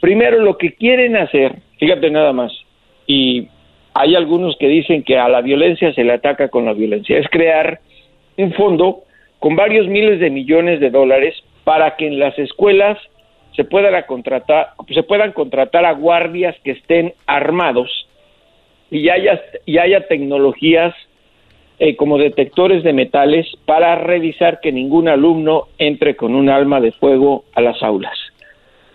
Primero 0.00 0.40
lo 0.40 0.58
que 0.58 0.74
quieren 0.74 1.16
hacer, 1.16 1.56
fíjate 1.78 2.10
nada 2.10 2.32
más, 2.32 2.52
y 3.06 3.48
hay 3.94 4.14
algunos 4.14 4.56
que 4.58 4.68
dicen 4.68 5.02
que 5.02 5.18
a 5.18 5.28
la 5.28 5.40
violencia 5.40 5.92
se 5.94 6.04
le 6.04 6.12
ataca 6.12 6.48
con 6.48 6.66
la 6.66 6.74
violencia, 6.74 7.18
es 7.18 7.28
crear 7.28 7.80
un 8.36 8.52
fondo 8.52 9.00
con 9.38 9.56
varios 9.56 9.88
miles 9.88 10.20
de 10.20 10.30
millones 10.30 10.78
de 10.80 10.90
dólares 10.90 11.34
para 11.64 11.96
que 11.96 12.06
en 12.06 12.18
las 12.18 12.38
escuelas 12.38 12.98
se 13.56 13.64
puedan 13.64 14.00
contratar, 14.06 14.68
se 14.94 15.02
puedan 15.02 15.32
contratar 15.32 15.84
a 15.84 15.92
guardias 15.92 16.54
que 16.62 16.72
estén 16.72 17.14
armados 17.26 18.07
y 18.90 19.08
haya, 19.08 19.40
y 19.66 19.78
haya 19.78 20.06
tecnologías 20.06 20.94
eh, 21.78 21.96
como 21.96 22.18
detectores 22.18 22.82
de 22.82 22.92
metales 22.92 23.46
para 23.64 23.94
revisar 23.96 24.58
que 24.60 24.72
ningún 24.72 25.08
alumno 25.08 25.68
entre 25.78 26.16
con 26.16 26.34
un 26.34 26.48
arma 26.50 26.80
de 26.80 26.92
fuego 26.92 27.44
a 27.54 27.60
las 27.60 27.82
aulas. 27.82 28.18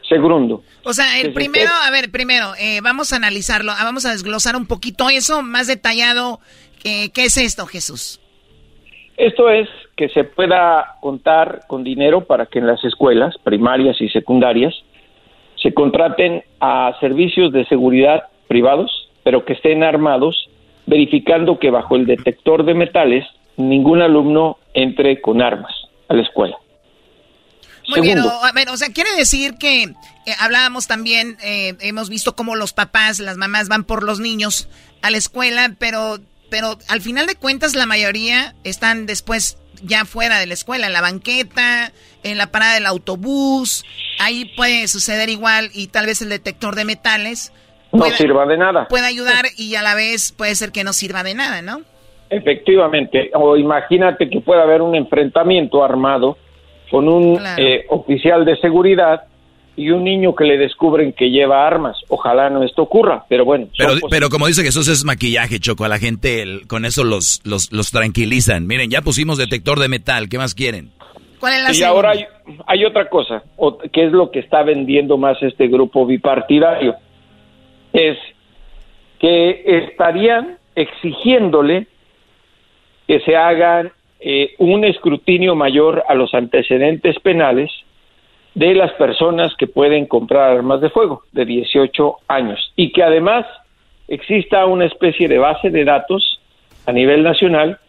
Segundo. 0.10 0.64
O 0.84 0.92
sea, 0.92 1.22
el 1.22 1.32
primero, 1.32 1.72
a 1.86 1.90
ver, 1.90 2.12
primero, 2.12 2.52
eh, 2.60 2.82
vamos 2.82 3.14
a 3.14 3.16
analizarlo, 3.16 3.72
ah, 3.72 3.86
vamos 3.86 4.06
a 4.06 4.12
desglosar 4.12 4.58
un 4.58 4.68
poquito 4.68 5.10
eso 5.10 5.42
más 5.42 5.68
detallado. 5.68 6.40
Eh, 6.84 7.10
¿Qué 7.14 7.24
es 7.24 7.38
esto, 7.38 7.66
Jesús? 7.68 8.20
Esto 9.16 9.50
es 9.50 9.70
que 9.96 10.10
se 10.10 10.26
pueda 10.26 10.98
contar 11.00 11.62
con 11.68 11.86
dinero 11.86 12.26
para 12.26 12.48
que 12.48 12.60
en 12.60 12.68
las 12.68 12.84
escuelas 12.84 13.36
primarias 13.44 14.02
y 14.02 14.10
secundarias 14.10 14.74
se 15.56 15.74
contraten 15.74 16.44
a 16.60 16.94
servicios 17.00 17.54
de 17.54 17.66
seguridad 17.68 18.26
privados 18.50 19.03
pero 19.24 19.46
que 19.46 19.54
estén 19.54 19.84
armados, 19.84 20.50
verificando 20.86 21.60
que 21.60 21.70
bajo 21.70 21.96
el 21.96 22.06
detector 22.06 22.66
de 22.66 22.74
metales 22.74 23.26
ningún 23.58 24.02
alumno 24.02 24.58
entre 24.74 25.22
con 25.22 25.42
armas 25.42 25.74
a 26.10 26.14
la 26.16 26.24
escuela. 26.24 26.58
Muy 27.90 28.02
bien, 28.02 28.20
a 28.20 28.52
ver, 28.54 28.70
o 28.70 28.78
sea, 28.78 28.90
quiere 28.94 29.14
decir 29.16 29.56
que 29.56 29.84
eh, 29.84 29.92
hablábamos 30.40 30.88
también, 30.88 31.38
eh, 31.44 31.76
hemos 31.82 32.10
visto 32.10 32.36
cómo 32.36 32.56
los 32.56 32.72
papás, 32.72 33.20
las 33.20 33.36
mamás 33.36 33.68
van 33.68 33.84
por 33.84 34.04
los 34.04 34.20
niños 34.20 34.70
a 35.02 35.12
la 35.12 35.18
escuela, 35.18 35.76
pero, 35.78 36.20
pero 36.50 36.78
al 36.88 37.02
final 37.02 37.28
de 37.28 37.36
cuentas 37.36 37.76
la 37.76 37.86
mayoría 37.86 38.56
están 38.64 39.06
después 39.06 39.58
ya 39.82 40.06
fuera 40.06 40.40
de 40.40 40.46
la 40.46 40.54
escuela, 40.54 40.88
en 40.88 40.94
la 40.94 41.02
banqueta, 41.02 41.92
en 42.24 42.38
la 42.38 42.52
parada 42.52 42.76
del 42.76 42.86
autobús, 42.86 43.84
ahí 44.20 44.46
puede 44.56 44.88
suceder 44.88 45.30
igual 45.30 45.70
y 45.74 45.88
tal 45.88 46.06
vez 46.06 46.22
el 46.22 46.30
detector 46.30 46.76
de 46.76 46.86
metales 46.86 47.52
no 47.94 48.06
sirva 48.06 48.46
de 48.46 48.58
nada. 48.58 48.88
Puede 48.88 49.06
ayudar 49.06 49.46
y 49.58 49.76
a 49.76 49.82
la 49.82 49.96
vez 49.96 50.32
puede 50.32 50.56
ser 50.56 50.72
que 50.72 50.84
no 50.84 50.94
sirva 50.94 51.24
de 51.24 51.36
nada, 51.36 51.62
¿no? 51.62 51.82
Efectivamente. 52.30 53.30
O 53.36 53.56
imagínate 53.56 54.30
que 54.30 54.42
pueda 54.42 54.64
haber 54.64 54.82
un 54.82 54.96
enfrentamiento 54.96 55.84
armado 55.84 56.38
con 56.90 57.08
un 57.08 57.40
eh, 57.58 57.86
oficial 57.90 58.46
de 58.46 58.58
seguridad 58.58 59.24
y 59.76 59.90
un 59.90 60.04
niño 60.04 60.36
que 60.36 60.46
le 60.46 60.58
descubren 60.58 61.14
que 61.14 61.30
lleva 61.30 61.66
armas. 61.66 61.98
Ojalá 62.10 62.50
no 62.50 62.64
esto 62.64 62.84
ocurra, 62.84 63.26
pero 63.30 63.46
bueno. 63.46 63.68
Pero, 63.78 63.94
pero 64.10 64.30
como 64.30 64.48
dice 64.48 64.64
Jesús, 64.64 64.88
es 64.88 65.04
maquillaje, 65.04 65.60
Choco. 65.60 65.86
A 65.86 65.90
la 65.90 66.00
gente 66.00 66.62
con 66.68 66.86
eso 66.86 67.04
los, 67.04 67.42
los, 67.44 67.72
los 67.72 67.92
tranquilizan. 67.92 68.68
Miren, 68.68 68.90
ya 68.90 69.02
pusimos 69.02 69.38
detector 69.38 69.80
de 69.80 69.90
metal. 69.90 70.30
¿Qué 70.30 70.38
más 70.38 70.56
quieren? 70.56 70.92
¿Cuál 71.40 71.54
es 71.54 71.64
la 71.64 71.74
y 71.74 71.84
ahora 71.84 72.12
hay, 72.12 72.26
hay 72.68 72.86
otra 72.86 73.10
cosa, 73.10 73.44
que 73.92 74.06
es 74.06 74.12
lo 74.12 74.32
que 74.32 74.40
está 74.40 74.64
vendiendo 74.64 75.18
más 75.18 75.42
este 75.44 75.68
grupo 75.68 76.06
bipartidario 76.06 76.96
es 77.94 78.18
que 79.20 79.64
estarían 79.66 80.58
exigiéndole 80.76 81.88
que 83.08 83.20
se 83.22 83.36
hagan 83.36 83.92
eh, 84.20 84.56
un 84.58 84.84
escrutinio 84.84 85.56
mayor 85.56 86.04
a 86.08 86.16
los 86.16 86.34
antecedentes 86.34 87.20
penales 87.20 87.72
de 88.56 88.74
las 88.74 88.92
personas 88.94 89.56
que 89.56 89.68
pueden 89.68 90.06
comprar 90.06 90.52
armas 90.52 90.82
de 90.82 90.90
fuego 90.90 91.24
de 91.32 91.46
18 91.46 92.18
años 92.28 92.72
y 92.76 92.92
que 92.92 93.04
además 93.04 93.46
exista 94.08 94.66
una 94.66 94.86
especie 94.86 95.28
de 95.28 95.38
base 95.38 95.70
de 95.70 95.86
datos 95.86 96.42
a 96.86 96.92
nivel 96.92 97.24
nacional 97.24 97.80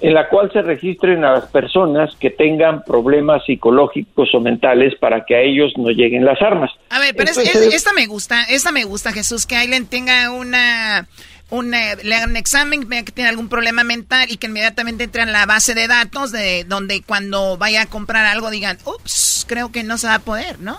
en 0.00 0.14
la 0.14 0.28
cual 0.28 0.50
se 0.52 0.62
registren 0.62 1.24
a 1.24 1.32
las 1.32 1.46
personas 1.46 2.14
que 2.16 2.30
tengan 2.30 2.82
problemas 2.84 3.44
psicológicos 3.44 4.32
o 4.34 4.40
mentales 4.40 4.94
para 4.96 5.24
que 5.24 5.34
a 5.34 5.40
ellos 5.40 5.72
no 5.76 5.90
lleguen 5.90 6.24
las 6.24 6.40
armas. 6.40 6.70
A 6.90 7.00
ver, 7.00 7.14
pero 7.16 7.30
esta 7.30 7.92
me 7.92 8.06
gusta, 8.06 8.44
esta 8.44 8.70
me 8.70 8.84
gusta, 8.84 9.12
Jesús, 9.12 9.46
que 9.46 9.56
alguien 9.56 9.86
tenga 9.86 10.30
una, 10.30 11.08
una, 11.50 11.96
le 11.96 12.14
hagan 12.14 12.30
un 12.30 12.36
examen, 12.36 12.88
vea 12.88 13.02
que 13.02 13.12
tiene 13.12 13.28
algún 13.28 13.48
problema 13.48 13.82
mental 13.82 14.28
y 14.30 14.36
que 14.36 14.46
inmediatamente 14.46 15.04
entre 15.04 15.22
en 15.22 15.32
la 15.32 15.46
base 15.46 15.74
de 15.74 15.88
datos 15.88 16.30
de 16.30 16.64
donde 16.64 17.02
cuando 17.02 17.56
vaya 17.56 17.82
a 17.82 17.86
comprar 17.86 18.24
algo 18.26 18.50
digan, 18.50 18.78
ups, 18.84 19.46
creo 19.48 19.72
que 19.72 19.82
no 19.82 19.98
se 19.98 20.06
va 20.06 20.14
a 20.14 20.20
poder, 20.20 20.60
¿no? 20.60 20.78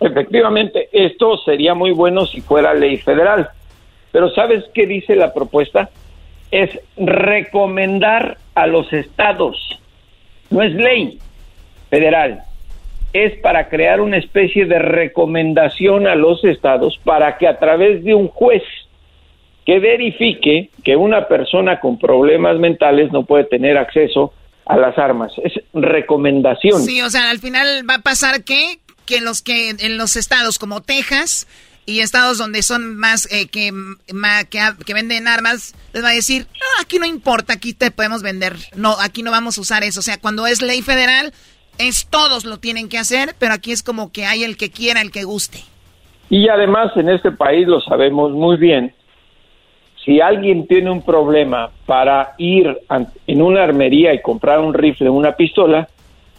Efectivamente, 0.00 0.88
esto 0.92 1.36
sería 1.44 1.74
muy 1.74 1.92
bueno 1.92 2.26
si 2.26 2.40
fuera 2.40 2.74
ley 2.74 2.96
federal. 2.96 3.50
Pero 4.10 4.30
¿sabes 4.30 4.64
qué 4.74 4.86
dice 4.86 5.14
la 5.16 5.32
propuesta? 5.32 5.90
Es 6.52 6.78
recomendar 6.96 8.36
a 8.54 8.68
los 8.68 8.92
estados. 8.92 9.80
No 10.50 10.62
es 10.62 10.72
ley 10.74 11.18
federal, 11.90 12.42
es 13.12 13.38
para 13.40 13.68
crear 13.68 14.00
una 14.00 14.18
especie 14.18 14.66
de 14.66 14.78
recomendación 14.78 16.06
a 16.06 16.14
los 16.14 16.44
estados 16.44 17.00
para 17.04 17.38
que 17.38 17.48
a 17.48 17.58
través 17.58 18.04
de 18.04 18.14
un 18.14 18.28
juez 18.28 18.62
que 19.64 19.78
verifique 19.78 20.70
que 20.84 20.96
una 20.96 21.26
persona 21.26 21.80
con 21.80 21.98
problemas 21.98 22.58
mentales 22.58 23.10
no 23.12 23.24
puede 23.24 23.44
tener 23.44 23.78
acceso 23.78 24.34
a 24.66 24.76
las 24.76 24.98
armas. 24.98 25.32
Es 25.42 25.52
recomendación. 25.72 26.82
Sí, 26.82 27.00
o 27.00 27.10
sea, 27.10 27.30
al 27.30 27.38
final 27.38 27.88
va 27.88 27.94
a 27.94 28.02
pasar 28.02 28.44
que, 28.44 28.78
que 29.06 29.20
los 29.20 29.40
que 29.40 29.70
en 29.70 29.96
los 29.96 30.16
estados 30.16 30.58
como 30.58 30.82
Texas 30.82 31.46
y 31.84 32.00
estados 32.00 32.38
donde 32.38 32.62
son 32.62 32.96
más 32.96 33.28
eh, 33.32 33.48
que, 33.48 33.72
que, 34.86 34.94
venden 34.94 35.26
armas, 35.26 35.74
les 35.92 36.04
va 36.04 36.10
a 36.10 36.14
decir, 36.14 36.46
aquí 36.80 36.98
no 36.98 37.06
importa, 37.06 37.54
aquí 37.54 37.74
te 37.74 37.90
podemos 37.90 38.22
vender. 38.22 38.54
No, 38.76 38.96
aquí 39.00 39.22
no 39.22 39.30
vamos 39.30 39.58
a 39.58 39.60
usar 39.60 39.82
eso. 39.82 40.00
O 40.00 40.02
sea, 40.02 40.18
cuando 40.20 40.46
es 40.46 40.62
ley 40.62 40.82
federal, 40.82 41.32
es 41.78 42.06
todos 42.08 42.44
lo 42.44 42.58
tienen 42.58 42.88
que 42.88 42.98
hacer, 42.98 43.34
pero 43.38 43.54
aquí 43.54 43.72
es 43.72 43.82
como 43.82 44.12
que 44.12 44.26
hay 44.26 44.44
el 44.44 44.56
que 44.56 44.70
quiera, 44.70 45.00
el 45.00 45.10
que 45.10 45.24
guste. 45.24 45.58
Y 46.30 46.48
además 46.48 46.92
en 46.96 47.08
este 47.08 47.32
país 47.32 47.66
lo 47.66 47.80
sabemos 47.80 48.32
muy 48.32 48.56
bien. 48.56 48.94
Si 50.04 50.20
alguien 50.20 50.66
tiene 50.66 50.90
un 50.90 51.02
problema 51.02 51.70
para 51.86 52.34
ir 52.38 52.76
en 53.26 53.42
una 53.42 53.62
armería 53.62 54.14
y 54.14 54.22
comprar 54.22 54.58
un 54.58 54.74
rifle, 54.74 55.10
una 55.10 55.32
pistola, 55.32 55.88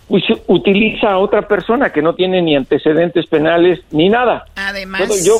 utiliza 0.09 1.11
a 1.11 1.17
otra 1.17 1.47
persona 1.47 1.91
que 1.91 2.01
no 2.01 2.13
tiene 2.13 2.41
ni 2.41 2.55
antecedentes 2.55 3.25
penales 3.27 3.80
ni 3.91 4.09
nada. 4.09 4.45
Además, 4.55 5.01
puedo 5.01 5.15
yo 5.23 5.35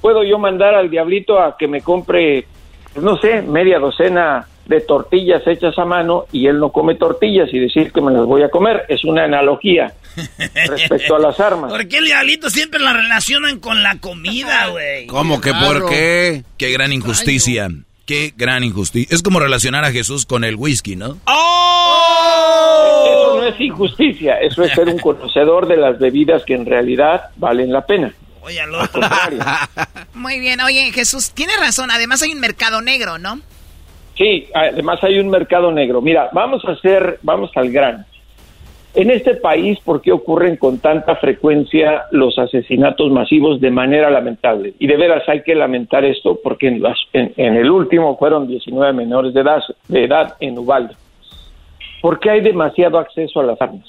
puedo 0.00 0.24
yo 0.24 0.38
mandar 0.38 0.74
al 0.74 0.90
diablito 0.90 1.40
a 1.40 1.56
que 1.56 1.66
me 1.66 1.80
compre 1.80 2.46
pues, 2.92 3.04
no 3.04 3.16
sé, 3.18 3.42
media 3.42 3.78
docena 3.78 4.46
de 4.66 4.80
tortillas 4.80 5.42
hechas 5.46 5.78
a 5.78 5.84
mano 5.84 6.26
y 6.30 6.46
él 6.46 6.58
no 6.58 6.70
come 6.70 6.94
tortillas 6.94 7.48
y 7.52 7.58
decir 7.58 7.90
que 7.92 8.00
me 8.00 8.12
las 8.12 8.26
voy 8.26 8.42
a 8.42 8.50
comer. 8.50 8.84
Es 8.88 9.04
una 9.04 9.24
analogía 9.24 9.94
respecto 10.68 11.16
a 11.16 11.18
las 11.18 11.40
armas. 11.40 11.70
¿Por 11.70 11.88
qué 11.88 11.98
el 11.98 12.04
diablito 12.04 12.50
siempre 12.50 12.80
la 12.80 12.92
relacionan 12.92 13.60
con 13.60 13.82
la 13.82 13.98
comida, 13.98 14.68
güey? 14.68 15.06
¿Cómo 15.06 15.40
que 15.40 15.52
por 15.54 15.88
qué? 15.88 16.44
Qué 16.58 16.70
gran 16.70 16.92
injusticia. 16.92 17.68
Qué 18.04 18.32
gran 18.36 18.64
injusticia. 18.64 19.14
Es 19.14 19.22
como 19.22 19.38
relacionar 19.40 19.84
a 19.84 19.92
Jesús 19.92 20.26
con 20.26 20.44
el 20.44 20.56
whisky, 20.56 20.96
¿no? 20.96 21.18
¡Oh! 21.26 23.17
No 23.38 23.44
es 23.46 23.60
injusticia, 23.60 24.40
eso 24.40 24.62
es 24.62 24.72
ser 24.72 24.88
un 24.88 24.98
conocedor 24.98 25.66
de 25.66 25.76
las 25.76 25.98
bebidas 25.98 26.44
que 26.44 26.54
en 26.54 26.66
realidad 26.66 27.22
valen 27.36 27.72
la 27.72 27.84
pena. 27.86 28.12
Oye, 28.42 28.60
al 28.60 28.70
Muy 30.14 30.40
bien, 30.40 30.60
oye, 30.60 30.90
Jesús, 30.92 31.32
tiene 31.32 31.52
razón. 31.60 31.90
Además 31.90 32.22
hay 32.22 32.32
un 32.32 32.40
mercado 32.40 32.80
negro, 32.80 33.18
¿no? 33.18 33.40
Sí, 34.16 34.46
además 34.54 35.02
hay 35.04 35.18
un 35.18 35.28
mercado 35.28 35.70
negro. 35.70 36.00
Mira, 36.00 36.28
vamos 36.32 36.64
a 36.64 36.72
hacer, 36.72 37.18
vamos 37.22 37.50
al 37.56 37.70
grano. 37.70 38.04
En 38.94 39.10
este 39.10 39.34
país, 39.34 39.78
¿por 39.84 40.00
qué 40.00 40.10
ocurren 40.10 40.56
con 40.56 40.78
tanta 40.78 41.14
frecuencia 41.16 42.04
los 42.10 42.36
asesinatos 42.38 43.12
masivos 43.12 43.60
de 43.60 43.70
manera 43.70 44.10
lamentable? 44.10 44.74
Y 44.78 44.86
de 44.86 44.96
veras 44.96 45.28
hay 45.28 45.42
que 45.42 45.54
lamentar 45.54 46.04
esto 46.04 46.40
porque 46.42 46.68
en, 46.68 46.82
las- 46.82 46.98
en- 47.12 47.32
en 47.36 47.56
el 47.56 47.70
último 47.70 48.16
fueron 48.18 48.48
19 48.48 48.92
menores 48.94 49.34
de 49.34 49.42
edad, 49.42 49.62
de 49.88 50.04
edad 50.04 50.34
en 50.40 50.54
Ubalde. 51.98 52.02
Porque 52.02 52.30
hay 52.30 52.40
demasiado 52.40 52.98
acceso 52.98 53.40
a 53.40 53.44
las 53.44 53.60
armas. 53.60 53.86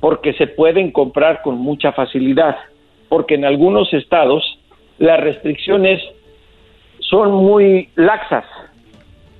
Porque 0.00 0.32
se 0.34 0.46
pueden 0.46 0.92
comprar 0.92 1.42
con 1.42 1.58
mucha 1.58 1.92
facilidad. 1.92 2.56
Porque 3.08 3.34
en 3.34 3.44
algunos 3.44 3.92
estados 3.92 4.58
las 4.98 5.20
restricciones 5.20 6.00
son 7.00 7.32
muy 7.32 7.88
laxas. 7.96 8.44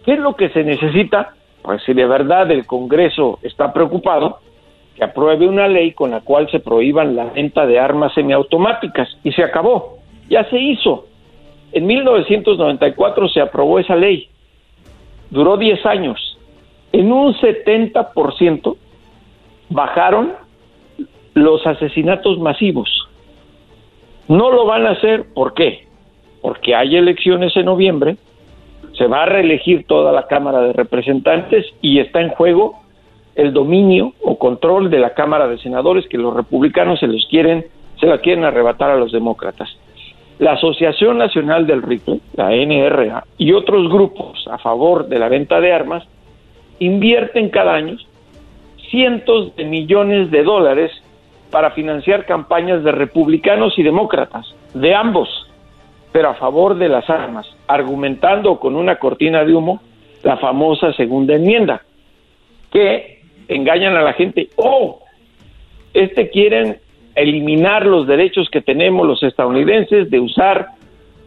¿Qué 0.05 0.15
es 0.15 0.19
lo 0.19 0.35
que 0.35 0.49
se 0.49 0.65
necesita? 0.65 1.35
Pues 1.63 1.83
si 1.85 1.93
de 1.93 2.07
verdad 2.07 2.51
el 2.51 2.67
Congreso 2.67 3.39
está 3.43 3.73
preocupado, 3.73 4.39
que 4.97 5.05
apruebe 5.05 5.47
una 5.47 5.69
ley 5.69 5.93
con 5.93 6.11
la 6.11 6.21
cual 6.21 6.51
se 6.51 6.61
prohíban 6.61 7.15
la 7.15 7.27
venta 7.27 7.67
de 7.67 7.79
armas 7.79 8.13
semiautomáticas. 8.15 9.09
Y 9.23 9.33
se 9.33 9.45
acabó. 9.45 9.99
Ya 10.29 10.45
se 10.51 10.59
hizo. 10.59 11.07
En 11.73 11.87
1994 11.87 13.29
se 13.29 13.41
aprobó 13.41 13.79
esa 13.79 13.95
ley. 13.95 14.29
Duró 15.31 15.57
10 15.57 15.87
años. 15.87 16.30
En 16.93 17.13
un 17.13 17.35
70% 17.35 18.77
bajaron 19.69 20.33
los 21.35 21.67
asesinatos 21.67 22.39
masivos. 22.39 23.09
No 24.29 24.51
lo 24.51 24.67
van 24.67 24.87
a 24.87 24.91
hacer, 24.91 25.27
¿por 25.35 25.55
qué? 25.55 25.87
Porque 26.43 26.75
hay 26.75 26.97
elecciones 26.97 27.57
en 27.57 27.67
noviembre, 27.67 28.17
se 28.93 29.07
va 29.07 29.23
a 29.23 29.27
reelegir 29.27 29.87
toda 29.87 30.13
la 30.13 30.27
Cámara 30.27 30.61
de 30.61 30.73
Representantes 30.73 31.67
y 31.81 32.01
está 32.01 32.21
en 32.21 32.31
juego 32.31 32.81
el 33.35 33.53
dominio 33.53 34.13
o 34.23 34.39
control 34.39 34.91
de 34.91 34.99
la 34.99 35.15
Cámara 35.15 35.49
de 35.49 35.59
Senadores 35.59 36.07
que 36.09 36.19
los 36.19 36.35
republicanos 36.35 37.01
se 37.01 37.07
los 37.07 37.27
quieren, 37.31 37.67
se 37.99 38.07
la 38.07 38.19
quieren 38.19 38.45
arrebatar 38.45 38.91
a 38.91 38.97
los 38.97 39.13
demócratas. 39.13 39.69
La 40.39 40.53
Asociación 40.53 41.19
Nacional 41.19 41.67
del 41.67 41.83
Rifle, 41.83 42.21
la 42.35 42.51
NRA, 42.51 43.25
y 43.37 43.53
otros 43.53 43.89
grupos 43.91 44.47
a 44.51 44.59
favor 44.59 45.07
de 45.07 45.19
la 45.19 45.29
venta 45.29 45.61
de 45.61 45.73
armas 45.73 46.05
invierten 46.81 47.51
cada 47.51 47.75
año 47.75 47.97
cientos 48.91 49.55
de 49.55 49.65
millones 49.65 50.31
de 50.33 50.43
dólares 50.43 50.91
para 51.51 51.71
financiar 51.71 52.27
campañas 52.27 52.83
de 52.83 52.93
republicanos 52.93 53.79
y 53.79 53.83
demócratas, 53.83 54.53
de 54.75 54.95
ambos, 54.95 55.29
pero 56.13 56.31
a 56.31 56.35
favor 56.35 56.77
de 56.77 56.89
las 56.89 57.09
armas, 57.09 57.47
argumentando 57.69 58.59
con 58.59 58.75
una 58.75 58.97
cortina 58.97 59.45
de 59.45 59.55
humo 59.55 59.81
la 60.23 60.37
famosa 60.37 60.93
segunda 60.95 61.35
enmienda, 61.35 61.83
que 62.73 63.21
engañan 63.49 63.97
a 63.97 64.03
la 64.03 64.13
gente, 64.13 64.49
oh, 64.57 65.01
este 65.93 66.31
quieren 66.31 66.79
eliminar 67.15 67.87
los 67.87 68.07
derechos 68.07 68.49
que 68.51 68.61
tenemos 68.61 69.07
los 69.07 69.23
estadounidenses 69.23 70.11
de 70.11 70.21
usar 70.21 70.69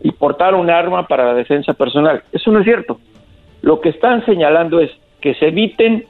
y 0.01 0.11
portar 0.11 0.55
un 0.55 0.69
arma 0.69 1.07
para 1.07 1.25
la 1.25 1.33
defensa 1.33 1.73
personal. 1.73 2.23
Eso 2.31 2.51
no 2.51 2.59
es 2.59 2.65
cierto. 2.65 2.99
Lo 3.61 3.79
que 3.79 3.89
están 3.89 4.25
señalando 4.25 4.79
es 4.79 4.91
que 5.23 5.33
se 5.35 5.47
eviten 5.47 6.05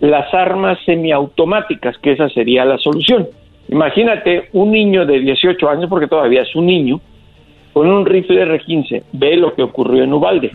las 0.00 0.32
armas 0.34 0.78
semiautomáticas, 0.84 1.96
que 1.98 2.12
esa 2.12 2.28
sería 2.28 2.64
la 2.64 2.76
solución. 2.78 3.26
Imagínate 3.68 4.48
un 4.52 4.72
niño 4.72 5.06
de 5.06 5.20
18 5.20 5.68
años, 5.70 5.86
porque 5.88 6.06
todavía 6.08 6.42
es 6.42 6.54
un 6.56 6.66
niño, 6.66 7.00
con 7.72 7.88
un 7.88 8.04
rifle 8.04 8.42
R-15, 8.42 9.04
ve 9.12 9.36
lo 9.36 9.54
que 9.54 9.62
ocurrió 9.62 10.02
en 10.04 10.12
Ubalde. 10.12 10.50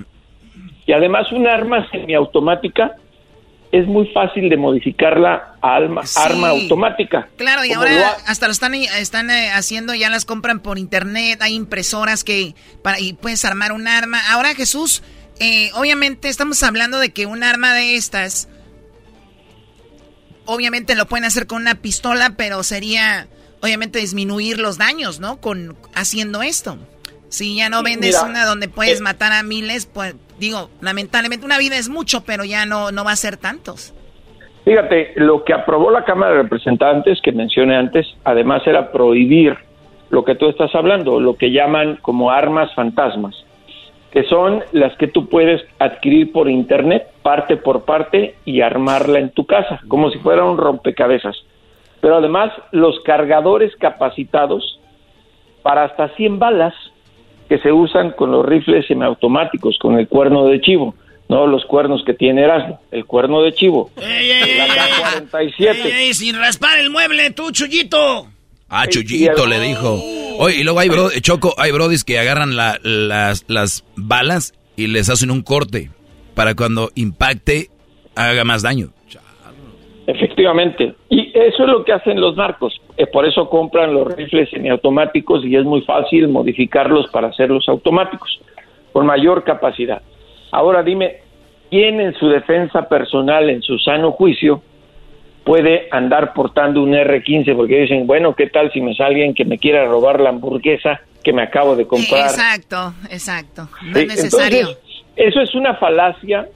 Y 0.86 0.92
además 0.92 1.32
un 1.32 1.48
arma 1.48 1.88
semiautomática 1.92 2.96
es 3.72 3.88
muy 3.88 4.06
fácil 4.08 4.50
de 4.50 4.58
modificarla 4.58 5.56
a 5.62 5.76
alma- 5.76 6.04
arma 6.24 6.50
automática. 6.50 7.28
Claro, 7.38 7.66
y 7.66 7.72
ahora 7.72 7.92
lo 7.92 8.06
ha- 8.06 8.18
hasta 8.28 8.46
lo 8.48 8.52
están, 8.52 8.74
están 8.76 9.30
eh, 9.32 9.50
haciendo, 9.52 9.96
ya 9.96 10.10
las 10.10 10.26
compran 10.26 10.60
por 10.60 10.78
internet, 10.78 11.40
hay 11.42 11.56
impresoras 11.56 12.24
que 12.24 12.54
para, 12.84 13.00
y 13.00 13.14
puedes 13.14 13.44
armar 13.46 13.72
un 13.72 13.88
arma. 13.88 14.20
Ahora 14.32 14.54
Jesús, 14.54 15.02
eh, 15.40 15.72
obviamente 15.76 16.30
estamos 16.30 16.62
hablando 16.64 17.00
de 17.00 17.12
que 17.12 17.26
un 17.26 17.44
arma 17.44 17.74
de 17.74 17.96
estas, 17.96 18.50
obviamente 20.46 20.96
lo 20.96 21.06
pueden 21.06 21.26
hacer 21.26 21.48
con 21.48 21.62
una 21.62 21.76
pistola, 21.76 22.34
pero 22.38 22.64
sería 22.64 23.28
obviamente 23.62 24.00
disminuir 24.00 24.60
los 24.60 24.78
daños, 24.78 25.20
¿no? 25.20 25.40
Con 25.40 25.76
haciendo 25.96 26.42
esto. 26.42 26.78
Si 27.30 27.56
ya 27.56 27.70
no 27.70 27.82
vendes 27.82 28.16
mira, 28.16 28.30
una 28.30 28.46
donde 28.46 28.68
puedes 28.68 29.00
eh, 29.00 29.04
matar 29.04 29.32
a 29.32 29.42
miles, 29.42 29.86
pues 29.86 30.16
digo, 30.40 30.70
lamentablemente 30.82 31.46
una 31.46 31.58
vida 31.58 31.78
es 31.78 31.90
mucho, 31.90 32.24
pero 32.26 32.44
ya 32.44 32.66
no, 32.66 32.92
no 32.92 33.04
va 33.04 33.12
a 33.12 33.16
ser 33.16 33.38
tantos. 33.38 33.94
Fíjate, 34.66 35.14
lo 35.16 35.44
que 35.44 35.54
aprobó 35.54 35.92
la 35.92 36.06
Cámara 36.06 36.34
de 36.34 36.44
Representantes, 36.44 37.20
que 37.22 37.32
mencioné 37.32 37.76
antes, 37.76 38.06
además 38.24 38.62
era 38.66 38.92
prohibir 38.92 39.58
lo 40.10 40.24
que 40.24 40.36
tú 40.36 40.48
estás 40.48 40.74
hablando, 40.76 41.20
lo 41.20 41.36
que 41.36 41.52
llaman 41.52 41.98
como 42.02 42.32
armas 42.32 42.74
fantasmas, 42.76 43.36
que 44.14 44.24
son 44.26 44.64
las 44.74 44.96
que 44.98 45.08
tú 45.08 45.28
puedes 45.28 45.60
adquirir 45.80 46.32
por 46.32 46.48
internet, 46.48 47.08
parte 47.24 47.58
por 47.58 47.84
parte, 47.84 48.36
y 48.46 48.62
armarla 48.62 49.18
en 49.18 49.32
tu 49.32 49.48
casa, 49.48 49.82
como 49.88 50.12
si 50.12 50.20
fuera 50.20 50.46
un 50.46 50.60
rompecabezas. 50.60 51.36
Pero 52.00 52.18
además, 52.18 52.52
los 52.72 53.00
cargadores 53.00 53.76
capacitados 53.78 54.80
para 55.64 55.86
hasta 55.86 56.10
100 56.10 56.38
balas 56.38 56.76
que 57.50 57.58
se 57.58 57.72
usan 57.72 58.12
con 58.12 58.32
los 58.32 58.46
rifles 58.46 58.86
semiautomáticos, 58.86 59.80
con 59.80 59.98
el 59.98 60.08
cuerno 60.08 60.46
de 60.46 60.62
chivo, 60.62 60.94
no 61.28 61.48
los 61.48 61.66
cuernos 61.66 62.04
que 62.06 62.14
tiene 62.14 62.44
Erasmo, 62.44 62.82
el 62.92 63.06
cuerno 63.06 63.42
de 63.42 63.54
chivo. 63.54 63.90
La 63.96 64.68
K-47. 64.68 65.86
Ey, 65.86 65.92
ey, 65.92 66.14
sin 66.14 66.38
raspar 66.38 66.78
el 66.78 66.92
mueble, 66.92 67.32
tú, 67.32 67.52
Chuyito. 67.52 68.28
Ah, 68.70 68.86
Chuyito 68.88 69.48
le 69.48 69.60
dijo. 69.60 70.23
Y 70.56 70.64
luego 70.64 70.80
hay, 70.80 70.90
bro, 70.90 71.10
Choco, 71.22 71.54
hay 71.58 71.72
brodis 71.72 72.04
que 72.04 72.20
agarran 72.20 72.56
la- 72.56 72.80
las, 72.84 73.46
las 73.48 73.84
balas 73.96 74.54
y 74.76 74.88
les 74.88 75.10
hacen 75.10 75.32
un 75.32 75.42
corte 75.44 75.90
para 76.36 76.56
cuando 76.56 76.90
impacte 76.96 77.70
haga 78.16 78.44
más 78.44 78.62
daño. 78.64 78.90
Efectivamente. 80.06 80.96
Y 81.10 81.32
eso 81.34 81.64
es 81.64 81.70
lo 81.70 81.86
que 81.86 81.94
hacen 81.94 82.20
los 82.20 82.36
narcos. 82.36 82.80
Eh, 82.98 83.08
por 83.08 83.26
eso 83.26 83.50
compran 83.50 83.94
los 83.94 84.08
rifles 84.14 84.50
semiautomáticos 84.50 85.46
y 85.46 85.56
es 85.56 85.64
muy 85.64 85.82
fácil 85.82 86.28
modificarlos 86.28 87.10
para 87.10 87.30
hacerlos 87.30 87.68
automáticos, 87.70 88.40
con 88.92 89.06
mayor 89.06 89.44
capacidad. 89.44 90.02
Ahora 90.52 90.84
dime, 90.84 91.18
¿quién 91.70 92.02
en 92.02 92.14
su 92.16 92.28
defensa 92.28 92.88
personal, 92.90 93.50
en 93.50 93.62
su 93.62 93.78
sano 93.80 94.12
juicio, 94.12 94.62
puede 95.44 95.88
andar 95.92 96.34
portando 96.34 96.82
un 96.84 96.94
R-15? 96.94 97.56
Porque 97.56 97.82
dicen, 97.82 98.08
bueno, 98.08 98.36
¿qué 98.36 98.48
tal 98.48 98.72
si 98.72 98.82
me 98.82 98.94
sale 98.96 99.16
alguien 99.16 99.34
que 99.34 99.46
me 99.46 99.58
quiera 99.58 99.86
robar 99.86 100.20
la 100.20 100.30
hamburguesa 100.30 101.02
que 101.24 101.34
me 101.34 101.42
acabo 101.44 101.76
de 101.76 101.86
comprar? 101.88 102.22
Exacto, 102.28 102.94
exacto. 103.10 103.68
No 103.84 104.00
es 104.00 104.08
necesario. 104.08 104.60
entonces, 104.60 104.84
eso 105.16 105.42
es 105.42 105.54
una 105.56 105.76
falacia 105.76 106.48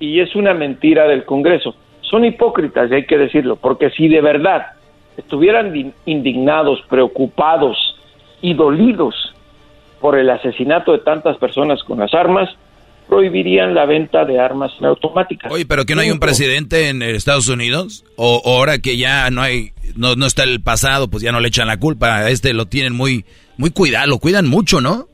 y 0.00 0.20
es 0.20 0.34
una 0.34 0.54
mentira 0.54 1.06
del 1.06 1.24
Congreso. 1.24 1.74
Son 2.02 2.24
hipócritas, 2.24 2.90
y 2.90 2.94
hay 2.94 3.06
que 3.06 3.16
decirlo, 3.16 3.56
porque 3.56 3.90
si 3.90 4.08
de 4.08 4.20
verdad 4.20 4.66
estuvieran 5.16 5.72
di- 5.72 5.92
indignados, 6.06 6.80
preocupados 6.90 7.76
y 8.40 8.54
dolidos 8.54 9.14
por 10.00 10.18
el 10.18 10.28
asesinato 10.30 10.92
de 10.92 10.98
tantas 10.98 11.36
personas 11.38 11.82
con 11.84 12.00
las 12.00 12.12
armas, 12.12 12.50
prohibirían 13.08 13.74
la 13.74 13.86
venta 13.86 14.24
de 14.24 14.38
armas 14.38 14.72
automáticas. 14.82 15.52
Oye, 15.52 15.66
pero 15.66 15.84
que 15.84 15.94
no 15.94 16.00
hay 16.00 16.10
un 16.10 16.18
presidente 16.18 16.88
en 16.88 17.02
Estados 17.02 17.48
Unidos 17.48 18.04
o, 18.16 18.40
o 18.44 18.56
ahora 18.56 18.78
que 18.78 18.96
ya 18.96 19.30
no 19.30 19.42
hay 19.42 19.72
no, 19.96 20.14
no 20.16 20.26
está 20.26 20.44
el 20.44 20.62
pasado, 20.62 21.08
pues 21.08 21.22
ya 21.22 21.32
no 21.32 21.40
le 21.40 21.48
echan 21.48 21.66
la 21.66 21.78
culpa. 21.78 22.16
A 22.16 22.30
este 22.30 22.52
lo 22.54 22.66
tienen 22.66 22.94
muy 22.94 23.24
muy 23.56 23.70
cuidado, 23.70 24.06
lo 24.06 24.18
cuidan 24.18 24.48
mucho, 24.48 24.80
¿no? 24.80 25.06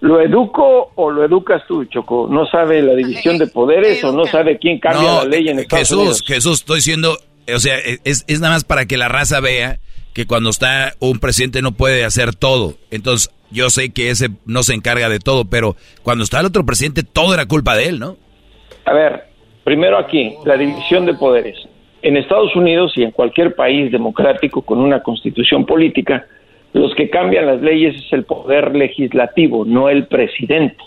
¿Lo 0.00 0.20
educo 0.20 0.92
o 0.96 1.10
lo 1.10 1.24
educas 1.24 1.62
tú, 1.66 1.84
Choco? 1.86 2.28
¿No 2.30 2.46
sabe 2.46 2.82
la 2.82 2.94
división 2.94 3.38
de 3.38 3.46
poderes 3.46 4.04
o 4.04 4.12
no 4.12 4.26
sabe 4.26 4.58
quién 4.58 4.78
cambia 4.78 5.02
No, 5.02 5.22
la 5.22 5.28
ley 5.28 5.48
en 5.48 5.60
Estados 5.60 5.88
Jesús, 5.88 5.98
Unidos? 5.98 6.24
Jesús, 6.26 6.58
estoy 6.60 6.76
diciendo, 6.76 7.16
o 7.52 7.58
sea, 7.58 7.78
es, 7.78 8.24
es 8.26 8.40
nada 8.40 8.54
más 8.54 8.64
para 8.64 8.84
que 8.84 8.98
la 8.98 9.08
raza 9.08 9.40
vea 9.40 9.78
que 10.12 10.26
cuando 10.26 10.50
está 10.50 10.94
un 10.98 11.20
presidente 11.20 11.62
no 11.62 11.72
puede 11.72 12.04
hacer 12.04 12.34
todo. 12.34 12.76
Entonces, 12.90 13.30
yo 13.54 13.70
sé 13.70 13.92
que 13.92 14.10
ese 14.10 14.28
no 14.44 14.62
se 14.62 14.74
encarga 14.74 15.08
de 15.08 15.20
todo, 15.20 15.44
pero 15.46 15.76
cuando 16.02 16.24
está 16.24 16.40
el 16.40 16.46
otro 16.46 16.66
presidente, 16.66 17.02
todo 17.02 17.32
era 17.32 17.46
culpa 17.46 17.76
de 17.76 17.88
él, 17.88 18.00
¿no? 18.00 18.16
A 18.84 18.92
ver, 18.92 19.24
primero 19.62 19.96
aquí, 19.96 20.34
la 20.44 20.56
división 20.56 21.06
de 21.06 21.14
poderes. 21.14 21.56
En 22.02 22.18
Estados 22.18 22.54
Unidos 22.54 22.92
y 22.96 23.02
en 23.02 23.12
cualquier 23.12 23.54
país 23.54 23.90
democrático 23.90 24.60
con 24.62 24.78
una 24.78 25.02
constitución 25.02 25.64
política, 25.64 26.26
los 26.74 26.94
que 26.96 27.08
cambian 27.08 27.46
las 27.46 27.62
leyes 27.62 27.96
es 27.96 28.12
el 28.12 28.24
poder 28.24 28.74
legislativo, 28.74 29.64
no 29.64 29.88
el 29.88 30.06
presidente. 30.06 30.82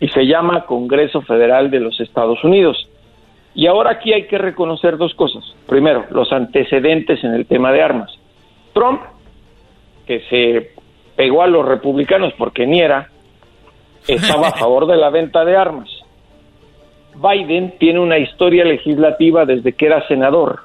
Y 0.00 0.08
se 0.08 0.26
llama 0.26 0.66
Congreso 0.66 1.22
Federal 1.22 1.70
de 1.70 1.80
los 1.80 1.98
Estados 2.00 2.42
Unidos. 2.42 2.88
Y 3.54 3.68
ahora 3.68 3.92
aquí 3.92 4.12
hay 4.12 4.26
que 4.26 4.36
reconocer 4.36 4.96
dos 4.96 5.14
cosas. 5.14 5.44
Primero, 5.68 6.04
los 6.10 6.32
antecedentes 6.32 7.22
en 7.22 7.34
el 7.34 7.46
tema 7.46 7.70
de 7.70 7.82
armas. 7.82 8.10
Trump, 8.74 9.00
que 10.06 10.20
se 10.28 10.73
pegó 11.16 11.42
a 11.42 11.46
los 11.46 11.66
republicanos 11.66 12.32
porque 12.38 12.66
ni 12.66 12.80
era, 12.80 13.10
estaba 14.08 14.48
a 14.48 14.52
favor 14.58 14.86
de 14.86 14.96
la 14.96 15.10
venta 15.10 15.44
de 15.44 15.56
armas. 15.56 15.88
Biden 17.14 17.78
tiene 17.78 18.00
una 18.00 18.18
historia 18.18 18.64
legislativa 18.64 19.44
desde 19.44 19.72
que 19.72 19.86
era 19.86 20.06
senador, 20.08 20.60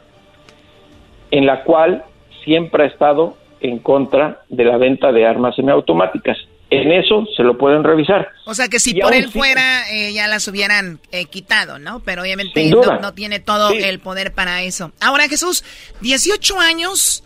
en 1.32 1.46
la 1.46 1.64
cual 1.64 2.04
siempre 2.44 2.84
ha 2.84 2.88
estado 2.88 3.38
en 3.62 3.80
contra 3.80 4.42
de 4.50 4.64
la 4.66 4.78
venta 4.78 5.12
de 5.12 5.28
armas 5.28 5.56
semiautomáticas. 5.56 6.38
En 6.72 6.92
eso 6.92 7.26
se 7.36 7.44
lo 7.44 7.58
pueden 7.58 7.84
revisar. 7.84 8.30
O 8.46 8.54
sea 8.54 8.68
que 8.68 8.80
si 8.80 8.96
Y 8.98 9.02
por 9.02 9.14
él 9.14 9.26
sí- 9.26 9.32
fuera, 9.40 9.90
eh, 9.92 10.14
ya 10.14 10.28
las 10.28 10.48
hubieran 10.48 11.00
eh, 11.12 11.26
quitado, 11.26 11.80
¿no? 11.80 12.00
Pero 12.02 12.22
obviamente 12.22 12.68
no, 12.70 13.00
no 13.00 13.14
tiene 13.14 13.40
todo 13.40 13.72
Sí. 13.72 13.78
el 13.84 14.00
poder 14.00 14.34
para 14.34 14.62
eso. 14.62 14.92
Ahora, 15.02 15.28
Jesús, 15.28 15.64
18 16.02 16.60
años, 16.60 17.24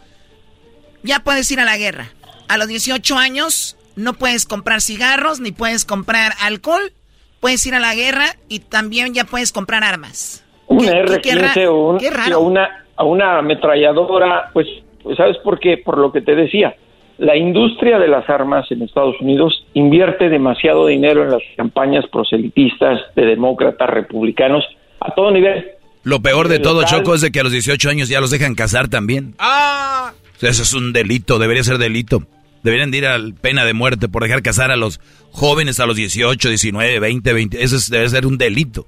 ya 1.03 1.19
puedes 1.19 1.49
ir 1.51 1.59
a 1.59 1.65
la 1.65 1.77
guerra. 1.77 2.09
A 2.47 2.57
los 2.57 2.67
18 2.67 3.17
años 3.17 3.77
no 3.95 4.13
puedes 4.13 4.45
comprar 4.45 4.81
cigarros 4.81 5.39
ni 5.39 5.51
puedes 5.51 5.85
comprar 5.85 6.33
alcohol. 6.41 6.91
Puedes 7.39 7.65
ir 7.65 7.75
a 7.75 7.79
la 7.79 7.93
guerra 7.95 8.25
y 8.47 8.59
también 8.59 9.13
ya 9.13 9.25
puedes 9.25 9.51
comprar 9.51 9.83
armas. 9.83 10.43
Una 10.67 10.91
Qué- 11.05 11.19
qué 11.21 11.35
ra- 11.35 11.51
R-15 11.53 11.67
o 11.67 11.89
un- 11.91 11.97
qué 11.97 12.09
raro. 12.09 12.39
o 12.39 12.43
una, 12.43 12.85
a 12.95 13.03
una 13.03 13.39
ametralladora, 13.39 14.49
pues, 14.53 14.67
pues, 15.03 15.17
¿sabes 15.17 15.37
por 15.43 15.59
qué? 15.59 15.77
Por 15.77 15.97
lo 15.97 16.11
que 16.11 16.21
te 16.21 16.35
decía. 16.35 16.75
La 17.17 17.35
industria 17.37 17.99
de 17.99 18.07
las 18.07 18.27
armas 18.29 18.65
en 18.71 18.81
Estados 18.81 19.15
Unidos 19.21 19.65
invierte 19.73 20.29
demasiado 20.29 20.87
dinero 20.87 21.23
en 21.23 21.31
las 21.31 21.41
campañas 21.57 22.05
proselitistas 22.11 22.99
de 23.15 23.25
demócratas, 23.25 23.89
republicanos, 23.89 24.63
a 24.99 25.13
todo 25.13 25.29
nivel. 25.31 25.65
Lo 26.03 26.21
peor 26.21 26.47
de 26.47 26.59
todo, 26.59 26.81
Local. 26.81 26.99
Choco, 26.99 27.13
es 27.15 27.21
de 27.21 27.31
que 27.31 27.39
a 27.39 27.43
los 27.43 27.51
18 27.51 27.89
años 27.89 28.09
ya 28.09 28.19
los 28.19 28.31
dejan 28.31 28.55
casar 28.55 28.87
también. 28.87 29.35
¡Ah! 29.37 30.11
O 30.35 30.39
sea, 30.39 30.49
eso 30.49 30.63
es 30.63 30.73
un 30.73 30.93
delito, 30.93 31.39
debería 31.39 31.63
ser 31.63 31.77
delito. 31.77 32.23
Deberían 32.63 32.91
de 32.91 32.97
ir 32.99 33.05
a 33.07 33.17
la 33.17 33.33
pena 33.35 33.65
de 33.65 33.73
muerte 33.73 34.07
por 34.07 34.23
dejar 34.23 34.41
casar 34.41 34.71
a 34.71 34.75
los 34.77 34.99
jóvenes 35.31 35.79
a 35.79 35.85
los 35.85 35.95
18, 35.97 36.47
19, 36.49 36.99
20, 36.99 37.33
20. 37.33 37.63
Eso 37.63 37.75
es- 37.75 37.89
debe 37.89 38.07
ser 38.09 38.25
un 38.25 38.37
delito. 38.37 38.87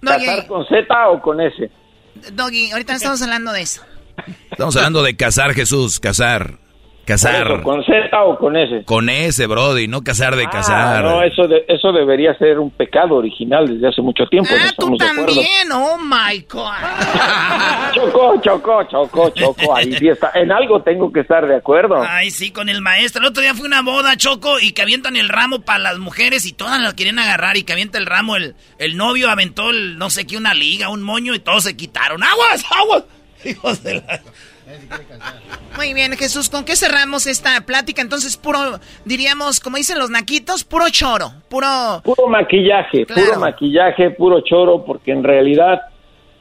¿Casar 0.00 0.46
con 0.48 0.66
Z 0.66 1.08
o 1.08 1.20
con 1.22 1.40
S? 1.40 1.70
Doggy, 2.32 2.70
ahorita 2.72 2.92
no 2.92 2.96
estamos 2.98 3.22
hablando 3.22 3.52
de 3.52 3.62
eso. 3.62 3.82
Estamos 4.50 4.76
hablando 4.76 5.02
de 5.02 5.16
casar, 5.16 5.54
Jesús, 5.54 5.98
casar. 6.00 6.58
Casar. 7.04 7.46
Eso, 7.50 7.62
¿Con 7.64 7.84
Z 7.84 8.22
o 8.24 8.38
con 8.38 8.56
S? 8.56 8.84
Con 8.84 9.08
ese, 9.08 9.46
Brody, 9.48 9.88
no 9.88 10.02
casar 10.04 10.36
de 10.36 10.44
Ah, 10.44 10.50
casar. 10.50 11.02
no, 11.04 11.22
eso, 11.24 11.48
de- 11.48 11.64
eso 11.66 11.90
debería 11.92 12.32
ser 12.38 12.60
un 12.60 12.70
pecado 12.70 13.16
original 13.16 13.66
desde 13.66 13.88
hace 13.88 14.00
mucho 14.02 14.24
tiempo. 14.26 14.50
no 14.52 14.62
Ah, 14.64 14.72
tú 14.78 14.96
también, 14.96 15.72
oh 15.72 15.98
my 15.98 16.46
God. 16.48 16.70
Chocó, 17.94 18.40
chocó, 18.40 18.82
chocó, 18.84 19.30
chocó. 19.30 19.76
Ahí 19.76 19.92
sí 19.98 20.08
está. 20.08 20.30
En 20.34 20.50
algo 20.52 20.80
tengo 20.82 21.12
que 21.12 21.20
estar 21.20 21.46
de 21.46 21.56
acuerdo. 21.56 22.02
Ay, 22.08 22.30
sí, 22.30 22.50
con 22.52 22.68
el 22.68 22.80
maestro. 22.80 23.20
El 23.22 23.28
otro 23.28 23.42
día 23.42 23.54
fue 23.54 23.66
una 23.66 23.82
boda, 23.82 24.16
Choco, 24.16 24.60
y 24.60 24.72
que 24.72 24.82
avientan 24.82 25.16
el 25.16 25.28
ramo 25.28 25.60
para 25.62 25.78
las 25.80 25.98
mujeres 25.98 26.46
y 26.46 26.52
todas 26.52 26.80
las 26.80 26.94
quieren 26.94 27.18
agarrar 27.18 27.56
y 27.56 27.64
que 27.64 27.72
avienta 27.72 27.98
el 27.98 28.06
ramo. 28.06 28.36
El, 28.36 28.54
el 28.78 28.96
novio 28.96 29.28
aventó, 29.30 29.70
el, 29.70 29.98
no 29.98 30.08
sé 30.08 30.26
qué, 30.26 30.36
una 30.36 30.54
liga, 30.54 30.88
un 30.88 31.02
moño 31.02 31.34
y 31.34 31.40
todos 31.40 31.64
se 31.64 31.76
quitaron. 31.76 32.22
¡Aguas, 32.22 32.64
aguas! 32.80 33.04
Hijos 33.44 33.82
de 33.82 33.94
la... 33.96 34.20
Muy 35.76 35.94
bien, 35.94 36.12
Jesús, 36.12 36.48
¿con 36.50 36.64
qué 36.64 36.76
cerramos 36.76 37.26
esta 37.26 37.60
plática? 37.66 38.02
Entonces, 38.02 38.36
puro, 38.36 38.58
diríamos, 39.04 39.60
como 39.60 39.76
dicen 39.76 39.98
los 39.98 40.10
naquitos, 40.10 40.64
puro 40.64 40.84
choro, 40.90 41.32
puro... 41.48 41.68
Puro 42.04 42.28
maquillaje, 42.28 43.06
Claro. 43.06 43.22
puro 43.28 43.40
maquillaje, 43.40 44.10
puro 44.10 44.40
choro, 44.42 44.84
porque 44.84 45.12
en 45.12 45.24
realidad 45.24 45.80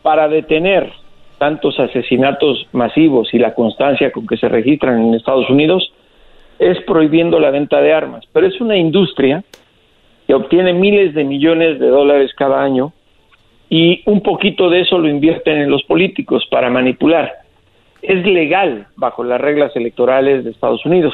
para 0.02 0.28
detener 0.28 0.92
tantos 1.38 1.80
asesinatos 1.80 2.68
masivos 2.72 3.34
y 3.34 3.40
la 3.40 3.54
constancia 3.56 4.12
con 4.12 4.28
que 4.28 4.38
se 4.38 4.48
registran 4.48 5.00
en 5.00 5.16
Estados 5.16 5.50
Unidos 5.50 5.92
es 6.60 6.78
prohibiendo 6.86 7.40
la 7.40 7.50
venta 7.50 7.82
de 7.82 7.94
armas. 7.94 8.24
Pero 8.32 8.46
es 8.46 8.62
una 8.62 8.78
industria 8.78 9.44
que 10.28 10.36
obtiene 10.36 10.74
miles 10.74 11.16
de 11.16 11.24
millones 11.24 11.80
de 11.80 11.88
dólares 11.88 12.32
cada 12.38 12.62
año 12.62 12.94
y 13.70 14.04
un 14.06 14.22
poquito 14.22 14.70
de 14.70 14.82
eso 14.82 15.00
lo 15.00 15.08
invierten 15.08 15.58
en 15.58 15.72
los 15.72 15.82
políticos 15.84 16.46
para 16.52 16.70
manipular. 16.70 17.41
Es 18.02 18.26
legal 18.26 18.88
bajo 18.96 19.24
las 19.24 19.40
reglas 19.40 19.76
electorales 19.76 20.44
de 20.44 20.52
Estados 20.52 20.86
Unidos, 20.86 21.14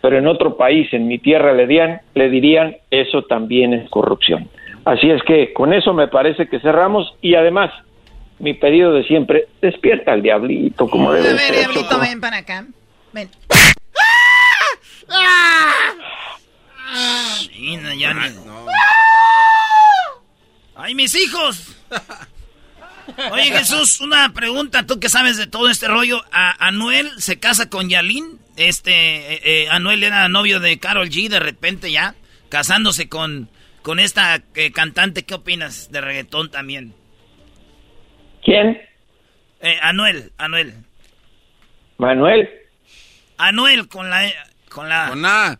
pero 0.00 0.16
en 0.18 0.26
otro 0.26 0.56
país, 0.56 0.92
en 0.92 1.08
mi 1.08 1.18
tierra, 1.18 1.52
le 1.52 1.66
dirían, 1.66 2.00
le 2.14 2.30
dirían 2.30 2.76
eso 2.90 3.22
también 3.22 3.74
es 3.74 3.90
corrupción. 3.90 4.48
Así 4.84 5.10
es 5.10 5.22
que 5.24 5.52
con 5.52 5.72
eso 5.74 5.92
me 5.92 6.08
parece 6.08 6.48
que 6.48 6.60
cerramos 6.60 7.14
y 7.20 7.34
además 7.34 7.70
mi 8.38 8.54
pedido 8.54 8.94
de 8.94 9.04
siempre, 9.04 9.46
despierta 9.60 10.12
al 10.12 10.22
diablito 10.22 10.88
como 10.88 11.10
A 11.10 11.14
debe 11.16 11.28
ver, 11.34 11.38
ser. 11.38 11.56
diablito, 11.56 11.82
Choco. 11.90 12.00
ven 12.00 12.20
para 12.20 12.38
acá. 12.38 12.64
Ven. 13.12 13.28
Sí, 17.50 17.76
no, 17.76 17.92
ya 17.94 18.14
ni- 18.14 18.20
¡Ay, 20.76 20.94
mis 20.94 21.14
hijos! 21.14 21.76
Oye, 23.32 23.44
Jesús, 23.52 24.00
una 24.00 24.32
pregunta, 24.32 24.86
tú 24.86 25.00
que 25.00 25.08
sabes 25.08 25.36
de 25.36 25.46
todo 25.46 25.68
este 25.68 25.88
rollo. 25.88 26.22
¿A 26.32 26.66
Anuel 26.66 27.10
se 27.18 27.38
casa 27.38 27.68
con 27.68 27.88
Yalín? 27.88 28.38
Este, 28.56 28.92
eh, 29.34 29.40
eh, 29.44 29.68
Anuel 29.70 30.02
era 30.02 30.28
novio 30.28 30.60
de 30.60 30.78
Carol 30.78 31.08
G, 31.08 31.28
de 31.28 31.40
repente 31.40 31.90
ya, 31.90 32.14
casándose 32.48 33.08
con, 33.08 33.48
con 33.82 33.98
esta 33.98 34.42
eh, 34.54 34.72
cantante. 34.72 35.24
¿Qué 35.24 35.34
opinas 35.34 35.90
de 35.90 36.00
reggaetón 36.00 36.50
también? 36.50 36.94
¿Quién? 38.44 38.80
Eh, 39.60 39.78
Anuel, 39.82 40.32
Anuel. 40.38 40.74
Manuel, 41.98 42.48
Anuel 43.36 43.88
con 43.88 44.08
la... 44.08 44.32
Con 44.68 44.88
la... 44.88 45.08
Con 45.10 45.22
la... 45.22 45.58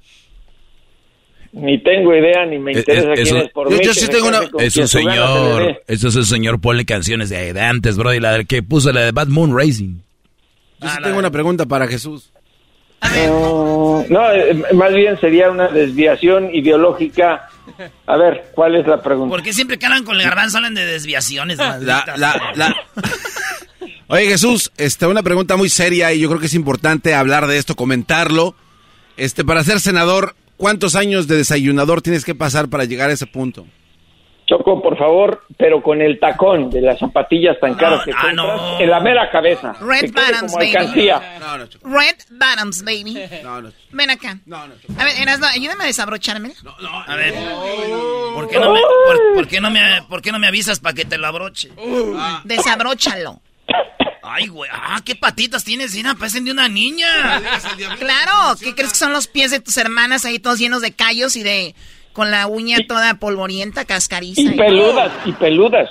ni 1.52 1.78
tengo 1.82 2.14
idea 2.14 2.47
ni 2.47 2.59
me 2.59 2.72
Eh, 2.72 2.78
interesa 2.78 3.10
eh, 3.10 3.14
quién 3.14 3.27
eso- 3.27 3.39
es 3.39 3.51
por 3.52 3.70
yo- 3.70 3.78
mí. 3.78 3.85
yo 3.85 3.93
sí 3.94 4.09
tengo 4.09 4.28
una- 4.28 4.43
Es 4.59 4.77
un 4.77 4.89
señor, 4.89 5.82
eso 5.86 6.09
es 6.09 6.16
un 6.16 6.24
señor, 6.24 6.60
ponle 6.60 6.85
canciones 6.85 7.28
de, 7.31 7.52
de 7.52 7.60
antes, 7.60 7.97
Brody, 7.97 8.20
la 8.20 8.32
del 8.32 8.47
que 8.47 8.62
puso 8.62 8.93
la 8.93 9.01
de 9.02 9.12
Bad 9.12 9.28
Moon 9.28 9.56
Racing. 9.56 9.97
Yo 10.81 10.89
sí 10.89 10.97
tengo 11.02 11.18
una 11.18 11.31
pregunta 11.31 11.66
para 11.66 11.86
Jesús. 11.89 12.31
No, 13.27 14.05
no, 14.10 14.32
eh, 14.32 14.55
más 14.74 14.93
bien 14.93 15.18
sería 15.20 15.51
una 15.51 15.68
desviación 15.68 16.55
ideológica. 16.55 17.48
A 18.06 18.16
ver, 18.16 18.51
¿cuál 18.55 18.77
es 18.77 18.86
la 18.86 19.01
pregunta? 19.02 19.31
¿Por 19.31 19.43
qué 19.43 19.52
siempre 19.55 19.78
que 19.78 19.86
hablan 19.86 20.05
con 20.05 20.16
el 20.16 20.22
garbanzo 20.22 20.59
hablan 20.59 20.74
de 20.74 20.85
desviaciones? 20.85 21.56
La, 21.59 21.68
malditas? 21.78 22.18
la, 22.18 22.52
la... 22.56 22.77
Oye 24.09 24.27
Jesús, 24.27 24.72
este, 24.77 25.06
una 25.06 25.22
pregunta 25.22 25.56
muy 25.56 25.68
seria 25.68 26.12
y 26.12 26.18
yo 26.20 26.28
creo 26.28 26.40
que 26.40 26.47
es 26.47 26.55
importante 26.55 27.14
hablar 27.14 27.47
de 27.47 27.59
esto, 27.59 27.77
comentarlo. 27.77 28.55
Este, 29.16 29.44
para 29.44 29.62
ser 29.64 29.81
senador, 29.81 30.35
¿cuántos 30.61 30.95
años 30.95 31.27
de 31.27 31.39
desayunador 31.39 32.03
tienes 32.03 32.24
que 32.24 32.35
pasar 32.35 32.69
para 32.69 32.85
llegar 32.85 33.09
a 33.11 33.15
ese 33.15 33.27
punto? 33.27 33.66
Choco, 34.47 34.82
por 34.82 34.99
favor, 34.99 35.45
pero 35.57 35.81
con 35.81 36.03
el 36.03 36.19
tacón 36.19 36.70
de 36.70 36.81
las 36.81 36.99
zapatillas 36.99 37.59
tan 37.61 37.74
caras 37.74 38.05
que 38.05 38.11
ah, 38.11 38.16
compras 38.20 38.35
no. 38.35 38.81
en 38.81 38.91
la 38.91 38.99
mera 38.99 39.31
cabeza. 39.31 39.74
Red 39.81 40.12
bottoms, 40.12 40.55
baby. 40.55 40.77
alcancía. 40.77 41.39
No, 41.39 41.59
no, 41.59 41.65
Red 41.85 42.16
bottoms, 42.31 42.85
baby. 42.85 43.16
no, 43.45 43.62
no. 43.62 43.73
Ven 43.93 44.11
acá. 44.11 44.39
No, 44.47 44.66
no. 44.66 44.74
A 44.99 45.05
ver, 45.05 45.15
ayúdame 45.55 45.85
a 45.85 45.87
desabrocharme. 45.87 46.53
A 47.07 47.15
ver, 47.15 47.32
¿por 48.35 48.49
qué 48.49 48.59
no 48.59 48.73
me, 48.73 48.81
por, 48.81 49.35
por 49.37 49.47
qué 49.47 49.61
no 49.61 49.70
me, 49.70 49.81
por 50.09 50.20
qué 50.20 50.32
no 50.32 50.41
me 50.41 50.49
avisas 50.49 50.81
para 50.81 50.95
que 50.95 51.05
te 51.05 51.16
lo 51.16 51.28
abroche? 51.28 51.70
Desabróchalo. 52.45 53.41
Ay, 54.32 54.47
güey, 54.47 54.70
ah, 54.73 55.01
qué 55.05 55.16
patitas 55.16 55.65
tienes, 55.65 55.90
Sina, 55.90 56.15
parecen 56.15 56.44
de 56.44 56.52
una 56.52 56.69
niña. 56.69 57.43
Claro, 57.98 58.57
¿qué 58.61 58.74
crees 58.74 58.93
que 58.93 58.98
son 58.98 59.12
los 59.12 59.27
pies 59.27 59.51
de 59.51 59.59
tus 59.61 59.77
hermanas 59.77 60.24
ahí 60.24 60.39
todos 60.39 60.59
llenos 60.59 60.82
de 60.82 60.93
callos 60.93 61.35
y 61.36 61.43
de 61.43 61.74
con 62.12 62.31
la 62.31 62.47
uña 62.47 62.78
toda 62.86 63.15
polvorienta, 63.15 63.85
cascariza? 63.85 64.40
Y 64.40 64.51
peludas, 64.51 65.11
y 65.24 65.32
peludas. 65.32 65.89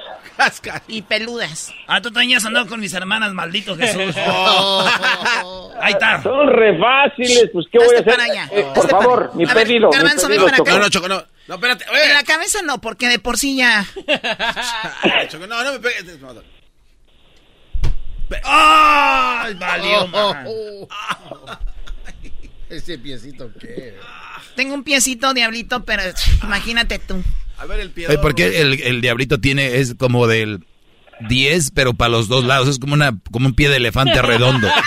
Y 0.88 1.02
peludas. 1.02 1.74
Ah, 1.86 2.02
tú 2.02 2.12
también 2.12 2.38
has 2.38 2.46
andado 2.46 2.66
con 2.68 2.80
mis 2.80 2.94
hermanas, 2.94 3.34
maldito 3.34 3.76
Jesús. 3.76 4.16
Ahí 5.82 5.92
está. 5.94 6.24
Son 6.24 6.48
re 6.48 6.78
fáciles, 6.78 7.50
pues 7.52 7.66
¿qué 7.70 7.78
voy 7.78 7.96
a 7.96 8.00
hacer? 8.00 8.06
para 8.16 8.24
allá. 8.24 8.50
Eh, 8.52 8.64
por 8.74 8.86
Hazte 8.86 8.90
favor, 8.92 9.26
para- 9.28 9.38
mi 9.38 9.44
A 9.44 9.54
ver, 9.54 9.68
pedido, 9.68 9.90
mi 9.90 9.98
ven 9.98 10.06
para 10.44 10.58
Choco. 10.58 10.62
acá. 10.62 10.72
No, 10.72 10.80
no, 10.80 10.90
Choco, 10.90 11.08
no. 11.10 11.24
No, 11.48 11.56
espérate. 11.56 11.84
En 11.86 11.90
Oye. 11.92 12.14
la 12.14 12.24
cabeza 12.24 12.62
no, 12.62 12.80
porque 12.80 13.08
de 13.10 13.20
por 13.20 13.38
sí 13.38 13.58
ya. 13.58 13.86
No, 15.48 15.64
no 15.64 15.72
me 15.74 15.80
pegues. 15.80 16.06
¡Ay, 18.44 19.54
valió, 19.56 20.08
man. 20.08 20.46
Ese 22.70 22.98
piecito 22.98 23.52
qué. 23.60 23.96
Tengo 24.56 24.74
un 24.76 24.84
piecito 24.84 25.34
diablito, 25.34 25.84
pero 25.86 26.04
imagínate 26.44 27.00
tú. 27.00 27.24
A 27.58 27.66
ver 27.66 27.80
el 27.80 27.92
pie. 27.92 28.08
Porque 28.20 28.62
el, 28.62 28.82
el 28.82 29.02
diablito 29.02 29.40
tiene, 29.40 29.78
es 29.80 29.96
como 29.96 30.28
del 30.28 30.66
10, 31.28 31.72
pero 31.72 31.94
para 31.94 32.10
los 32.10 32.28
dos 32.28 32.44
lados, 32.46 32.68
es 32.68 32.80
como 32.80 32.94
una, 32.94 33.18
como 33.32 33.48
un 33.48 33.54
pie 33.54 33.70
de 33.70 33.78
elefante 33.78 34.22
redondo. 34.22 34.70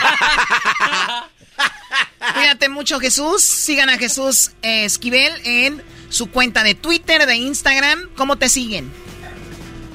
Cuídate 2.34 2.68
mucho, 2.68 3.00
Jesús. 3.00 3.42
Sigan 3.42 3.90
a 3.90 3.98
Jesús 3.98 4.52
eh, 4.62 4.84
Esquivel 4.84 5.32
en 5.44 5.82
su 6.08 6.30
cuenta 6.30 6.62
de 6.62 6.74
Twitter, 6.74 7.26
de 7.26 7.36
Instagram. 7.36 8.08
¿Cómo 8.16 8.36
te 8.36 8.48
siguen? 8.48 8.90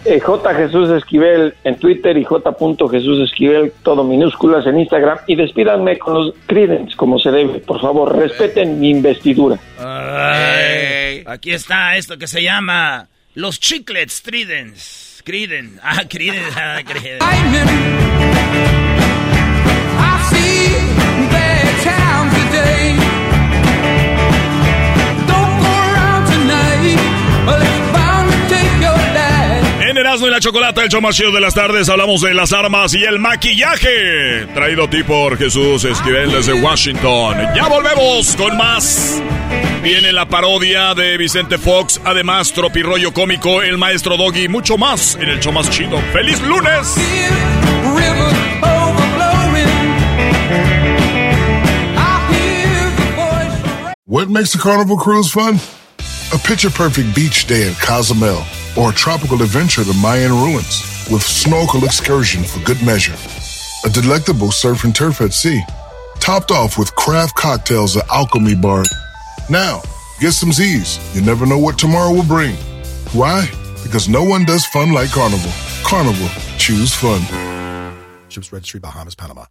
Eh, 0.09 0.21
J. 0.21 0.53
Jesús 0.55 0.89
Esquivel 0.89 1.53
en 1.65 1.75
Twitter 1.75 2.17
y 2.17 2.23
J. 2.23 2.55
Jesús 2.89 3.29
Esquivel, 3.29 3.73
todo 3.84 4.05
minúsculas 4.05 4.65
en 4.65 4.79
Instagram. 4.79 5.17
Y 5.27 5.35
despídanme 5.35 5.99
con 5.99 6.13
los 6.13 6.34
Credence, 6.45 6.95
como 6.95 7.19
se 7.19 7.29
debe. 7.29 7.59
Por 7.59 7.81
favor, 7.81 8.15
respeten 8.15 8.79
mi 8.79 8.89
investidura. 8.89 9.59
Ay, 9.77 11.23
aquí 11.25 11.51
está 11.51 11.97
esto 11.97 12.17
que 12.17 12.27
se 12.27 12.41
llama 12.41 13.09
los 13.35 13.59
chiclets 13.59 14.23
Tridents. 14.23 15.21
Criden. 15.25 15.77
Ah, 15.84 16.03
Criden. 16.07 16.41
Ah, 16.55 16.79
Criden. 16.85 17.19
En 27.59 27.76
Erasmo 30.07 30.27
y 30.27 30.31
la 30.31 30.39
Chocolata, 30.39 30.84
el 30.84 30.89
show 30.89 31.01
más 31.01 31.17
chido 31.17 31.34
de 31.34 31.41
las 31.41 31.53
tardes, 31.53 31.89
hablamos 31.89 32.21
de 32.21 32.34
las 32.34 32.53
armas 32.53 32.93
y 32.93 33.03
el 33.03 33.19
maquillaje. 33.19 34.45
Traído 34.53 34.85
a 34.85 34.89
ti 34.89 35.03
por 35.03 35.38
Jesús 35.38 35.84
Esquivel 35.84 36.31
desde 36.31 36.53
Washington. 36.53 37.35
Ya 37.53 37.67
volvemos 37.67 38.34
con 38.38 38.55
más. 38.55 39.21
Viene 39.84 40.13
la 40.13 40.25
parodia 40.25 40.93
de 40.93 41.17
Vicente 41.17 41.57
Fox, 41.57 41.99
además 42.05 42.53
tropirollo 42.53 43.11
cómico, 43.11 43.61
el 43.61 43.77
maestro 43.77 44.15
Doggy 44.15 44.47
mucho 44.47 44.77
más 44.77 45.15
en 45.15 45.27
el 45.27 45.41
show 45.41 45.51
más 45.51 45.69
chido. 45.71 46.01
¡Feliz 46.13 46.41
lunes! 46.41 46.95
What 54.05 54.29
makes 54.29 54.55
a 54.55 54.57
carnival 54.57 54.95
cruise 54.95 55.29
fun? 55.29 55.59
A 56.34 56.38
picture 56.38 56.69
perfect 56.69 57.13
beach 57.13 57.45
day 57.45 57.67
in 57.67 57.75
Cozumel 57.75 58.45
or 58.77 58.91
a 58.91 58.93
tropical 58.93 59.41
adventure 59.41 59.83
to 59.83 59.93
Mayan 59.95 60.31
ruins 60.31 61.07
with 61.11 61.23
snorkel 61.23 61.83
excursion 61.83 62.43
for 62.43 62.63
good 62.63 62.81
measure. 62.85 63.15
A 63.85 63.89
delectable 63.89 64.51
surf 64.51 64.83
and 64.83 64.95
turf 64.95 65.21
at 65.21 65.33
sea, 65.33 65.61
topped 66.19 66.51
off 66.51 66.77
with 66.77 66.93
craft 66.95 67.35
cocktails 67.35 67.97
at 67.97 68.07
Alchemy 68.09 68.55
Bar. 68.55 68.83
Now, 69.49 69.81
get 70.19 70.33
some 70.33 70.51
Z's. 70.51 70.99
You 71.15 71.21
never 71.21 71.45
know 71.45 71.57
what 71.57 71.77
tomorrow 71.77 72.13
will 72.13 72.25
bring. 72.25 72.55
Why? 73.13 73.49
Because 73.83 74.09
no 74.09 74.23
one 74.23 74.45
does 74.45 74.65
fun 74.65 74.91
like 74.91 75.11
Carnival. 75.11 75.51
Carnival, 75.83 76.27
choose 76.57 76.93
fun. 76.93 77.21
Ships 78.29 78.51
Registry, 78.51 78.79
Bahamas, 78.79 79.15
Panama. 79.15 79.45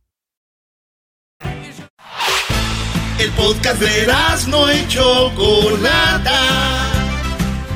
El 3.19 3.31
podcast 3.31 3.81
de 3.81 4.51
no 4.51 4.71
y 4.71 4.87
Chocolata. 4.89 6.96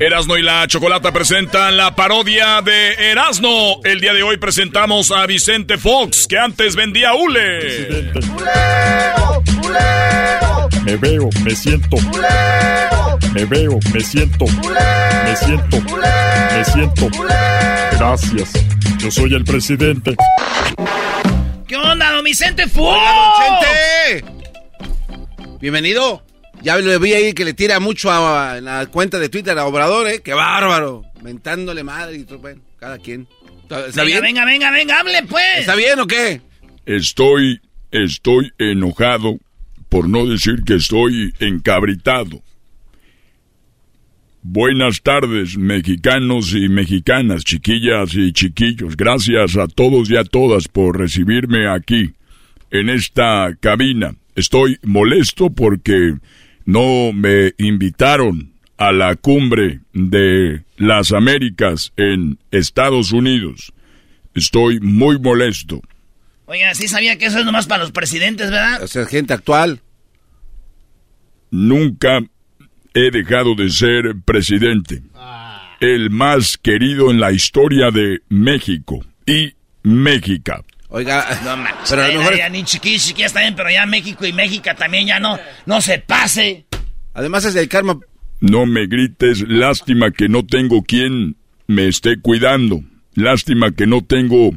Erasno 0.00 0.36
y 0.36 0.42
la 0.42 0.66
Chocolata 0.66 1.12
presentan 1.12 1.76
la 1.76 1.94
parodia 1.94 2.60
de 2.62 3.10
Erasno. 3.10 3.80
El 3.84 4.00
día 4.00 4.12
de 4.12 4.24
hoy 4.24 4.38
presentamos 4.38 5.12
a 5.12 5.24
Vicente 5.26 5.78
Fox, 5.78 6.26
que 6.26 6.36
antes 6.36 6.74
vendía 6.74 7.14
hule. 7.14 8.12
Me 10.84 10.96
veo, 10.96 11.30
me 11.44 11.50
siento. 11.54 11.96
Me 13.32 13.44
veo, 13.44 13.78
me 13.92 14.00
siento. 14.00 14.46
Me 14.46 15.36
siento. 15.36 15.80
Me 15.80 16.64
siento. 16.64 17.08
Gracias. 17.92 18.52
Yo 18.98 19.10
soy 19.12 19.34
el 19.34 19.44
presidente. 19.44 20.16
¿Qué 21.68 21.76
onda, 21.76 22.10
don 22.10 22.24
Vicente 22.24 22.66
Fox? 22.66 22.98
Bienvenido. 25.60 26.23
Ya 26.64 26.78
lo 26.78 26.98
vi 26.98 27.12
ahí 27.12 27.34
que 27.34 27.44
le 27.44 27.52
tira 27.52 27.78
mucho 27.78 28.10
a, 28.10 28.56
en 28.56 28.64
la 28.64 28.86
cuenta 28.86 29.18
de 29.18 29.28
Twitter 29.28 29.56
a 29.58 29.66
Obrador, 29.66 30.08
¿eh? 30.08 30.22
¡Qué 30.24 30.32
bárbaro! 30.32 31.04
Mentándole 31.22 31.84
madre 31.84 32.16
y 32.16 32.24
todo, 32.24 32.38
bueno, 32.38 32.62
cada 32.78 32.96
quien. 32.96 33.28
¿Está 33.64 34.02
venga, 34.02 34.04
bien? 34.04 34.22
venga, 34.22 34.44
venga, 34.46 34.70
venga, 34.70 35.00
hable 35.00 35.22
pues. 35.28 35.58
¿Está 35.58 35.74
bien 35.74 36.00
o 36.00 36.06
qué? 36.06 36.40
Estoy, 36.86 37.60
estoy 37.90 38.50
enojado, 38.56 39.38
por 39.90 40.08
no 40.08 40.24
decir 40.24 40.64
que 40.64 40.76
estoy 40.76 41.34
encabritado. 41.38 42.42
Buenas 44.40 45.02
tardes, 45.02 45.58
mexicanos 45.58 46.54
y 46.54 46.70
mexicanas, 46.70 47.44
chiquillas 47.44 48.14
y 48.14 48.32
chiquillos. 48.32 48.96
Gracias 48.96 49.58
a 49.58 49.68
todos 49.68 50.10
y 50.10 50.16
a 50.16 50.24
todas 50.24 50.68
por 50.68 50.98
recibirme 50.98 51.68
aquí, 51.68 52.14
en 52.70 52.88
esta 52.88 53.54
cabina. 53.60 54.14
Estoy 54.34 54.78
molesto 54.82 55.50
porque 55.50 56.14
no 56.64 57.12
me 57.12 57.52
invitaron 57.58 58.52
a 58.76 58.92
la 58.92 59.16
cumbre 59.16 59.80
de 59.92 60.64
las 60.76 61.12
Américas 61.12 61.92
en 61.96 62.38
Estados 62.50 63.12
Unidos. 63.12 63.72
Estoy 64.34 64.80
muy 64.80 65.18
molesto. 65.18 65.80
Oiga, 66.46 66.74
sí 66.74 66.88
sabía 66.88 67.16
que 67.16 67.26
eso 67.26 67.38
es 67.38 67.44
nomás 67.44 67.66
para 67.66 67.82
los 67.82 67.92
presidentes, 67.92 68.50
¿verdad? 68.50 68.82
O 68.82 68.86
sea, 68.86 69.06
gente 69.06 69.32
actual. 69.32 69.80
Nunca 71.50 72.20
he 72.94 73.10
dejado 73.10 73.54
de 73.54 73.70
ser 73.70 74.16
presidente. 74.24 75.02
El 75.80 76.10
más 76.10 76.58
querido 76.58 77.10
en 77.10 77.20
la 77.20 77.32
historia 77.32 77.90
de 77.90 78.20
México 78.28 79.04
y 79.26 79.54
México. 79.82 80.64
Oiga, 80.96 81.26
No 81.44 81.56
manches, 81.56 81.76
pero 81.90 82.02
a 82.02 82.06
lo 82.06 82.12
ya, 82.12 82.18
mejor- 82.20 82.36
ya 82.38 82.48
ni 82.48 82.62
chiquillos, 82.64 83.04
chiquillas 83.06 83.30
está 83.32 83.40
bien, 83.40 83.54
pero 83.56 83.68
ya 83.70 83.84
México 83.84 84.24
y 84.26 84.32
México 84.32 84.70
también 84.78 85.08
ya 85.08 85.18
no, 85.18 85.38
no 85.66 85.80
se 85.80 85.98
pase. 85.98 86.66
Además 87.14 87.44
es 87.44 87.56
el 87.56 87.68
karma. 87.68 87.98
No 88.40 88.64
me 88.66 88.86
grites, 88.86 89.40
lástima 89.48 90.10
que 90.12 90.28
no 90.28 90.44
tengo 90.46 90.82
quien 90.84 91.36
me 91.66 91.88
esté 91.88 92.20
cuidando. 92.20 92.80
Lástima 93.14 93.72
que 93.72 93.86
no 93.86 94.02
tengo 94.02 94.52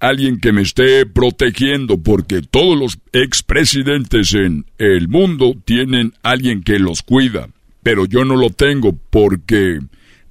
alguien 0.00 0.40
que 0.40 0.52
me 0.52 0.62
esté 0.62 1.06
protegiendo, 1.06 2.02
porque 2.02 2.42
todos 2.42 2.76
los 2.78 2.98
expresidentes 3.12 4.34
en 4.34 4.66
el 4.78 5.08
mundo 5.08 5.54
tienen 5.64 6.12
alguien 6.22 6.62
que 6.62 6.78
los 6.78 7.02
cuida. 7.02 7.48
Pero 7.82 8.06
yo 8.06 8.24
no 8.24 8.36
lo 8.36 8.50
tengo 8.50 8.98
porque 9.10 9.78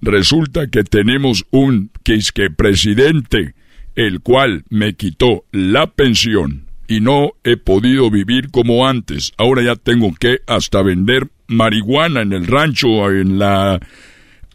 resulta 0.01 0.67
que 0.67 0.83
tenemos 0.83 1.45
un 1.51 1.91
quisque 2.03 2.49
presidente, 2.49 3.53
el 3.95 4.21
cual 4.21 4.63
me 4.69 4.93
quitó 4.93 5.45
la 5.51 5.87
pensión 5.87 6.67
y 6.87 6.99
no 6.99 7.31
he 7.43 7.57
podido 7.57 8.09
vivir 8.09 8.51
como 8.51 8.87
antes. 8.87 9.33
Ahora 9.37 9.63
ya 9.63 9.75
tengo 9.75 10.13
que 10.13 10.39
hasta 10.47 10.81
vender 10.81 11.29
marihuana 11.47 12.21
en 12.21 12.33
el 12.33 12.47
rancho, 12.47 13.09
en 13.09 13.39
la 13.39 13.79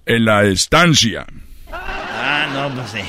en 0.04 0.24
la 0.24 0.44
estancia. 0.44 1.26
Ah, 1.72 2.48
no, 2.52 2.74
pues 2.74 2.90
sí. 2.90 3.00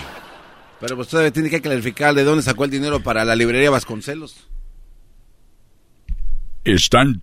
Pero 0.80 0.96
pues 0.96 1.08
todavía 1.08 1.32
tiene 1.32 1.50
que 1.50 1.62
clarificar 1.62 2.14
de 2.14 2.24
dónde 2.24 2.44
sacó 2.44 2.66
el 2.66 2.72
dinero 2.72 3.02
para 3.02 3.26
la 3.26 3.36
librería 3.36 3.70
Vasconcelos. 3.70 4.48
Están 6.64 7.22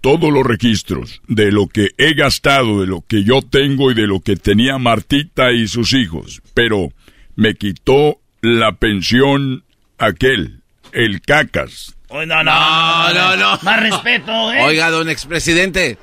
todos 0.00 0.32
los 0.32 0.44
registros 0.44 1.22
de 1.28 1.50
lo 1.50 1.66
que 1.66 1.90
he 1.98 2.14
gastado, 2.14 2.80
de 2.80 2.86
lo 2.86 3.02
que 3.06 3.24
yo 3.24 3.42
tengo 3.42 3.90
y 3.90 3.94
de 3.94 4.06
lo 4.06 4.20
que 4.20 4.36
tenía 4.36 4.78
Martita 4.78 5.52
y 5.52 5.66
sus 5.66 5.92
hijos. 5.94 6.42
Pero 6.52 6.92
me 7.36 7.54
quitó 7.54 8.20
la 8.44 8.72
pensión 8.76 9.64
aquel, 9.98 10.60
el 10.92 11.20
cacas. 11.22 11.96
No, 12.10 12.24
no, 12.26 12.44
no, 12.44 13.36
no, 13.36 13.58
Más 13.62 13.80
respeto, 13.82 14.52
¿eh? 14.52 14.62
Oiga, 14.62 14.90
don 14.90 15.08
expresidente. 15.08 15.98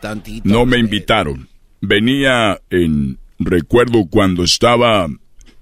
Tantito. 0.00 0.48
No 0.48 0.64
me 0.64 0.78
invitaron. 0.78 1.48
Venía 1.82 2.58
en 2.70 3.18
recuerdo 3.38 4.06
cuando 4.08 4.44
estaba 4.44 5.06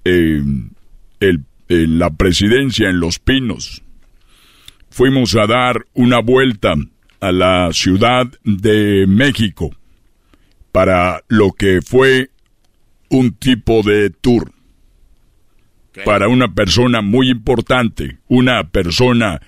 en, 0.05 0.71
el- 1.19 1.43
en 1.67 1.99
la 1.99 2.09
presidencia 2.11 2.89
en 2.89 2.99
Los 2.99 3.19
Pinos. 3.19 3.81
Fuimos 4.89 5.35
a 5.35 5.45
dar 5.45 5.85
una 5.93 6.19
vuelta 6.19 6.75
a 7.19 7.31
la 7.31 7.69
Ciudad 7.73 8.27
de 8.43 9.05
México 9.07 9.71
para 10.71 11.21
lo 11.27 11.51
que 11.51 11.81
fue 11.81 12.29
un 13.09 13.33
tipo 13.33 13.81
de 13.83 14.09
tour 14.09 14.51
para 16.05 16.27
una 16.27 16.53
persona 16.53 17.01
muy 17.01 17.29
importante, 17.29 18.17
una 18.27 18.63
persona 18.69 19.41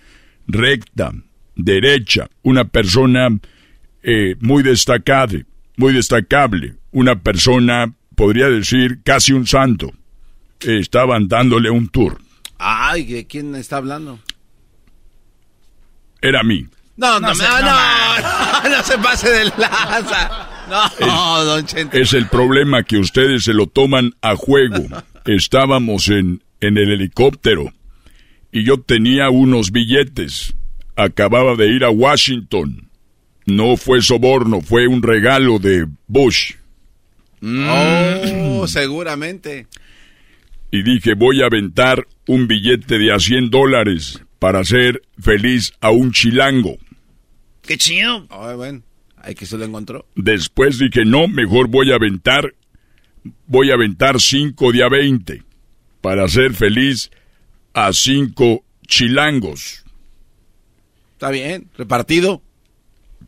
recta, 0.48 1.12
derecha, 1.56 2.28
una 2.44 2.66
persona 2.66 3.30
eh, 4.04 4.36
muy 4.40 4.64
destacada, 4.64 5.38
muy 5.78 5.94
destacable, 5.94 6.76
una 6.92 7.16
persona, 7.20 7.94
podría 8.16 8.50
decir, 8.50 9.00
casi 9.04 9.34
un 9.34 9.46
santo. 9.48 9.92
Eh, 10.62 10.78
estaban 10.80 11.28
dándole 11.28 11.70
un 11.70 11.88
tour. 11.90 12.20
Ay, 12.58 13.06
¿de 13.06 13.26
quién 13.28 13.56
está 13.56 13.78
hablando? 13.78 14.20
Era 16.22 16.44
mí. 16.44 16.68
No, 16.98 17.20
no, 17.20 17.20
No 17.20 17.28
no, 17.30 17.36
se- 17.36 17.44
no, 17.44 17.62
no, 17.62 17.72
no, 17.72 18.70
no 18.78 18.84
se 18.84 18.98
pase 19.00 19.30
de 19.30 19.46
lanza. 19.58 20.48
No, 21.00 21.44
don 21.46 21.66
Chente. 21.66 22.00
Es 22.00 22.14
el 22.14 22.28
problema 22.28 22.84
que 22.84 22.98
ustedes 22.98 23.44
se 23.44 23.54
lo 23.54 23.66
toman 23.68 24.14
a 24.22 24.36
juego. 24.36 24.86
Estábamos 25.26 26.10
en, 26.10 26.44
en 26.60 26.78
el 26.78 26.92
helicóptero 26.92 27.72
y 28.52 28.64
yo 28.64 28.78
tenía 28.82 29.30
unos 29.30 29.72
billetes. 29.72 30.54
Acababa 30.96 31.56
de 31.56 31.68
ir 31.68 31.84
a 31.84 31.90
Washington. 31.90 32.90
No 33.46 33.76
fue 33.78 34.02
soborno, 34.02 34.62
fue 34.62 34.88
un 34.88 35.02
regalo 35.02 35.58
de 35.60 35.88
Bush. 36.08 36.54
Oh, 37.44 38.66
seguramente. 38.68 39.68
y 40.70 40.84
dije 40.84 41.16
voy 41.16 41.42
a 41.42 41.48
aventar 41.48 42.08
un 42.28 42.48
billete 42.48 43.00
de 43.00 43.12
a 43.12 43.20
100 43.20 43.50
dólares 43.50 44.22
para 44.38 44.60
hacer 44.60 45.02
feliz 45.20 45.74
a 45.82 45.90
un 45.92 46.12
chilango. 46.12 46.78
Qué 47.64 47.78
chido. 47.78 48.28
Ay, 48.30 48.56
bueno, 48.56 48.82
hay 49.18 49.34
que 49.36 49.46
se 49.46 49.58
lo 49.58 49.66
encontró. 49.66 50.06
Después 50.16 50.78
dije, 50.78 51.04
no, 51.06 51.28
mejor 51.28 51.68
voy 51.68 51.92
a 51.92 51.96
aventar, 51.96 52.54
voy 53.48 53.72
a 53.72 53.76
aventar 53.76 54.20
5 54.20 54.72
de 54.72 54.84
a 54.84 54.90
20 54.90 55.44
para 56.02 56.26
hacer 56.26 56.54
feliz 56.54 57.12
a 57.74 57.94
5 57.94 58.64
chilangos. 58.88 59.84
Está 61.14 61.30
bien, 61.30 61.70
repartido. 61.78 62.42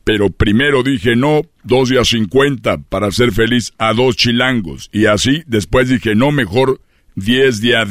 Pero 0.03 0.29
primero 0.29 0.83
dije, 0.83 1.15
no, 1.15 1.43
2 1.63 1.89
de 1.89 1.99
a 1.99 2.03
50 2.03 2.77
para 2.89 3.07
hacer 3.07 3.31
feliz 3.31 3.73
a 3.77 3.93
dos 3.93 4.17
chilangos. 4.17 4.89
Y 4.91 5.05
así, 5.05 5.43
después 5.47 5.87
dije, 5.87 6.15
no, 6.15 6.31
mejor 6.31 6.81
10 7.15 7.61
de 7.61 7.77
a 7.77 7.87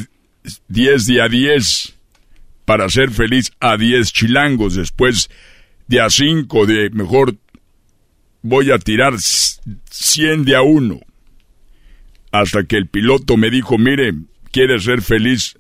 10 0.69 1.07
de 1.07 1.23
a 1.23 1.29
10 1.29 1.95
para 2.65 2.87
hacer 2.87 3.11
feliz 3.11 3.53
a 3.61 3.77
10 3.77 4.13
chilangos. 4.13 4.75
Después 4.75 5.31
de 5.87 6.01
a 6.01 6.11
5 6.11 6.67
de 6.67 6.91
mejor 6.91 7.37
voy 8.43 8.73
a 8.73 8.79
tirar 8.79 9.15
100 9.19 10.45
de 10.45 10.57
a 10.57 10.63
1. 10.63 11.01
Hasta 12.33 12.65
que 12.65 12.77
el 12.77 12.89
piloto 12.89 13.37
me 13.37 13.51
dijo, 13.51 13.77
mire, 13.79 14.15
¿quiere 14.51 14.81
ser 14.81 15.03
feliz 15.03 15.59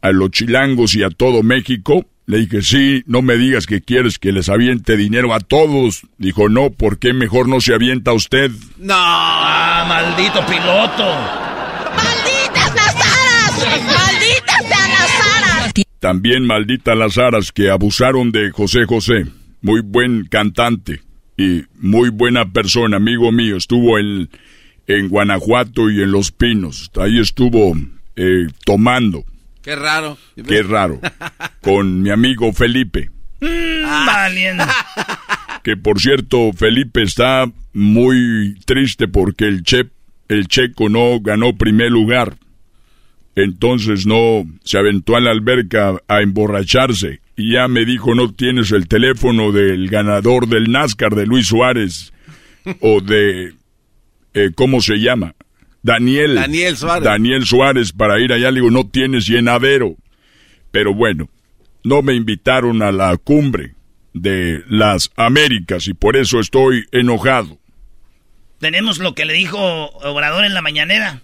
a 0.00 0.10
los 0.10 0.30
chilangos 0.30 0.94
y 0.94 1.02
a 1.02 1.10
todo 1.10 1.42
México? 1.42 2.06
Le 2.24 2.38
dije, 2.38 2.62
sí, 2.62 3.02
no 3.06 3.20
me 3.20 3.36
digas 3.36 3.66
que 3.66 3.82
quieres 3.82 4.18
que 4.18 4.32
les 4.32 4.48
aviente 4.48 4.96
dinero 4.96 5.34
a 5.34 5.40
todos. 5.40 6.02
Dijo, 6.18 6.48
no, 6.48 6.70
¿por 6.70 6.98
qué 6.98 7.12
mejor 7.12 7.48
no 7.48 7.60
se 7.60 7.74
avienta 7.74 8.12
usted? 8.12 8.50
No, 8.78 8.94
ah, 8.96 9.84
maldito 9.86 10.40
piloto. 10.46 11.04
¡Malditas 11.94 12.74
las 12.74 12.94
aras! 12.94 13.84
¡Malditas 13.84 14.62
las 14.70 15.10
aras! 15.44 15.72
También 15.98 16.46
malditas 16.46 16.96
las 16.96 17.18
aras 17.18 17.52
que 17.52 17.70
abusaron 17.70 18.32
de 18.32 18.50
José 18.50 18.86
José. 18.86 19.26
Muy 19.60 19.82
buen 19.82 20.24
cantante 20.24 21.02
y 21.36 21.64
muy 21.74 22.08
buena 22.10 22.50
persona, 22.50 22.96
amigo 22.96 23.30
mío. 23.30 23.56
Estuvo 23.56 23.98
en, 23.98 24.30
en 24.92 25.08
Guanajuato 25.08 25.90
y 25.90 26.02
en 26.02 26.12
Los 26.12 26.32
Pinos. 26.32 26.90
Ahí 26.96 27.18
estuvo 27.18 27.76
eh, 28.16 28.46
tomando. 28.64 29.24
Qué 29.62 29.76
raro. 29.76 30.18
Qué 30.46 30.62
raro. 30.62 31.00
Con 31.60 32.02
mi 32.02 32.10
amigo 32.10 32.52
Felipe. 32.52 33.10
Mm, 33.40 34.06
valiendo. 34.06 34.64
Que 35.62 35.76
por 35.76 36.00
cierto, 36.00 36.52
Felipe 36.52 37.02
está 37.02 37.44
muy 37.72 38.56
triste 38.64 39.06
porque 39.06 39.46
el, 39.46 39.62
che, 39.62 39.84
el 40.26 40.48
checo 40.48 40.88
no 40.88 41.20
ganó 41.20 41.56
primer 41.56 41.92
lugar. 41.92 42.34
Entonces 43.36 44.04
no 44.04 44.44
se 44.64 44.78
aventó 44.78 45.14
a 45.14 45.20
la 45.20 45.30
alberca 45.30 45.94
a 46.08 46.20
emborracharse. 46.20 47.20
Y 47.36 47.52
ya 47.52 47.68
me 47.68 47.84
dijo, 47.84 48.14
no 48.16 48.32
tienes 48.32 48.72
el 48.72 48.88
teléfono 48.88 49.52
del 49.52 49.88
ganador 49.88 50.48
del 50.48 50.70
NASCAR 50.72 51.14
de 51.14 51.26
Luis 51.26 51.46
Suárez. 51.46 52.12
o 52.80 53.00
de... 53.00 53.54
Eh, 54.34 54.50
¿Cómo 54.54 54.80
se 54.80 54.96
llama? 54.96 55.34
Daniel. 55.82 56.36
Daniel 56.36 56.76
Suárez. 56.76 57.04
Daniel 57.04 57.44
Suárez 57.44 57.92
para 57.92 58.20
ir 58.20 58.32
allá. 58.32 58.50
Le 58.50 58.60
digo, 58.60 58.70
no 58.70 58.88
tienes 58.88 59.26
llenadero. 59.26 59.96
Pero 60.70 60.94
bueno, 60.94 61.28
no 61.84 62.02
me 62.02 62.14
invitaron 62.14 62.82
a 62.82 62.92
la 62.92 63.16
cumbre 63.16 63.74
de 64.14 64.62
las 64.68 65.10
Américas 65.16 65.88
y 65.88 65.94
por 65.94 66.16
eso 66.16 66.40
estoy 66.40 66.86
enojado. 66.92 67.58
Tenemos 68.58 68.98
lo 68.98 69.14
que 69.14 69.24
le 69.24 69.32
dijo 69.32 69.58
Obrador 69.58 70.44
en 70.44 70.54
la 70.54 70.62
mañanera. 70.62 71.20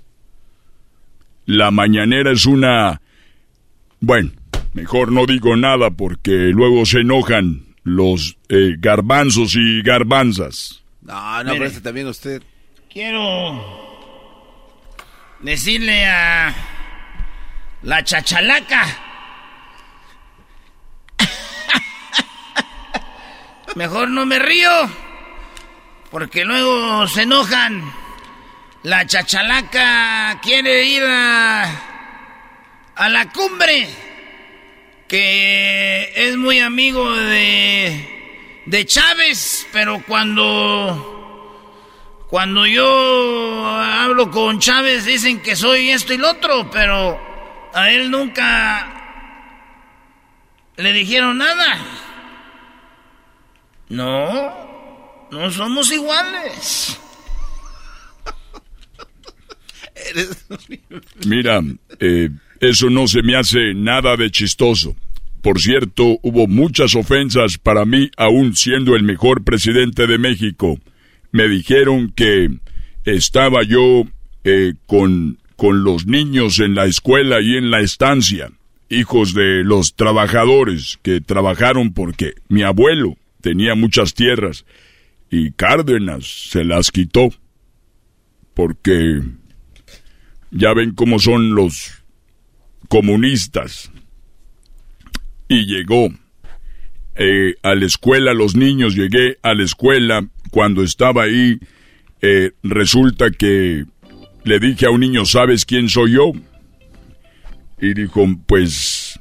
La 1.47 1.71
mañanera 1.71 2.33
es 2.33 2.47
una... 2.47 3.01
Bueno, 4.01 4.33
mejor 4.75 5.13
no 5.13 5.25
digo 5.25 5.57
nada 5.57 5.91
porque 5.91 6.51
luego 6.53 6.85
se 6.85 7.01
enojan 7.01 7.75
los 7.85 8.37
eh, 8.49 8.75
garbanzos 8.79 9.55
y 9.57 9.83
garbanzas. 9.83 10.83
No, 11.01 11.45
no, 11.45 11.53
pero 11.53 11.81
también 11.81 12.07
usted. 12.09 12.43
Quiero 12.91 13.63
decirle 15.41 16.07
a 16.07 16.55
la 17.83 18.03
chachalaca. 18.03 18.87
Mejor 23.75 24.09
no 24.09 24.25
me 24.25 24.39
río, 24.39 24.71
porque 26.11 26.47
luego 26.47 27.07
se 27.09 27.23
enojan. 27.23 27.93
La 28.85 29.07
chachalaca 29.07 30.41
quiere 30.41 30.85
ir 30.85 31.05
a, 31.05 31.65
a 32.95 33.09
la 33.11 33.31
cumbre, 33.31 33.87
que 35.07 36.11
es 36.17 36.39
muy 36.39 36.61
amigo 36.61 37.15
de, 37.15 38.63
de 38.65 38.87
Chávez, 38.87 39.67
pero 39.73 40.03
cuando 40.07 41.18
cuando 42.29 42.67
yo 42.67 43.67
hablo 43.67 44.31
con 44.31 44.59
Chávez 44.59 45.07
dicen 45.07 45.41
que 45.41 45.57
soy 45.57 45.89
esto 45.91 46.13
y 46.13 46.19
lo 46.19 46.31
otro, 46.33 46.71
pero 46.71 47.19
a 47.73 47.91
él 47.91 48.11
nunca 48.11 48.95
le 50.77 50.93
dijeron 50.93 51.39
nada. 51.39 51.79
No, 53.89 55.29
no 55.31 55.51
somos 55.51 55.91
iguales. 55.91 57.01
Mira, 61.27 61.63
eh, 61.99 62.29
eso 62.61 62.91
no 62.91 63.09
se 63.09 63.23
me 63.23 63.37
hace 63.37 63.73
nada 63.75 64.17
de 64.17 64.31
chistoso. 64.31 64.95
Por 65.41 65.61
cierto, 65.61 66.19
hubo 66.23 66.47
muchas 66.47 66.95
ofensas 66.95 67.57
para 67.57 67.87
mí, 67.87 68.11
aún 68.19 68.55
siendo 68.55 68.97
el 68.97 69.03
mejor 69.03 69.45
presidente 69.45 70.07
de 70.07 70.19
México 70.19 70.79
me 71.33 71.49
dijeron 71.49 72.13
que 72.15 72.49
estaba 73.05 73.63
yo 73.63 74.05
eh, 74.45 74.75
con, 74.87 75.39
con 75.57 75.85
los 75.85 76.07
niños 76.07 76.61
en 76.61 76.75
la 76.75 76.87
escuela 76.87 77.41
y 77.41 77.57
en 77.57 77.71
la 77.71 77.81
estancia, 77.81 78.51
hijos 78.89 79.35
de 79.35 79.65
los 79.65 79.95
trabajadores 79.95 80.99
que 81.03 81.21
trabajaron 81.21 81.93
porque 81.93 82.35
mi 82.49 82.63
abuelo 82.63 83.17
tenía 83.41 83.75
muchas 83.75 84.15
tierras 84.15 84.65
y 85.31 85.53
Cárdenas 85.53 86.27
se 86.51 86.65
las 86.65 86.91
quitó 86.91 87.31
porque 88.55 89.23
ya 90.51 90.73
ven 90.75 90.95
cómo 90.95 91.19
son 91.19 91.55
los 91.55 92.03
comunistas. 92.89 93.93
Y 95.49 95.67
llegó 95.67 96.09
eh, 97.15 97.55
a 97.63 97.75
la 97.75 97.87
escuela, 97.87 98.35
los 98.35 98.57
niños, 98.57 98.95
llegué 98.95 99.39
a 99.43 99.55
la 99.55 99.65
escuela 99.65 100.29
cuando 100.51 100.83
estaba 100.83 101.25
ahí, 101.25 101.59
eh, 102.21 102.53
resulta 102.63 103.31
que 103.31 103.85
le 104.45 104.59
dije 104.59 104.87
a 104.87 104.91
un 104.91 105.01
niño, 105.01 105.25
¿sabes 105.25 105.65
quién 105.65 105.89
soy 105.89 106.13
yo? 106.13 106.33
Y 107.81 107.95
dijo, 107.95 108.27
pues, 108.47 109.19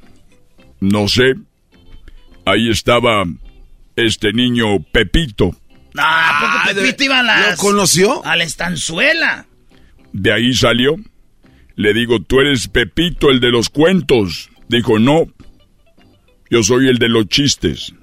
no 0.79 1.07
sé. 1.07 1.35
Ahí 2.45 2.69
estaba 2.69 3.25
este 3.95 4.31
niño 4.33 4.79
Pepito. 4.91 5.55
Ah, 5.97 6.63
porque 6.63 6.81
Pepito 6.81 7.03
iba 7.03 7.19
a 7.19 7.23
la... 7.23 7.51
¿Lo 7.51 7.57
conoció? 7.57 8.25
A 8.25 8.35
la 8.35 8.43
estanzuela. 8.43 9.45
De 10.13 10.31
ahí 10.31 10.53
salió. 10.53 10.95
Le 11.75 11.93
digo, 11.93 12.21
tú 12.21 12.39
eres 12.39 12.67
Pepito, 12.67 13.29
el 13.29 13.39
de 13.39 13.51
los 13.51 13.69
cuentos. 13.69 14.49
Dijo, 14.69 14.97
no. 14.97 15.25
Yo 16.49 16.63
soy 16.63 16.87
el 16.87 16.97
de 16.97 17.09
los 17.09 17.27
chistes. 17.27 17.93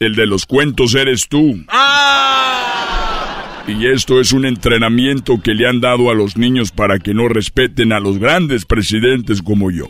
El 0.00 0.16
de 0.16 0.26
los 0.26 0.46
cuentos 0.46 0.94
eres 0.94 1.28
tú. 1.28 1.62
¡Ah! 1.68 3.62
Y 3.68 3.86
esto 3.86 4.18
es 4.18 4.32
un 4.32 4.46
entrenamiento 4.46 5.42
que 5.42 5.52
le 5.52 5.68
han 5.68 5.82
dado 5.82 6.10
a 6.10 6.14
los 6.14 6.38
niños 6.38 6.72
para 6.72 6.98
que 6.98 7.12
no 7.12 7.28
respeten 7.28 7.92
a 7.92 8.00
los 8.00 8.16
grandes 8.18 8.64
presidentes 8.64 9.42
como 9.42 9.70
yo. 9.70 9.88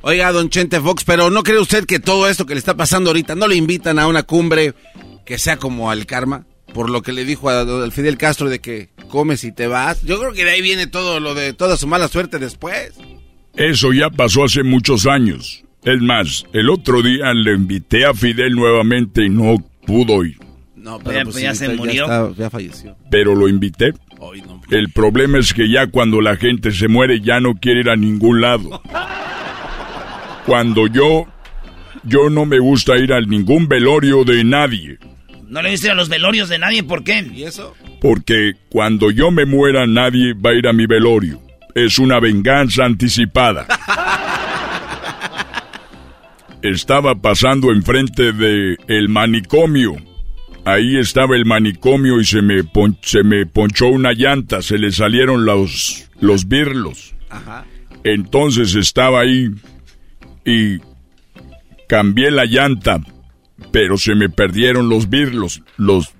Oiga, 0.00 0.32
don 0.32 0.48
Chente 0.48 0.80
Fox, 0.80 1.04
pero 1.04 1.28
¿no 1.28 1.42
cree 1.42 1.58
usted 1.58 1.84
que 1.84 2.00
todo 2.00 2.30
esto 2.30 2.46
que 2.46 2.54
le 2.54 2.58
está 2.58 2.78
pasando 2.78 3.10
ahorita 3.10 3.34
no 3.34 3.46
le 3.46 3.56
invitan 3.56 3.98
a 3.98 4.06
una 4.06 4.22
cumbre 4.22 4.72
que 5.26 5.36
sea 5.36 5.58
como 5.58 5.90
al 5.90 6.06
karma? 6.06 6.46
Por 6.72 6.88
lo 6.88 7.02
que 7.02 7.12
le 7.12 7.26
dijo 7.26 7.50
a, 7.50 7.90
Fidel 7.90 8.16
Castro 8.16 8.48
de 8.48 8.60
que 8.60 8.88
comes 9.08 9.44
y 9.44 9.52
te 9.52 9.66
vas. 9.66 10.00
Yo 10.00 10.18
creo 10.18 10.32
que 10.32 10.46
de 10.46 10.52
ahí 10.52 10.62
viene 10.62 10.86
todo 10.86 11.20
lo 11.20 11.34
de 11.34 11.52
toda 11.52 11.76
su 11.76 11.86
mala 11.86 12.08
suerte 12.08 12.38
después. 12.38 12.94
Eso 13.54 13.92
ya 13.92 14.08
pasó 14.08 14.44
hace 14.44 14.62
muchos 14.62 15.06
años. 15.06 15.65
Es 15.86 16.02
más, 16.02 16.44
el 16.52 16.68
otro 16.68 17.00
día 17.00 17.32
le 17.32 17.52
invité 17.54 18.04
a 18.04 18.12
Fidel 18.12 18.56
nuevamente 18.56 19.24
y 19.24 19.28
no 19.28 19.56
pudo 19.86 20.24
ir. 20.24 20.36
No, 20.74 20.98
pero 20.98 21.18
ya, 21.18 21.22
pues 21.22 21.36
pues 21.36 21.58
se 21.58 21.68
murió. 21.68 22.34
Ya, 22.34 22.50
falleció. 22.50 22.96
Pero 23.08 23.36
lo 23.36 23.48
invité. 23.48 23.92
El 24.70 24.90
problema 24.90 25.38
es 25.38 25.54
que 25.54 25.70
ya 25.70 25.86
cuando 25.86 26.20
la 26.20 26.34
gente 26.36 26.72
se 26.72 26.88
muere 26.88 27.20
ya 27.20 27.38
no 27.38 27.54
quiere 27.54 27.80
ir 27.80 27.90
a 27.90 27.94
ningún 27.94 28.40
lado. 28.40 28.82
Cuando 30.44 30.88
yo, 30.88 31.28
yo 32.02 32.30
no 32.30 32.46
me 32.46 32.58
gusta 32.58 32.96
ir 32.96 33.12
a 33.12 33.20
ningún 33.20 33.68
velorio 33.68 34.24
de 34.24 34.42
nadie. 34.42 34.98
¿No 35.46 35.62
le 35.62 35.70
gusta 35.70 35.92
a 35.92 35.94
los 35.94 36.08
velorios 36.08 36.48
de 36.48 36.58
nadie? 36.58 36.82
¿Por 36.82 37.04
qué? 37.04 37.24
¿Y 37.32 37.44
eso? 37.44 37.76
Porque 38.00 38.54
cuando 38.70 39.12
yo 39.12 39.30
me 39.30 39.46
muera 39.46 39.86
nadie 39.86 40.34
va 40.34 40.50
a 40.50 40.54
ir 40.54 40.66
a 40.66 40.72
mi 40.72 40.86
velorio. 40.86 41.40
es 41.76 42.00
una 42.00 42.18
venganza 42.18 42.84
anticipada. 42.84 43.66
Estaba 46.62 47.14
pasando 47.14 47.70
enfrente 47.70 48.32
de 48.32 48.76
el 48.88 49.08
manicomio. 49.08 49.96
Ahí 50.64 50.96
estaba 50.96 51.36
el 51.36 51.44
manicomio 51.44 52.20
y 52.20 52.24
se 52.24 52.42
me, 52.42 52.64
pon- 52.64 52.98
se 53.02 53.22
me 53.22 53.46
ponchó 53.46 53.86
una 53.86 54.12
llanta, 54.12 54.62
se 54.62 54.78
le 54.78 54.90
salieron 54.90 55.44
los, 55.44 56.08
los 56.20 56.48
birlos. 56.48 57.14
Entonces 58.02 58.74
estaba 58.74 59.20
ahí 59.20 59.48
y 60.44 60.78
cambié 61.88 62.30
la 62.32 62.46
llanta, 62.46 62.98
pero 63.70 63.96
se 63.96 64.14
me 64.16 64.28
perdieron 64.28 64.88
los 64.88 65.08
birlos. 65.08 65.62
Los, 65.76 66.12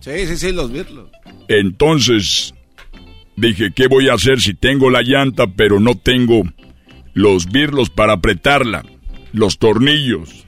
Sí, 0.00 0.26
sí, 0.26 0.36
sí, 0.36 0.52
los 0.52 0.72
virlos. 0.72 1.10
entonces 1.48 2.54
dije, 3.36 3.70
¿qué 3.74 3.86
voy 3.86 4.08
a 4.08 4.14
hacer 4.14 4.40
si 4.40 4.54
tengo 4.54 4.90
la 4.90 5.02
llanta, 5.02 5.46
pero 5.46 5.78
no 5.78 5.94
tengo 5.94 6.42
los 7.14 7.46
birlos 7.52 7.90
para 7.90 8.14
apretarla, 8.14 8.82
los 9.32 9.58
tornillos? 9.58 10.46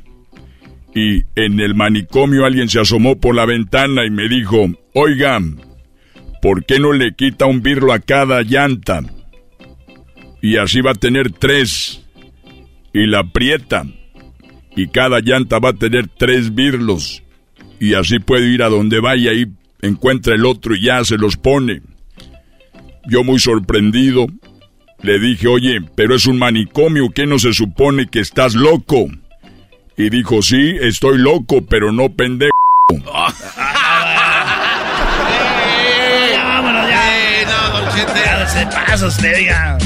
Y 0.94 1.22
en 1.36 1.60
el 1.60 1.74
manicomio 1.74 2.44
alguien 2.44 2.68
se 2.68 2.80
asomó 2.80 3.18
por 3.18 3.34
la 3.34 3.46
ventana 3.46 4.04
y 4.04 4.10
me 4.10 4.28
dijo, 4.28 4.68
oigan, 4.92 5.60
¿por 6.42 6.64
qué 6.64 6.78
no 6.78 6.92
le 6.92 7.14
quita 7.14 7.46
un 7.46 7.62
birlo 7.62 7.92
a 7.92 7.98
cada 7.98 8.42
llanta? 8.42 9.02
Y 10.42 10.56
así 10.56 10.80
va 10.80 10.90
a 10.90 10.94
tener 10.94 11.30
tres. 11.30 12.02
Y 12.92 13.06
la 13.06 13.20
aprieta. 13.20 13.86
Y 14.76 14.88
cada 14.88 15.20
llanta 15.20 15.58
va 15.60 15.70
a 15.70 15.74
tener 15.74 16.08
tres 16.08 16.54
birlos. 16.54 17.22
Y 17.80 17.94
así 17.94 18.18
puede 18.18 18.52
ir 18.52 18.62
a 18.62 18.68
donde 18.68 19.00
vaya 19.00 19.32
y 19.32 19.46
encuentra 19.80 20.34
el 20.34 20.44
otro 20.44 20.74
y 20.74 20.84
ya 20.84 21.04
se 21.04 21.16
los 21.16 21.36
pone. 21.36 21.80
Yo 23.08 23.24
muy 23.24 23.38
sorprendido 23.38 24.26
le 25.02 25.18
dije, 25.18 25.48
oye, 25.48 25.80
pero 25.94 26.14
es 26.14 26.26
un 26.26 26.38
manicomio, 26.38 27.10
¿qué 27.14 27.26
no 27.26 27.38
se 27.38 27.52
supone 27.52 28.06
que 28.06 28.20
estás 28.20 28.54
loco? 28.54 29.08
Y 29.96 30.10
dijo, 30.10 30.42
sí, 30.42 30.76
estoy 30.80 31.18
loco, 31.18 31.62
pero 31.62 31.92
no 31.92 32.08
pendejo. 32.08 32.52
Ya, 36.32 36.44
vámonos, 36.44 36.88
ya. 36.88 37.44
no, 37.46 37.80
don 37.80 37.84
Ya 38.14 38.46
se 38.46 38.66
pasa 38.66 39.06
usted, 39.06 39.46
ya. 39.46 39.78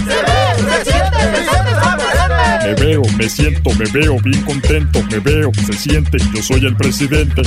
Me 2.64 2.74
veo, 2.74 3.02
me 3.16 3.28
siento, 3.28 3.70
me 3.70 3.90
veo 3.90 4.18
bien 4.20 4.42
contento, 4.42 5.02
me 5.10 5.18
veo, 5.20 5.50
se 5.66 5.72
siente, 5.72 6.18
yo 6.34 6.42
soy 6.42 6.64
el 6.66 6.76
presidente. 6.76 7.42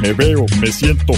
Me 0.00 0.12
veo, 0.12 0.46
me 0.60 0.70
siento. 0.70 1.14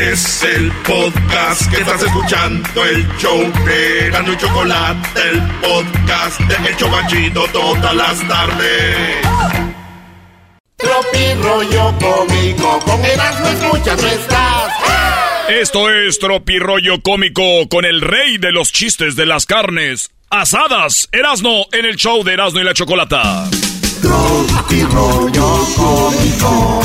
Es 0.00 0.44
el 0.44 0.70
podcast 0.86 1.68
que 1.70 1.80
estás 1.80 2.00
escuchando, 2.02 2.84
el 2.84 3.04
show 3.18 3.40
de 3.64 4.10
Gano 4.10 4.32
y 4.32 4.36
Chocolate, 4.36 5.20
el 5.28 5.42
podcast 5.60 6.40
de 6.40 6.68
El 6.68 6.76
Chocachito 6.76 7.44
todas 7.52 7.94
las 7.96 8.28
tardes. 8.28 9.16
Tropi 10.76 11.34
rollo 11.42 11.94
cómico, 11.98 12.78
con 12.86 13.04
Erasmo 13.04 13.48
escuchas 13.48 14.00
no 14.00 14.08
estás. 14.08 14.72
Esto 15.48 15.90
es 15.90 16.18
Tropirollo 16.20 17.02
Cómico 17.02 17.68
con 17.68 17.84
el 17.84 18.00
rey 18.00 18.38
de 18.38 18.52
los 18.52 18.70
chistes 18.70 19.16
de 19.16 19.26
las 19.26 19.46
carnes 19.46 20.10
asadas, 20.30 21.08
Erasno, 21.10 21.66
en 21.72 21.86
el 21.86 21.96
show 21.96 22.22
de 22.22 22.34
Erasno 22.34 22.60
y 22.60 22.64
la 22.64 22.74
Chocolata. 22.74 23.48
Tropi 24.00 24.82
rollo 24.84 25.66
cómico, 25.74 26.82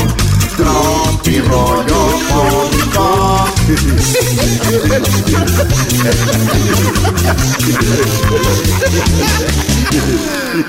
tropi 0.56 1.38
rollo 1.40 1.83
cómico. 2.28 3.04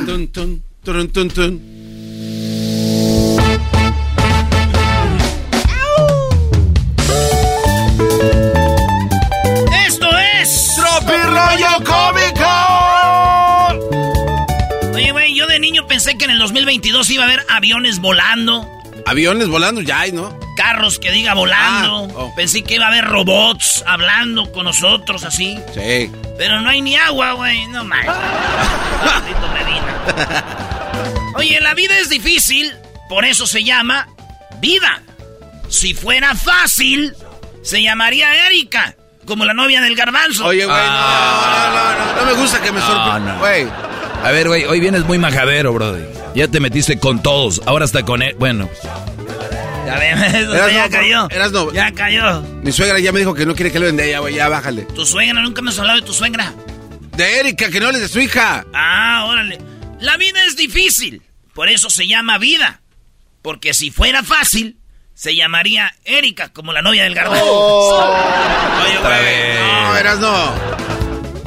Tun, 0.06 0.28
tun, 0.28 0.64
tun, 1.12 1.30
tun. 1.30 1.62
Esto 9.88 10.08
es 10.42 10.76
Tropi 10.76 11.18
rollo 11.24 11.84
cómico. 11.86 12.54
Oye, 14.94 15.12
güey, 15.12 15.36
yo 15.36 15.48
de 15.48 15.60
niño 15.60 15.88
pensé 15.88 16.18
que 16.18 16.26
en 16.26 16.32
el 16.32 16.40
2022 16.40 17.10
iba 17.12 17.24
a 17.24 17.28
haber 17.28 17.46
aviones 17.50 18.00
volando, 18.00 18.68
Aviones 19.06 19.48
volando 19.50 19.82
ya 19.82 20.00
hay, 20.02 20.12
¿no? 20.12 20.38
carros 20.56 21.00
que 21.00 21.12
diga 21.12 21.34
volando. 21.34 22.08
Ah, 22.10 22.14
oh. 22.16 22.34
Pensé 22.36 22.64
que 22.64 22.76
iba 22.76 22.86
a 22.86 22.88
haber 22.88 23.06
robots 23.06 23.84
hablando 23.86 24.50
con 24.54 24.64
nosotros 24.66 25.24
así. 25.26 25.60
Sí. 25.74 26.10
Pero 26.38 26.62
no 26.62 26.70
hay 26.70 26.82
ni 26.82 26.96
agua, 26.96 27.34
güey. 27.34 27.68
No 27.68 27.84
Medina. 29.54 30.44
Oye, 31.36 31.60
la 31.62 31.74
vida 31.74 31.98
es 32.00 32.10
difícil, 32.10 32.74
por 33.10 33.26
eso 33.26 33.46
se 33.48 33.64
llama 33.64 34.08
vida. 34.62 35.02
Si 35.68 35.94
fuera 35.94 36.34
fácil, 36.36 37.14
se 37.62 37.82
llamaría 37.84 38.48
Erika, 38.48 38.96
como 39.26 39.44
la 39.46 39.54
novia 39.54 39.82
del 39.82 39.96
garbanzo. 39.96 40.46
Oye, 40.46 40.66
güey, 40.66 40.78
Ah. 40.80 41.70
no, 41.74 41.74
no, 41.76 42.06
no, 42.06 42.14
no, 42.14 42.20
no 42.22 42.26
me 42.36 42.42
gusta 42.42 42.62
que 42.62 42.72
me 42.72 42.80
No, 42.80 42.88
sorprenda. 42.88 43.34
no. 43.34 43.40
Güey, 43.40 43.68
A 44.24 44.32
ver, 44.32 44.48
güey, 44.48 44.64
hoy 44.66 44.80
vienes 44.80 45.04
muy 45.06 45.18
majadero, 45.20 45.74
brody. 45.74 46.04
Ya 46.36 46.48
te 46.50 46.60
metiste 46.60 47.00
con 47.00 47.24
todos, 47.24 47.62
ahora 47.66 47.86
hasta 47.86 48.04
con 48.04 48.22
él. 48.22 48.36
Bueno, 48.38 48.70
Ya 49.86 49.98
ven, 49.98 50.24
eso 50.36 50.54
Eras 50.56 50.74
ya 50.74 50.90
cayó. 50.90 51.28
eras 51.32 51.52
no. 51.52 51.72
Ya 51.72 51.92
cayó. 51.94 52.42
mi 52.64 52.72
suegra 52.72 53.00
ya 53.00 53.12
me 53.12 53.20
dijo 53.20 53.34
que 53.34 53.46
no 53.46 53.56
quiere 53.56 53.72
que 53.72 53.80
le 53.80 53.86
venda 53.88 54.04
ella, 54.04 54.20
güey, 54.20 54.36
ya 54.36 54.50
bájale. 54.50 54.84
Tu 54.84 55.06
suegra, 55.06 55.42
nunca 55.42 55.62
me 55.62 55.70
has 55.70 55.80
hablado 55.80 56.00
de 56.02 56.06
tu 56.06 56.14
suegra. 56.14 56.54
De 57.16 57.40
Erika, 57.40 57.70
que 57.70 57.80
no 57.80 57.88
hables 57.88 58.02
de 58.02 58.10
su 58.10 58.20
hija. 58.20 58.66
Ah, 58.74 59.26
órale. 59.30 59.58
La 60.02 60.18
vida 60.18 60.44
es 60.46 60.58
difícil, 60.58 61.22
por 61.54 61.70
eso 61.70 61.90
se 61.90 62.06
llama 62.08 62.38
vida. 62.38 62.82
Porque 63.42 63.74
si 63.74 63.90
fuera 63.92 64.22
fácil, 64.24 64.78
se 65.14 65.36
llamaría 65.36 65.94
Erika, 66.04 66.50
como 66.52 66.74
la 66.74 66.82
novia 66.82 67.04
del 67.04 67.16
garbanzo. 67.16 67.46
Oye, 67.46 68.98
otra 68.98 69.20
güey, 69.22 69.24
vez. 69.24 69.60
No, 69.62 69.96
eras 69.98 70.20
no. 70.20 70.75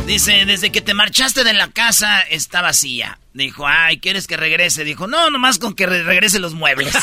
Dice, 0.08 0.44
desde 0.46 0.72
que 0.72 0.80
te 0.80 0.94
marchaste 0.94 1.44
de 1.44 1.52
la 1.52 1.68
casa 1.68 2.22
está 2.22 2.62
vacía. 2.62 3.18
Dijo, 3.34 3.66
ay, 3.68 4.00
¿quieres 4.00 4.26
que 4.26 4.38
regrese? 4.38 4.82
Dijo, 4.82 5.06
no, 5.06 5.28
nomás 5.28 5.58
con 5.58 5.74
que 5.74 5.84
re- 5.86 6.02
regrese 6.02 6.38
los 6.38 6.54
muebles. 6.54 6.94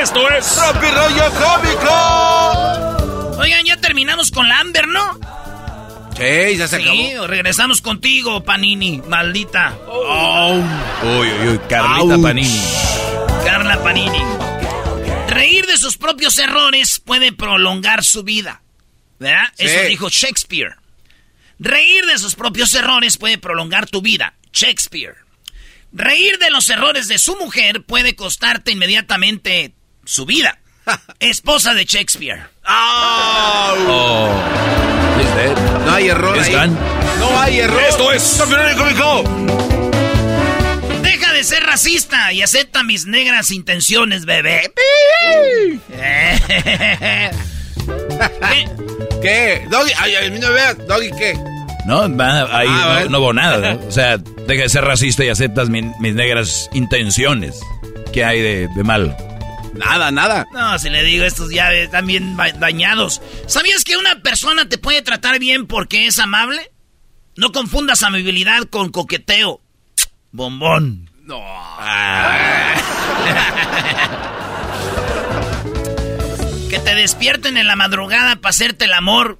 Esto 0.00 0.30
es 0.30 0.54
Tropi 0.54 0.86
rollo 0.86 1.24
cómico. 1.32 3.36
Oigan, 3.40 3.64
ya 3.64 3.76
terminamos 3.78 4.30
con 4.30 4.48
la 4.48 4.60
Amber, 4.60 4.86
¿no? 4.86 5.18
Sí, 6.16 6.56
ya 6.56 6.68
se 6.68 6.76
Sí, 6.80 7.08
acabó. 7.10 7.26
regresamos 7.26 7.80
contigo, 7.80 8.44
Panini, 8.44 9.02
maldita. 9.08 9.74
uy, 9.88 10.62
uy, 11.18 11.28
uy, 11.48 11.58
Carlita 11.68 12.14
Ouch. 12.14 12.22
Panini. 12.22 12.62
Carla 13.44 13.82
Panini. 13.82 14.22
Reír 15.28 15.66
de 15.66 15.76
sus 15.76 15.96
propios 15.96 16.38
errores 16.38 17.00
puede 17.04 17.32
prolongar 17.32 18.04
su 18.04 18.22
vida. 18.22 18.60
¿Verdad? 19.18 19.44
Sí. 19.56 19.64
Eso 19.66 19.88
dijo 19.88 20.08
Shakespeare. 20.08 20.76
Reír 21.58 22.04
de 22.06 22.18
sus 22.18 22.34
propios 22.34 22.74
errores 22.74 23.16
puede 23.16 23.38
prolongar 23.38 23.86
tu 23.88 24.02
vida. 24.02 24.34
Shakespeare. 24.52 25.14
Reír 25.92 26.38
de 26.38 26.50
los 26.50 26.68
errores 26.68 27.06
de 27.08 27.18
su 27.18 27.36
mujer 27.36 27.84
puede 27.84 28.16
costarte 28.16 28.72
inmediatamente 28.72 29.72
su 30.04 30.26
vida. 30.26 30.58
Esposa 31.20 31.72
de 31.74 31.84
Shakespeare. 31.84 32.48
Oh. 32.66 34.28
That- 35.36 35.84
No 35.86 35.94
hay 35.94 36.08
error 36.08 36.38
ahí. 36.38 36.52
No 37.18 37.40
hay 37.40 37.60
error. 37.60 37.80
Esto 37.88 38.12
es-. 38.12 38.38
Deja 41.02 41.32
de 41.32 41.44
ser 41.44 41.62
racista 41.64 42.32
y 42.32 42.42
acepta 42.42 42.82
mis 42.82 43.06
negras 43.06 43.50
intenciones, 43.50 44.24
bebé. 44.24 44.72
¿Qué? 47.86 48.68
¿Qué? 49.22 49.66
Doggy, 49.70 49.92
ay, 49.98 50.14
ay, 50.16 50.26
a 50.26 50.30
mí 50.30 50.38
no 50.38 50.48
me 50.48 50.54
veas. 50.54 50.86
Doggy, 50.86 51.10
¿qué? 51.18 51.38
No, 51.86 52.02
ahí 52.02 52.66
Ah, 52.70 53.00
no, 53.04 53.10
no 53.10 53.18
hubo 53.20 53.32
nada. 53.32 53.74
¿no? 53.74 53.80
O 53.88 53.90
sea, 53.90 54.18
deja 54.18 54.62
de 54.62 54.68
ser 54.68 54.84
racista 54.84 55.24
y 55.24 55.28
aceptas 55.28 55.68
mi- 55.70 55.90
mis 56.00 56.14
negras 56.14 56.68
intenciones. 56.72 57.60
¿Qué 58.12 58.24
hay 58.24 58.40
de, 58.40 58.68
de 58.68 58.84
malo? 58.84 59.14
Nada, 59.74 60.10
nada. 60.12 60.46
No, 60.52 60.78
si 60.78 60.88
le 60.88 61.02
digo, 61.02 61.24
estos 61.24 61.50
ya 61.50 61.72
están 61.72 62.06
bien 62.06 62.36
dañados. 62.36 63.20
¿Sabías 63.46 63.82
que 63.84 63.96
una 63.96 64.22
persona 64.22 64.68
te 64.68 64.78
puede 64.78 65.02
tratar 65.02 65.38
bien 65.40 65.66
porque 65.66 66.06
es 66.06 66.18
amable? 66.20 66.70
No 67.36 67.50
confundas 67.50 68.04
amabilidad 68.04 68.62
con 68.70 68.90
coqueteo. 68.90 69.60
Bombón. 70.30 71.10
No. 71.24 71.42
Que 76.74 76.80
te 76.80 76.96
despierten 76.96 77.56
en 77.56 77.68
la 77.68 77.76
madrugada 77.76 78.34
para 78.34 78.50
hacerte 78.50 78.86
el 78.86 78.94
amor. 78.94 79.38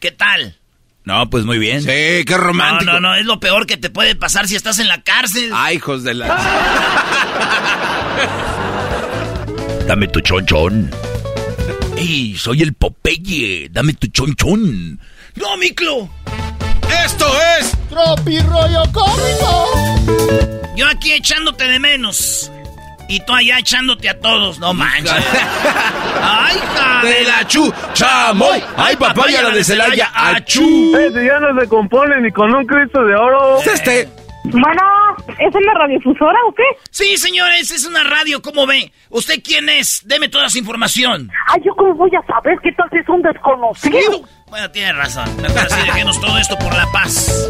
¿Qué 0.00 0.10
tal? 0.10 0.56
No, 1.04 1.28
pues 1.28 1.44
muy 1.44 1.58
bien. 1.58 1.82
Sí, 1.82 1.86
qué 1.88 2.24
No, 2.30 2.38
romántico. 2.38 2.92
no, 2.92 3.00
no, 3.00 3.14
es 3.14 3.26
lo 3.26 3.40
peor 3.40 3.66
que 3.66 3.76
te 3.76 3.90
puede 3.90 4.14
pasar 4.14 4.48
si 4.48 4.56
estás 4.56 4.78
en 4.78 4.88
la 4.88 5.02
cárcel. 5.02 5.50
Ay, 5.52 5.76
hijos 5.76 6.02
de 6.02 6.14
la... 6.14 6.28
Dame 9.86 10.08
tu 10.08 10.22
chonchón. 10.22 10.90
Hey, 11.98 12.34
soy 12.38 12.62
el 12.62 12.72
Popeye, 12.72 13.68
dame 13.70 13.92
tu 13.92 14.06
chonchón. 14.06 14.98
¡No, 15.34 15.58
Miclo! 15.58 16.08
¡Esto 17.04 17.30
es 17.60 17.76
Tropi 17.90 18.38
Rollo 18.38 18.82
Cómico! 18.94 20.72
Yo 20.74 20.86
aquí 20.88 21.12
echándote 21.12 21.68
de 21.68 21.78
menos. 21.78 22.50
Y 23.08 23.20
tú 23.20 23.34
allá 23.34 23.58
echándote 23.58 24.08
a 24.08 24.18
todos, 24.18 24.58
no 24.58 24.72
manches. 24.72 25.12
¡Ay, 26.22 26.56
hija! 26.56 27.00
De 27.02 27.24
la 27.24 27.46
chu, 27.46 27.72
chamoy. 27.92 28.62
¡Ay, 28.76 28.96
papaya 28.96 29.42
la 29.42 29.50
de 29.50 29.62
Celaya! 29.62 30.10
¡Achú! 30.14 30.96
Ese 30.96 31.26
ya 31.26 31.38
no 31.38 31.60
se 31.60 31.68
compone 31.68 32.20
ni 32.20 32.30
con 32.30 32.54
un 32.54 32.64
Cristo 32.66 33.04
de 33.04 33.14
oro. 33.14 33.60
Este. 33.60 34.08
Bueno, 34.44 34.82
¿es 35.38 35.54
una 35.54 35.74
radiodifusora 35.74 36.38
o 36.46 36.54
qué? 36.54 36.62
Sí, 36.90 37.16
señores, 37.16 37.70
es 37.70 37.86
una 37.86 38.04
radio, 38.04 38.42
¿cómo 38.42 38.66
ve? 38.66 38.92
¿Usted 39.08 39.42
quién 39.42 39.70
es? 39.70 40.02
Deme 40.06 40.28
toda 40.28 40.50
su 40.50 40.58
información. 40.58 41.30
Ay, 41.48 41.62
¿yo 41.64 41.74
cómo 41.74 41.94
voy 41.94 42.10
a 42.14 42.26
saber 42.26 42.58
que 42.62 42.70
tal 42.72 42.88
es 42.92 43.08
un 43.08 43.22
desconocido? 43.22 44.22
Bueno, 44.48 44.70
tiene 44.70 44.92
razón. 44.92 45.24
Mejor 45.40 45.60
así 45.60 45.80
dejemos 45.86 46.20
todo 46.20 46.36
esto 46.38 46.58
por 46.58 46.74
la 46.74 46.86
paz. 46.92 47.48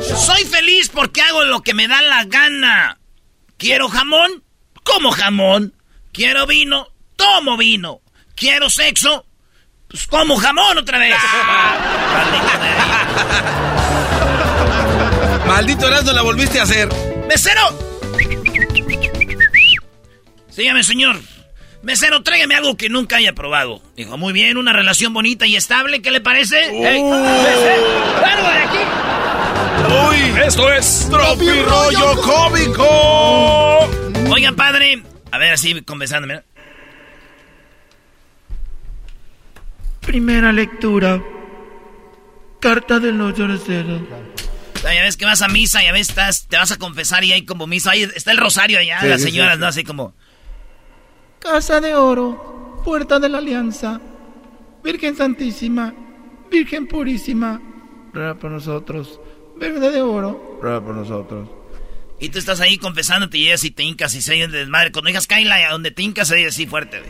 Soy 0.00 0.44
feliz 0.44 0.88
porque 0.88 1.20
hago 1.20 1.44
lo 1.44 1.62
que 1.62 1.74
me 1.74 1.86
da 1.86 2.00
la 2.00 2.24
gana. 2.24 2.98
¿Quiero 3.58 3.88
jamón? 3.88 4.42
Como 4.86 5.10
jamón. 5.10 5.74
¿Quiero 6.12 6.46
vino? 6.46 6.88
Tomo 7.16 7.56
vino. 7.56 8.00
¿Quiero 8.34 8.70
sexo? 8.70 9.26
Pues 9.88 10.06
como 10.06 10.36
jamón 10.36 10.78
otra 10.78 10.98
vez. 10.98 11.14
Maldito 15.46 15.88
Erasmo, 15.88 16.12
la 16.12 16.22
volviste 16.22 16.60
a 16.60 16.62
hacer. 16.62 16.88
¡Mesero! 17.28 17.60
Sígame, 20.50 20.82
señor. 20.82 21.20
Mesero, 21.82 22.22
tráigame 22.22 22.54
algo 22.54 22.76
que 22.76 22.88
nunca 22.88 23.16
haya 23.16 23.32
probado. 23.32 23.80
Dijo, 23.96 24.16
muy 24.16 24.32
bien, 24.32 24.56
una 24.56 24.72
relación 24.72 25.12
bonita 25.12 25.46
y 25.46 25.56
estable, 25.56 26.02
¿qué 26.02 26.10
le 26.10 26.20
parece? 26.20 26.72
Mesero, 26.72 27.14
¡Algo 28.24 28.48
de 28.48 28.58
aquí! 28.58 28.78
¡Uy! 30.08 30.42
Esto 30.44 30.72
es 30.72 31.06
Tropi 31.10 31.62
Rollo 31.62 32.20
Cómico. 32.22 33.88
Oigan, 34.30 34.56
padre. 34.56 35.02
A 35.30 35.38
ver, 35.38 35.52
así 35.52 35.80
conversándome. 35.82 36.42
Primera 40.00 40.52
lectura. 40.52 41.22
Carta 42.60 42.98
del 43.00 43.18
no 43.18 43.30
lloracero. 43.30 44.00
Ya 44.82 45.02
ves 45.02 45.16
que 45.16 45.24
vas 45.24 45.42
a 45.42 45.48
misa, 45.48 45.82
ya 45.82 45.92
ves, 45.92 46.08
estás, 46.10 46.46
te 46.46 46.56
vas 46.56 46.70
a 46.70 46.78
confesar 46.78 47.24
y 47.24 47.32
hay 47.32 47.44
como 47.44 47.66
misa. 47.66 47.90
Ahí 47.90 48.02
está 48.02 48.30
el 48.30 48.38
rosario 48.38 48.78
allá, 48.78 49.00
Sí, 49.00 49.08
las 49.08 49.20
sí, 49.20 49.30
señoras, 49.30 49.54
sí. 49.54 49.60
¿no? 49.60 49.66
Así 49.66 49.84
como. 49.84 50.14
Casa 51.40 51.80
de 51.80 51.94
oro, 51.94 52.80
puerta 52.84 53.18
de 53.18 53.28
la 53.28 53.38
alianza. 53.38 54.00
Virgen 54.84 55.16
Santísima, 55.16 55.92
Virgen 56.50 56.86
Purísima, 56.86 57.60
ruega 58.12 58.34
por 58.34 58.52
nosotros. 58.52 59.20
Verde 59.56 59.90
de 59.90 60.02
oro, 60.02 60.58
ruega 60.62 60.80
por 60.80 60.94
nosotros. 60.94 61.48
Y 62.18 62.30
tú 62.30 62.38
estás 62.38 62.60
ahí 62.60 62.78
confesándote 62.78 63.36
y 63.38 63.44
llegas 63.44 63.64
y 63.64 63.70
te 63.70 63.82
hincas 63.82 64.14
y 64.14 64.22
se 64.22 64.32
oye 64.32 64.48
de 64.48 64.58
desmadre. 64.58 64.90
Cuando 64.90 65.08
digas 65.08 65.26
Kaila, 65.26 65.56
a 65.68 65.72
donde 65.72 65.90
te 65.90 66.02
hincas 66.02 66.28
se 66.28 66.34
oye 66.34 66.46
así 66.46 66.66
fuerte. 66.66 67.02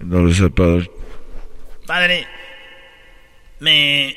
No 0.00 0.24
le 0.24 0.34
sé, 0.34 0.50
padre. 0.50 0.90
Padre, 1.86 2.26
me 3.60 4.16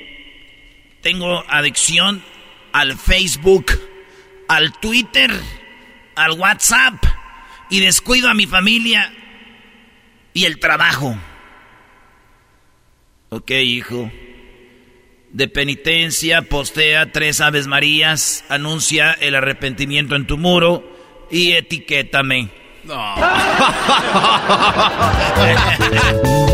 tengo 1.01 1.43
adicción 1.49 2.23
al 2.73 2.97
Facebook, 2.97 3.71
al 4.47 4.77
Twitter, 4.79 5.31
al 6.15 6.31
WhatsApp 6.33 7.03
y 7.69 7.79
descuido 7.79 8.29
a 8.29 8.33
mi 8.33 8.47
familia 8.47 9.13
y 10.33 10.45
el 10.45 10.59
trabajo. 10.59 11.17
Ok, 13.29 13.51
hijo. 13.51 14.11
De 15.33 15.47
penitencia, 15.47 16.41
postea 16.41 17.11
tres 17.13 17.39
Aves 17.39 17.67
Marías, 17.67 18.43
anuncia 18.49 19.13
el 19.13 19.35
arrepentimiento 19.35 20.15
en 20.15 20.27
tu 20.27 20.37
muro 20.37 20.83
y 21.31 21.53
etiquétame. 21.53 22.49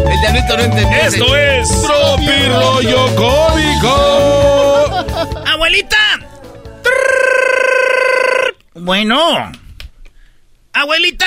El 0.10 0.20
diablito 0.22 0.58
no 0.58 0.64
entendió. 0.64 0.98
Esto 0.98 1.36
es 1.36 1.82
Tropi 1.82 2.48
Rollo 2.50 3.16
Cómico. 3.16 3.86
¡Abuelita! 5.48 6.20
Bueno. 8.76 9.52
Abuelita. 10.74 11.26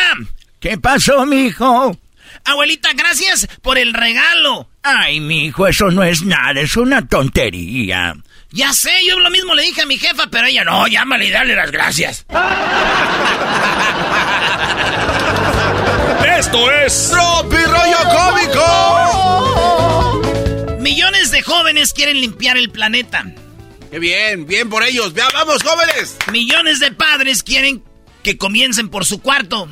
¿Qué 0.61 0.79
pasó, 0.79 1.27
mijo? 1.27 1.97
Abuelita, 2.45 2.91
gracias 2.95 3.47
por 3.63 3.79
el 3.79 3.95
regalo. 3.95 4.69
Ay, 4.83 5.21
mijo, 5.21 5.67
eso 5.67 5.91
no 5.91 6.03
es 6.03 6.23
nada, 6.23 6.61
es 6.61 6.77
una 6.77 7.07
tontería. 7.07 8.15
Ya 8.51 8.73
sé, 8.73 8.91
yo 9.07 9.19
lo 9.21 9.31
mismo 9.31 9.55
le 9.55 9.63
dije 9.63 9.83
a 9.83 9.87
mi 9.87 9.97
jefa, 9.99 10.27
pero 10.31 10.47
ella 10.47 10.65
no, 10.65 10.89
llámale 10.89 11.27
y 11.27 11.31
dale 11.31 11.55
las 11.55 11.71
gracias. 11.71 12.27
Esto 16.39 16.71
es 16.73 17.11
Tropi 17.11 17.57
Rollo 17.57 17.99
Cómico. 18.17 18.61
Millones 20.81 21.31
de 21.31 21.43
jóvenes 21.43 21.93
quieren 21.93 22.21
limpiar 22.21 22.57
el 22.57 22.71
planeta. 22.71 23.25
Qué 23.91 23.99
bien, 23.99 24.47
bien 24.47 24.71
por 24.71 24.83
ellos. 24.83 25.13
Vea, 25.13 25.29
vamos, 25.33 25.63
jóvenes. 25.63 26.17
Millones 26.33 26.81
de 26.81 26.93
padres 26.93 27.43
quieren 27.43 27.85
que 28.23 28.37
comiencen 28.39 28.89
por 28.89 29.05
su 29.05 29.21
cuarto. 29.21 29.69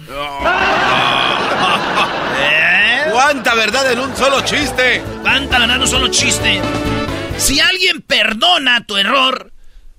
¿Eh? 2.40 3.04
¿Cuánta 3.12 3.54
verdad 3.54 3.90
en 3.92 4.00
un 4.00 4.16
solo 4.16 4.42
chiste? 4.42 5.02
¿Cuánta 5.22 5.58
verdad 5.58 5.76
en 5.76 5.82
un 5.82 5.88
solo 5.88 6.08
chiste? 6.08 6.60
Si 7.38 7.60
alguien 7.60 8.02
perdona 8.02 8.84
tu 8.86 8.96
error, 8.96 9.52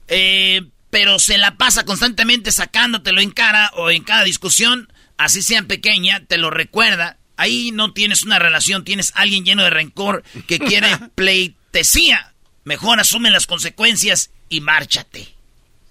eh, 0.07 0.61
pero 0.89 1.19
se 1.19 1.37
la 1.37 1.55
pasa 1.57 1.85
constantemente 1.85 2.51
sacándotelo 2.51 3.21
en 3.21 3.31
cara 3.31 3.71
o 3.75 3.89
en 3.91 4.03
cada 4.03 4.23
discusión, 4.23 4.91
así 5.17 5.41
sea 5.41 5.61
pequeña, 5.63 6.25
te 6.25 6.37
lo 6.37 6.49
recuerda. 6.49 7.17
Ahí 7.37 7.71
no 7.71 7.93
tienes 7.93 8.23
una 8.23 8.39
relación, 8.39 8.83
tienes 8.83 9.13
alguien 9.15 9.45
lleno 9.45 9.63
de 9.63 9.69
rencor 9.69 10.23
que 10.47 10.59
quiere 10.59 10.89
pleitesía. 11.15 12.33
Mejor 12.63 12.99
asume 12.99 13.31
las 13.31 13.47
consecuencias 13.47 14.31
y 14.49 14.61
márchate. 14.61 15.29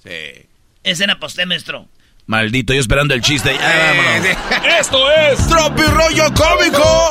Sí. 0.03 0.47
Ese 0.85 1.05
era 1.05 1.19
maestro. 1.47 1.89
Maldito, 2.29 2.75
yo 2.75 2.81
esperando 2.81 3.15
el 3.15 3.23
chiste. 3.23 3.57
Esto 4.79 5.11
es 5.11 5.47
Tropi 5.49 5.81
Rollo 5.81 6.27
Cómico. 6.35 7.11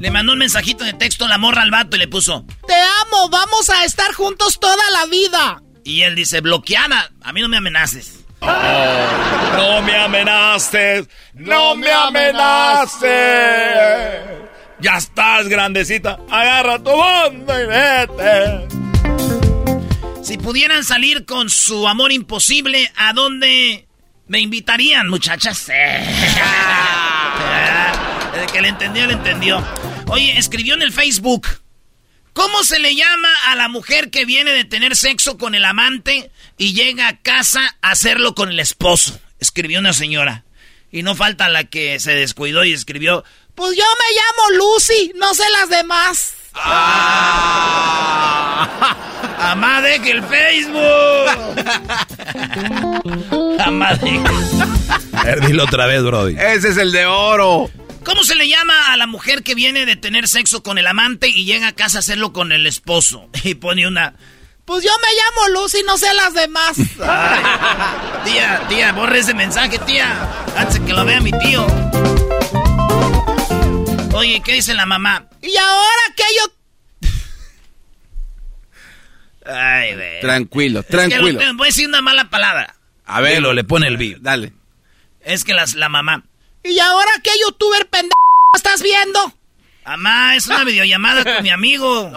Le 0.00 0.12
mandó 0.12 0.32
un 0.32 0.38
mensajito 0.38 0.84
de 0.84 0.92
texto 0.92 1.26
la 1.26 1.38
morra 1.38 1.62
al 1.62 1.72
vato 1.72 1.96
y 1.96 1.98
le 1.98 2.06
puso. 2.06 2.46
Te 2.64 2.74
amo, 2.74 3.28
vamos 3.30 3.68
a 3.68 3.84
estar 3.84 4.12
juntos 4.12 4.60
toda 4.60 4.82
la 4.92 5.06
vida. 5.06 5.60
Y 5.82 6.02
él 6.02 6.14
dice, 6.14 6.40
bloqueada, 6.40 7.10
a 7.20 7.32
mí 7.32 7.40
no 7.40 7.48
me 7.48 7.56
amenaces. 7.56 8.24
No 8.40 9.82
me 9.82 9.96
amenaces, 9.96 11.08
no 11.32 11.74
me 11.74 11.90
amenaces. 11.90 13.10
Ya 14.78 14.98
estás 14.98 15.48
grandecita, 15.48 16.20
agarra 16.30 16.78
tu 16.78 16.96
banda 16.96 17.60
y 17.60 17.66
vete. 17.66 18.68
Si 20.22 20.38
pudieran 20.38 20.84
salir 20.84 21.26
con 21.26 21.50
su 21.50 21.88
amor 21.88 22.12
imposible, 22.12 22.92
¿a 22.94 23.12
dónde 23.14 23.88
me 24.26 24.40
invitarían, 24.40 25.08
muchachas? 25.08 25.68
El 28.34 28.46
que 28.50 28.60
le 28.60 28.68
entendió, 28.68 29.06
le 29.06 29.12
entendió. 29.14 29.64
Oye, 30.06 30.36
escribió 30.38 30.74
en 30.74 30.82
el 30.82 30.92
Facebook. 30.92 31.46
¿Cómo 32.32 32.64
se 32.64 32.80
le 32.80 32.94
llama 32.96 33.28
a 33.46 33.54
la 33.54 33.68
mujer 33.68 34.10
que 34.10 34.24
viene 34.24 34.50
de 34.50 34.64
tener 34.64 34.96
sexo 34.96 35.38
con 35.38 35.54
el 35.54 35.64
amante 35.64 36.32
y 36.58 36.74
llega 36.74 37.06
a 37.06 37.20
casa 37.20 37.76
a 37.80 37.92
hacerlo 37.92 38.34
con 38.34 38.50
el 38.50 38.58
esposo? 38.58 39.20
Escribió 39.38 39.78
una 39.78 39.92
señora. 39.92 40.44
Y 40.90 41.02
no 41.02 41.14
falta 41.14 41.48
la 41.48 41.64
que 41.64 42.00
se 42.00 42.14
descuidó 42.14 42.64
y 42.64 42.72
escribió. 42.72 43.24
Pues 43.54 43.76
yo 43.76 43.84
me 43.84 44.16
llamo 44.16 44.50
Lucy, 44.58 45.12
no 45.14 45.32
sé 45.34 45.44
las 45.52 45.68
demás. 45.68 46.34
¡Amá, 49.38 49.80
deje 49.82 50.10
el 50.12 50.22
Facebook! 50.22 50.78
¡Amá, 53.60 53.94
deje. 53.94 54.20
A 55.12 55.24
ver, 55.24 55.46
dilo 55.46 55.64
otra 55.64 55.86
vez, 55.86 56.02
Brody. 56.02 56.36
Ese 56.38 56.68
es 56.68 56.76
el 56.76 56.92
de 56.92 57.06
oro. 57.06 57.70
¿Cómo 58.04 58.22
se 58.22 58.34
le 58.34 58.48
llama 58.48 58.92
a 58.92 58.96
la 58.96 59.06
mujer 59.06 59.42
que 59.42 59.54
viene 59.54 59.86
de 59.86 59.96
tener 59.96 60.28
sexo 60.28 60.62
con 60.62 60.76
el 60.78 60.86
amante 60.86 61.28
y 61.28 61.44
llega 61.44 61.68
a 61.68 61.72
casa 61.72 61.98
a 61.98 62.00
hacerlo 62.00 62.32
con 62.32 62.52
el 62.52 62.66
esposo? 62.66 63.28
Y 63.42 63.54
pone 63.54 63.86
una... 63.86 64.14
Pues 64.64 64.82
yo 64.82 64.90
me 65.02 65.08
llamo 65.14 65.60
Lucy, 65.60 65.82
no 65.86 65.98
sé 65.98 66.06
las 66.14 66.32
demás. 66.32 66.78
Ay, 67.02 67.42
tía, 68.24 68.62
tía, 68.68 68.92
borre 68.92 69.18
ese 69.18 69.34
mensaje, 69.34 69.78
tía. 69.80 70.26
Antes 70.56 70.80
que 70.80 70.92
lo 70.94 71.04
vea 71.04 71.20
mi 71.20 71.32
tío. 71.32 71.66
Oye, 74.14 74.40
¿qué 74.42 74.52
dice 74.52 74.72
la 74.72 74.86
mamá? 74.86 75.26
Y 75.46 75.56
ahora 75.56 76.02
que 76.16 76.22
yo... 76.38 76.44
Ay, 79.52 79.94
güey. 79.94 80.20
Tranquilo, 80.22 80.80
Es 80.80 80.86
que 80.86 80.92
lo- 80.96 80.98
tranquilo. 81.08 81.38
voy 81.56 81.66
a 81.66 81.68
decir 81.68 81.86
una 81.86 82.00
mala 82.00 82.30
palabra. 82.30 82.76
A 83.04 83.20
ver. 83.20 83.34
Dilo, 83.36 83.52
le 83.52 83.62
pone 83.64 83.86
el 83.88 83.98
beat. 83.98 84.20
Dale. 84.20 84.52
Es 85.20 85.44
que 85.44 85.52
las, 85.52 85.74
la 85.74 85.88
mamá. 85.90 86.24
¿Y 86.62 86.78
ahora 86.78 87.10
qué 87.22 87.30
youtuber 87.46 87.86
pendejo 87.90 88.14
estás 88.56 88.80
viendo? 88.82 89.34
Mamá, 89.84 90.34
es 90.34 90.46
una 90.46 90.64
videollamada 90.64 91.22
con 91.24 91.42
mi 91.42 91.50
amigo. 91.50 92.04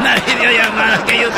una 0.00 0.14
videollamada 0.26 1.04
que 1.06 1.20
yo... 1.22 1.28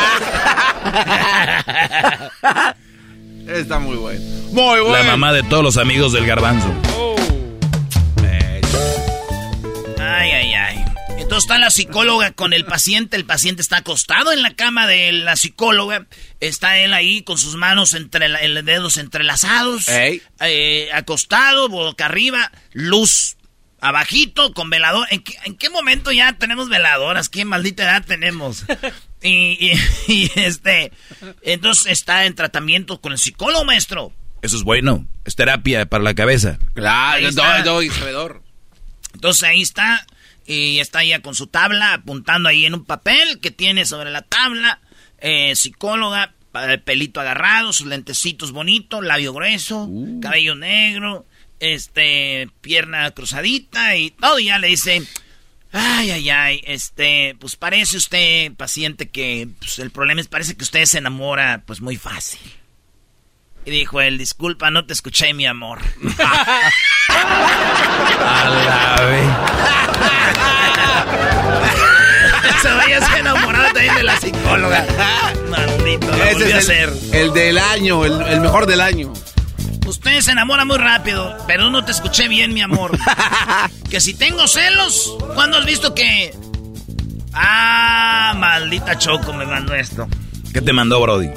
Está 3.54 3.78
muy 3.78 3.96
bueno. 3.96 4.20
Muy 4.52 4.80
bueno. 4.80 4.92
La 4.92 5.02
mamá 5.04 5.32
de 5.32 5.42
todos 5.44 5.62
los 5.64 5.78
amigos 5.78 6.12
del 6.12 6.26
garbanzo. 6.26 6.70
Ay, 10.08 10.30
ay, 10.30 10.54
ay. 10.54 10.84
Entonces 11.18 11.44
está 11.44 11.58
la 11.58 11.70
psicóloga 11.70 12.32
con 12.32 12.52
el 12.52 12.64
paciente. 12.64 13.16
El 13.16 13.24
paciente 13.24 13.60
está 13.62 13.78
acostado 13.78 14.32
en 14.32 14.42
la 14.42 14.54
cama 14.54 14.86
de 14.86 15.12
la 15.12 15.36
psicóloga. 15.36 16.06
Está 16.40 16.78
él 16.78 16.94
ahí 16.94 17.22
con 17.22 17.38
sus 17.38 17.56
manos 17.56 17.94
entre 17.94 18.28
la- 18.28 18.40
dedos 18.62 18.96
entrelazados. 18.98 19.88
Eh, 20.40 20.88
acostado, 20.94 21.68
boca 21.68 22.06
arriba. 22.06 22.52
Luz 22.72 23.36
abajito 23.80 24.52
con 24.54 24.70
velador. 24.70 25.06
¿En 25.10 25.22
qué, 25.22 25.34
en 25.44 25.56
qué 25.56 25.70
momento 25.70 26.12
ya 26.12 26.32
tenemos 26.34 26.68
veladoras? 26.68 27.28
¿Qué 27.28 27.44
maldita 27.44 27.82
edad 27.84 28.04
tenemos? 28.04 28.64
y, 29.22 29.30
y- 29.72 29.72
y, 30.12 30.30
este... 30.36 30.92
Entonces 31.42 31.86
está 31.92 32.24
en 32.26 32.34
tratamiento 32.34 33.00
con 33.00 33.12
el 33.12 33.18
psicólogo, 33.18 33.64
maestro. 33.64 34.12
Eso 34.42 34.56
es 34.56 34.62
bueno. 34.62 35.06
Es 35.24 35.34
terapia 35.34 35.86
para 35.86 36.04
la 36.04 36.14
cabeza. 36.14 36.58
Claro, 36.74 37.30
doy, 37.32 37.62
doy, 37.64 37.90
sabedor. 37.90 38.42
Entonces 39.14 39.42
ahí 39.44 39.62
está, 39.62 40.06
y 40.46 40.78
está 40.80 41.04
ya 41.04 41.20
con 41.20 41.34
su 41.34 41.46
tabla, 41.46 41.94
apuntando 41.94 42.48
ahí 42.48 42.64
en 42.64 42.74
un 42.74 42.84
papel 42.84 43.40
que 43.40 43.50
tiene 43.50 43.84
sobre 43.84 44.10
la 44.10 44.22
tabla, 44.22 44.80
eh, 45.18 45.54
psicóloga, 45.56 46.34
pelito 46.84 47.20
agarrado, 47.20 47.72
sus 47.72 47.86
lentecitos 47.86 48.52
bonitos, 48.52 49.04
labio 49.04 49.32
grueso, 49.32 49.88
cabello 50.20 50.54
negro, 50.54 51.26
este, 51.60 52.48
pierna 52.60 53.10
cruzadita 53.10 53.96
y 53.96 54.10
todo, 54.10 54.38
y 54.38 54.46
ya 54.46 54.58
le 54.58 54.68
dice, 54.68 55.02
ay, 55.72 56.10
ay, 56.10 56.30
ay, 56.30 56.60
este, 56.64 57.36
pues 57.38 57.56
parece 57.56 57.96
usted, 57.96 58.52
paciente, 58.54 59.08
que 59.08 59.48
pues, 59.58 59.78
el 59.78 59.90
problema 59.90 60.20
es, 60.20 60.28
parece 60.28 60.56
que 60.56 60.64
usted 60.64 60.84
se 60.84 60.98
enamora, 60.98 61.62
pues 61.66 61.80
muy 61.80 61.96
fácil. 61.96 62.40
Y 63.68 63.70
dijo 63.70 64.00
él, 64.00 64.16
disculpa, 64.16 64.70
no 64.70 64.86
te 64.86 64.94
escuché, 64.94 65.34
mi 65.34 65.44
amor. 65.44 65.80
Se 72.62 72.72
vaya 72.72 72.98
a 72.98 73.18
enamorar 73.18 73.70
también 73.74 73.94
de 73.94 74.04
la 74.04 74.18
psicóloga. 74.18 74.86
Maldito, 75.50 76.10
a 76.10 76.30
Ese 76.30 76.56
es 76.56 76.68
el, 76.70 76.98
el 77.12 77.32
del 77.34 77.58
año, 77.58 78.06
el, 78.06 78.22
el 78.22 78.40
mejor 78.40 78.64
del 78.64 78.80
año. 78.80 79.12
Usted 79.86 80.22
se 80.22 80.32
enamora 80.32 80.64
muy 80.64 80.78
rápido, 80.78 81.36
pero 81.46 81.68
no 81.68 81.84
te 81.84 81.92
escuché 81.92 82.26
bien, 82.26 82.54
mi 82.54 82.62
amor. 82.62 82.92
que 83.90 84.00
si 84.00 84.14
tengo 84.14 84.48
celos, 84.48 85.14
¿cuándo 85.34 85.58
has 85.58 85.66
visto 85.66 85.94
que... 85.94 86.34
Ah, 87.34 88.32
maldita 88.34 88.96
Choco 88.96 89.34
me 89.34 89.44
mandó 89.44 89.74
esto. 89.74 90.08
¿Qué 90.54 90.62
te 90.62 90.72
mandó, 90.72 91.02
Brody? 91.02 91.28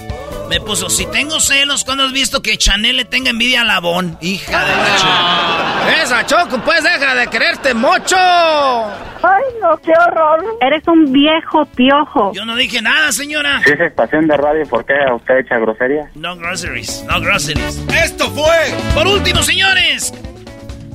Me 0.52 0.60
puso, 0.60 0.90
si 0.90 1.06
tengo 1.06 1.40
celos, 1.40 1.86
¿cuándo 1.86 2.04
has 2.04 2.12
visto 2.12 2.42
que 2.42 2.58
Chanel 2.58 2.98
le 2.98 3.06
tenga 3.06 3.30
envidia 3.30 3.62
a 3.62 3.64
Labón? 3.64 4.18
Hija 4.20 4.66
de 4.66 4.76
la 4.76 4.98
Choco. 4.98 6.02
Esa 6.04 6.26
Choco, 6.26 6.62
pues 6.66 6.84
deja 6.84 7.16
de 7.16 7.28
quererte 7.28 7.74
mucho. 7.74 8.18
Ay, 8.18 9.44
no, 9.62 9.78
qué 9.78 9.94
horror. 9.94 10.44
Eres 10.60 10.86
un 10.90 11.10
viejo 11.14 11.66
piojo. 11.68 12.34
Yo 12.34 12.44
no 12.44 12.58
dije 12.58 12.82
nada, 12.82 13.14
señora. 13.14 13.62
Si 13.64 13.72
es 13.72 13.80
estación 13.80 14.28
de 14.28 14.36
radio, 14.36 14.68
¿por 14.68 14.86
qué 14.86 14.94
usted 15.16 15.38
echa 15.38 15.58
grosería? 15.58 16.12
No 16.16 16.36
groceries, 16.36 17.06
no 17.08 17.22
groceries. 17.22 17.82
¡Esto 18.04 18.30
fue! 18.32 18.76
Por 18.94 19.08
último, 19.08 19.44
señores. 19.44 20.14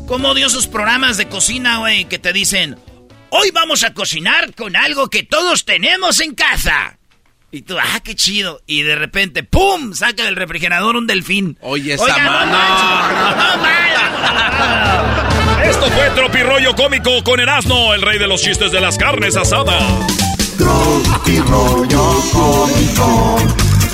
¿Cómo 0.06 0.34
dio 0.34 0.50
sus 0.50 0.66
programas 0.66 1.16
de 1.16 1.28
cocina, 1.28 1.78
güey, 1.78 2.04
que 2.04 2.18
te 2.18 2.34
dicen, 2.34 2.76
hoy 3.30 3.52
vamos 3.54 3.84
a 3.84 3.94
cocinar 3.94 4.54
con 4.54 4.76
algo 4.76 5.08
que 5.08 5.22
todos 5.22 5.64
tenemos 5.64 6.20
en 6.20 6.34
casa? 6.34 6.98
Y 7.52 7.62
tú, 7.62 7.76
ah, 7.78 8.00
qué 8.02 8.14
chido. 8.14 8.60
Y 8.66 8.82
de 8.82 8.96
repente, 8.96 9.42
¡pum! 9.42 9.94
Saca 9.94 10.24
del 10.24 10.36
refrigerador 10.36 10.96
un 10.96 11.06
delfín. 11.06 11.56
Oye, 11.62 11.94
esa 11.94 12.04
Oiga, 12.04 12.24
no 12.24 12.30
mano. 12.32 12.52
manches, 12.52 12.86
no, 13.36 13.56
no, 15.56 15.62
Esto 15.70 15.90
fue 15.90 16.10
Tropirollo 16.10 16.74
Cómico 16.74 17.22
con 17.24 17.40
Erasmo, 17.40 17.94
el 17.94 18.02
rey 18.02 18.18
de 18.18 18.26
los 18.26 18.42
chistes 18.42 18.72
de 18.72 18.80
las 18.80 18.98
carnes 18.98 19.36
asadas. 19.36 19.82
Tropi 20.58 21.38
rollo 21.40 22.20
cómico. 22.32 23.38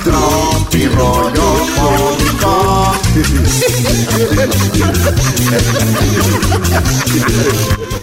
Tropi 0.03 0.87
rollo 0.87 1.67
cómico. 1.75 2.99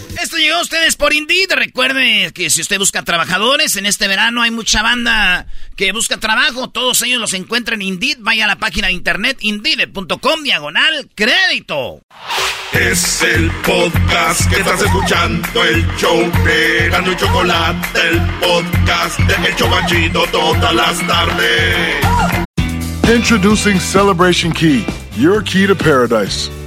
Llegó 0.41 0.55
a 0.55 0.61
ustedes 0.61 0.95
por 0.95 1.13
Indeed. 1.13 1.51
Recuerde 1.51 2.31
que 2.33 2.49
si 2.49 2.61
usted 2.61 2.79
busca 2.79 3.03
trabajadores, 3.03 3.75
en 3.75 3.85
este 3.85 4.07
verano 4.07 4.41
hay 4.41 4.49
mucha 4.49 4.81
banda 4.81 5.45
que 5.75 5.91
busca 5.91 6.17
trabajo. 6.17 6.71
Todos 6.71 7.03
ellos 7.03 7.21
los 7.21 7.33
encuentran 7.33 7.79
en 7.83 7.89
Indeed. 7.89 8.17
Vaya 8.21 8.45
a 8.45 8.47
la 8.47 8.55
página 8.55 8.87
de 8.87 8.93
internet 8.93 9.37
indeed.com 9.41 10.41
diagonal 10.41 11.07
crédito. 11.13 12.01
Es 12.71 13.21
el 13.21 13.51
podcast 13.63 14.49
que 14.49 14.61
estás 14.61 14.81
escuchando, 14.81 15.63
el 15.63 15.85
show 15.97 16.19
de 16.43 16.89
Gano 16.89 17.11
y 17.11 17.17
Chocolate, 17.17 17.99
el 18.09 18.19
podcast 18.39 19.19
de 19.19 19.47
El 19.47 19.55
Chobachito 19.55 20.23
todas 20.31 20.73
las 20.73 21.05
tardes. 21.05 22.03
Introducing 23.13 23.79
Celebration 23.79 24.51
Key, 24.51 24.83
your 25.17 25.43
key 25.43 25.67
to 25.67 25.75
paradise. 25.75 26.49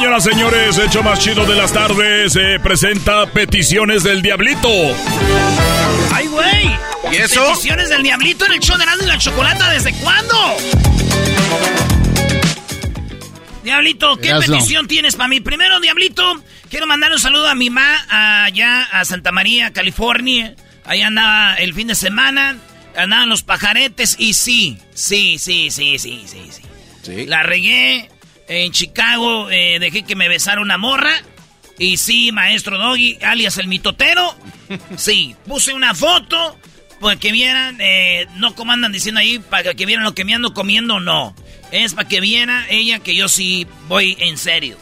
Señoras, 0.00 0.24
señores, 0.24 0.78
el 0.78 0.86
hecho 0.86 1.02
más 1.02 1.18
chido 1.18 1.44
de 1.44 1.54
las 1.54 1.74
tardes 1.74 2.32
se 2.32 2.58
presenta 2.60 3.26
Peticiones 3.26 4.02
del 4.02 4.22
Diablito. 4.22 4.66
¡Ay, 6.10 6.26
güey! 6.26 6.70
¿Y 7.12 7.16
eso? 7.16 7.44
Peticiones 7.48 7.90
del 7.90 8.02
Diablito 8.02 8.46
en 8.46 8.52
el 8.52 8.60
show 8.60 8.78
de 8.78 8.84
y 8.84 9.06
la 9.06 9.18
Chocolata, 9.18 9.68
¿desde 9.68 9.92
cuándo? 10.00 10.56
Diablito, 13.62 14.16
¿qué 14.16 14.32
petición 14.36 14.88
tienes 14.88 15.16
para 15.16 15.28
mí? 15.28 15.40
Primero, 15.40 15.78
Diablito, 15.80 16.42
quiero 16.70 16.86
mandar 16.86 17.12
un 17.12 17.20
saludo 17.20 17.48
a 17.48 17.54
mi 17.54 17.68
ma 17.68 18.46
allá 18.46 18.84
a 18.84 19.04
Santa 19.04 19.32
María, 19.32 19.74
California. 19.74 20.56
Ahí 20.86 21.02
andaba 21.02 21.56
el 21.56 21.74
fin 21.74 21.88
de 21.88 21.94
semana, 21.94 22.56
andaban 22.96 23.28
los 23.28 23.42
pajaretes 23.42 24.16
y 24.18 24.32
sí, 24.32 24.78
sí, 24.94 25.36
sí, 25.38 25.70
sí, 25.70 25.98
sí, 25.98 26.24
sí, 26.26 26.48
sí. 26.50 26.62
Sí. 27.02 27.26
La 27.26 27.42
regué 27.42 28.08
en 28.50 28.72
Chicago, 28.72 29.50
eh, 29.50 29.78
dejé 29.80 30.02
que 30.02 30.16
me 30.16 30.28
besara 30.28 30.60
una 30.60 30.76
morra. 30.78 31.12
Y 31.78 31.96
sí, 31.96 32.30
maestro 32.32 32.76
Doggy, 32.78 33.18
alias 33.22 33.56
el 33.58 33.68
mitotero. 33.68 34.34
Sí, 34.96 35.34
puse 35.48 35.72
una 35.74 35.94
foto 35.94 36.56
para 37.00 37.16
que 37.18 37.32
vieran, 37.32 37.76
eh, 37.80 38.26
no 38.36 38.54
como 38.54 38.70
andan 38.72 38.92
diciendo 38.92 39.20
ahí, 39.20 39.38
para 39.40 39.74
que 39.74 39.86
vieran 39.86 40.04
lo 40.04 40.14
que 40.14 40.24
me 40.24 40.34
ando 40.34 40.52
comiendo, 40.54 41.00
no. 41.00 41.34
Es 41.72 41.94
para 41.94 42.06
que 42.08 42.20
viera 42.20 42.66
ella 42.68 42.98
que 43.00 43.14
yo 43.16 43.28
sí 43.28 43.66
voy 43.88 44.16
en 44.20 44.36
serio. 44.38 44.76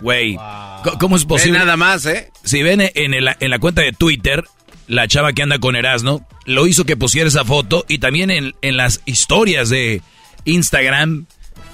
Güey, 0.00 0.34
¿c- 0.34 0.90
¿cómo 1.00 1.16
es 1.16 1.24
posible? 1.24 1.58
nada 1.58 1.76
más, 1.76 2.06
¿eh? 2.06 2.30
Si 2.44 2.62
ven 2.62 2.80
en, 2.94 3.14
el- 3.14 3.34
en 3.40 3.50
la 3.50 3.58
cuenta 3.58 3.82
de 3.82 3.92
Twitter, 3.92 4.44
la 4.86 5.08
chava 5.08 5.32
que 5.32 5.42
anda 5.42 5.58
con 5.58 5.74
Erasmo, 5.76 6.26
lo 6.46 6.66
hizo 6.66 6.84
que 6.84 6.96
pusiera 6.96 7.28
esa 7.28 7.44
foto 7.44 7.84
y 7.88 7.98
también 7.98 8.30
en, 8.30 8.54
en 8.62 8.76
las 8.76 9.00
historias 9.06 9.70
de 9.70 10.02
Instagram, 10.44 11.26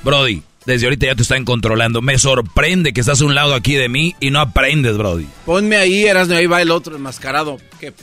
Brody, 0.03 0.43
desde 0.67 0.87
ahorita 0.87 1.07
ya 1.07 1.15
te 1.15 1.23
están 1.23 1.45
controlando. 1.45 2.03
Me 2.03 2.19
sorprende 2.19 2.93
que 2.93 3.01
estás 3.01 3.21
a 3.21 3.25
un 3.25 3.35
lado 3.35 3.55
aquí 3.55 3.75
de 3.75 3.89
mí 3.89 4.15
y 4.21 4.31
no 4.31 4.41
aprendes, 4.41 4.97
Brody. 4.97 5.27
Ponme 5.45 5.77
ahí, 5.77 6.05
Erasmo, 6.05 6.35
ahí 6.35 6.47
va 6.47 6.61
el 6.61 6.71
otro 6.71 6.97
enmascarado. 6.97 7.59
¿Qué? 7.81 7.95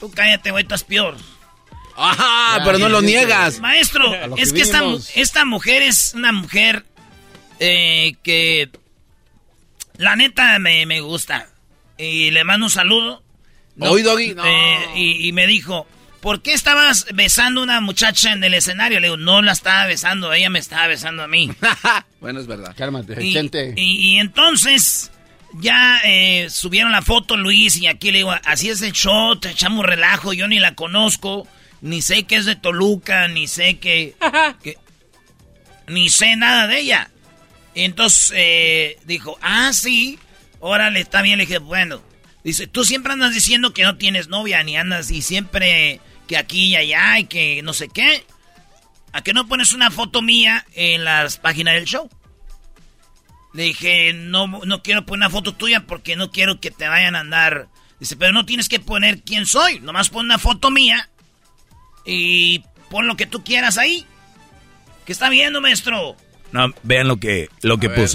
Tú 0.00 0.10
cállate, 0.10 0.50
güey, 0.50 0.62
estás 0.62 0.82
peor. 0.82 1.16
Ajá, 1.96 2.58
Ya, 2.58 2.64
pero 2.64 2.78
no 2.78 2.88
lo 2.88 3.02
niegas. 3.02 3.60
Maestro, 3.60 4.14
es 4.36 4.52
que 4.54 4.62
esta, 4.62 5.44
mujer 5.44 5.82
es 5.82 6.14
una 6.14 6.32
mujer 6.32 6.86
eh, 7.58 8.14
que 8.22 8.70
la 9.98 10.16
neta 10.16 10.58
me, 10.58 10.86
me 10.86 11.00
gusta. 11.00 11.48
Y 11.98 12.30
le 12.30 12.44
mando 12.44 12.66
un 12.66 12.70
saludo. 12.70 13.22
Hoy, 13.78 14.02
Doggy, 14.02 14.34
no. 14.34 14.44
Eh, 14.44 14.78
y, 14.96 15.28
y 15.28 15.32
me 15.32 15.46
dijo, 15.46 15.86
¿por 16.20 16.42
qué 16.42 16.52
estabas 16.52 17.06
besando 17.14 17.60
a 17.60 17.64
una 17.64 17.80
muchacha 17.80 18.32
en 18.32 18.42
el 18.44 18.54
escenario? 18.54 19.00
Le 19.00 19.06
digo, 19.08 19.16
no 19.16 19.42
la 19.42 19.52
estaba 19.52 19.86
besando, 19.86 20.32
ella 20.32 20.50
me 20.50 20.58
estaba 20.58 20.86
besando 20.86 21.22
a 21.22 21.28
mí. 21.28 21.50
bueno, 22.20 22.40
es 22.40 22.46
verdad. 22.46 22.74
Cálmate, 22.76 23.24
Y, 23.24 23.32
gente. 23.32 23.74
y- 23.76 24.12
y 24.14 24.18
entonces 24.18 25.10
ya 25.54 26.00
eh, 26.04 26.48
subieron 26.50 26.92
la 26.92 27.02
foto 27.02 27.36
Luis 27.36 27.76
y 27.76 27.86
aquí 27.88 28.10
le 28.12 28.18
digo, 28.18 28.32
así 28.44 28.68
es 28.68 28.82
el 28.82 28.92
show, 28.92 29.36
te 29.36 29.50
echamos 29.50 29.84
relajo, 29.84 30.32
yo 30.32 30.46
ni 30.46 30.60
la 30.60 30.74
conozco, 30.74 31.48
ni 31.80 32.02
sé 32.02 32.22
que 32.24 32.36
es 32.36 32.44
de 32.44 32.56
Toluca, 32.56 33.26
ni 33.28 33.46
sé 33.48 33.78
que... 33.78 34.14
que- 34.62 34.76
ni 35.88 36.08
sé 36.08 36.36
nada 36.36 36.68
de 36.68 36.78
ella. 36.80 37.10
Y 37.74 37.82
entonces 37.82 38.32
eh, 38.36 38.96
dijo, 39.06 39.36
ah, 39.42 39.72
sí, 39.72 40.18
órale, 40.60 41.00
está 41.00 41.20
bien. 41.22 41.38
Le 41.38 41.46
dije, 41.46 41.58
bueno, 41.58 42.00
dice, 42.44 42.68
tú 42.68 42.84
siempre 42.84 43.12
andas 43.12 43.34
diciendo 43.34 43.72
que 43.72 43.82
no 43.82 43.96
tienes 43.96 44.28
novia, 44.28 44.62
ni 44.62 44.76
andas 44.76 45.10
y 45.10 45.20
siempre 45.22 46.00
que 46.30 46.36
aquí 46.36 46.66
y 46.66 46.76
allá 46.76 47.18
y 47.18 47.24
que 47.24 47.60
no 47.64 47.72
sé 47.72 47.88
qué. 47.88 48.24
¿A 49.12 49.20
qué 49.20 49.34
no 49.34 49.48
pones 49.48 49.72
una 49.72 49.90
foto 49.90 50.22
mía 50.22 50.64
en 50.74 51.02
las 51.02 51.38
páginas 51.38 51.74
del 51.74 51.86
show? 51.86 52.08
Le 53.52 53.64
dije, 53.64 54.12
no, 54.12 54.46
no 54.46 54.80
quiero 54.80 55.04
poner 55.04 55.26
una 55.26 55.30
foto 55.30 55.56
tuya 55.56 55.86
porque 55.88 56.14
no 56.14 56.30
quiero 56.30 56.60
que 56.60 56.70
te 56.70 56.86
vayan 56.86 57.16
a 57.16 57.20
andar. 57.20 57.66
Dice, 57.98 58.14
pero 58.14 58.30
no 58.30 58.46
tienes 58.46 58.68
que 58.68 58.78
poner 58.78 59.22
quién 59.22 59.44
soy. 59.44 59.80
Nomás 59.80 60.08
pon 60.08 60.26
una 60.26 60.38
foto 60.38 60.70
mía 60.70 61.10
y 62.06 62.60
pon 62.90 63.08
lo 63.08 63.16
que 63.16 63.26
tú 63.26 63.42
quieras 63.42 63.76
ahí. 63.76 64.06
¿Qué 65.06 65.10
está 65.10 65.30
viendo, 65.30 65.60
maestro? 65.60 66.14
No, 66.52 66.72
vean 66.84 67.08
lo 67.08 67.16
que, 67.16 67.48
lo 67.62 67.78
que 67.78 67.88
ver. 67.88 68.08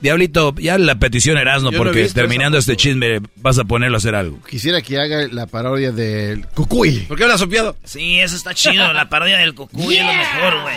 Diablito, 0.00 0.54
ya 0.56 0.78
la 0.78 0.98
petición 0.98 1.36
Erasmo, 1.36 1.70
porque 1.72 2.02
visto 2.02 2.14
terminando 2.14 2.56
este 2.56 2.76
chisme 2.76 3.20
vas 3.36 3.58
a 3.58 3.64
ponerlo 3.64 3.96
a 3.96 3.98
hacer 3.98 4.14
algo. 4.14 4.40
Quisiera 4.48 4.80
que 4.80 4.98
haga 4.98 5.28
la 5.30 5.46
parodia 5.46 5.92
del 5.92 6.46
Cucuy. 6.48 7.00
¿Por 7.00 7.18
qué 7.18 7.24
hablas 7.24 7.40
sopiado? 7.40 7.76
Sí, 7.84 8.18
eso 8.18 8.36
está 8.36 8.54
chido. 8.54 8.92
La 8.92 9.08
parodia 9.08 9.38
del 9.38 9.54
cucuy 9.54 9.96
es 9.96 10.06
lo 10.06 10.12
mejor, 10.12 10.62
güey. 10.62 10.76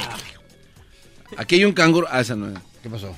Aquí 1.37 1.55
hay 1.55 1.65
un 1.65 1.73
canguro. 1.73 2.07
Ah, 2.11 2.21
esa 2.21 2.35
no 2.35 2.49
es. 2.49 2.59
¿Qué 2.81 2.89
pasó? 2.89 3.15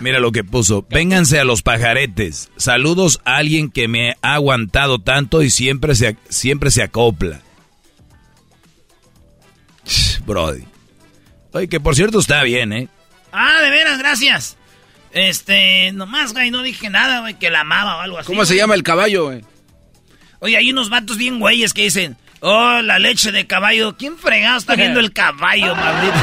Mira 0.00 0.20
lo 0.20 0.32
que 0.32 0.42
puso. 0.42 0.86
Vénganse 0.90 1.38
a 1.38 1.44
los 1.44 1.62
pajaretes. 1.62 2.50
Saludos 2.56 3.20
a 3.24 3.36
alguien 3.36 3.70
que 3.70 3.88
me 3.88 4.16
ha 4.22 4.34
aguantado 4.34 4.98
tanto 5.00 5.42
y 5.42 5.50
siempre 5.50 5.94
se, 5.94 6.16
siempre 6.28 6.70
se 6.70 6.82
acopla. 6.82 7.42
Brody. 10.24 10.64
Oye, 11.52 11.68
que 11.68 11.80
por 11.80 11.94
cierto 11.94 12.20
está 12.20 12.42
bien, 12.42 12.72
¿eh? 12.72 12.88
Ah, 13.32 13.60
de 13.62 13.70
veras, 13.70 13.98
gracias. 13.98 14.56
Este, 15.12 15.92
nomás, 15.92 16.32
güey, 16.32 16.50
no 16.50 16.62
dije 16.62 16.88
nada, 16.90 17.20
güey, 17.20 17.34
que 17.38 17.50
la 17.50 17.60
amaba 17.60 17.96
o 17.98 18.00
algo 18.00 18.18
así. 18.18 18.26
¿Cómo 18.26 18.44
se 18.44 18.54
güey. 18.54 18.60
llama 18.60 18.74
el 18.74 18.82
caballo, 18.82 19.26
güey? 19.26 19.44
Oye, 20.40 20.56
hay 20.56 20.70
unos 20.70 20.88
vatos 20.90 21.18
bien 21.18 21.38
güeyes 21.38 21.74
que 21.74 21.82
dicen, 21.82 22.16
oh, 22.40 22.80
la 22.82 22.98
leche 22.98 23.30
de 23.30 23.46
caballo. 23.46 23.96
¿Quién 23.96 24.16
fregado 24.18 24.58
está 24.58 24.74
viendo 24.74 25.00
el 25.00 25.12
caballo, 25.12 25.74
maldito? 25.76 26.18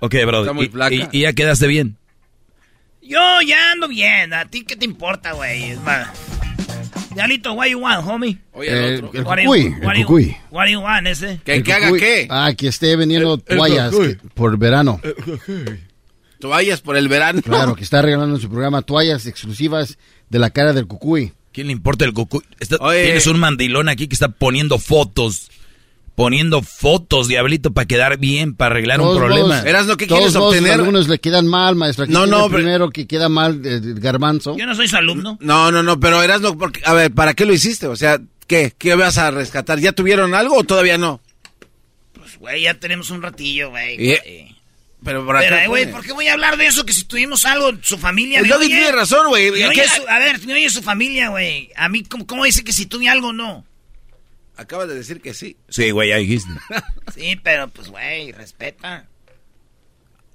Ok, 0.00 0.14
muy 0.52 0.66
y- 0.66 0.68
flaca. 0.70 0.94
y- 0.94 1.08
y 1.12 1.20
ya 1.22 1.32
quedaste 1.32 1.66
bien. 1.66 1.96
Yo 3.02 3.40
ya 3.42 3.72
ando 3.72 3.88
bien. 3.88 4.32
¿A 4.32 4.46
ti 4.46 4.64
qué 4.64 4.76
te 4.76 4.84
importa, 4.84 5.32
güey? 5.32 5.70
Es 5.72 5.80
más, 5.80 6.08
Dialito, 7.14 7.52
what 7.52 7.66
you 7.68 7.78
want, 7.80 8.06
homie? 8.06 8.38
Oye, 8.52 8.68
El, 8.70 8.76
el 8.84 9.04
otro. 9.04 9.10
el 9.18 9.24
cucuy, 9.24 9.64
you- 9.64 9.90
el 9.90 9.96
you- 9.98 10.06
cucuy. 10.06 10.36
What 10.50 10.64
do 10.66 10.70
you 10.70 10.80
want, 10.80 11.06
ese? 11.06 11.40
¿Que, 11.44 11.54
El 11.56 11.62
que 11.62 11.72
haga 11.72 11.92
qué? 11.98 12.26
Ah, 12.30 12.52
que 12.56 12.68
esté 12.68 12.96
vendiendo 12.96 13.38
toallas 13.38 13.92
cucuy. 13.92 14.16
que- 14.16 14.28
por 14.34 14.56
verano. 14.58 15.00
Toallas 16.40 16.80
por 16.80 16.96
el 16.96 17.08
verano. 17.08 17.40
Claro, 17.42 17.74
que 17.74 17.84
está 17.84 18.02
regalando 18.02 18.34
en 18.36 18.40
su 18.42 18.48
programa 18.50 18.82
toallas 18.82 19.26
exclusivas 19.26 19.98
de 20.28 20.38
la 20.38 20.50
cara 20.50 20.72
del 20.72 20.86
cucuy. 20.86 21.32
¿Quién 21.52 21.68
le 21.68 21.72
importa 21.72 22.04
el 22.04 22.12
cucuy? 22.12 22.42
Está- 22.60 22.76
Oye. 22.80 23.04
Tienes 23.04 23.26
un 23.28 23.38
mandilón 23.38 23.88
aquí 23.88 24.08
que 24.08 24.14
está 24.14 24.28
poniendo 24.28 24.78
fotos. 24.78 25.50
Poniendo 26.14 26.62
fotos, 26.62 27.26
Diablito, 27.26 27.72
para 27.72 27.86
quedar 27.86 28.18
bien, 28.18 28.54
para 28.54 28.70
arreglar 28.72 29.00
un 29.00 29.16
problema. 29.16 29.48
modos- 29.48 29.64
Eras 29.64 29.86
lo 29.86 29.96
que 29.96 30.06
todos 30.06 30.20
quieres 30.20 30.34
modos, 30.36 30.54
obtener. 30.54 30.74
Algunos 30.74 31.08
le 31.08 31.18
quedan 31.18 31.48
mal, 31.48 31.74
maestro. 31.74 32.04
Aquí 32.04 32.12
No, 32.12 32.24
no, 32.26 32.44
el 32.46 32.50
pero- 32.52 32.62
primero 32.62 32.90
que 32.90 33.06
queda 33.08 33.28
mal, 33.28 33.60
eh, 33.64 33.80
garbanzo. 33.96 34.56
Yo 34.56 34.64
no 34.64 34.76
soy 34.76 34.86
su 34.86 34.96
alumno. 34.96 35.36
No, 35.40 35.72
no, 35.72 35.82
no, 35.82 35.98
pero 35.98 36.22
eras 36.22 36.40
no, 36.40 36.56
porque, 36.56 36.80
a 36.84 36.92
ver, 36.94 37.12
¿para 37.12 37.34
qué 37.34 37.44
lo 37.44 37.52
hiciste? 37.52 37.88
O 37.88 37.96
sea, 37.96 38.20
¿qué? 38.46 38.72
¿Qué 38.78 38.94
vas 38.94 39.18
a 39.18 39.32
rescatar? 39.32 39.80
¿Ya 39.80 39.90
tuvieron 39.90 40.34
algo 40.34 40.56
o 40.56 40.62
todavía 40.64 40.98
no? 40.98 41.20
Pues, 42.12 42.38
güey, 42.38 42.62
ya 42.62 42.74
tenemos 42.74 43.10
un 43.10 43.20
ratillo, 43.20 43.70
güey. 43.70 43.94
Y- 43.94 44.06
güey. 44.16 44.54
Pero 45.04 45.26
¿para 45.26 45.40
Pero, 45.40 45.56
qué 45.56 45.64
eh, 45.64 45.68
güey? 45.68 45.90
¿por 45.90 46.02
qué 46.02 46.12
voy 46.12 46.28
a 46.28 46.32
hablar 46.32 46.56
de 46.56 46.66
eso? 46.66 46.86
Que 46.86 46.94
si 46.94 47.04
tuvimos 47.04 47.44
algo, 47.44 47.72
su 47.82 47.98
familia... 47.98 48.40
Oye. 48.40 48.66
tiene 48.68 48.90
razón, 48.90 49.26
güey. 49.28 49.50
Me 49.50 49.58
¿Qué- 49.58 49.66
oye 49.66 49.84
su- 49.88 50.08
a 50.08 50.18
ver, 50.18 50.40
me 50.46 50.54
oye 50.54 50.70
su 50.70 50.80
familia, 50.80 51.28
güey. 51.28 51.68
A 51.76 51.90
mí, 51.90 52.04
¿cómo, 52.04 52.26
cómo 52.26 52.44
dice 52.44 52.64
que 52.64 52.72
si 52.72 52.86
tuve 52.86 53.08
algo 53.08 53.32
no? 53.32 53.66
Acabas 54.56 54.88
de 54.88 54.94
decir 54.94 55.20
que 55.20 55.34
sí. 55.34 55.56
Sí, 55.68 55.90
güey, 55.90 56.10
ya 56.10 56.16
dijiste. 56.16 56.50
Sí, 57.14 57.38
pero 57.42 57.68
pues, 57.68 57.88
güey, 57.88 58.32
respeta. 58.32 59.06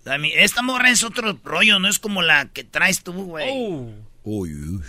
A 0.06 0.18
mí, 0.18 0.32
esta 0.36 0.62
morra 0.62 0.90
es 0.90 1.04
otro 1.04 1.38
rollo, 1.44 1.80
no 1.80 1.90
es 1.90 2.00
como 2.00 2.22
la 2.22 2.46
que 2.48 2.64
traes 2.64 3.04
tú, 3.04 3.14
güey. 3.14 3.48
Oh. 3.52 3.92
Uy, 4.24 4.54
uy. 4.54 4.82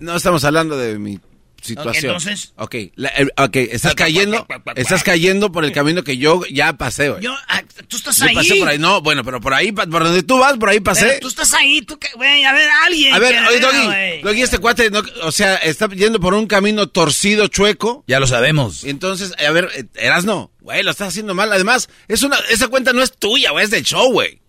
No 0.00 0.16
estamos 0.16 0.44
hablando 0.44 0.76
de 0.76 0.98
mi 0.98 1.18
situación. 1.64 2.12
Entonces. 2.16 2.52
Ok, 2.56 2.74
la- 2.94 3.08
el- 3.10 3.32
ok, 3.36 3.56
estás 3.56 3.94
cayendo, 3.94 4.46
estás 4.76 5.02
cayendo 5.02 5.50
por 5.50 5.64
el 5.64 5.72
camino 5.72 6.04
que 6.04 6.18
yo 6.18 6.42
ya 6.50 6.74
pasé, 6.76 7.08
güey. 7.10 7.22
Yo, 7.22 7.34
ah, 7.48 7.62
tú 7.88 7.96
estás 7.96 8.16
Yo 8.18 8.26
ahí. 8.26 8.34
pasé 8.34 8.54
por 8.56 8.68
ahí, 8.68 8.78
no, 8.78 9.00
bueno, 9.00 9.24
pero 9.24 9.40
por 9.40 9.54
ahí, 9.54 9.72
por 9.72 9.88
donde 9.88 10.22
tú 10.22 10.38
vas, 10.38 10.56
por 10.58 10.68
ahí 10.68 10.80
pasé. 10.80 11.06
Pero 11.06 11.20
tú 11.20 11.28
estás 11.28 11.52
ahí, 11.54 11.82
tú, 11.82 11.98
que- 11.98 12.12
güey, 12.14 12.44
a 12.44 12.52
ver, 12.52 12.68
alguien. 12.84 13.14
A 13.14 13.18
ver, 13.18 13.36
oye, 13.48 13.60
Doggy. 13.60 14.22
Doggy, 14.22 14.42
este 14.42 14.58
cuate, 14.58 14.90
no- 14.90 15.02
o 15.22 15.32
sea, 15.32 15.56
está 15.56 15.88
yendo 15.88 16.20
por 16.20 16.34
un 16.34 16.46
camino 16.46 16.88
torcido, 16.88 17.46
chueco. 17.48 18.04
Ya 18.06 18.20
lo 18.20 18.26
sabemos. 18.26 18.84
Entonces, 18.84 19.32
a 19.38 19.50
ver, 19.50 19.68
eh, 19.74 19.84
Erasno, 19.94 20.50
güey, 20.60 20.82
lo 20.82 20.90
estás 20.90 21.08
haciendo 21.08 21.34
mal. 21.34 21.52
Además, 21.52 21.88
es 22.08 22.22
una, 22.22 22.36
esa 22.50 22.68
cuenta 22.68 22.92
no 22.92 23.02
es 23.02 23.12
tuya, 23.16 23.50
güey, 23.52 23.64
es 23.64 23.70
del 23.70 23.82
show, 23.84 24.12
güey. 24.12 24.40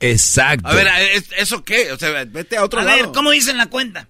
Exacto. 0.00 0.66
A 0.66 0.74
ver, 0.74 0.88
¿es- 1.14 1.28
¿eso 1.36 1.62
qué? 1.62 1.92
O 1.92 1.98
sea, 1.98 2.24
vete 2.24 2.56
a 2.56 2.64
otro 2.64 2.80
A 2.80 2.84
lado. 2.84 2.96
ver, 2.96 3.06
¿cómo 3.12 3.30
dicen 3.30 3.56
la 3.58 3.66
cuenta? 3.66 4.08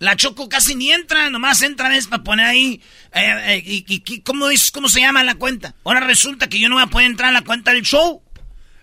La 0.00 0.16
Choco 0.16 0.48
casi 0.48 0.74
ni 0.74 0.90
entra, 0.90 1.30
nomás 1.30 1.62
entra 1.62 1.88
vez 1.90 2.06
para 2.08 2.24
poner 2.24 2.46
ahí. 2.46 2.80
eh, 3.14 3.20
eh, 3.46 3.62
y, 3.64 3.84
y- 3.86 4.20
¿Cómo 4.22 4.48
dices, 4.48 4.70
cómo 4.72 4.88
se 4.88 5.00
llama 5.00 5.22
la 5.22 5.34
cuenta? 5.36 5.74
Ahora 5.84 6.00
resulta 6.00 6.48
que 6.48 6.58
yo 6.58 6.68
no 6.68 6.74
voy 6.76 6.84
a 6.84 6.88
poder 6.88 7.06
entrar 7.06 7.28
a 7.28 7.32
la 7.32 7.42
cuenta 7.42 7.72
del 7.72 7.82
show. 7.82 8.22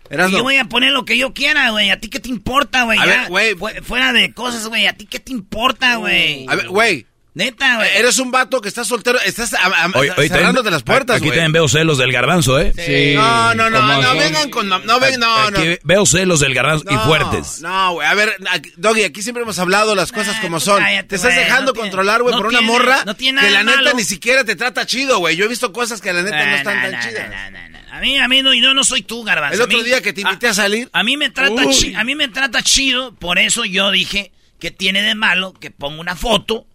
Y 0.09 0.31
yo 0.37 0.43
voy 0.43 0.55
a 0.57 0.65
poner 0.65 0.91
lo 0.93 1.03
que 1.05 1.17
yo 1.17 1.33
quiera, 1.33 1.71
güey. 1.71 1.89
¿A 1.89 1.99
ti 1.99 2.07
qué 2.07 2.19
te 2.21 2.29
importa, 2.29 2.83
güey? 2.83 2.97
A 2.99 3.05
Ya, 3.05 3.11
ver, 3.21 3.27
güey. 3.29 3.55
fu- 3.55 3.83
Fuera 3.83 4.13
de 4.13 4.31
cosas, 4.33 4.65
güey. 4.67 4.87
¿A 4.87 4.93
ti 4.93 5.05
qué 5.05 5.19
te 5.19 5.33
importa, 5.33 5.95
güey? 5.97 6.45
A 6.47 6.55
ver, 6.55 6.69
güey. 6.69 7.05
Neta, 7.37 7.75
güey. 7.75 7.89
Eres 7.95 8.17
un 8.17 8.31
vato 8.31 8.59
que 8.61 8.67
estás 8.67 8.87
soltero, 8.87 9.19
estás 9.19 9.53
a- 9.53 9.59
a- 9.67 9.91
Oye, 9.93 10.11
oye, 10.17 10.27
cerrándote 10.27 10.71
las 10.71 10.81
puertas, 10.81 11.17
Aquí 11.17 11.27
güey. 11.27 11.37
también 11.37 11.51
veo 11.51 11.67
celos 11.67 11.99
del 11.99 12.11
garbanzo, 12.11 12.59
¿eh? 12.59 12.73
Sí. 12.75 13.13
No, 13.15 13.53
no, 13.53 13.69
no, 13.69 13.79
no, 13.79 14.01
son. 14.01 14.17
vengan 14.17 14.49
con... 14.49 14.67
No, 14.67 14.79
no, 14.79 14.99
ven, 14.99 15.19
no, 15.19 15.51
no. 15.51 15.59
Aquí 15.59 15.77
veo 15.83 16.05
celos 16.07 16.39
del 16.39 16.55
garbanzo 16.55 16.85
y 16.89 16.95
No, 16.95 17.05
fuertes. 17.05 17.61
No, 17.61 17.93
güey, 17.93 18.07
a 18.07 18.13
ver, 18.15 18.35
aquí- 18.49 18.73
Doggy, 18.77 19.03
aquí 19.03 19.21
siempre 19.21 19.43
hemos 19.43 19.59
hablado 19.59 19.93
las 19.93 20.11
cosas 20.11 20.39
como 20.39 20.59
son. 20.59 20.81
cállate, 20.81 21.09
te 21.09 21.15
estás 21.17 21.35
dejando 21.35 21.73
no 21.73 21.79
controlar, 21.79 22.23
güey, 22.23 22.33
no 22.33 22.39
por 22.41 22.47
una 22.47 22.61
morra 22.61 23.03
no 23.05 23.15
tiene 23.15 23.39
que 23.41 23.47
nada 23.51 23.63
la 23.63 23.63
neta 23.71 23.83
malo. 23.83 23.93
ni 23.97 24.03
siquiera 24.03 24.43
te 24.43 24.55
trata 24.55 24.87
chido, 24.87 25.19
güey. 25.19 25.35
Yo 25.35 25.45
he 25.45 25.47
visto 25.47 25.71
cosas 25.71 26.01
que 26.01 26.11
la 26.13 26.23
neta 26.23 26.43
no 26.43 26.55
están 26.55 26.75
nah, 26.77 26.81
tan 26.83 26.91
nah, 26.93 26.99
chidas. 27.07 27.29
nah, 27.29 27.49
nah, 27.51 27.69
nah. 27.69 27.77
A 27.97 27.99
mí, 27.99 28.17
a 28.17 28.27
mí 28.27 28.41
no, 28.41 28.53
yo 28.55 28.73
no 28.73 28.83
soy 28.83 29.03
tú, 29.03 29.23
garbanzo. 29.23 29.55
El 29.55 29.61
A 29.61 29.63
otro 29.65 29.77
mí- 29.77 29.83
día 29.83 30.01
que 30.01 30.11
te 30.11 30.21
invité 30.21 30.47
a, 30.47 30.53
salir... 30.55 30.89
A 30.91 31.03
mí 31.03 31.17
me 31.17 31.29
trata 31.29 31.61
a 31.61 32.03
mí 32.03 32.15
me 32.15 32.27
trata 32.27 32.63
chido, 32.63 33.13
por 33.15 33.37
eso 33.39 33.63
yo 33.63 33.91
dije 33.91 34.31
que 34.59 34.71
tiene 34.71 35.03
de 35.03 35.13
malo 35.15 35.53
que 35.53 35.69
ponga 35.71 36.01
una 36.01 36.15
foto 36.15 36.65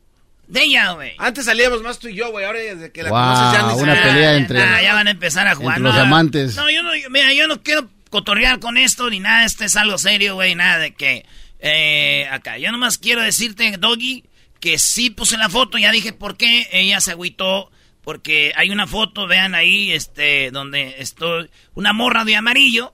de 0.47 0.62
ella, 0.64 0.93
güey. 0.93 1.12
Antes 1.19 1.44
salíamos 1.47 1.82
más 1.82 1.98
tú 1.98 2.09
y 2.09 2.14
yo, 2.14 2.31
güey. 2.31 2.44
Ahora 2.44 2.59
desde 2.59 2.93
que 2.93 3.02
la 3.02 3.10
Wow, 3.10 3.19
conoces 3.20 3.52
ya 3.52 3.66
ni 3.74 3.81
una 3.82 3.97
se- 3.97 4.02
pelea 4.02 4.36
entre- 4.36 4.62
Ah, 4.62 4.82
ya 4.82 4.94
van 4.94 5.09
a 5.09 5.10
empezar 5.12 5.47
a 5.48 5.55
jugar. 5.55 5.78
entre 5.78 5.89
los 5.89 5.94
no, 5.97 6.02
amantes. 6.02 6.56
No, 6.56 6.70
yo 6.70 6.82
no, 6.82 6.94
yo- 6.97 7.09
mira, 7.10 7.32
yo 7.32 7.47
no 7.48 7.62
quiero 7.62 7.89
cotorrear 8.10 8.60
con 8.60 8.77
esto 8.77 9.09
ni 9.09 9.20
nada. 9.20 9.44
Este 9.44 9.64
es 9.64 9.77
algo 9.77 9.97
serio, 9.98 10.35
güey. 10.35 10.55
Nada 10.55 10.78
de 10.78 10.94
que 10.94 11.24
eh, 11.60 12.27
acá. 12.31 12.59
Yo 12.59 12.70
nomás 12.73 12.98
quiero 12.98 13.23
decirte, 13.23 13.77
Doggy, 13.78 14.24
que 14.60 14.78
sí 14.78 15.10
puse 15.10 15.36
la 15.39 15.48
foto. 15.48 15.78
Ya 15.78 15.90
dije 15.93 16.12
por 16.12 16.36
qué. 16.36 16.69
Ella 16.73 17.01
se 17.01 17.12
agüitó 17.12 17.70
porque 18.02 18.52
hay 18.56 18.70
una 18.70 18.86
foto, 18.89 19.28
vean 19.28 19.55
ahí, 19.55 19.93
este, 19.93 20.51
donde 20.51 20.97
estoy, 20.98 21.48
una 21.74 21.93
morra 21.93 22.24
de 22.24 22.35
amarillo. 22.36 22.93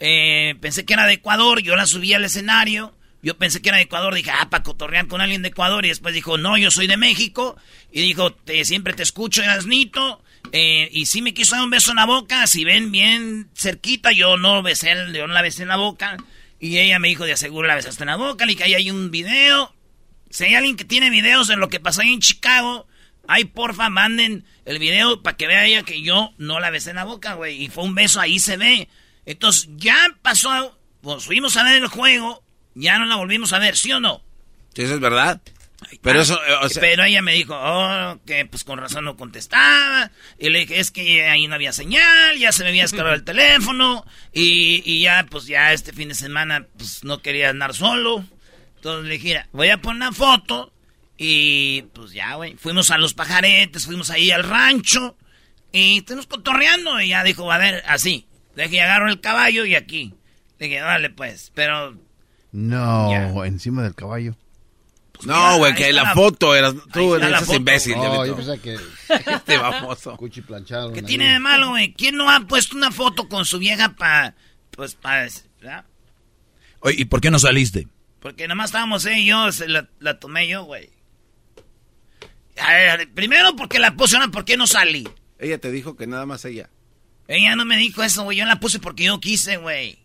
Eh, 0.00 0.54
pensé 0.60 0.84
que 0.84 0.92
era 0.92 1.06
de 1.06 1.14
Ecuador, 1.14 1.62
yo 1.62 1.76
la 1.76 1.86
subí 1.86 2.12
al 2.12 2.24
escenario. 2.24 2.94
Yo 3.24 3.38
pensé 3.38 3.62
que 3.62 3.70
era 3.70 3.78
de 3.78 3.84
Ecuador, 3.84 4.14
dije, 4.14 4.30
ah, 4.30 4.50
para 4.50 4.62
cotorrear 4.62 5.08
con 5.08 5.22
alguien 5.22 5.40
de 5.40 5.48
Ecuador. 5.48 5.86
Y 5.86 5.88
después 5.88 6.14
dijo, 6.14 6.36
no, 6.36 6.58
yo 6.58 6.70
soy 6.70 6.86
de 6.86 6.98
México. 6.98 7.56
Y 7.90 8.02
dijo, 8.02 8.34
te, 8.34 8.62
siempre 8.66 8.92
te 8.92 9.02
escucho, 9.02 9.42
Erasnito. 9.42 10.22
Eh, 10.52 10.90
y 10.92 11.06
sí 11.06 11.22
me 11.22 11.32
quiso 11.32 11.54
dar 11.54 11.64
un 11.64 11.70
beso 11.70 11.90
en 11.90 11.96
la 11.96 12.04
boca. 12.04 12.46
Si 12.46 12.64
ven 12.64 12.92
bien 12.92 13.48
cerquita, 13.54 14.12
yo 14.12 14.36
no 14.36 14.62
besé, 14.62 14.94
yo 15.14 15.26
no 15.26 15.32
la 15.32 15.40
besé 15.40 15.62
en 15.62 15.68
la 15.68 15.76
boca. 15.76 16.18
Y 16.60 16.76
ella 16.78 16.98
me 16.98 17.08
dijo, 17.08 17.24
de 17.24 17.36
seguro 17.38 17.66
la 17.66 17.74
besaste 17.74 18.02
en 18.02 18.08
la 18.08 18.16
boca. 18.16 18.44
Le 18.44 18.52
dije, 18.52 18.64
ahí 18.64 18.74
hay 18.74 18.90
un 18.90 19.10
video. 19.10 19.74
Si 20.28 20.44
hay 20.44 20.54
alguien 20.54 20.76
que 20.76 20.84
tiene 20.84 21.08
videos 21.08 21.48
de 21.48 21.56
lo 21.56 21.70
que 21.70 21.80
pasó 21.80 22.02
ahí 22.02 22.12
en 22.12 22.20
Chicago, 22.20 22.86
ay, 23.26 23.44
porfa, 23.44 23.88
manden 23.88 24.44
el 24.66 24.78
video 24.78 25.22
para 25.22 25.38
que 25.38 25.46
vea 25.46 25.64
ella 25.64 25.82
que 25.82 26.02
yo 26.02 26.34
no 26.36 26.60
la 26.60 26.68
besé 26.68 26.90
en 26.90 26.96
la 26.96 27.04
boca, 27.04 27.32
güey. 27.34 27.62
Y 27.62 27.70
fue 27.70 27.84
un 27.84 27.94
beso, 27.94 28.20
ahí 28.20 28.38
se 28.38 28.58
ve. 28.58 28.90
Entonces, 29.24 29.70
ya 29.76 29.96
pasó, 30.20 30.78
pues 31.00 31.24
fuimos 31.24 31.56
a 31.56 31.64
ver 31.64 31.82
el 31.82 31.88
juego, 31.88 32.43
ya 32.74 32.98
no 32.98 33.06
la 33.06 33.16
volvimos 33.16 33.52
a 33.52 33.58
ver, 33.58 33.76
¿sí 33.76 33.92
o 33.92 34.00
no? 34.00 34.22
Sí, 34.74 34.82
eso 34.82 34.94
es 34.94 35.00
verdad. 35.00 35.40
Pero 36.02 36.20
eso, 36.20 36.34
eh, 36.46 36.54
o 36.62 36.68
sea- 36.68 36.80
Pero 36.80 37.04
ella 37.04 37.20
me 37.20 37.34
dijo, 37.34 37.54
oh, 37.56 38.18
que 38.26 38.46
pues 38.46 38.64
con 38.64 38.78
razón 38.78 39.04
no 39.04 39.16
contestaba. 39.16 40.10
Y 40.38 40.48
le 40.48 40.60
dije, 40.60 40.80
es 40.80 40.90
que 40.90 41.26
ahí 41.26 41.46
no 41.46 41.54
había 41.56 41.72
señal, 41.72 42.38
ya 42.38 42.52
se 42.52 42.62
me 42.62 42.70
había 42.70 42.82
descargado 42.82 43.14
el 43.14 43.24
teléfono. 43.24 44.04
Y, 44.32 44.82
y 44.84 45.00
ya, 45.02 45.26
pues 45.30 45.46
ya 45.46 45.72
este 45.72 45.92
fin 45.92 46.08
de 46.08 46.14
semana, 46.14 46.66
pues 46.78 47.04
no 47.04 47.20
quería 47.20 47.50
andar 47.50 47.74
solo. 47.74 48.24
Entonces 48.76 49.04
le 49.06 49.14
dije, 49.14 49.28
"Mira, 49.28 49.48
voy 49.52 49.68
a 49.68 49.78
poner 49.80 49.96
una 49.96 50.12
foto. 50.12 50.72
Y 51.18 51.82
pues 51.94 52.12
ya, 52.12 52.34
güey, 52.34 52.56
fuimos 52.56 52.90
a 52.90 52.98
los 52.98 53.14
pajaretes, 53.14 53.84
fuimos 53.86 54.10
ahí 54.10 54.30
al 54.30 54.42
rancho. 54.42 55.16
Y 55.70 55.98
estuvimos 55.98 56.26
cotorreando. 56.26 57.00
Y 57.00 57.08
ya 57.08 57.22
dijo, 57.24 57.50
a 57.52 57.58
ver, 57.58 57.82
así. 57.86 58.26
Le 58.56 58.64
dije, 58.68 58.80
agarro 58.80 59.08
el 59.10 59.20
caballo 59.20 59.64
y 59.66 59.74
aquí. 59.74 60.14
Le 60.58 60.66
dije, 60.68 60.80
dale 60.80 61.10
pues, 61.10 61.52
pero 61.54 61.96
No, 62.54 63.44
encima 63.44 63.82
del 63.82 63.96
caballo. 63.96 64.36
No, 65.24 65.58
güey, 65.58 65.74
que 65.74 65.92
la 65.92 66.04
la- 66.04 66.14
foto 66.14 66.54
eras 66.54 66.74
tú, 66.92 67.16
eres 67.16 67.40
foto. 67.40 67.56
imbécil. 67.56 67.94
Diablito. 67.94 68.26
yo 68.26 68.36
pensaba 68.36 68.58
que... 68.58 68.76
Este 69.34 69.58
baboso. 69.58 70.16
Cuchi 70.16 70.40
planchado. 70.40 70.92
¿Qué 70.92 71.02
tiene 71.02 71.32
de 71.32 71.40
malo, 71.40 71.70
güey? 71.70 71.92
¿Quién 71.94 72.16
no 72.16 72.30
ha 72.30 72.38
puesto 72.46 72.76
una 72.76 72.92
foto 72.92 73.28
con 73.28 73.44
su 73.44 73.58
vieja 73.58 73.96
para, 73.96 74.36
pues, 74.70 74.94
para, 74.94 75.26
¿verdad? 75.60 75.84
Oye, 76.78 76.96
¿y 77.00 77.04
por 77.06 77.20
qué 77.20 77.30
no 77.32 77.40
saliste? 77.40 77.88
Porque 78.20 78.44
nada 78.46 78.54
más 78.54 78.66
estábamos 78.66 79.04
ella 79.06 79.18
y 79.18 79.26
yo, 79.26 79.50
se 79.50 79.66
la, 79.68 79.88
la 79.98 80.20
tomé 80.20 80.46
yo, 80.46 80.62
güey. 80.64 80.90
A 82.60 82.72
ver, 82.72 83.12
primero 83.12 83.56
porque 83.56 83.80
la 83.80 83.96
puse 83.96 84.16
una, 84.16 84.28
¿por 84.30 84.44
qué 84.44 84.56
no 84.56 84.68
salí? 84.68 85.08
Ella 85.40 85.58
te 85.58 85.72
dijo 85.72 85.96
que 85.96 86.06
nada 86.06 86.24
más 86.24 86.44
ella. 86.44 86.70
Ella 87.26 87.56
no 87.56 87.64
me 87.64 87.76
dijo 87.76 88.02
eso, 88.04 88.22
güey, 88.22 88.38
yo 88.38 88.44
la 88.44 88.60
puse 88.60 88.78
porque 88.78 89.04
yo 89.04 89.18
quise, 89.18 89.56
güey. 89.56 90.03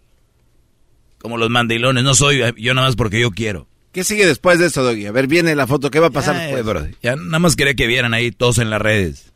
Como 1.19 1.37
los 1.37 1.49
mandilones, 1.49 2.03
no 2.03 2.15
soy 2.15 2.41
yo 2.57 2.73
nada 2.73 2.87
más 2.87 2.95
porque 2.95 3.19
yo 3.19 3.31
quiero. 3.31 3.67
¿Qué 3.91 4.03
sigue 4.03 4.25
después 4.25 4.59
de 4.59 4.67
eso, 4.67 4.83
Doggy? 4.83 5.07
A 5.07 5.11
ver, 5.11 5.27
viene 5.27 5.55
la 5.55 5.67
foto. 5.67 5.89
¿Qué 5.91 5.99
va 5.99 6.07
a 6.07 6.11
pasar 6.11 6.35
Ay, 6.35 6.53
después? 6.53 6.63
bro, 6.63 6.87
ya 7.01 7.15
nada 7.15 7.39
más 7.39 7.55
quería 7.55 7.73
que 7.73 7.87
vieran 7.87 8.13
ahí 8.13 8.31
todos 8.31 8.59
en 8.59 8.69
las 8.69 8.81
redes. 8.81 9.33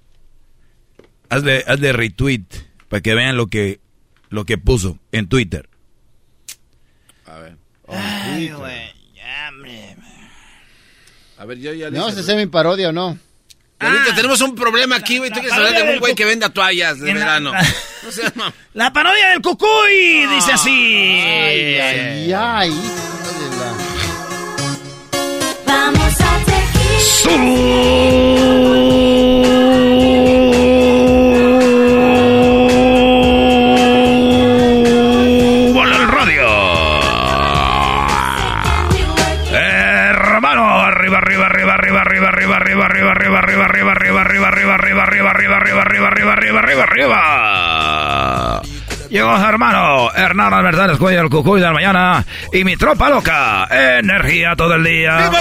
Hazle, 1.30 1.64
hazle 1.68 1.92
retweet 1.94 2.46
para 2.90 3.02
que 3.02 3.16
vean 3.16 3.36
lo 3.36 3.48
que, 3.48 3.80
lo 4.30 4.46
que 4.46 4.58
puso 4.58 5.00
en 5.12 5.28
Twitter. 5.28 5.68
A 7.26 7.40
ver. 7.40 7.58
Ay, 7.88 8.50
güey, 8.52 8.94
ya, 9.16 9.50
hombre. 9.50 9.96
A 11.38 11.46
ver, 11.46 11.58
yo 11.60 11.74
ya 11.74 11.90
le 11.90 11.98
¿No 11.98 12.12
se 12.12 12.20
hace 12.20 12.36
mi 12.36 12.46
parodia 12.46 12.90
o 12.90 12.92
no? 12.94 13.18
Diablito, 13.92 14.16
tenemos 14.16 14.42
un 14.42 14.56
problema 14.56 14.96
aquí, 14.98 15.18
güey. 15.18 15.30
Tú 15.30 15.36
quieres 15.40 15.54
hablar 15.54 15.74
de 15.74 15.94
un 15.94 16.00
güey 16.00 16.16
que 16.16 16.26
venda 16.26 16.50
toallas 16.50 17.00
de 17.00 17.08
la- 17.08 17.14
verano. 17.20 17.52
la- 17.54 17.66
No 18.04 18.12
seas 18.12 18.36
mam- 18.36 18.54
La 18.74 18.92
parodia 18.94 19.30
del 19.30 19.42
cucuy, 19.42 20.26
dice 20.36 20.52
así. 20.54 20.70
Ay, 20.70 21.80
ay, 21.80 22.34
ay. 22.34 22.72
Vamos 25.66 26.22
a 26.22 26.40
¡Súbale 27.00 27.34
Hermano, 49.64 50.14
Hernán 50.14 50.54
Albertán 50.54 50.98
Cuello, 50.98 51.22
el 51.22 51.30
cucuy 51.30 51.62
de 51.62 51.68
la 51.68 51.72
mañana, 51.72 52.26
y 52.52 52.66
mi 52.66 52.76
tropa 52.76 53.10
loca, 53.10 53.66
energía 53.72 54.58
todo 54.58 54.74
el 54.74 54.84
día. 54.84 55.32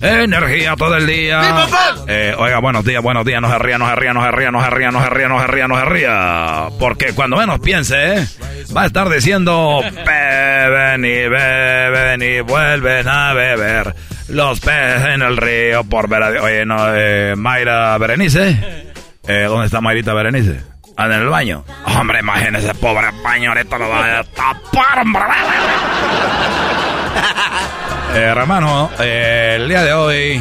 Energía 0.00 0.74
todo 0.76 0.96
el 0.96 1.06
día. 1.06 1.66
Eh, 2.08 2.34
oiga, 2.38 2.58
buenos 2.60 2.86
días, 2.86 3.02
buenos 3.02 3.26
días, 3.26 3.42
no 3.42 3.50
se 3.50 3.58
ría, 3.58 3.76
no 3.76 3.86
se 3.86 3.94
ría, 3.96 4.12
no 4.14 4.24
se 4.24 4.30
ría, 4.30 4.50
no 4.50 4.64
se 4.64 4.70
ría, 4.70 4.90
no 4.90 5.04
se 5.04 5.10
ría, 5.10 5.28
no 5.28 5.40
se 5.40 5.46
ría, 5.46 5.68
no 5.68 5.78
se 5.78 5.84
ría. 5.84 6.68
Porque 6.80 7.12
cuando 7.12 7.36
menos 7.36 7.60
piense, 7.60 8.26
va 8.74 8.84
a 8.84 8.86
estar 8.86 9.10
diciendo, 9.10 9.82
beben 9.82 11.04
y 11.04 11.28
beben 11.28 12.22
y 12.22 12.40
vuelven 12.40 13.06
a 13.06 13.34
beber. 13.34 13.94
Los 14.28 14.58
peces 14.58 15.04
en 15.04 15.20
el 15.20 15.36
río 15.36 15.84
por 15.84 16.08
ver 16.08 16.22
a... 16.22 16.28
Oye, 16.42 16.64
no, 16.64 16.94
eh, 16.94 17.34
Mayra 17.36 17.98
Berenice. 17.98 18.58
Eh, 19.28 19.44
¿Dónde 19.46 19.66
está 19.66 19.82
Mayrita 19.82 20.14
Berenice? 20.14 20.75
Anda 20.96 21.16
en 21.16 21.22
el 21.22 21.28
baño. 21.28 21.64
Hombre, 21.86 22.20
imagínese, 22.20 22.74
pobre 22.74 23.08
baño, 23.22 23.50
ahorita 23.50 23.78
lo 23.78 23.88
va 23.88 24.20
a 24.20 24.24
tapar, 24.24 25.00
hombre. 25.00 25.22
Eh, 28.14 28.20
hermano, 28.20 28.88
eh, 28.98 29.56
el 29.60 29.68
día 29.68 29.82
de 29.82 29.92
hoy 29.92 30.40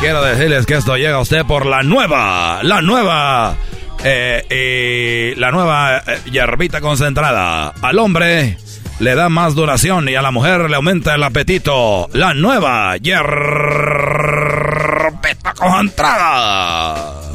quiero 0.00 0.20
decirles 0.22 0.66
que 0.66 0.74
esto 0.74 0.96
llega 0.96 1.16
a 1.16 1.20
usted 1.20 1.44
por 1.44 1.64
la 1.64 1.84
nueva, 1.84 2.60
la 2.64 2.80
nueva, 2.82 3.54
eh, 4.02 5.34
y 5.34 5.38
la 5.38 5.50
nueva 5.50 5.98
eh, 5.98 6.18
hierbita 6.30 6.80
concentrada. 6.80 7.72
Al 7.82 7.98
hombre 7.98 8.56
le 9.00 9.14
da 9.14 9.28
más 9.28 9.54
duración 9.54 10.08
y 10.08 10.14
a 10.14 10.22
la 10.22 10.30
mujer 10.30 10.68
le 10.68 10.76
aumenta 10.76 11.14
el 11.14 11.22
apetito. 11.22 12.08
La 12.12 12.34
nueva 12.34 12.96
hierbita 12.96 13.28
concentrada. 15.54 17.27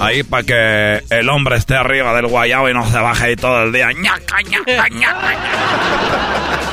Ahí 0.00 0.22
para 0.22 0.42
que 0.44 1.02
el 1.10 1.28
hombre 1.28 1.56
esté 1.56 1.74
arriba 1.74 2.14
del 2.14 2.26
guayabo 2.28 2.68
y 2.68 2.74
no 2.74 2.88
se 2.88 2.98
baje 2.98 3.24
ahí 3.26 3.36
todo 3.36 3.64
el 3.64 3.72
día. 3.72 3.92
ñaca, 3.92 4.40
ñaca, 4.42 4.88
ñaca. 4.90 5.34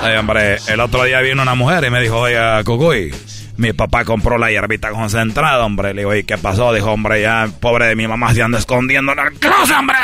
Ay, 0.03 0.17
hombre, 0.17 0.57
el 0.67 0.79
otro 0.79 1.03
día 1.03 1.21
vino 1.21 1.41
una 1.41 1.55
mujer 1.55 1.83
y 1.83 1.89
me 1.89 1.99
dijo, 2.01 2.19
oiga, 2.19 2.63
Cucuy, 2.63 3.11
mi 3.57 3.73
papá 3.73 4.05
compró 4.05 4.37
la 4.37 4.51
hierbita 4.51 4.91
concentrada, 4.91 5.65
hombre. 5.65 5.93
Le 5.93 6.01
digo, 6.01 6.13
¿y 6.13 6.23
qué 6.23 6.37
pasó? 6.37 6.71
Dijo, 6.73 6.91
hombre, 6.91 7.21
ya, 7.21 7.49
pobre 7.59 7.87
de 7.87 7.95
mi 7.95 8.07
mamá 8.07 8.33
se 8.33 8.43
anda 8.43 8.59
escondiendo 8.59 9.13
en 9.13 9.19
el 9.19 9.33
closet, 9.33 9.75
hombre. 9.75 9.97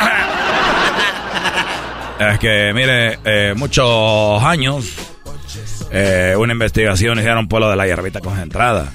es 2.18 2.38
que, 2.40 2.72
mire, 2.74 3.18
eh, 3.24 3.54
muchos 3.56 4.42
años, 4.42 4.92
eh, 5.92 6.34
una 6.36 6.52
investigación 6.54 7.18
hicieron 7.18 7.46
por 7.46 7.60
lo 7.60 7.70
de 7.70 7.76
la 7.76 7.86
hierbita 7.86 8.20
concentrada. 8.20 8.92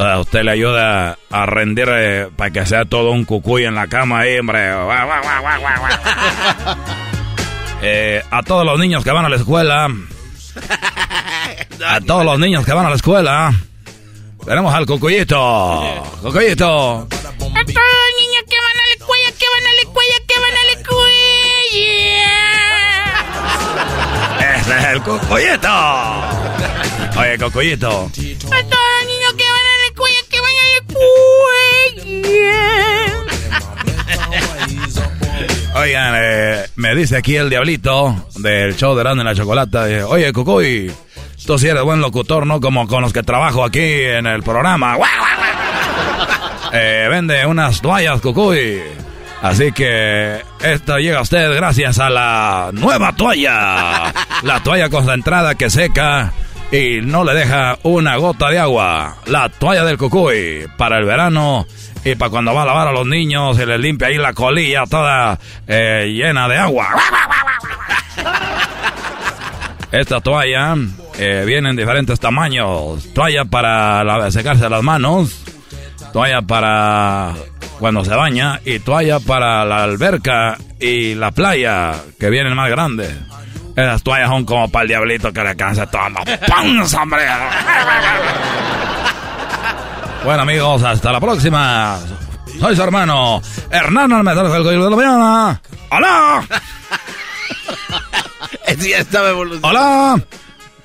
A 0.00 0.18
usted 0.18 0.42
le 0.44 0.52
ayuda 0.52 1.18
a 1.30 1.46
rendir 1.46 1.86
eh, 1.90 2.30
para 2.34 2.50
que 2.50 2.64
sea 2.64 2.86
todo 2.86 3.10
un 3.10 3.26
cucuy 3.26 3.66
en 3.66 3.74
la 3.74 3.86
cama 3.86 4.20
ahí, 4.20 4.38
hombre. 4.38 4.70
Eh, 7.82 8.22
a 8.30 8.42
todos 8.42 8.66
los 8.66 8.78
niños 8.78 9.02
que 9.02 9.10
van 9.10 9.24
a 9.24 9.28
la 9.30 9.36
escuela. 9.36 9.88
A 11.86 12.00
todos 12.00 12.24
los 12.26 12.38
niños 12.38 12.64
que 12.64 12.74
van 12.74 12.84
a 12.84 12.90
la 12.90 12.96
escuela. 12.96 13.54
Tenemos 14.44 14.74
al 14.74 14.84
cucuyito. 14.86 16.04
Cucuyito. 16.22 16.66
A 16.66 17.08
todos 17.08 17.34
los 17.34 18.12
niños 18.20 18.44
que 18.48 18.56
van 18.60 18.76
a 18.76 18.84
la 18.86 18.94
escuela, 18.98 19.32
que 19.38 19.46
van 19.54 19.66
a 19.66 19.72
la 19.74 19.80
escuela, 19.80 20.14
que 20.28 20.34
van 20.40 20.54
a 20.56 20.64
la 20.64 20.72
escuela. 20.80 21.10
Ese 24.60 24.78
es 24.78 24.84
el 24.86 25.00
cucuyito. 25.02 25.74
Oye, 27.18 27.38
cucuyito. 27.38 27.90
A 27.90 28.62
todos 28.62 28.88
los 28.98 29.04
niños 29.06 29.19
Oigan, 35.74 36.14
eh, 36.16 36.66
me 36.76 36.94
dice 36.94 37.16
aquí 37.16 37.36
el 37.36 37.48
diablito 37.48 38.26
del 38.36 38.76
show 38.76 38.94
de 38.94 39.02
Grande 39.02 39.22
en 39.22 39.26
la 39.26 39.34
Chocolata. 39.34 39.86
Oye, 40.08 40.32
Cucuy, 40.32 40.92
tú 41.46 41.58
sí 41.58 41.68
eres 41.68 41.82
buen 41.82 42.00
locutor, 42.00 42.46
¿no? 42.46 42.60
Como 42.60 42.86
con 42.86 43.02
los 43.02 43.12
que 43.12 43.22
trabajo 43.22 43.64
aquí 43.64 43.80
en 43.80 44.26
el 44.26 44.42
programa. 44.42 44.96
Eh, 46.72 47.08
vende 47.10 47.44
unas 47.46 47.80
toallas, 47.80 48.20
Cucuy. 48.20 48.80
Así 49.42 49.72
que 49.72 50.40
esto 50.60 50.98
llega 50.98 51.18
a 51.18 51.22
usted 51.22 51.52
gracias 51.56 51.98
a 51.98 52.08
la 52.10 52.70
nueva 52.72 53.12
toalla. 53.12 54.12
La 54.42 54.62
toalla 54.62 54.88
concentrada 54.88 55.56
que 55.56 55.68
seca 55.68 56.32
y 56.72 57.00
no 57.02 57.24
le 57.24 57.34
deja 57.34 57.78
una 57.82 58.16
gota 58.16 58.48
de 58.50 58.58
agua. 58.58 59.16
La 59.26 59.48
toalla 59.48 59.84
del 59.84 59.98
Cucuy 59.98 60.66
para 60.76 60.98
el 60.98 61.04
verano 61.04 61.66
y 62.04 62.14
para 62.14 62.30
cuando 62.30 62.54
va 62.54 62.62
a 62.62 62.66
lavar 62.66 62.88
a 62.88 62.92
los 62.92 63.06
niños 63.06 63.56
se 63.56 63.66
les 63.66 63.78
limpia 63.80 64.06
ahí 64.08 64.16
la 64.16 64.32
colilla 64.32 64.84
toda 64.88 65.38
eh, 65.66 66.06
llena 66.14 66.48
de 66.48 66.56
agua. 66.58 66.88
Esta 69.92 70.20
toalla 70.20 70.76
eh, 71.18 71.42
viene 71.46 71.70
en 71.70 71.76
diferentes 71.76 72.20
tamaños. 72.20 73.12
Toalla 73.12 73.44
para 73.44 74.04
la- 74.04 74.30
secarse 74.30 74.68
las 74.70 74.82
manos, 74.84 75.42
toalla 76.12 76.42
para 76.42 77.34
cuando 77.80 78.04
se 78.04 78.14
baña 78.14 78.60
y 78.64 78.78
toalla 78.78 79.18
para 79.18 79.64
la 79.64 79.82
alberca 79.82 80.56
y 80.78 81.14
la 81.16 81.32
playa, 81.32 81.94
que 82.20 82.30
vienen 82.30 82.54
más 82.54 82.70
grandes. 82.70 83.10
Esas 83.76 84.02
toallas 84.02 84.28
son 84.28 84.44
como 84.44 84.70
para 84.70 84.82
el 84.82 84.88
diablito 84.88 85.32
que 85.32 85.42
le 85.42 85.56
cansa 85.56 85.88
la 85.92 86.24
panza, 86.46 87.02
hombre. 87.02 87.22
Bueno, 90.24 90.42
amigos, 90.42 90.82
hasta 90.82 91.12
la 91.12 91.20
próxima. 91.20 91.98
Soy 92.58 92.76
su 92.76 92.82
hermano, 92.82 93.40
Hernán 93.70 94.12
Almendral 94.12 94.52
del 94.52 94.62
Coyo 94.62 94.84
de 94.84 94.90
la 94.90 94.96
Mañana. 94.96 95.62
¡Hola! 95.90 96.44
Ese 98.66 98.90
ya 98.90 98.98
estaba 98.98 99.30
evolucionando. 99.30 99.68
¡Hola! 99.68 100.22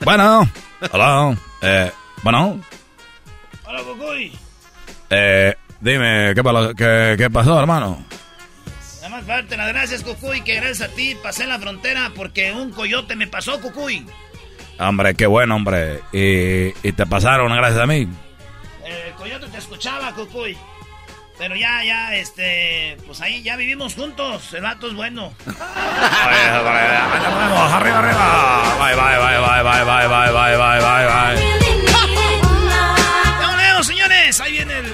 Bueno, 0.03 0.49
hola. 0.91 1.37
Eh, 1.61 1.91
bueno. 2.23 2.59
Hola, 3.65 3.79
Cucuy. 3.83 4.37
Eh, 5.09 5.53
dime, 5.81 6.33
¿qué, 6.35 6.41
qué, 6.77 7.15
qué 7.17 7.29
pasó, 7.29 7.59
hermano? 7.59 8.03
Más 9.15 9.25
darte 9.27 9.55
las 9.55 9.69
gracias, 9.69 10.03
Cucuy, 10.03 10.41
que 10.41 10.55
gracias 10.55 10.89
a 10.89 10.93
ti 10.93 11.15
pasé 11.23 11.47
la 11.47 11.57
frontera 11.57 12.11
porque 12.13 12.51
un 12.51 12.71
coyote 12.71 13.15
me 13.15 13.27
pasó, 13.27 13.61
Cucuy. 13.61 14.05
Hombre, 14.77 15.15
qué 15.15 15.25
bueno, 15.25 15.55
hombre. 15.55 16.01
Y, 16.11 16.73
y 16.85 16.91
te 16.91 17.05
pasaron 17.05 17.55
gracias 17.55 17.79
a 17.79 17.85
mí. 17.85 18.09
El 18.83 19.13
coyote 19.13 19.47
te 19.47 19.57
escuchaba, 19.57 20.13
Cucuy. 20.13 20.57
Pero 21.37 21.55
ya, 21.55 21.81
ya, 21.85 22.13
este, 22.13 22.97
pues 23.05 23.21
ahí 23.21 23.41
ya 23.41 23.55
vivimos 23.55 23.95
juntos. 23.95 24.53
El 24.53 24.63
vato 24.63 24.87
es 24.87 24.93
bueno. 24.95 25.33
arriba, 25.45 26.57
arriba. 27.99 28.75
Bye, 28.79 28.95
bye, 28.95 29.17
bye, 29.17 29.39
bye, 29.39 29.63
bye, 29.63 29.85
bye, 29.85 30.07
bye, 30.09 30.31
bye, 30.33 30.57
bye, 30.57 30.79
bye, 30.81 31.05
bye. 31.07 31.39
¡Vámonos, 33.39 33.87
señores! 33.87 34.41
Ahí 34.41 34.51
viene 34.51 34.79
el... 34.79 34.93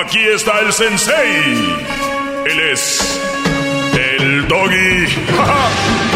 Aquí 0.00 0.20
está 0.20 0.60
el 0.60 0.72
sensei. 0.72 1.42
Él 2.46 2.60
es 2.72 3.20
el 3.98 4.46
doggy. 4.46 5.06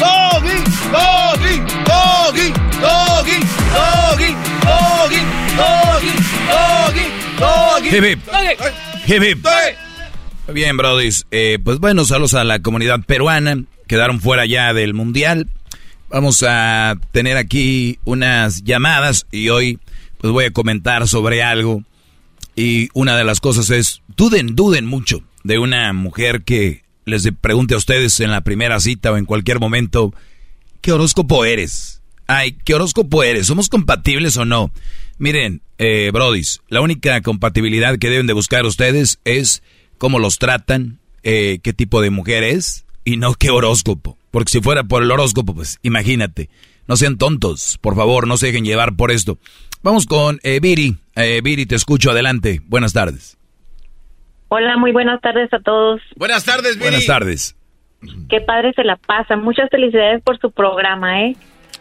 Doggy, 0.00 0.58
doggy, 0.90 1.56
doggy, 1.84 2.52
doggy, 2.80 3.38
doggy, 3.70 4.30
doggy, 4.64 5.22
doggy, 5.56 6.12
doggy, 6.48 7.06
doggy. 7.38 7.88
Hip, 7.90 8.04
hip. 8.04 8.18
Hip, 9.06 9.22
hip. 9.22 9.46
Bien, 10.52 10.76
brodis. 10.76 11.26
Eh, 11.30 11.58
pues 11.62 11.78
bueno, 11.78 12.04
saludos 12.04 12.34
a 12.34 12.44
la 12.44 12.60
comunidad 12.60 13.00
peruana. 13.06 13.64
Quedaron 13.86 14.20
fuera 14.20 14.46
ya 14.46 14.72
del 14.72 14.94
mundial. 14.94 15.48
Vamos 16.10 16.42
a 16.42 16.98
tener 17.12 17.36
aquí 17.36 17.98
unas 18.04 18.64
llamadas 18.64 19.26
y 19.30 19.50
hoy 19.50 19.78
pues 20.18 20.32
voy 20.32 20.46
a 20.46 20.52
comentar 20.52 21.06
sobre 21.06 21.42
algo. 21.42 21.82
Y 22.56 22.88
una 22.94 23.16
de 23.16 23.24
las 23.24 23.40
cosas 23.40 23.68
es, 23.68 24.00
duden, 24.16 24.56
duden 24.56 24.86
mucho 24.86 25.22
de 25.44 25.58
una 25.58 25.92
mujer 25.92 26.44
que 26.44 26.82
les 27.04 27.28
pregunte 27.40 27.74
a 27.74 27.78
ustedes 27.78 28.20
en 28.20 28.30
la 28.30 28.40
primera 28.40 28.80
cita 28.80 29.12
o 29.12 29.18
en 29.18 29.26
cualquier 29.26 29.60
momento, 29.60 30.14
¿qué 30.80 30.92
horóscopo 30.92 31.44
eres? 31.44 32.00
Ay, 32.26 32.56
¿qué 32.64 32.74
horóscopo 32.74 33.22
eres? 33.22 33.46
¿Somos 33.46 33.68
compatibles 33.68 34.36
o 34.38 34.46
no? 34.46 34.72
Miren, 35.18 35.60
eh, 35.76 36.10
brodis, 36.12 36.62
la 36.68 36.80
única 36.80 37.20
compatibilidad 37.20 37.98
que 37.98 38.08
deben 38.08 38.26
de 38.26 38.32
buscar 38.32 38.64
ustedes 38.64 39.20
es 39.24 39.62
cómo 39.98 40.18
los 40.18 40.38
tratan, 40.38 41.00
eh, 41.22 41.60
qué 41.62 41.74
tipo 41.74 42.00
de 42.00 42.10
mujer 42.10 42.44
es 42.44 42.86
y 43.08 43.16
no 43.16 43.32
qué 43.34 43.50
horóscopo. 43.50 44.18
Porque 44.30 44.52
si 44.52 44.60
fuera 44.60 44.84
por 44.84 45.02
el 45.02 45.10
horóscopo, 45.10 45.54
pues 45.54 45.78
imagínate. 45.82 46.50
No 46.86 46.96
sean 46.96 47.16
tontos, 47.16 47.78
por 47.80 47.96
favor, 47.96 48.26
no 48.26 48.36
se 48.36 48.46
dejen 48.46 48.64
llevar 48.64 48.96
por 48.96 49.10
esto. 49.10 49.38
Vamos 49.82 50.06
con 50.06 50.38
eh, 50.42 50.60
Viri. 50.60 50.96
Eh, 51.16 51.40
Viri, 51.42 51.66
te 51.66 51.74
escucho, 51.74 52.10
adelante. 52.10 52.60
Buenas 52.66 52.92
tardes. 52.92 53.38
Hola, 54.48 54.76
muy 54.76 54.92
buenas 54.92 55.20
tardes 55.20 55.52
a 55.52 55.60
todos. 55.60 56.00
Buenas 56.16 56.44
tardes, 56.44 56.76
Viri. 56.76 56.90
Buenas 56.90 57.06
tardes. 57.06 57.56
Qué 58.28 58.40
padre 58.40 58.72
se 58.74 58.84
la 58.84 58.96
pasa. 58.96 59.36
Muchas 59.36 59.70
felicidades 59.70 60.22
por 60.22 60.38
su 60.38 60.50
programa, 60.50 61.22
¿eh? 61.22 61.36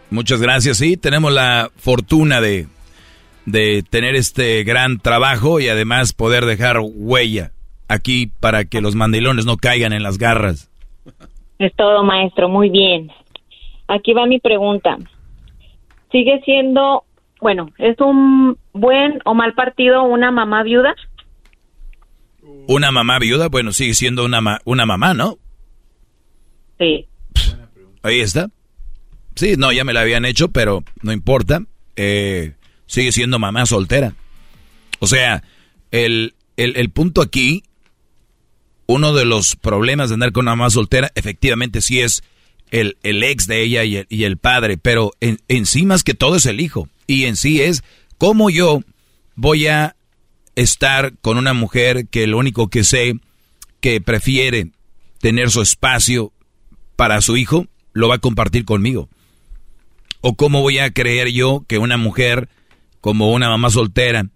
Muchas 0.09 0.41
gracias. 0.41 0.77
Sí, 0.77 0.95
tenemos 0.97 1.33
la 1.33 1.69
fortuna 1.75 2.39
de, 2.39 2.67
de 3.45 3.83
tener 3.89 4.15
este 4.15 4.63
gran 4.63 4.99
trabajo 4.99 5.59
y 5.59 5.67
además 5.67 6.13
poder 6.13 6.45
dejar 6.45 6.79
huella 6.81 7.51
aquí 7.87 8.31
para 8.39 8.65
que 8.65 8.81
los 8.81 8.95
mandilones 8.95 9.45
no 9.45 9.57
caigan 9.57 9.93
en 9.93 10.03
las 10.03 10.17
garras. 10.17 10.69
Es 11.59 11.73
todo, 11.75 12.03
maestro. 12.03 12.49
Muy 12.49 12.69
bien. 12.69 13.11
Aquí 13.87 14.13
va 14.13 14.25
mi 14.25 14.39
pregunta. 14.39 14.97
¿Sigue 16.11 16.41
siendo, 16.45 17.03
bueno, 17.41 17.69
es 17.77 17.99
un 17.99 18.57
buen 18.73 19.19
o 19.25 19.33
mal 19.33 19.53
partido 19.53 20.03
una 20.03 20.31
mamá 20.31 20.63
viuda? 20.63 20.95
Una 22.67 22.91
mamá 22.91 23.19
viuda, 23.19 23.47
bueno, 23.49 23.71
sigue 23.73 23.93
siendo 23.93 24.23
una, 24.25 24.41
ma- 24.41 24.59
una 24.65 24.85
mamá, 24.85 25.13
¿no? 25.13 25.37
Sí. 26.77 27.07
Ahí 28.03 28.19
está. 28.19 28.49
Sí, 29.35 29.55
no, 29.57 29.71
ya 29.71 29.83
me 29.83 29.93
la 29.93 30.01
habían 30.01 30.25
hecho, 30.25 30.49
pero 30.49 30.83
no 31.01 31.11
importa. 31.11 31.61
Eh, 31.95 32.53
sigue 32.85 33.11
siendo 33.11 33.39
mamá 33.39 33.65
soltera. 33.65 34.13
O 34.99 35.07
sea, 35.07 35.43
el, 35.91 36.33
el, 36.55 36.75
el 36.77 36.89
punto 36.89 37.21
aquí, 37.21 37.63
uno 38.87 39.13
de 39.13 39.25
los 39.25 39.55
problemas 39.55 40.09
de 40.09 40.15
andar 40.15 40.31
con 40.31 40.45
una 40.45 40.55
mamá 40.55 40.69
soltera, 40.69 41.11
efectivamente 41.15 41.81
sí 41.81 41.99
es 41.99 42.23
el, 42.71 42.97
ex 43.03 43.47
de 43.47 43.61
ella 43.61 43.83
y 43.83 43.97
el, 43.97 44.07
y 44.09 44.23
el 44.23 44.37
padre, 44.37 44.77
pero 44.77 45.11
en, 45.19 45.39
en 45.47 45.65
sí 45.65 45.85
más 45.85 46.03
que 46.03 46.13
todo 46.13 46.37
es 46.37 46.45
el 46.45 46.59
hijo. 46.59 46.89
Y 47.05 47.25
en 47.25 47.35
sí 47.35 47.61
es 47.61 47.83
cómo 48.17 48.49
yo 48.49 48.81
voy 49.35 49.67
a 49.67 49.95
estar 50.55 51.13
con 51.21 51.37
una 51.37 51.53
mujer 51.53 52.07
que 52.07 52.27
lo 52.27 52.37
único 52.37 52.69
que 52.69 52.83
sé 52.83 53.19
que 53.79 54.01
prefiere 54.01 54.71
tener 55.19 55.51
su 55.51 55.61
espacio 55.61 56.33
para 56.95 57.21
su 57.21 57.37
hijo, 57.37 57.67
lo 57.93 58.07
va 58.07 58.15
a 58.15 58.19
compartir 58.19 58.65
conmigo. 58.65 59.09
¿O 60.21 60.35
cómo 60.35 60.61
voy 60.61 60.79
a 60.79 60.91
creer 60.91 61.31
yo 61.31 61.63
que 61.67 61.77
una 61.77 61.97
mujer 61.97 62.49
como 63.01 63.31
una 63.31 63.49
mamá 63.49 63.69
soltera, 63.69 64.27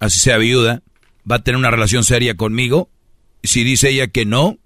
así 0.00 0.18
sea 0.18 0.36
viuda, 0.36 0.82
va 1.30 1.36
a 1.36 1.42
tener 1.42 1.58
una 1.58 1.70
relación 1.70 2.04
seria 2.04 2.36
conmigo? 2.36 2.90
Si 3.42 3.64
dice 3.64 3.90
ella 3.90 4.08
que 4.08 4.24
no, 4.24 4.58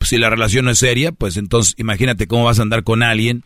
si 0.00 0.18
la 0.18 0.30
relación 0.30 0.66
no 0.66 0.70
es 0.70 0.78
seria, 0.78 1.12
pues 1.12 1.36
entonces 1.36 1.74
imagínate 1.78 2.26
cómo 2.26 2.44
vas 2.44 2.58
a 2.58 2.62
andar 2.62 2.84
con 2.84 3.02
alguien 3.02 3.44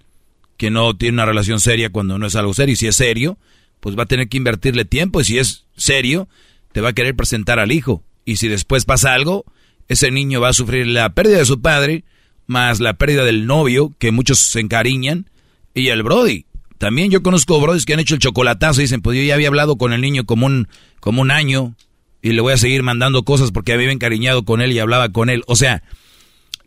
que 0.57 0.71
no 0.71 0.95
tiene 0.97 1.15
una 1.15 1.27
relación 1.27 1.59
seria 1.59 1.91
cuando 1.91 2.19
no 2.19 2.27
es 2.27 2.37
algo 2.37 2.53
serio. 2.53 2.75
Y 2.75 2.77
si 2.77 2.87
es 2.87 2.97
serio, 2.97 3.39
pues 3.81 3.99
va 3.99 4.03
a 4.03 4.07
tener 4.07 4.29
que 4.29 4.37
invertirle 4.37 4.85
tiempo. 4.85 5.21
Y 5.21 5.25
si 5.25 5.39
es 5.39 5.65
serio, 5.77 6.29
te 6.73 6.81
va 6.81 6.91
a 6.91 6.93
querer 6.93 7.17
presentar 7.17 7.59
al 7.59 7.73
hijo. 7.73 8.05
Y 8.25 8.37
si 8.37 8.49
después 8.49 8.85
pasa 8.85 9.15
algo, 9.15 9.45
ese 9.89 10.11
niño 10.11 10.41
va 10.41 10.51
a 10.51 10.53
sufrir 10.53 10.87
la 10.87 11.15
pérdida 11.15 11.39
de 11.39 11.47
su 11.47 11.61
padre, 11.63 12.05
más 12.47 12.81
la 12.81 12.95
pérdida 12.95 13.25
del 13.25 13.47
novio, 13.47 13.95
que 13.99 14.13
muchos 14.13 14.39
se 14.39 14.61
encariñan, 14.61 15.31
y 15.75 15.89
el 15.89 16.03
Brody. 16.03 16.45
También 16.79 17.11
yo 17.11 17.23
conozco 17.23 17.61
Brodis 17.61 17.87
que 17.87 17.95
han 17.95 18.01
hecho 18.01 18.15
el 18.15 18.21
chocolatazo 18.21 18.81
y 18.81 18.85
dicen, 18.85 19.03
pues 19.03 19.19
yo 19.19 19.23
ya 19.25 19.35
había 19.35 19.49
hablado 19.49 19.77
con 19.77 19.93
el 19.93 20.01
niño 20.01 20.27
como 20.27 20.47
un, 20.47 20.69
como 21.01 21.23
un 21.23 21.31
año 21.31 21.75
y 22.23 22.33
le 22.33 22.41
voy 22.41 22.53
a 22.53 22.59
seguir 22.59 22.83
mandando 22.83 23.23
cosas 23.25 23.51
porque 23.51 23.73
había 23.73 23.91
encariñado 23.91 24.45
con 24.45 24.61
él 24.61 24.73
y 24.73 24.79
hablaba 24.79 25.11
con 25.11 25.31
él. 25.31 25.43
O 25.47 25.57
sea, 25.57 25.83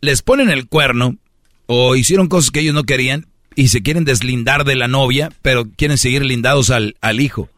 les 0.00 0.22
ponen 0.22 0.50
el 0.50 0.66
cuerno 0.66 1.16
o 1.66 1.96
hicieron 1.96 2.28
cosas 2.28 2.50
que 2.50 2.60
ellos 2.60 2.74
no 2.74 2.84
querían 2.84 3.26
y 3.54 3.68
se 3.68 3.82
quieren 3.82 4.04
deslindar 4.04 4.64
de 4.64 4.76
la 4.76 4.88
novia, 4.88 5.30
pero 5.42 5.64
quieren 5.76 5.98
seguir 5.98 6.24
lindados 6.24 6.70
al, 6.70 6.96
al 7.00 7.20
hijo, 7.20 7.48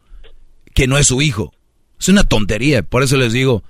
que 0.73 0.87
no 0.87 0.97
es 0.97 1.07
su 1.07 1.21
hijo. 1.21 1.53
Es 1.99 2.09
una 2.09 2.23
tontería, 2.23 2.83
por 2.83 3.01
eso 3.01 3.17
les 3.17 3.33
digo, 3.33 3.63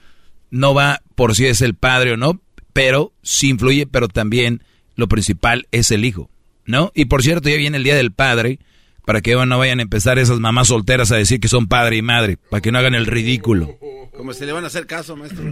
no 0.49 0.73
va 0.73 1.01
por 1.15 1.35
si 1.35 1.45
es 1.45 1.61
el 1.61 1.75
padre 1.75 2.13
o 2.13 2.17
no, 2.17 2.41
pero 2.73 3.13
sí 3.23 3.49
influye, 3.49 3.87
pero 3.87 4.07
también 4.07 4.61
lo 4.95 5.07
principal 5.07 5.67
es 5.71 5.91
el 5.91 6.03
hijo, 6.03 6.29
¿no? 6.65 6.91
Y 6.93 7.05
por 7.05 7.23
cierto, 7.23 7.49
ya 7.49 7.55
viene 7.55 7.77
el 7.77 7.83
Día 7.83 7.95
del 7.95 8.11
Padre, 8.11 8.59
para 9.07 9.21
que 9.21 9.33
no 9.33 9.57
vayan 9.57 9.79
a 9.79 9.83
empezar 9.83 10.19
esas 10.19 10.41
mamás 10.41 10.67
solteras 10.67 11.13
a 11.13 11.15
decir 11.15 11.39
que 11.39 11.47
son 11.47 11.69
padre 11.69 11.95
y 11.95 12.01
madre, 12.01 12.35
para 12.51 12.59
que 12.59 12.73
no 12.73 12.77
hagan 12.77 12.93
el 12.93 13.05
ridículo. 13.05 13.69
Como 14.17 14.33
se 14.33 14.45
le 14.45 14.51
van 14.51 14.65
a 14.65 14.67
hacer 14.67 14.85
caso, 14.85 15.15
maestro. 15.15 15.45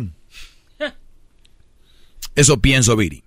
Eso 2.36 2.60
pienso, 2.60 2.98
Viri. 2.98 3.24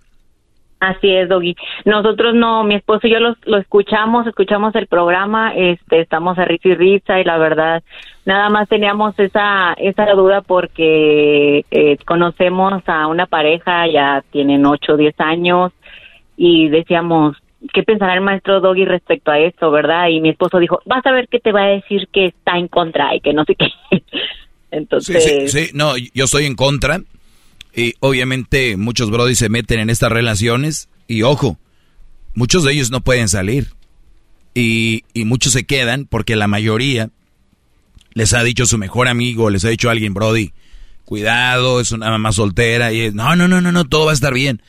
Así 0.81 1.09
es, 1.11 1.31
Doggy. 1.31 1.57
Nosotros 1.87 2.35
no, 2.35 2.63
mi 2.63 2.75
esposo 2.75 3.07
y 3.07 3.11
yo 3.11 3.21
lo, 3.21 3.37
lo 3.47 3.57
escuchamos, 3.57 4.27
escuchamos 4.27 4.75
el 4.75 4.87
programa, 4.87 5.55
este, 5.57 6.01
estamos 6.03 6.39
a 6.39 6.45
risa 6.45 6.69
y 6.69 6.75
risa 6.75 7.19
y 7.19 7.25
la 7.25 7.39
verdad, 7.39 7.83
nada 8.27 8.51
más 8.51 8.69
teníamos 8.69 9.19
esa, 9.19 9.73
esa 9.79 10.13
duda 10.13 10.43
porque 10.43 11.65
eh, 11.71 11.97
conocemos 12.05 12.83
a 12.87 13.07
una 13.07 13.25
pareja, 13.25 13.87
ya 13.89 14.23
tienen 14.31 14.67
8 14.67 14.93
o 14.93 14.97
10 14.99 15.19
años 15.21 15.73
y 16.37 16.69
decíamos, 16.69 17.39
¿qué 17.73 17.83
pensará 17.83 18.15
el 18.15 18.21
maestro 18.21 18.61
Doggy 18.61 18.85
respecto 18.85 19.31
a 19.31 19.39
esto, 19.39 19.71
verdad? 19.71 20.09
Y 20.09 20.21
mi 20.21 20.31
esposo 20.31 20.59
dijo, 20.59 20.81
vas 20.87 21.05
a 21.07 21.13
ver 21.13 21.29
que 21.29 21.41
te 21.41 21.53
va 21.53 21.65
a 21.65 21.69
decir 21.69 22.09
que 22.13 22.27
está 22.27 22.57
en 22.57 22.69
contra 22.69 23.15
y 23.15 23.21
que 23.21 23.33
no 23.33 23.45
sé 23.45 23.55
qué. 23.55 23.69
Entonces, 24.71 25.51
sí, 25.51 25.71
no, 25.75 25.97
yo 25.97 26.25
estoy 26.25 26.45
en 26.45 26.55
contra. 26.55 27.01
Y 27.75 27.95
obviamente 28.01 28.77
muchos 28.77 29.11
brodis 29.11 29.39
se 29.39 29.49
meten 29.49 29.81
en 29.81 29.91
estas 29.91 30.13
relaciones. 30.13 30.89
Y 31.07 31.23
ojo, 31.23 31.59
muchos 32.35 32.65
de 32.65 32.73
ellos 32.73 32.91
no 32.91 33.01
pueden 33.01 33.29
salir. 33.29 33.69
Y, 34.55 35.05
muchos 35.15 35.53
se 35.53 35.65
quedan 35.65 36.07
porque 36.07 36.35
la 36.35 36.49
mayoría 36.49 37.11
les 38.15 38.35
ha 38.35 38.43
dicho 38.43 38.67
su 38.67 38.77
mejor 38.77 39.07
amigo, 39.07 39.51
les 39.51 39.65
ha 39.65 39.69
dicho 39.69 39.89
alguien, 39.89 40.15
Brody, 40.15 40.53
cuidado, 41.05 41.81
es 41.81 41.93
una 41.93 42.11
mamá 42.11 42.33
soltera, 42.33 42.93
y 42.93 43.03
es, 43.03 43.15
no, 43.15 43.37
no, 43.37 43.47
no, 43.47 43.61
no, 43.61 43.71
no, 43.71 43.85
todo 43.85 44.07
va 44.07 44.11
a 44.11 44.15
estar 44.15 44.35
bien. 44.35 44.61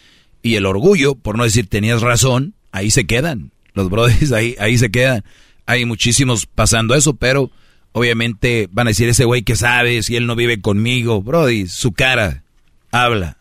Y 0.43 0.55
el 0.55 0.67
orgullo, 0.67 1.15
por 1.15 1.37
no 1.37 1.43
decir 1.43 1.67
tenías 1.67 2.01
razón, 2.01 2.53
ahí 2.71 2.91
se 2.91 3.05
quedan. 3.05 3.51
Los 3.73 3.89
brodis 3.89 4.31
ahí, 4.31 4.55
ahí 4.59 4.77
se 4.77 4.91
quedan. 4.91 5.23
Hay 5.65 5.85
muchísimos 5.85 6.45
pasando 6.45 6.95
eso, 6.95 7.15
pero 7.15 7.51
obviamente 7.91 8.67
van 8.71 8.87
a 8.87 8.91
decir 8.91 9.09
ese 9.09 9.25
güey 9.25 9.43
que 9.43 9.55
sabe 9.55 10.01
si 10.03 10.15
él 10.15 10.27
no 10.27 10.35
vive 10.35 10.61
conmigo, 10.61 11.21
Brody, 11.21 11.67
su 11.67 11.93
cara 11.93 12.43
habla, 12.91 13.37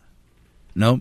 ¿no? 0.74 1.00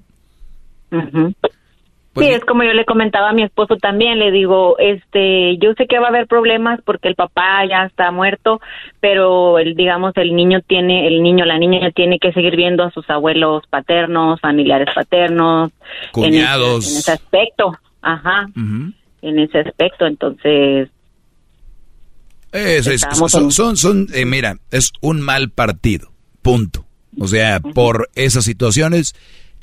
sí, 2.16 2.30
es 2.30 2.46
como 2.46 2.64
yo 2.64 2.74
le 2.74 2.86
comentaba 2.86 3.30
a 3.30 3.34
mi 3.34 3.44
esposo 3.44 3.76
también, 3.76 4.20
le 4.20 4.32
digo, 4.32 4.78
este, 4.80 5.58
yo 5.58 5.74
sé 5.74 5.86
que 5.86 6.00
va 6.00 6.06
a 6.06 6.10
haber 6.10 6.28
problemas 6.28 6.80
porque 6.84 7.08
el 7.08 7.16
papá 7.16 7.66
ya 7.70 7.86
está 7.86 8.12
muerto, 8.12 8.62
pero 9.00 9.60
el, 9.60 9.76
digamos, 9.76 10.14
el 10.16 10.36
niño 10.36 10.62
tiene, 10.66 11.08
el 11.08 11.22
niño, 11.22 11.46
la 11.46 11.58
niña 11.58 11.92
tiene 11.92 12.20
que 12.20 12.32
seguir 12.32 12.56
viendo 12.56 12.84
a 12.84 12.92
sus 12.92 13.10
abuelos 13.10 13.64
paternos, 13.70 14.40
familiares 14.40 14.90
paternos, 14.96 15.72
cuñados, 16.12 16.90
en 16.90 16.98
ese, 16.98 17.12
aspecto, 17.12 17.74
ajá, 18.14 18.48
en 18.56 19.40
ese 19.40 19.60
aspecto, 19.60 20.06
entonces. 20.06 20.90
Eso 22.52 22.92
es, 22.92 23.06
son, 23.30 23.52
son, 23.52 23.78
son 23.78 24.08
eh, 24.14 24.26
mira, 24.26 24.58
es 24.72 24.92
un 25.02 25.22
mal 25.22 25.50
partido, 25.50 26.12
punto. 26.42 26.86
O 27.20 27.28
sea, 27.28 27.60
por 27.60 28.10
esas 28.16 28.46
situaciones 28.46 29.16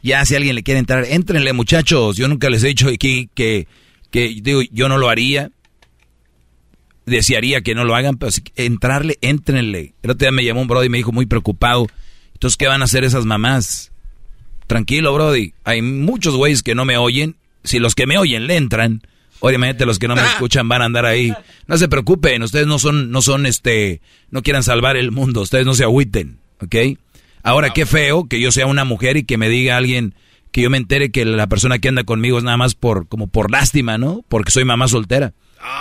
ya 0.04 0.22
si 0.26 0.36
alguien 0.36 0.54
le 0.54 0.62
quiere 0.62 0.80
entrar, 0.80 1.06
éntrenle 1.08 1.54
muchachos. 1.54 2.16
Yo 2.16 2.28
nunca 2.28 2.50
les 2.50 2.62
he 2.62 2.68
dicho 2.68 2.88
aquí 2.88 3.30
que, 3.34 3.66
que 4.10 4.38
digo, 4.42 4.60
yo 4.70 4.86
no 4.86 4.98
lo 4.98 5.08
haría. 5.08 5.50
Desearía 7.06 7.62
que 7.62 7.74
no 7.74 7.84
lo 7.84 7.94
hagan, 7.94 8.18
pero 8.18 8.30
si, 8.30 8.42
entrarle, 8.54 9.16
éntrenle. 9.22 9.94
El 10.02 10.10
otro 10.10 10.26
día 10.26 10.30
me 10.30 10.44
llamó 10.44 10.60
un 10.60 10.68
Brody 10.68 10.86
y 10.86 10.90
me 10.90 10.98
dijo 10.98 11.10
muy 11.10 11.24
preocupado. 11.24 11.86
Entonces, 12.34 12.58
¿qué 12.58 12.66
van 12.66 12.82
a 12.82 12.84
hacer 12.84 13.02
esas 13.02 13.24
mamás? 13.24 13.92
Tranquilo, 14.66 15.14
Brody. 15.14 15.54
Hay 15.64 15.80
muchos 15.80 16.36
güeyes 16.36 16.62
que 16.62 16.74
no 16.74 16.84
me 16.84 16.98
oyen. 16.98 17.36
Si 17.64 17.78
los 17.78 17.94
que 17.94 18.06
me 18.06 18.18
oyen 18.18 18.46
le 18.46 18.56
entran, 18.56 19.02
obviamente 19.40 19.86
los 19.86 19.98
que 19.98 20.08
no 20.08 20.14
me 20.14 20.22
escuchan 20.32 20.68
van 20.68 20.82
a 20.82 20.84
andar 20.86 21.06
ahí. 21.06 21.32
No 21.66 21.76
se 21.78 21.88
preocupen, 21.88 22.42
ustedes 22.42 22.66
no 22.66 22.78
son, 22.78 23.10
no 23.10 23.22
son 23.22 23.46
este, 23.46 24.00
no 24.30 24.42
quieran 24.42 24.62
salvar 24.62 24.96
el 24.96 25.10
mundo, 25.10 25.42
ustedes 25.42 25.66
no 25.66 25.74
se 25.74 25.84
agüiten, 25.84 26.38
¿ok? 26.60 26.76
Ahora, 27.42 27.70
qué 27.70 27.84
feo 27.84 28.24
que 28.24 28.40
yo 28.40 28.52
sea 28.52 28.66
una 28.66 28.84
mujer 28.84 29.16
y 29.18 29.24
que 29.24 29.36
me 29.36 29.48
diga 29.48 29.76
alguien 29.76 30.14
que 30.50 30.62
yo 30.62 30.70
me 30.70 30.78
entere 30.78 31.10
que 31.10 31.24
la 31.24 31.48
persona 31.48 31.78
que 31.78 31.88
anda 31.88 32.04
conmigo 32.04 32.38
es 32.38 32.44
nada 32.44 32.56
más 32.56 32.74
por 32.74 33.08
como 33.08 33.26
por 33.26 33.50
lástima, 33.50 33.98
¿no? 33.98 34.24
Porque 34.28 34.52
soy 34.52 34.64
mamá 34.64 34.88
soltera. 34.88 35.34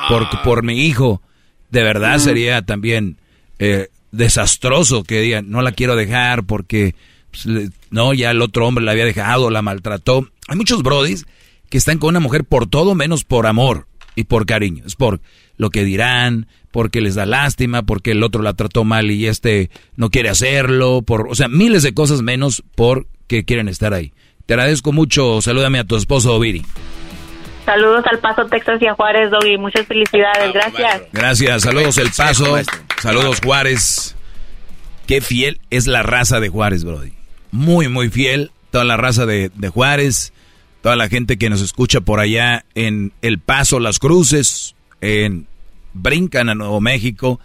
Por, 0.10 0.28
por 0.44 0.64
mi 0.64 0.86
hijo. 0.86 1.22
De 1.70 1.84
verdad 1.84 2.18
sería 2.20 2.64
también 2.64 3.18
eh, 3.60 3.90
desastroso 4.12 5.04
que 5.04 5.22
digan, 5.22 5.50
no 5.50 5.62
la 5.62 5.74
quiero 5.74 5.96
dejar 5.96 6.44
porque 6.44 6.96
pues, 7.32 7.70
no, 7.92 8.14
ya 8.14 8.32
el 8.32 8.42
otro 8.42 8.68
hombre 8.68 8.84
la 8.84 8.92
había 8.92 9.06
dejado, 9.06 9.50
la 9.50 9.62
maltrató. 9.62 10.28
Hay 10.48 10.58
muchos 10.58 10.84
brodis 10.84 11.26
que 11.74 11.80
están 11.80 11.98
con 11.98 12.10
una 12.10 12.20
mujer 12.20 12.44
por 12.44 12.68
todo 12.68 12.94
menos 12.94 13.24
por 13.24 13.48
amor 13.48 13.88
y 14.14 14.26
por 14.26 14.46
cariño. 14.46 14.84
Es 14.86 14.94
por 14.94 15.22
lo 15.58 15.72
que 15.72 15.84
dirán, 15.84 16.46
porque 16.70 17.02
les 17.02 17.16
da 17.16 17.26
lástima, 17.26 17.82
porque 17.82 18.12
el 18.12 18.22
otro 18.22 18.44
la 18.44 18.54
trató 18.54 18.84
mal 18.84 19.10
y 19.10 19.26
este 19.26 19.72
no 19.96 20.12
quiere 20.12 20.30
hacerlo, 20.30 21.02
por, 21.02 21.28
o 21.28 21.34
sea, 21.34 21.48
miles 21.48 21.82
de 21.82 21.96
cosas 21.96 22.22
menos 22.22 22.64
porque 22.76 23.44
quieren 23.44 23.70
estar 23.70 23.92
ahí. 23.92 24.14
Te 24.46 24.54
agradezco 24.54 24.92
mucho, 24.92 25.42
salúdame 25.42 25.80
a 25.80 25.84
tu 25.84 25.96
esposo 25.96 26.40
Viri. 26.40 26.64
Saludos 27.66 28.06
al 28.06 28.20
Paso, 28.20 28.46
Texas 28.46 28.80
y 28.80 28.86
a 28.86 28.94
Juárez, 28.94 29.32
Doggy. 29.32 29.58
Muchas 29.58 29.88
felicidades, 29.88 30.54
gracias. 30.54 31.02
Gracias, 31.12 31.64
saludos 31.64 31.98
El 31.98 32.12
Paso, 32.16 32.56
saludos 33.02 33.42
Juárez. 33.44 34.16
Qué 35.08 35.22
fiel 35.22 35.60
es 35.72 35.88
la 35.88 36.04
raza 36.04 36.40
de 36.40 36.50
Juárez, 36.50 36.84
Brody. 36.84 37.14
Muy, 37.50 37.88
muy 37.88 38.10
fiel, 38.10 38.52
toda 38.70 38.84
la 38.84 38.96
raza 38.96 39.26
de, 39.26 39.50
de 39.56 39.70
Juárez, 39.70 40.34
toda 40.84 40.98
la 40.98 41.08
gente 41.08 41.38
que 41.38 41.50
nos 41.50 41.62
escucha 41.62 42.02
por 42.02 42.20
allá 42.20 42.66
en 42.76 43.14
El 43.22 43.40
Paso, 43.40 43.80
Las 43.80 44.00
Cruces, 44.00 44.76
en 45.00 45.48
brincan 45.94 46.50
a 46.50 46.56
Nuevo 46.56 46.82
México 46.82 47.40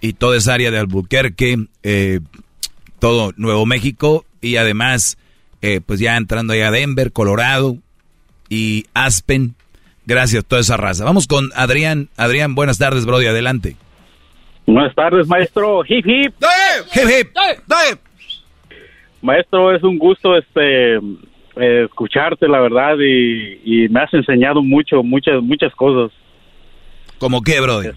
y 0.00 0.14
toda 0.14 0.38
esa 0.38 0.54
área 0.54 0.70
de 0.70 0.78
Albuquerque, 0.78 1.66
eh, 1.82 2.20
todo 2.98 3.34
Nuevo 3.36 3.66
México 3.66 4.24
y 4.40 4.56
además 4.56 5.18
eh, 5.60 5.82
pues 5.84 6.00
ya 6.00 6.16
entrando 6.16 6.54
allá 6.54 6.68
a 6.68 6.70
Denver, 6.70 7.12
Colorado 7.12 7.76
y 8.48 8.86
Aspen. 8.94 9.54
Gracias 10.06 10.42
a 10.42 10.48
toda 10.48 10.62
esa 10.62 10.78
raza. 10.78 11.04
Vamos 11.04 11.26
con 11.26 11.50
Adrián. 11.54 12.08
Adrián, 12.16 12.54
buenas 12.54 12.78
tardes, 12.78 13.04
Brody, 13.04 13.26
adelante. 13.26 13.76
Buenas 14.66 14.94
tardes, 14.94 15.26
maestro. 15.26 15.82
Hip 15.86 16.06
hip. 16.06 16.34
Hip 16.94 17.04
hip. 17.06 17.98
Maestro, 19.20 19.76
es 19.76 19.82
un 19.82 19.98
gusto 19.98 20.38
este 20.38 20.98
eh, 21.58 21.84
escucharte, 21.84 22.48
la 22.48 22.60
verdad, 22.60 22.96
y, 22.98 23.60
y 23.64 23.88
me 23.88 24.00
has 24.00 24.12
enseñado 24.14 24.62
mucho, 24.62 25.02
muchas, 25.02 25.42
muchas 25.42 25.74
cosas. 25.74 26.12
¿Cómo 27.18 27.42
qué, 27.42 27.60
brother? 27.60 27.96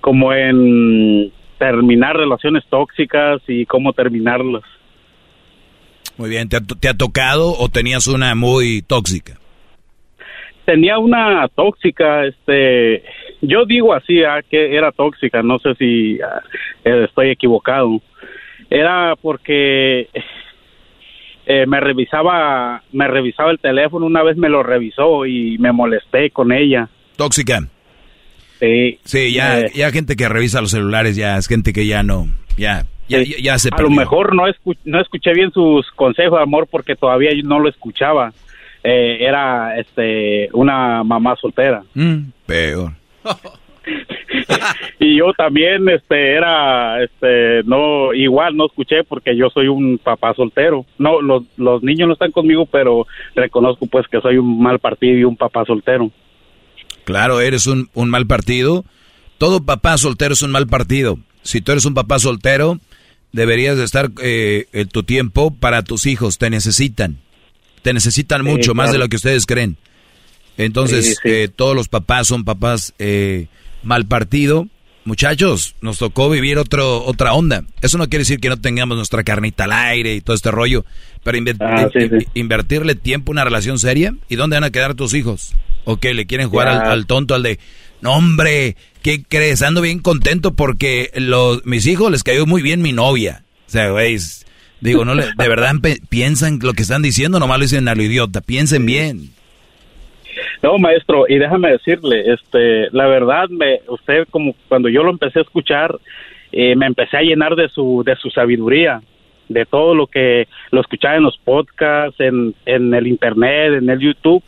Como 0.00 0.32
en 0.32 1.32
terminar 1.58 2.16
relaciones 2.16 2.64
tóxicas 2.68 3.40
y 3.48 3.64
cómo 3.66 3.92
terminarlas. 3.92 4.62
Muy 6.16 6.30
bien, 6.30 6.48
¿te 6.48 6.56
ha, 6.88 6.94
tocado 6.94 7.52
o 7.58 7.68
tenías 7.68 8.06
una 8.06 8.34
muy 8.34 8.82
tóxica? 8.82 9.38
Tenía 10.64 10.98
una 10.98 11.48
tóxica, 11.48 12.24
este, 12.24 13.02
yo 13.42 13.64
digo 13.66 13.92
así, 13.92 14.22
ah, 14.22 14.40
que 14.48 14.76
era 14.76 14.92
tóxica, 14.92 15.42
no 15.42 15.58
sé 15.58 15.74
si 15.74 16.18
ah, 16.20 16.40
estoy 16.84 17.30
equivocado. 17.30 18.00
Era 18.70 19.14
porque 19.20 20.08
eh, 21.46 21.66
me 21.66 21.80
revisaba, 21.80 22.82
me 22.92 23.06
revisaba 23.08 23.50
el 23.50 23.58
teléfono, 23.58 24.06
una 24.06 24.22
vez 24.22 24.36
me 24.36 24.48
lo 24.48 24.62
revisó 24.62 25.26
y 25.26 25.58
me 25.58 25.72
molesté 25.72 26.30
con 26.30 26.52
ella. 26.52 26.88
Tóxica. 27.16 27.68
Sí. 28.60 28.98
Sí, 29.04 29.32
ya, 29.34 29.60
Eh. 29.60 29.72
ya 29.74 29.90
gente 29.90 30.16
que 30.16 30.28
revisa 30.28 30.60
los 30.60 30.70
celulares, 30.70 31.16
ya 31.16 31.36
es 31.36 31.46
gente 31.48 31.72
que 31.72 31.86
ya 31.86 32.02
no, 32.02 32.26
ya, 32.56 32.86
ya, 33.08 33.18
ya, 33.22 33.36
ya 33.42 33.58
se 33.58 33.68
a 33.68 33.76
perdió. 33.76 33.90
lo 33.90 33.96
mejor 33.96 34.34
no, 34.34 34.44
escu- 34.48 34.78
no 34.84 35.00
escuché 35.00 35.32
bien 35.34 35.50
sus 35.52 35.90
consejos 35.92 36.38
de 36.38 36.42
amor 36.44 36.66
porque 36.70 36.96
todavía 36.96 37.30
yo 37.34 37.42
no 37.46 37.58
lo 37.58 37.68
escuchaba. 37.68 38.32
Eh, 38.82 39.18
era 39.20 39.78
este 39.78 40.48
una 40.52 41.02
mamá 41.04 41.34
soltera. 41.36 41.82
Mm, 41.94 42.18
peor. 42.46 42.92
y 45.00 45.18
yo 45.18 45.32
también 45.36 45.88
este 45.88 46.32
era 46.36 47.02
este 47.02 47.62
no 47.64 48.12
igual 48.14 48.56
no 48.56 48.66
escuché 48.66 49.04
porque 49.04 49.36
yo 49.36 49.48
soy 49.50 49.68
un 49.68 49.98
papá 49.98 50.34
soltero. 50.34 50.84
No 50.98 51.20
los 51.20 51.44
los 51.56 51.82
niños 51.82 52.08
no 52.08 52.14
están 52.14 52.32
conmigo, 52.32 52.66
pero 52.66 53.06
reconozco 53.34 53.86
pues 53.86 54.06
que 54.08 54.20
soy 54.20 54.38
un 54.38 54.62
mal 54.62 54.78
partido 54.78 55.16
y 55.18 55.24
un 55.24 55.36
papá 55.36 55.64
soltero. 55.64 56.10
Claro, 57.04 57.40
eres 57.40 57.66
un, 57.66 57.88
un 57.94 58.08
mal 58.10 58.26
partido. 58.26 58.84
Todo 59.38 59.64
papá 59.64 59.98
soltero 59.98 60.32
es 60.34 60.42
un 60.42 60.50
mal 60.52 60.66
partido. 60.66 61.18
Si 61.42 61.60
tú 61.60 61.72
eres 61.72 61.84
un 61.84 61.92
papá 61.94 62.18
soltero, 62.18 62.78
deberías 63.32 63.76
de 63.76 63.84
estar 63.84 64.10
eh, 64.22 64.66
en 64.72 64.88
tu 64.88 65.02
tiempo 65.02 65.50
para 65.54 65.82
tus 65.82 66.06
hijos. 66.06 66.38
Te 66.38 66.48
necesitan. 66.48 67.18
Te 67.82 67.92
necesitan 67.92 68.42
Sí, 68.42 68.48
mucho, 68.48 68.74
más 68.74 68.92
de 68.92 68.98
lo 68.98 69.08
que 69.08 69.16
ustedes 69.16 69.44
creen. 69.44 69.76
Entonces, 70.56 71.04
Sí, 71.06 71.14
sí. 71.22 71.28
eh, 71.28 71.48
todos 71.54 71.74
los 71.76 71.88
papás 71.88 72.28
son 72.28 72.44
papás 72.44 72.94
eh, 72.98 73.48
mal 73.84 74.06
partido. 74.06 74.68
Muchachos, 75.06 75.74
nos 75.82 75.98
tocó 75.98 76.30
vivir 76.30 76.56
otro, 76.56 77.04
otra 77.04 77.34
onda. 77.34 77.64
Eso 77.82 77.98
no 77.98 78.08
quiere 78.08 78.22
decir 78.22 78.40
que 78.40 78.48
no 78.48 78.56
tengamos 78.58 78.96
nuestra 78.96 79.22
carnita 79.22 79.64
al 79.64 79.72
aire 79.72 80.14
y 80.14 80.22
todo 80.22 80.34
este 80.34 80.50
rollo, 80.50 80.86
pero 81.22 81.36
Ah, 81.60 81.88
sí, 81.92 82.26
invertirle 82.32 82.94
tiempo 82.94 83.30
a 83.30 83.34
una 83.34 83.44
relación 83.44 83.78
seria. 83.78 84.14
¿Y 84.30 84.36
dónde 84.36 84.56
van 84.56 84.64
a 84.64 84.70
quedar 84.70 84.94
tus 84.94 85.12
hijos? 85.12 85.52
¿O 85.84 85.98
qué? 85.98 86.14
¿Le 86.14 86.24
quieren 86.24 86.48
jugar 86.48 86.68
al, 86.68 86.90
al 86.90 87.06
tonto, 87.06 87.34
al 87.34 87.42
de, 87.42 87.58
no 88.00 88.14
hombre, 88.14 88.76
¿qué 89.02 89.22
crees? 89.22 89.60
Ando 89.60 89.82
bien 89.82 89.98
contento 89.98 90.54
porque 90.54 91.10
los, 91.16 91.66
mis 91.66 91.86
hijos 91.86 92.10
les 92.10 92.22
cayó 92.22 92.46
muy 92.46 92.62
bien 92.62 92.80
mi 92.80 92.92
novia. 92.92 93.44
O 93.66 93.70
sea, 93.70 93.90
güey, 93.90 94.16
digo, 94.80 95.04
no 95.04 95.14
le- 95.14 95.26
de 95.36 95.48
verdad 95.48 95.74
piensan 96.08 96.60
lo 96.62 96.72
que 96.72 96.80
están 96.80 97.02
diciendo, 97.02 97.38
nomás 97.38 97.58
lo 97.58 97.64
dicen 97.64 97.88
a 97.88 97.94
lo 97.94 98.02
idiota. 98.02 98.40
Piensen 98.40 98.86
bien. 98.86 99.32
No, 100.64 100.78
maestro, 100.78 101.26
y 101.28 101.36
déjame 101.38 101.72
decirle, 101.72 102.32
este, 102.32 102.88
la 102.92 103.06
verdad, 103.06 103.48
me, 103.50 103.80
usted 103.88 104.26
como 104.30 104.54
cuando 104.68 104.88
yo 104.88 105.02
lo 105.02 105.10
empecé 105.10 105.40
a 105.40 105.42
escuchar, 105.42 105.94
eh, 106.52 106.74
me 106.74 106.86
empecé 106.86 107.18
a 107.18 107.22
llenar 107.22 107.54
de 107.54 107.68
su, 107.68 108.02
de 108.06 108.16
su 108.16 108.30
sabiduría, 108.30 109.02
de 109.48 109.66
todo 109.66 109.94
lo 109.94 110.06
que 110.06 110.48
lo 110.70 110.80
escuchaba 110.80 111.16
en 111.16 111.24
los 111.24 111.36
podcasts, 111.36 112.18
en, 112.18 112.54
en 112.64 112.94
el 112.94 113.06
internet, 113.06 113.74
en 113.74 113.90
el 113.90 113.98
YouTube, 113.98 114.42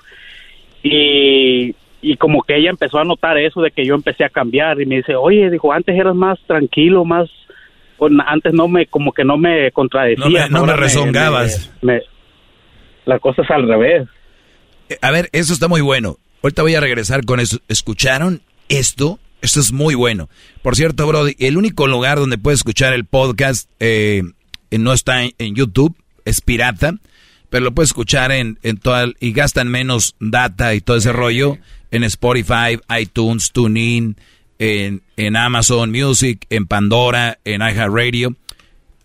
y, 0.83 1.75
y 2.01 2.17
como 2.17 2.43
que 2.43 2.57
ella 2.57 2.71
empezó 2.71 2.99
a 2.99 3.05
notar 3.05 3.37
eso 3.39 3.61
de 3.61 3.71
que 3.71 3.85
yo 3.85 3.95
empecé 3.95 4.25
a 4.25 4.29
cambiar 4.31 4.81
y 4.81 4.87
me 4.87 4.97
dice, 4.97 5.15
oye, 5.17 5.51
dijo, 5.51 5.73
antes 5.73 5.95
eras 5.99 6.15
más 6.15 6.39
tranquilo, 6.47 7.05
más, 7.05 7.29
antes 8.27 8.55
no 8.55 8.69
me, 8.69 8.87
como 8.87 9.13
que 9.13 9.25
no 9.25 9.37
me 9.37 9.71
contradecías. 9.73 10.25
No 10.25 10.31
me- 10.31 10.49
no 10.61 10.67
me 10.67 10.77
rezongabas. 10.77 11.77
me- 11.83 11.95
me- 11.95 12.03
la 13.05 13.19
cosa 13.19 13.43
es 13.43 13.51
al 13.51 13.69
revés. 13.69 14.09
Eh, 14.89 14.99
A 15.03 15.11
ver, 15.11 15.29
eso 15.33 15.53
está 15.53 15.69
muy 15.69 15.81
bueno. 15.81 16.19
Ahorita 16.43 16.63
voy 16.63 16.75
a 16.75 16.81
regresar 16.81 17.25
con 17.25 17.41
eso. 17.41 17.59
¿Escucharon 17.69 18.43
esto? 18.69 19.19
Esto 19.43 19.61
es 19.61 19.73
muy 19.73 19.95
bueno. 19.95 20.29
Por 20.63 20.77
cierto, 20.77 21.07
Brody, 21.07 21.37
el 21.39 21.57
único 21.57 21.87
lugar 21.87 22.19
donde 22.19 22.39
puedes 22.39 22.61
escuchar 22.61 22.93
el 22.93 23.05
podcast 23.05 23.69
eh, 23.81 24.23
eh, 24.71 24.79
no 24.79 24.93
está 24.93 25.23
en, 25.25 25.55
YouTube, 25.55 25.97
es 26.25 26.41
pirata, 26.41 26.95
pero 27.51 27.65
lo 27.65 27.73
puedes 27.73 27.91
escuchar 27.91 28.33
en, 28.33 28.59
en 28.63 28.79
toda, 28.79 29.07
y 29.21 29.33
gastan 29.33 29.69
menos 29.69 30.17
data 30.19 30.75
y 30.75 30.81
todo 30.81 30.97
ese 30.97 31.13
rollo 31.13 31.59
en 31.91 32.05
Spotify, 32.05 32.79
iTunes, 32.99 33.53
TuneIn, 33.53 34.17
en, 34.59 35.03
en 35.17 35.37
Amazon 35.37 35.91
Music, 35.91 36.47
en 36.51 36.67
Pandora, 36.67 37.39
en 37.45 37.61
iHeartRadio. 37.61 38.37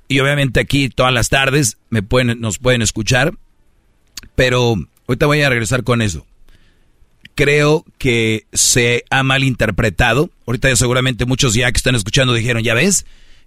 Y 0.08 0.20
obviamente 0.20 0.60
aquí 0.60 0.90
todas 0.90 1.14
las 1.14 1.30
tardes 1.30 1.78
me 1.90 2.04
pueden, 2.04 2.42
nos 2.42 2.58
pueden 2.60 2.82
escuchar. 2.82 3.34
Pero 4.36 4.76
ahorita 5.08 5.26
voy 5.26 5.42
a 5.42 5.50
regresar 5.50 5.84
con 5.84 6.02
eso. 6.02 6.26
Creo 7.36 7.86
que 7.98 8.46
se 8.54 9.06
ha 9.10 9.24
malinterpretado. 9.24 10.30
Ahorita 10.46 10.70
ya 10.70 10.76
seguramente 10.76 11.26
muchos 11.26 11.54
ya 11.54 11.72
que 11.72 11.78
están 11.78 11.96
escuchando 11.96 12.34
dijeron, 12.34 12.62
ya 12.64 12.74
ves, 12.74 13.06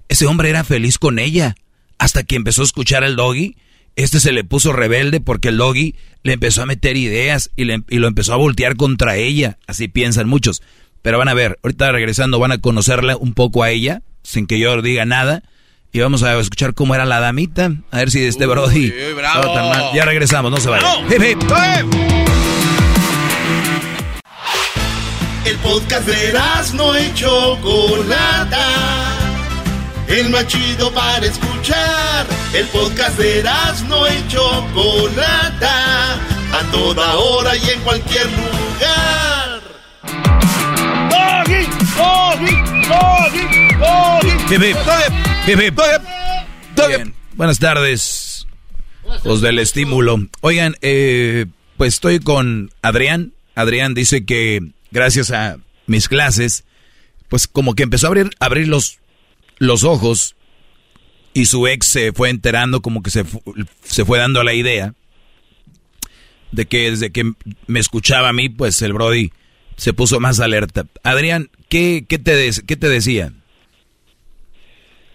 ese 0.08 0.26
hombre 0.26 0.48
era 0.50 0.64
feliz 0.64 0.98
con 0.98 1.18
ella. 1.18 1.54
Hasta 1.98 2.24
que 2.24 2.36
empezó 2.36 2.62
a 2.62 2.64
escuchar 2.64 3.04
al 3.04 3.16
doggy, 3.16 3.56
este 3.96 4.20
se 4.20 4.32
le 4.32 4.42
puso 4.42 4.72
rebelde 4.72 5.20
porque 5.20 5.48
el 5.48 5.58
doggy 5.58 5.94
le 6.22 6.32
empezó 6.32 6.62
a 6.62 6.66
meter 6.66 6.96
ideas 6.96 7.50
y, 7.56 7.64
le- 7.64 7.84
y 7.88 7.98
lo 7.98 8.08
empezó 8.08 8.32
a 8.32 8.36
voltear 8.36 8.76
contra 8.76 9.16
ella. 9.16 9.58
Así 9.66 9.86
piensan 9.88 10.28
muchos. 10.28 10.62
Pero 11.02 11.18
van 11.18 11.28
a 11.28 11.34
ver, 11.34 11.58
ahorita 11.62 11.92
regresando 11.92 12.38
van 12.38 12.52
a 12.52 12.58
conocerla 12.58 13.16
un 13.16 13.34
poco 13.34 13.62
a 13.62 13.70
ella, 13.70 14.02
sin 14.22 14.46
que 14.46 14.58
yo 14.58 14.80
diga 14.80 15.04
nada. 15.04 15.42
Y 15.94 16.00
vamos 16.00 16.24
a 16.24 16.36
escuchar 16.40 16.74
cómo 16.74 16.96
era 16.96 17.04
la 17.04 17.20
damita. 17.20 17.70
A 17.92 17.98
ver 17.98 18.10
si 18.10 18.24
este 18.24 18.46
Brody. 18.46 18.90
bravo. 19.14 19.42
estaba 19.42 19.54
tan 19.54 19.68
mal. 19.68 19.94
Ya 19.94 20.04
regresamos, 20.04 20.50
no 20.50 20.56
se 20.56 20.68
vayan. 20.68 21.06
Hip, 21.06 21.22
hip. 21.22 21.40
El 25.44 25.56
podcast 25.58 26.04
de 26.08 26.32
no 26.74 26.98
y 26.98 27.14
Chocolata. 27.14 28.66
El 30.08 30.30
más 30.30 30.48
chido 30.48 30.90
para 30.90 31.24
escuchar. 31.24 32.26
El 32.52 32.66
podcast 32.66 33.16
de 33.16 33.44
no 33.88 34.08
y 34.08 34.26
Chocolata. 34.26 36.14
A 36.14 36.72
toda 36.72 37.14
hora 37.14 37.56
y 37.56 37.70
en 37.70 37.80
cualquier 37.82 38.26
lugar. 38.32 39.33
Bien. 46.88 47.14
Buenas 47.34 47.58
tardes. 47.58 48.46
Los 49.24 49.40
del 49.40 49.58
estímulo. 49.58 50.18
Oigan, 50.40 50.76
eh, 50.80 51.46
pues 51.76 51.94
estoy 51.94 52.20
con 52.20 52.70
Adrián. 52.82 53.32
Adrián 53.54 53.94
dice 53.94 54.24
que 54.24 54.60
gracias 54.90 55.30
a 55.30 55.58
mis 55.86 56.08
clases, 56.08 56.64
pues 57.28 57.46
como 57.46 57.74
que 57.74 57.82
empezó 57.82 58.06
a 58.06 58.08
abrir, 58.08 58.30
abrir 58.40 58.68
los, 58.68 58.98
los 59.58 59.84
ojos 59.84 60.36
y 61.32 61.46
su 61.46 61.66
ex 61.66 61.86
se 61.86 62.12
fue 62.12 62.30
enterando, 62.30 62.80
como 62.80 63.02
que 63.02 63.10
se, 63.10 63.24
se 63.82 64.04
fue 64.04 64.18
dando 64.18 64.42
la 64.42 64.54
idea 64.54 64.94
de 66.52 66.66
que 66.66 66.90
desde 66.90 67.10
que 67.10 67.32
me 67.66 67.80
escuchaba 67.80 68.28
a 68.28 68.32
mí, 68.32 68.48
pues 68.48 68.80
el 68.82 68.92
Brody 68.92 69.32
se 69.76 69.92
puso 69.92 70.20
más 70.20 70.40
alerta. 70.40 70.84
Adrián, 71.02 71.48
¿qué, 71.68 72.04
qué, 72.08 72.18
te, 72.18 72.34
des- 72.36 72.62
qué 72.66 72.76
te 72.76 72.88
decía? 72.88 73.32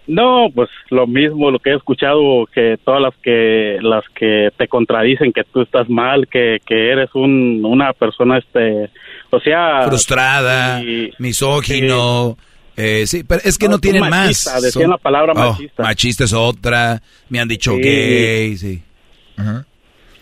No, 0.06 0.48
pues 0.52 0.68
lo 0.88 1.06
mismo, 1.06 1.52
lo 1.52 1.60
que 1.60 1.70
he 1.70 1.76
escuchado, 1.76 2.46
que 2.52 2.76
todas 2.84 3.00
las 3.00 3.14
que 3.22 3.78
las 3.80 4.02
que 4.14 4.48
te 4.56 4.66
contradicen 4.66 5.32
que 5.32 5.44
tú 5.44 5.60
estás 5.62 5.88
mal, 5.88 6.26
que, 6.26 6.58
que 6.66 6.90
eres 6.90 7.10
un, 7.14 7.64
una 7.64 7.92
persona, 7.92 8.38
este, 8.38 8.90
o 9.30 9.38
sea... 9.38 9.82
frustrada, 9.86 10.82
y- 10.82 11.12
misógino. 11.18 12.36
eh, 12.76 13.06
sí, 13.06 13.22
pero 13.22 13.40
es 13.44 13.56
que 13.56 13.66
no, 13.66 13.72
No, 13.72 13.78
tienen 13.78 14.00
machista, 14.08 14.54
más. 14.54 14.62
decían 14.62 14.90
la 14.90 14.98
palabra 14.98 15.32
Oh, 15.36 15.52
machista. 15.52 15.82
machista 15.84 16.24
es 16.24 16.32
otra. 16.32 17.00
Me 17.28 17.38
han 17.38 17.46
dicho 17.46 17.76
Sí. 17.76 17.80
gay, 17.82 18.56
sí. 18.56 18.82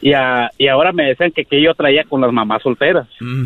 Y, 0.02 0.12
a- 0.12 0.50
y 0.58 0.68
ahora 0.68 0.92
me 0.92 1.04
decían 1.04 1.30
que, 1.32 1.46
que 1.46 1.62
yo 1.62 1.72
traía 1.74 2.04
con 2.04 2.20
las 2.20 2.30
mamás 2.32 2.62
solteras. 2.62 3.08
Mm. 3.20 3.44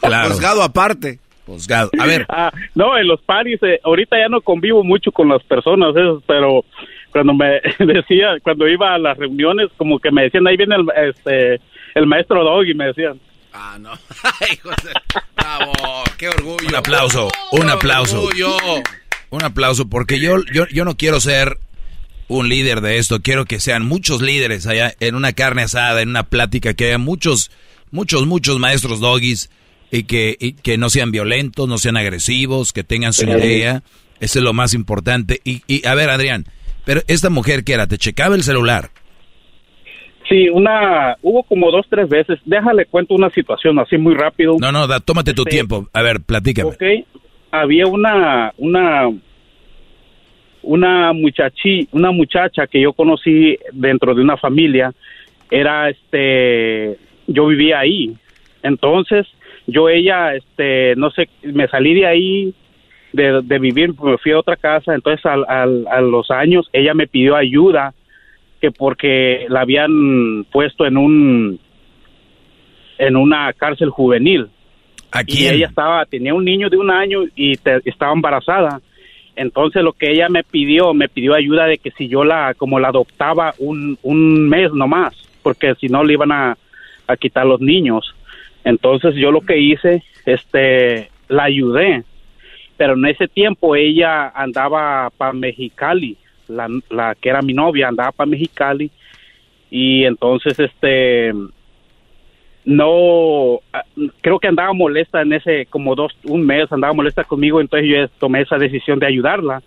Claro. 0.00 0.30
Juzgado 0.30 0.62
aparte. 0.62 1.18
Juzgado. 1.46 1.90
A 1.98 2.06
ver. 2.06 2.26
Ah, 2.28 2.52
no, 2.74 2.96
en 2.96 3.06
los 3.08 3.20
paris, 3.22 3.58
eh, 3.62 3.80
ahorita 3.82 4.16
ya 4.18 4.28
no 4.28 4.40
convivo 4.40 4.84
mucho 4.84 5.10
con 5.10 5.28
las 5.28 5.42
personas, 5.44 5.94
esas, 5.96 6.22
pero 6.26 6.64
cuando 7.12 7.34
me 7.34 7.60
decía, 7.78 8.36
cuando 8.42 8.68
iba 8.68 8.94
a 8.94 8.98
las 8.98 9.16
reuniones, 9.18 9.68
como 9.76 9.98
que 9.98 10.10
me 10.12 10.22
decían, 10.22 10.46
ahí 10.46 10.56
viene 10.56 10.76
el, 10.76 11.08
este, 11.08 11.60
el 11.94 12.06
maestro 12.06 12.44
Dog 12.44 12.66
y 12.66 12.74
me 12.74 12.86
decían, 12.86 13.20
Ah, 13.52 13.76
no. 13.80 13.90
Bravo, 15.36 15.72
qué 16.16 16.28
orgullo. 16.28 16.68
Un 16.68 16.74
aplauso, 16.76 17.28
un 17.52 17.68
aplauso. 17.68 18.22
orgullo. 18.22 18.56
Un 19.30 19.42
aplauso, 19.44 19.88
porque 19.88 20.20
yo, 20.20 20.36
yo, 20.52 20.66
yo 20.68 20.84
no 20.84 20.96
quiero 20.96 21.20
ser 21.20 21.56
un 22.28 22.48
líder 22.48 22.80
de 22.80 22.98
esto, 22.98 23.20
quiero 23.22 23.44
que 23.44 23.58
sean 23.58 23.84
muchos 23.84 24.22
líderes 24.22 24.66
allá 24.66 24.92
en 25.00 25.16
una 25.16 25.32
carne 25.32 25.62
asada, 25.62 26.00
en 26.00 26.10
una 26.10 26.24
plática, 26.24 26.74
que 26.74 26.86
haya 26.86 26.98
muchos, 26.98 27.50
muchos, 27.90 28.26
muchos 28.26 28.58
maestros 28.58 29.00
doggies 29.00 29.50
y 29.90 30.04
que, 30.04 30.36
y 30.38 30.52
que 30.52 30.78
no 30.78 30.88
sean 30.90 31.10
violentos, 31.10 31.68
no 31.68 31.78
sean 31.78 31.96
agresivos, 31.96 32.72
que 32.72 32.84
tengan 32.84 33.12
su 33.12 33.28
idea, 33.28 33.82
eso 34.20 34.38
es 34.38 34.44
lo 34.44 34.52
más 34.52 34.74
importante. 34.74 35.40
Y, 35.44 35.62
y 35.66 35.86
a 35.86 35.94
ver, 35.94 36.10
Adrián, 36.10 36.44
pero 36.84 37.00
esta 37.08 37.30
mujer 37.30 37.64
que 37.64 37.72
era, 37.74 37.86
te 37.86 37.98
checaba 37.98 38.34
el 38.34 38.42
celular. 38.42 38.90
sí, 40.28 40.48
una, 40.48 41.16
hubo 41.22 41.42
como 41.42 41.70
dos, 41.72 41.86
tres 41.90 42.08
veces, 42.08 42.38
déjale 42.44 42.86
cuento 42.86 43.14
una 43.14 43.30
situación 43.30 43.78
así 43.80 43.98
muy 43.98 44.14
rápido. 44.14 44.56
No, 44.60 44.70
no, 44.70 44.86
da- 44.86 45.00
tómate 45.00 45.34
tu 45.34 45.42
Sí. 45.42 45.50
tiempo. 45.50 45.88
A 45.92 46.02
ver, 46.02 46.20
platícame. 46.20 46.68
Ok, 46.70 46.82
había 47.50 47.86
una, 47.88 48.52
una, 48.58 49.10
una 50.62 51.12
muchachi, 51.12 51.88
una 51.92 52.12
muchacha 52.12 52.66
que 52.66 52.80
yo 52.80 52.92
conocí 52.92 53.58
dentro 53.72 54.14
de 54.14 54.22
una 54.22 54.36
familia, 54.36 54.92
era 55.50 55.88
este, 55.90 56.96
yo 57.32 57.46
vivía 57.46 57.78
ahí, 57.80 58.14
entonces 58.62 59.26
yo 59.66 59.88
ella, 59.88 60.34
este, 60.34 60.94
no 60.96 61.10
sé, 61.10 61.28
me 61.42 61.66
salí 61.68 61.94
de 61.94 62.06
ahí 62.06 62.54
de, 63.12 63.40
de 63.42 63.58
vivir, 63.58 63.92
me 64.02 64.18
fui 64.18 64.32
a 64.32 64.38
otra 64.38 64.56
casa, 64.56 64.94
entonces 64.94 65.24
al, 65.26 65.44
al- 65.48 65.86
a 65.90 66.00
los 66.00 66.30
años 66.30 66.68
ella 66.72 66.92
me 66.94 67.06
pidió 67.06 67.36
ayuda 67.36 67.94
que 68.60 68.70
porque 68.70 69.46
la 69.48 69.60
habían 69.62 70.44
puesto 70.52 70.84
en 70.86 70.96
un 70.96 71.58
en 72.98 73.16
una 73.16 73.52
cárcel 73.54 73.90
juvenil. 73.90 74.48
¿A 75.12 75.22
y 75.22 75.24
quién? 75.38 75.54
ella 75.54 75.66
estaba 75.68 76.04
tenía 76.04 76.34
un 76.34 76.44
niño 76.44 76.68
de 76.68 76.76
un 76.76 76.90
año 76.90 77.22
y 77.34 77.56
te- 77.56 77.80
estaba 77.84 78.12
embarazada. 78.12 78.80
Entonces 79.36 79.82
lo 79.82 79.92
que 79.92 80.10
ella 80.12 80.28
me 80.28 80.42
pidió 80.44 80.92
me 80.92 81.08
pidió 81.08 81.34
ayuda 81.34 81.66
de 81.66 81.78
que 81.78 81.90
si 81.92 82.08
yo 82.08 82.24
la 82.24 82.54
como 82.54 82.78
la 82.78 82.88
adoptaba 82.88 83.54
un, 83.58 83.98
un 84.02 84.48
mes 84.48 84.72
nomás 84.72 85.14
porque 85.42 85.74
si 85.80 85.86
no 85.88 86.04
le 86.04 86.12
iban 86.12 86.30
a, 86.32 86.58
a 87.12 87.16
quitar 87.16 87.46
los 87.46 87.60
niños. 87.60 88.14
Entonces 88.64 89.14
yo 89.14 89.30
lo 89.30 89.40
que 89.40 89.58
hice 89.58 90.02
este 90.26 91.10
la 91.28 91.44
ayudé 91.44 92.04
pero 92.76 92.94
en 92.94 93.04
ese 93.04 93.28
tiempo 93.28 93.76
ella 93.76 94.28
andaba 94.30 95.10
para 95.10 95.32
Mexicali 95.32 96.16
la, 96.48 96.68
la 96.90 97.14
que 97.14 97.28
era 97.28 97.42
mi 97.42 97.54
novia 97.54 97.88
andaba 97.88 98.12
para 98.12 98.30
Mexicali 98.30 98.90
y 99.70 100.04
entonces 100.04 100.58
este 100.58 101.32
no 102.64 103.60
ah, 103.72 103.84
creo 104.20 104.38
que 104.38 104.48
andaba 104.48 104.72
molesta 104.72 105.22
en 105.22 105.32
ese 105.32 105.66
como 105.66 105.94
dos 105.94 106.16
un 106.24 106.44
mes 106.44 106.70
andaba 106.72 106.92
molesta 106.92 107.24
conmigo 107.24 107.60
entonces 107.60 107.88
yo 107.88 108.08
tomé 108.18 108.42
esa 108.42 108.58
decisión 108.58 108.98
de 108.98 109.06
ayudarla. 109.06 109.62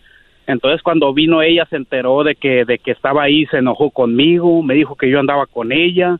Entonces 0.45 0.81
cuando 0.81 1.13
vino 1.13 1.41
ella 1.41 1.65
se 1.69 1.77
enteró 1.77 2.23
de 2.23 2.35
que 2.35 2.65
de 2.65 2.77
que 2.77 2.91
estaba 2.91 3.23
ahí 3.23 3.45
se 3.45 3.57
enojó 3.57 3.89
conmigo 3.91 4.61
me 4.61 4.73
dijo 4.73 4.95
que 4.95 5.09
yo 5.09 5.19
andaba 5.19 5.45
con 5.45 5.71
ella 5.71 6.19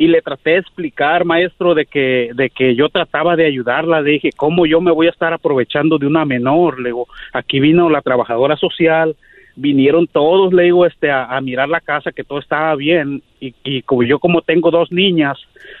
y 0.00 0.06
le 0.06 0.22
traté 0.22 0.52
de 0.52 0.56
explicar 0.56 1.26
maestro 1.26 1.74
de 1.74 1.84
que 1.84 2.30
de 2.34 2.48
que 2.48 2.74
yo 2.74 2.88
trataba 2.88 3.36
de 3.36 3.44
ayudarla 3.44 4.00
le 4.00 4.12
dije 4.12 4.30
cómo 4.34 4.64
yo 4.64 4.80
me 4.80 4.90
voy 4.90 5.08
a 5.08 5.10
estar 5.10 5.34
aprovechando 5.34 5.98
de 5.98 6.06
una 6.06 6.24
menor 6.24 6.80
le 6.80 6.88
digo 6.88 7.06
aquí 7.34 7.60
vino 7.60 7.90
la 7.90 8.00
trabajadora 8.00 8.56
social 8.56 9.14
vinieron 9.56 10.06
todos 10.06 10.54
le 10.54 10.62
digo 10.62 10.86
este 10.86 11.10
a, 11.10 11.38
mirar 11.42 11.68
la 11.68 11.82
casa 11.82 12.12
que 12.12 12.24
todo 12.24 12.38
estaba 12.38 12.74
bien 12.76 13.22
y, 13.40 13.54
y 13.62 13.82
como 13.82 14.02
yo 14.02 14.18
como 14.18 14.40
tengo 14.40 14.70
dos 14.70 14.90
niñas 14.90 15.36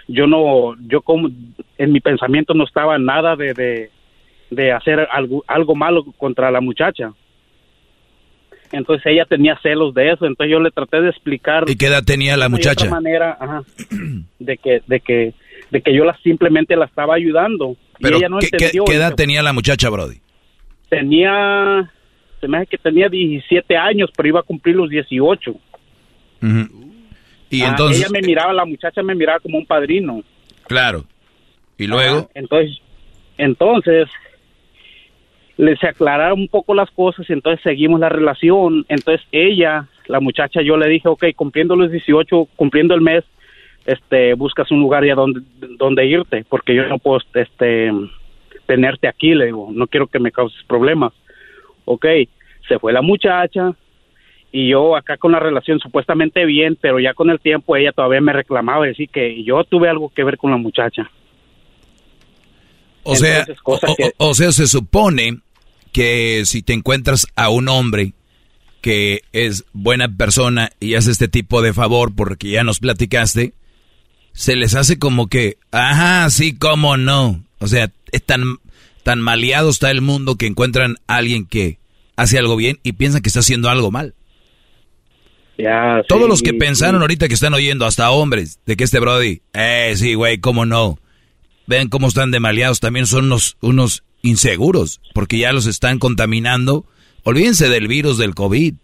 yo 0.06 0.26
no 0.26 0.74
yo 0.86 1.00
como 1.00 1.30
en 1.78 1.90
mi 1.90 2.00
pensamiento 2.00 2.52
no 2.52 2.64
estaba 2.64 2.98
nada 2.98 3.36
de 3.36 3.54
de, 3.54 3.90
de 4.50 4.72
hacer 4.72 5.08
algo 5.12 5.44
algo 5.46 5.74
malo 5.74 6.04
contra 6.18 6.50
la 6.50 6.60
muchacha 6.60 7.14
entonces 8.72 9.06
ella 9.06 9.24
tenía 9.24 9.58
celos 9.62 9.92
de 9.94 10.12
eso 10.12 10.26
entonces 10.26 10.52
yo 10.52 10.60
le 10.60 10.70
traté 10.70 11.00
de 11.00 11.10
explicar 11.10 11.64
¿Y 11.68 11.76
qué 11.76 11.86
edad 11.86 12.04
tenía 12.04 12.36
la 12.36 12.44
de 12.46 12.50
muchacha? 12.50 12.84
otra 12.86 12.90
manera 12.90 13.36
ajá, 13.40 13.62
de 14.38 14.56
que 14.58 14.82
de 14.86 15.00
que 15.00 15.34
de 15.70 15.82
que 15.82 15.94
yo 15.94 16.04
la 16.04 16.16
simplemente 16.22 16.76
la 16.76 16.84
estaba 16.86 17.14
ayudando 17.14 17.76
Pero, 18.00 18.16
y 18.16 18.20
ella 18.20 18.28
no 18.28 18.38
¿qué, 18.38 18.48
qué- 18.48 18.56
entendió 18.56 18.84
qué 18.86 18.92
y 18.92 18.96
edad 18.96 19.14
tenía 19.14 19.42
la 19.42 19.52
muchacha, 19.52 19.88
Brody? 19.90 20.18
tenía 20.88 21.90
se 22.40 22.48
me 22.48 22.58
hace 22.58 22.66
que 22.68 22.78
tenía 22.78 23.08
17 23.08 23.76
años 23.76 24.10
pero 24.16 24.28
iba 24.28 24.40
a 24.40 24.44
cumplir 24.44 24.76
los 24.76 24.88
18 24.90 25.52
Ujú. 26.42 26.90
Y 27.50 27.62
Ah, 27.62 27.68
entonces, 27.70 27.98
ella 28.00 28.08
me 28.12 28.22
miraba, 28.22 28.52
la 28.52 28.64
muchacha 28.64 29.02
me 29.02 29.14
miraba 29.14 29.40
como 29.40 29.58
un 29.58 29.66
padrino. 29.66 30.22
claro. 30.68 31.04
Y 31.76 31.86
luego, 31.88 32.28
Ah, 32.28 32.32
entonces, 32.34 32.78
entonces 33.36 34.08
les 35.60 35.82
aclararon 35.84 36.40
un 36.40 36.48
poco 36.48 36.74
las 36.74 36.90
cosas 36.90 37.28
y 37.28 37.32
entonces 37.34 37.62
seguimos 37.62 38.00
la 38.00 38.08
relación. 38.08 38.86
Entonces 38.88 39.26
ella, 39.30 39.86
la 40.06 40.18
muchacha, 40.20 40.62
yo 40.62 40.76
le 40.78 40.88
dije, 40.88 41.06
ok, 41.08 41.24
cumpliendo 41.36 41.76
los 41.76 41.90
18, 41.90 42.48
cumpliendo 42.56 42.94
el 42.94 43.02
mes, 43.02 43.24
este, 43.84 44.32
buscas 44.34 44.70
un 44.70 44.80
lugar 44.80 45.04
ya 45.04 45.14
donde, 45.14 45.40
donde 45.76 46.06
irte, 46.06 46.44
porque 46.48 46.74
yo 46.74 46.86
no 46.88 46.98
puedo, 46.98 47.20
este, 47.34 47.90
tenerte 48.66 49.06
aquí, 49.06 49.34
le 49.34 49.46
digo, 49.46 49.68
no 49.70 49.86
quiero 49.86 50.06
que 50.06 50.18
me 50.18 50.32
causes 50.32 50.62
problemas. 50.66 51.12
Ok, 51.84 52.06
se 52.66 52.78
fue 52.78 52.92
la 52.92 53.02
muchacha 53.02 53.72
y 54.52 54.68
yo 54.70 54.96
acá 54.96 55.16
con 55.18 55.32
la 55.32 55.40
relación 55.40 55.78
supuestamente 55.78 56.44
bien, 56.46 56.78
pero 56.80 56.98
ya 57.00 57.12
con 57.14 57.28
el 57.30 57.38
tiempo 57.40 57.76
ella 57.76 57.92
todavía 57.92 58.20
me 58.22 58.32
reclamaba, 58.32 58.86
decir 58.86 59.08
que 59.10 59.42
yo 59.44 59.62
tuve 59.64 59.88
algo 59.90 60.08
que 60.08 60.24
ver 60.24 60.38
con 60.38 60.50
la 60.52 60.56
muchacha. 60.56 61.10
o 63.02 63.14
sea, 63.14 63.40
Entonces, 63.40 63.60
cosas 63.62 63.90
o, 63.90 63.94
que- 63.96 64.04
o- 64.18 64.28
o 64.30 64.34
sea, 64.34 64.52
se 64.52 64.66
supone 64.66 65.38
que 65.92 66.42
si 66.46 66.62
te 66.62 66.72
encuentras 66.72 67.26
a 67.36 67.48
un 67.48 67.68
hombre 67.68 68.14
que 68.80 69.22
es 69.32 69.64
buena 69.72 70.08
persona 70.08 70.70
y 70.80 70.94
hace 70.94 71.10
este 71.10 71.28
tipo 71.28 71.62
de 71.62 71.74
favor 71.74 72.14
porque 72.14 72.50
ya 72.50 72.64
nos 72.64 72.80
platicaste, 72.80 73.54
se 74.32 74.56
les 74.56 74.74
hace 74.74 74.98
como 74.98 75.28
que, 75.28 75.58
ajá, 75.70 76.30
sí, 76.30 76.54
cómo 76.56 76.96
no. 76.96 77.44
O 77.58 77.66
sea, 77.66 77.92
es 78.12 78.24
tan, 78.24 78.58
tan 79.02 79.20
maleado 79.20 79.70
está 79.70 79.90
el 79.90 80.00
mundo 80.00 80.36
que 80.36 80.46
encuentran 80.46 80.96
a 81.06 81.16
alguien 81.16 81.46
que 81.46 81.78
hace 82.16 82.38
algo 82.38 82.56
bien 82.56 82.78
y 82.82 82.92
piensan 82.92 83.22
que 83.22 83.28
está 83.28 83.40
haciendo 83.40 83.68
algo 83.68 83.90
mal. 83.90 84.14
Ya, 85.58 86.02
Todos 86.08 86.22
sí, 86.22 86.28
los 86.28 86.42
que 86.42 86.50
sí. 86.50 86.56
pensaron 86.56 87.02
ahorita 87.02 87.28
que 87.28 87.34
están 87.34 87.52
oyendo, 87.52 87.84
hasta 87.84 88.10
hombres, 88.10 88.60
de 88.64 88.76
que 88.76 88.84
este 88.84 88.98
Brody, 88.98 89.42
eh, 89.52 89.92
sí, 89.96 90.14
güey, 90.14 90.38
cómo 90.38 90.64
no. 90.64 90.98
Vean 91.66 91.88
cómo 91.88 92.08
están 92.08 92.30
de 92.30 92.40
maleados, 92.40 92.80
también 92.80 93.06
son 93.06 93.26
unos, 93.26 93.58
unos 93.60 94.02
inseguros, 94.22 95.00
porque 95.14 95.38
ya 95.38 95.52
los 95.52 95.66
están 95.66 95.98
contaminando. 95.98 96.84
Olvídense 97.24 97.68
del 97.68 97.88
virus 97.88 98.18
del 98.18 98.34
COVID. 98.34 98.74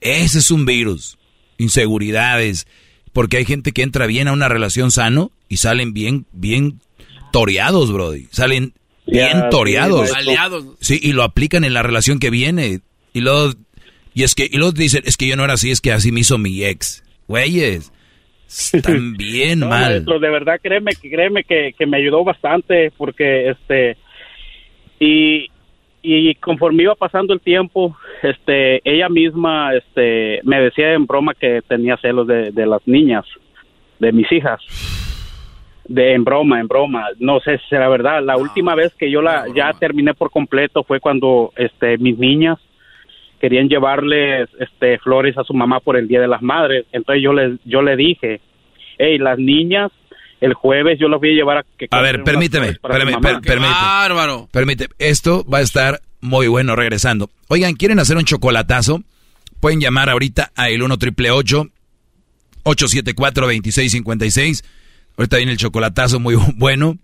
Ese 0.00 0.38
es 0.38 0.50
un 0.50 0.66
virus. 0.66 1.18
Inseguridades. 1.58 2.66
Porque 3.12 3.38
hay 3.38 3.44
gente 3.44 3.72
que 3.72 3.82
entra 3.82 4.06
bien 4.06 4.28
a 4.28 4.32
una 4.32 4.48
relación 4.48 4.90
sano 4.90 5.30
y 5.48 5.56
salen 5.58 5.92
bien, 5.92 6.26
bien 6.32 6.80
toreados, 7.32 7.92
Brody. 7.92 8.26
Salen 8.30 8.72
Ya, 9.06 9.26
bien 9.32 9.50
toreados. 9.50 10.10
Sí, 10.80 10.98
y 11.02 11.12
lo 11.12 11.22
aplican 11.22 11.64
en 11.64 11.74
la 11.74 11.82
relación 11.82 12.18
que 12.18 12.30
viene. 12.30 12.80
Y 13.14 13.20
luego, 13.20 13.52
y 14.14 14.22
es 14.24 14.34
que, 14.34 14.48
y 14.50 14.56
luego 14.58 14.72
dicen, 14.72 15.02
es 15.06 15.16
que 15.16 15.26
yo 15.26 15.36
no 15.36 15.44
era 15.44 15.54
así, 15.54 15.70
es 15.70 15.80
que 15.80 15.92
así 15.92 16.12
me 16.12 16.20
hizo 16.20 16.36
mi 16.38 16.62
ex. 16.64 17.02
Güeyes, 17.28 17.90
están 18.48 19.14
bien 19.16 19.60
No, 19.60 19.68
mal. 19.68 19.92
maestro, 19.92 20.18
de 20.20 20.30
verdad, 20.30 20.60
créeme, 20.62 20.92
que- 21.00 21.10
créeme 21.10 21.42
que, 21.44 21.74
que 21.76 21.86
me 21.86 21.96
ayudó 21.96 22.22
bastante 22.22 22.92
porque, 22.96 23.50
este, 23.50 23.96
y, 24.98 25.48
y 26.02 26.34
conforme 26.36 26.84
iba 26.84 26.94
pasando 26.94 27.34
el 27.34 27.40
tiempo, 27.40 27.96
este, 28.22 28.80
ella 28.84 29.08
misma, 29.08 29.74
este, 29.74 30.40
me 30.44 30.60
decía 30.60 30.94
en 30.94 31.06
broma 31.06 31.34
que 31.34 31.62
tenía 31.66 31.96
celos 31.96 32.26
de, 32.26 32.52
de 32.52 32.66
las 32.66 32.86
niñas, 32.86 33.24
de 33.98 34.12
mis 34.12 34.30
hijas. 34.32 34.60
De 35.88 36.14
en 36.14 36.24
broma, 36.24 36.58
en 36.58 36.66
broma. 36.66 37.06
No 37.20 37.38
sé 37.40 37.58
si 37.58 37.68
será 37.68 37.88
verdad. 37.88 38.20
La 38.20 38.36
última 38.36 38.74
vez 38.74 38.92
que 38.94 39.08
yo 39.08 39.22
la 39.22 39.46
ya 39.54 39.72
terminé 39.72 40.14
por 40.14 40.30
completo 40.30 40.82
fue 40.82 40.98
cuando, 40.98 41.52
este, 41.56 41.96
mis 41.98 42.18
niñas 42.18 42.58
querían 43.40 43.68
llevarles, 43.68 44.48
este, 44.58 44.98
flores 44.98 45.36
a 45.38 45.44
su 45.44 45.54
mamá 45.54 45.80
por 45.80 45.96
el 45.96 46.08
Día 46.08 46.20
de 46.20 46.28
las 46.28 46.42
Madres. 46.42 46.86
Entonces 46.92 47.22
yo 47.22 47.32
le, 47.32 47.58
yo 47.64 47.82
le 47.82 47.94
dije, 47.96 48.40
hey, 48.98 49.18
las 49.18 49.38
niñas, 49.38 49.92
el 50.40 50.54
jueves 50.54 50.98
yo 51.00 51.08
las 51.08 51.20
voy 51.20 51.30
a 51.30 51.34
llevar 51.34 51.58
a 51.58 51.64
que 51.78 51.86
A 51.90 52.00
ver, 52.00 52.22
permíteme, 52.24 52.66
flores 52.74 52.78
para 52.80 52.94
su 52.94 53.00
permí- 53.00 53.12
mamá". 53.12 53.28
per- 53.28 53.40
permíteme. 53.40 53.76
Bárbaro. 53.80 54.48
Permite, 54.52 54.88
esto 54.98 55.44
va 55.52 55.58
a 55.58 55.62
estar 55.62 56.00
muy 56.20 56.46
bueno 56.48 56.76
regresando. 56.76 57.30
Oigan, 57.48 57.74
¿quieren 57.74 57.98
hacer 57.98 58.16
un 58.16 58.24
chocolatazo? 58.24 59.02
Pueden 59.60 59.80
llamar 59.80 60.10
ahorita 60.10 60.52
a 60.54 60.68
el 60.68 60.82
1 60.82 60.98
triple 60.98 61.30
874 61.30 63.46
2656. 63.46 64.64
Ahorita 65.16 65.36
viene 65.38 65.52
el 65.52 65.58
chocolatazo 65.58 66.20
muy 66.20 66.34
bueno. 66.56 66.98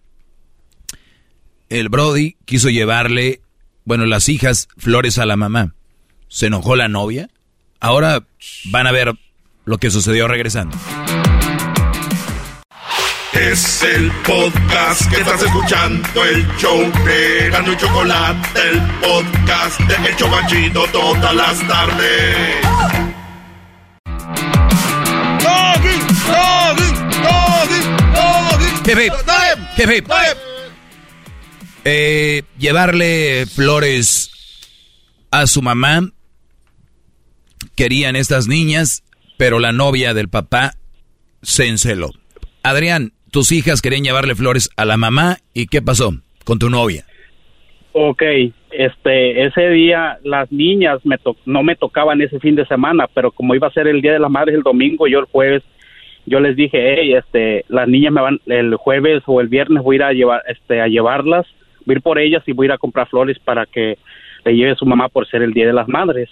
El 1.70 1.88
Brody 1.88 2.36
quiso 2.44 2.68
llevarle, 2.68 3.40
bueno, 3.84 4.04
las 4.04 4.28
hijas 4.28 4.68
flores 4.76 5.18
a 5.18 5.24
la 5.26 5.36
mamá. 5.36 5.74
Se 6.28 6.46
enojó 6.46 6.76
la 6.76 6.88
novia. 6.88 7.28
Ahora 7.80 8.24
van 8.70 8.86
a 8.86 8.92
ver 8.92 9.14
lo 9.64 9.78
que 9.78 9.90
sucedió 9.90 10.28
regresando. 10.28 10.76
Es 13.32 13.82
el 13.82 14.10
podcast 14.26 15.10
que 15.10 15.16
estás 15.16 15.42
escuchando, 15.42 16.24
el 16.24 16.46
show 16.58 16.78
de 17.04 17.48
Gano 17.50 17.72
y 17.72 17.76
Chocolate, 17.78 18.60
el 18.60 18.80
podcast 19.00 19.80
de 19.80 20.08
El 20.08 20.16
Chocachito 20.16 20.84
todas 20.92 21.34
las 21.34 21.66
tardes. 21.66 22.56
Hip, 28.84 28.98
hip. 28.98 29.12
Hip, 29.78 29.90
hip. 29.90 30.08
Eh, 31.84 32.42
llevarle 32.58 33.46
flores 33.46 34.30
a 35.30 35.46
su 35.46 35.62
mamá. 35.62 36.10
Querían 37.74 38.14
estas 38.16 38.46
niñas, 38.46 39.04
pero 39.38 39.58
la 39.58 39.72
novia 39.72 40.12
del 40.12 40.28
papá 40.28 40.74
se 41.42 41.68
enceló. 41.68 42.12
Adrián, 42.62 43.12
tus 43.32 43.50
hijas 43.50 43.80
querían 43.80 44.04
llevarle 44.04 44.34
flores 44.34 44.70
a 44.76 44.84
la 44.84 44.96
mamá 44.96 45.38
y 45.54 45.66
¿qué 45.66 45.80
pasó 45.82 46.10
con 46.44 46.58
tu 46.58 46.68
novia? 46.68 47.04
Ok, 47.94 48.22
este, 48.70 49.44
ese 49.44 49.68
día 49.70 50.18
las 50.22 50.52
niñas 50.52 51.04
me 51.04 51.18
to- 51.18 51.36
no 51.46 51.62
me 51.62 51.74
tocaban 51.74 52.20
ese 52.20 52.38
fin 52.40 52.54
de 52.54 52.66
semana, 52.66 53.06
pero 53.12 53.30
como 53.30 53.54
iba 53.54 53.66
a 53.68 53.72
ser 53.72 53.86
el 53.88 54.00
Día 54.02 54.12
de 54.12 54.18
las 54.18 54.30
Madres 54.30 54.54
el 54.54 54.62
domingo, 54.62 55.06
yo 55.08 55.18
el 55.18 55.24
jueves, 55.26 55.62
yo 56.26 56.40
les 56.40 56.56
dije, 56.56 56.94
hey, 56.96 57.14
este, 57.14 57.64
las 57.68 57.88
niñas 57.88 58.12
me 58.12 58.20
van, 58.20 58.38
el 58.46 58.76
jueves 58.76 59.22
o 59.26 59.40
el 59.40 59.48
viernes 59.48 59.82
voy 59.82 59.96
a 59.96 59.98
ir 59.98 60.02
a 60.04 60.12
llevar, 60.12 60.42
este, 60.48 60.80
a 60.80 60.88
llevarlas, 60.88 61.46
voy 61.84 61.94
a 61.94 61.96
ir 61.98 62.02
por 62.02 62.18
ellas 62.18 62.42
y 62.46 62.52
voy 62.52 62.66
a 62.66 62.68
ir 62.68 62.72
a 62.72 62.78
comprar 62.78 63.08
flores 63.08 63.38
para 63.38 63.64
que 63.66 63.98
le 64.44 64.56
lleve 64.56 64.74
su 64.76 64.84
mamá 64.86 65.08
por 65.08 65.26
ser 65.26 65.42
el 65.42 65.52
Día 65.54 65.66
de 65.66 65.72
las 65.72 65.88
Madres. 65.88 66.28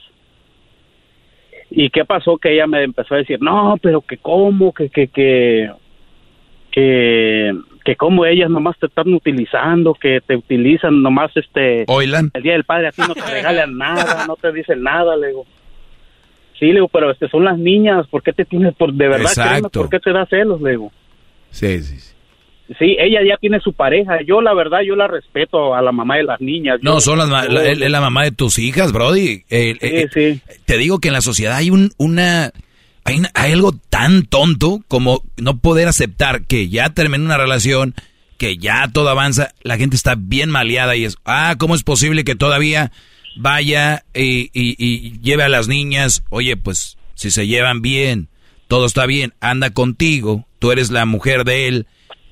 ¿Y 1.70 1.88
qué 1.90 2.04
pasó? 2.04 2.36
Que 2.36 2.52
ella 2.54 2.66
me 2.66 2.82
empezó 2.82 3.14
a 3.14 3.18
decir, 3.18 3.40
no, 3.40 3.76
pero 3.80 4.00
que 4.00 4.16
cómo, 4.18 4.72
que, 4.74 4.88
que, 4.90 5.08
que, 5.08 5.70
que, 6.70 7.52
que 7.84 7.96
como 7.96 8.24
ellas 8.26 8.50
nomás 8.50 8.78
te 8.78 8.86
están 8.86 9.12
utilizando, 9.12 9.94
que 9.94 10.20
te 10.26 10.36
utilizan 10.36 11.02
nomás 11.02 11.30
este... 11.36 11.84
Oilan. 11.88 12.30
El 12.34 12.42
Día 12.42 12.52
del 12.52 12.64
Padre 12.64 12.88
a 12.88 12.92
ti 12.92 13.02
no 13.06 13.14
te 13.14 13.20
regalan 13.30 13.76
nada, 13.76 14.26
no 14.26 14.36
te 14.36 14.52
dicen 14.52 14.82
nada, 14.82 15.16
le 15.16 15.28
digo. 15.28 15.46
Sí, 16.58 16.66
le 16.66 16.74
digo, 16.74 16.88
pero 16.88 17.10
este 17.10 17.28
son 17.28 17.44
las 17.44 17.58
niñas, 17.58 18.06
¿por 18.08 18.22
qué 18.22 18.32
te 18.32 18.44
tienes 18.44 18.74
por 18.74 18.92
de 18.92 19.08
verdad 19.08 19.30
créeme, 19.34 19.68
por 19.70 19.88
qué 19.88 19.98
te 19.98 20.12
da 20.12 20.26
celos, 20.26 20.60
le 20.60 20.70
digo? 20.72 20.92
Sí, 21.50 21.82
sí. 21.82 21.98
sí. 21.98 22.14
Sí, 22.78 22.96
ella 23.00 23.18
ya 23.28 23.36
tiene 23.36 23.58
su 23.58 23.72
pareja. 23.72 24.22
Yo 24.24 24.40
la 24.40 24.54
verdad 24.54 24.78
yo 24.86 24.94
la 24.94 25.08
respeto 25.08 25.74
a 25.74 25.82
la 25.82 25.90
mamá 25.90 26.18
de 26.18 26.22
las 26.22 26.40
niñas. 26.40 26.78
No, 26.82 26.94
Yo- 26.94 27.00
son 27.00 27.18
las 27.18 27.28
yo- 27.28 27.52
la, 27.52 27.64
es 27.64 27.90
la 27.90 28.00
mamá 28.00 28.22
de 28.22 28.30
tus 28.30 28.60
hijas, 28.60 28.92
Brody. 28.92 29.42
Eh, 29.50 29.74
eh, 29.80 30.06
sí. 30.14 30.40
Te 30.66 30.78
digo 30.78 31.00
que 31.00 31.08
en 31.08 31.14
la 31.14 31.20
sociedad 31.20 31.56
hay 31.56 31.70
un, 31.70 31.90
una, 31.98 32.52
hay, 33.04 33.22
algo 33.52 33.72
tan 33.72 34.24
tonto 34.24 34.82
como 34.88 35.22
no 35.36 35.58
poder 35.58 35.88
aceptar 35.88 36.42
que 36.46 36.68
ya 36.68 36.90
terminó 36.90 37.24
una 37.24 37.36
relación, 37.38 37.94
que 38.38 38.56
ya 38.56 38.88
todo 38.92 39.08
avanza, 39.08 39.52
la 39.62 39.76
gente 39.76 39.96
está 39.96 40.14
bien 40.16 40.50
maleada 40.50 40.96
y 40.96 41.04
es, 41.04 41.16
ah, 41.24 41.56
¿cómo 41.58 41.74
es 41.74 41.82
posible 41.82 42.24
que 42.24 42.34
todavía 42.36 42.92
vaya 43.36 44.04
y, 44.14 44.50
y- 44.52 44.76
y 44.78 45.18
lleve 45.20 45.42
a 45.44 45.48
las 45.48 45.68
niñas? 45.68 46.22
Oye, 46.30 46.56
pues 46.56 46.96
si 47.14 47.30
se 47.30 47.46
llevan 47.46 47.82
bien, 47.82 48.28
todo 48.68 48.86
está 48.86 49.06
bien, 49.06 49.34
anda 49.40 49.70
contigo, 49.70 50.46
tú 50.58 50.72
eres 50.72 50.90
la 50.90 51.04
mujer 51.06 51.44
de 51.44 51.68
él, 51.68 51.86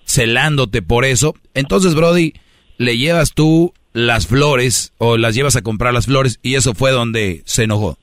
celándote 0.07 0.83
por 0.83 1.05
eso. 1.05 1.35
Entonces, 1.55 1.95
Brody, 1.95 2.35
le 2.79 2.97
llevas 2.97 3.33
tú 3.35 3.75
las 3.93 4.27
flores 4.27 4.93
o 4.99 5.17
las 5.17 5.35
llevas 5.35 5.57
a 5.57 5.63
comprar 5.63 5.93
las 5.93 6.07
flores 6.07 6.39
y 6.43 6.55
eso 6.55 6.75
fue 6.75 6.91
donde 6.91 7.43
se 7.45 7.65
enojó. 7.65 7.99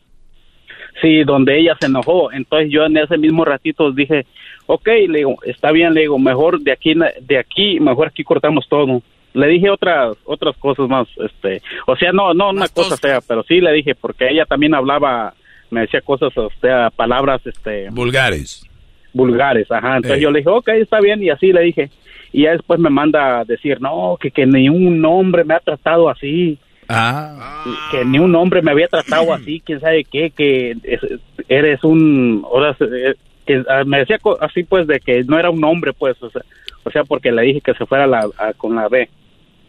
Sí, 1.06 1.24
donde 1.24 1.60
ella 1.60 1.78
se 1.80 1.86
enojó. 1.86 2.32
Entonces 2.32 2.72
yo 2.72 2.84
en 2.84 2.98
ese 2.98 3.16
mismo 3.18 3.46
ratito 3.46 3.92
dije, 3.92 4.26
ok, 4.66 4.88
le 5.08 5.20
digo, 5.20 5.36
está 5.46 5.72
bien, 5.72 5.94
le 5.94 6.02
digo, 6.02 6.18
mejor 6.18 6.60
de 6.62 6.72
aquí, 6.72 6.96
de 7.22 7.38
aquí, 7.38 7.80
mejor 7.80 8.08
aquí 8.08 8.24
cortamos 8.24 8.66
todo. 8.68 9.04
Le 9.36 9.48
dije 9.48 9.70
otras 9.70 10.18
otras 10.26 10.58
cosas 10.58 10.88
más, 10.90 11.08
este, 11.24 11.62
o 11.86 11.96
sea, 11.96 12.12
no, 12.12 12.34
no 12.34 12.50
una 12.50 12.68
cosa 12.70 12.98
fea, 12.98 13.20
pero 13.22 13.44
sí 13.44 13.62
le 13.62 13.72
dije 13.74 13.94
porque 13.94 14.30
ella 14.30 14.46
también 14.46 14.74
hablaba, 14.74 15.34
me 15.70 15.82
decía 15.82 16.02
cosas, 16.02 16.36
o 16.38 16.50
sea, 16.60 16.90
palabras, 16.90 17.46
este, 17.46 17.90
Vulgares. 17.92 18.66
vulgares, 19.14 19.70
ajá. 19.72 19.98
Entonces 19.98 20.18
Eh. 20.20 20.22
yo 20.24 20.32
le 20.32 20.40
dije, 20.40 20.50
ok, 20.50 20.70
está 20.70 21.00
bien, 21.02 21.22
y 21.22 21.30
así 21.30 21.54
le 21.54 21.62
dije. 21.62 21.90
Y 22.34 22.44
ya 22.44 22.52
después 22.54 22.80
me 22.80 22.90
manda 22.90 23.42
a 23.42 23.46
decir, 23.46 23.80
no, 23.80 24.18
que, 24.20 24.32
que 24.32 24.46
ni 24.48 24.70
un 24.70 25.06
hombre 25.06 25.44
me 25.44 25.54
ha 25.54 25.60
tratado 25.60 26.10
así. 26.10 26.58
Ah. 26.90 27.64
Que 27.92 28.06
ni 28.06 28.20
un 28.20 28.36
hombre 28.36 28.62
me 28.62 28.72
había 28.72 28.88
tratado 28.88 29.34
así, 29.34 29.62
quién 29.66 29.80
sabe 29.80 30.04
qué, 30.04 30.30
que 30.32 30.72
es- 30.84 31.20
eres 31.50 31.84
un, 31.84 32.44
ahora, 32.46 32.76
eh, 32.80 33.14
que 33.46 33.64
ah, 33.70 33.84
me 33.86 34.00
decía 34.00 34.20
así 34.42 34.64
pues 34.64 34.88
de 34.88 35.00
que 35.00 35.24
no 35.24 35.38
era 35.40 35.50
un 35.50 35.64
hombre 35.64 35.94
pues, 35.94 36.22
o 36.22 36.30
sea, 36.30 36.42
o 36.84 36.92
sea 36.92 37.04
porque 37.04 37.32
le 37.32 37.44
dije 37.44 37.62
que 37.62 37.74
se 37.74 37.86
fuera 37.86 38.08
la, 38.08 38.28
a- 38.38 38.54
con 38.54 38.76
la 38.76 38.88
B. 38.88 39.10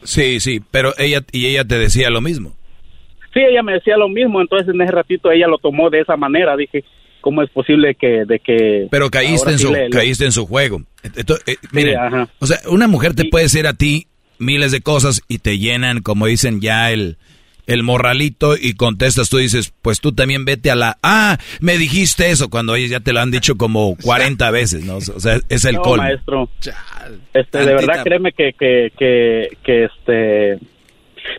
Sí, 0.02 0.40
sí, 0.40 0.60
pero 0.70 0.92
ella 0.98 1.20
y 1.32 1.46
ella 1.46 1.64
te 1.64 1.78
decía 1.78 2.10
lo 2.10 2.20
mismo. 2.20 2.54
Sí, 3.34 3.40
ella 3.40 3.62
me 3.62 3.72
decía 3.74 3.96
lo 3.96 4.08
mismo, 4.08 4.40
entonces 4.40 4.72
en 4.74 4.80
ese 4.80 4.92
ratito 4.92 5.30
ella 5.30 5.46
lo 5.46 5.58
tomó 5.58 5.90
de 5.90 6.00
esa 6.00 6.16
manera, 6.16 6.56
dije, 6.56 6.84
¿cómo 7.20 7.42
es 7.42 7.50
posible 7.50 7.94
que 7.94 8.24
de 8.24 8.38
que 8.38 8.86
Pero 8.90 9.10
caíste 9.10 9.50
en 9.50 9.58
sí 9.58 9.66
su 9.66 9.72
le- 9.72 9.84
le- 9.84 9.90
caíste 9.90 10.24
en 10.24 10.32
su 10.32 10.46
juego. 10.46 10.80
Ento- 11.02 11.38
eh, 11.46 11.56
miren, 11.72 11.96
o 12.38 12.46
sea, 12.46 12.58
una 12.70 12.88
mujer 12.88 13.14
te 13.14 13.24
puede 13.26 13.44
decir 13.44 13.66
a 13.66 13.74
ti 13.74 14.06
miles 14.38 14.72
de 14.72 14.80
cosas 14.80 15.22
y 15.28 15.38
te 15.38 15.58
llenan, 15.58 16.00
como 16.02 16.26
dicen 16.26 16.60
ya 16.60 16.90
el 16.90 17.16
el 17.66 17.82
morralito 17.82 18.54
y 18.56 18.74
contestas 18.74 19.28
tú 19.28 19.38
dices, 19.38 19.72
pues 19.82 20.00
tú 20.00 20.12
también 20.12 20.44
vete 20.44 20.70
a 20.70 20.76
la 20.76 20.98
ah, 21.02 21.36
me 21.60 21.76
dijiste 21.78 22.30
eso 22.30 22.48
cuando 22.48 22.76
ellos 22.76 22.90
ya 22.90 23.00
te 23.00 23.12
lo 23.12 23.18
han 23.20 23.32
dicho 23.32 23.56
como 23.56 23.96
40 24.04 24.50
veces, 24.52 24.84
¿no? 24.84 24.98
O 24.98 25.00
sea, 25.00 25.40
es 25.48 25.64
el 25.64 25.74
no, 25.74 25.82
colmo. 25.82 26.04
maestro. 26.04 26.48
Este, 27.34 27.58
de 27.58 27.74
verdad, 27.74 28.04
créeme 28.04 28.30
que, 28.32 28.52
que, 28.52 28.92
que, 28.96 29.48
que, 29.64 29.84
este, 29.84 30.58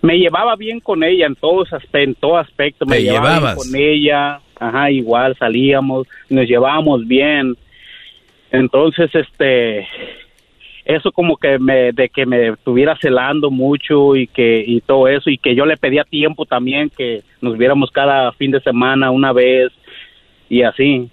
me 0.01 0.17
llevaba 0.17 0.58
bien 0.58 0.82
con 0.82 1.01
ella 1.03 1.27
en 1.27 1.35
todos 1.35 1.69
aspe- 1.69 2.03
en 2.03 2.16
todo 2.16 2.38
aspecto. 2.38 2.85
Me 2.85 3.01
llevaba 3.03 3.53
bien 3.53 3.56
con 3.56 3.76
ella, 3.82 4.42
ajá, 4.59 4.92
igual 4.92 5.34
salíamos, 5.40 6.08
nos 6.30 6.45
llevábamos 6.45 7.08
bien. 7.08 7.56
Entonces, 8.51 9.09
este, 9.14 9.88
eso 10.88 11.11
como 11.11 11.35
que 11.35 11.59
me, 11.59 11.91
de 11.91 12.07
que 12.07 12.25
me 12.25 12.48
estuviera 12.48 12.98
celando 13.01 13.51
mucho 13.51 14.16
y 14.16 14.25
que, 14.25 14.64
y 14.66 14.80
todo 14.80 15.09
eso, 15.09 15.30
y 15.30 15.38
que 15.38 15.53
yo 15.53 15.66
le 15.66 15.75
pedía 15.75 16.06
tiempo 16.06 16.45
también, 16.45 16.90
que 16.90 17.24
nos 17.41 17.57
viéramos 17.57 17.91
cada 17.91 18.32
fin 18.32 18.51
de 18.51 18.61
semana 18.61 19.11
una 19.11 19.33
vez, 19.33 19.69
y 20.48 20.61
así. 20.61 21.09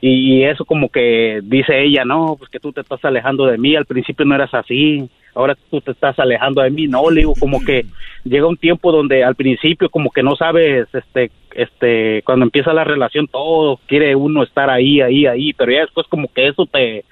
Y, 0.00 0.38
y 0.38 0.44
eso 0.44 0.64
como 0.64 0.88
que 0.88 1.40
dice 1.44 1.82
ella, 1.82 2.06
no, 2.06 2.36
pues 2.38 2.50
que 2.50 2.58
tú 2.58 2.72
te 2.72 2.80
estás 2.80 3.04
alejando 3.04 3.44
de 3.44 3.58
mí, 3.58 3.76
al 3.76 3.84
principio 3.84 4.24
no 4.24 4.36
eras 4.36 4.54
así, 4.54 5.06
ahora 5.34 5.54
tú 5.70 5.82
te 5.82 5.90
estás 5.90 6.18
alejando 6.18 6.62
de 6.62 6.70
mí, 6.70 6.86
no, 6.86 7.10
le 7.10 7.20
digo 7.20 7.34
como 7.38 7.62
que 7.62 7.84
llega 8.24 8.46
un 8.46 8.56
tiempo 8.56 8.90
donde 8.90 9.22
al 9.22 9.34
principio 9.34 9.90
como 9.90 10.10
que 10.10 10.22
no 10.22 10.34
sabes, 10.34 10.88
este, 10.94 11.30
este, 11.54 12.22
cuando 12.22 12.46
empieza 12.46 12.72
la 12.72 12.84
relación 12.84 13.26
todo, 13.28 13.78
quiere 13.86 14.16
uno 14.16 14.42
estar 14.42 14.70
ahí, 14.70 15.02
ahí, 15.02 15.26
ahí, 15.26 15.52
pero 15.52 15.72
ya 15.72 15.80
después 15.80 16.06
como 16.06 16.28
que 16.32 16.48
eso 16.48 16.64
te, 16.64 17.04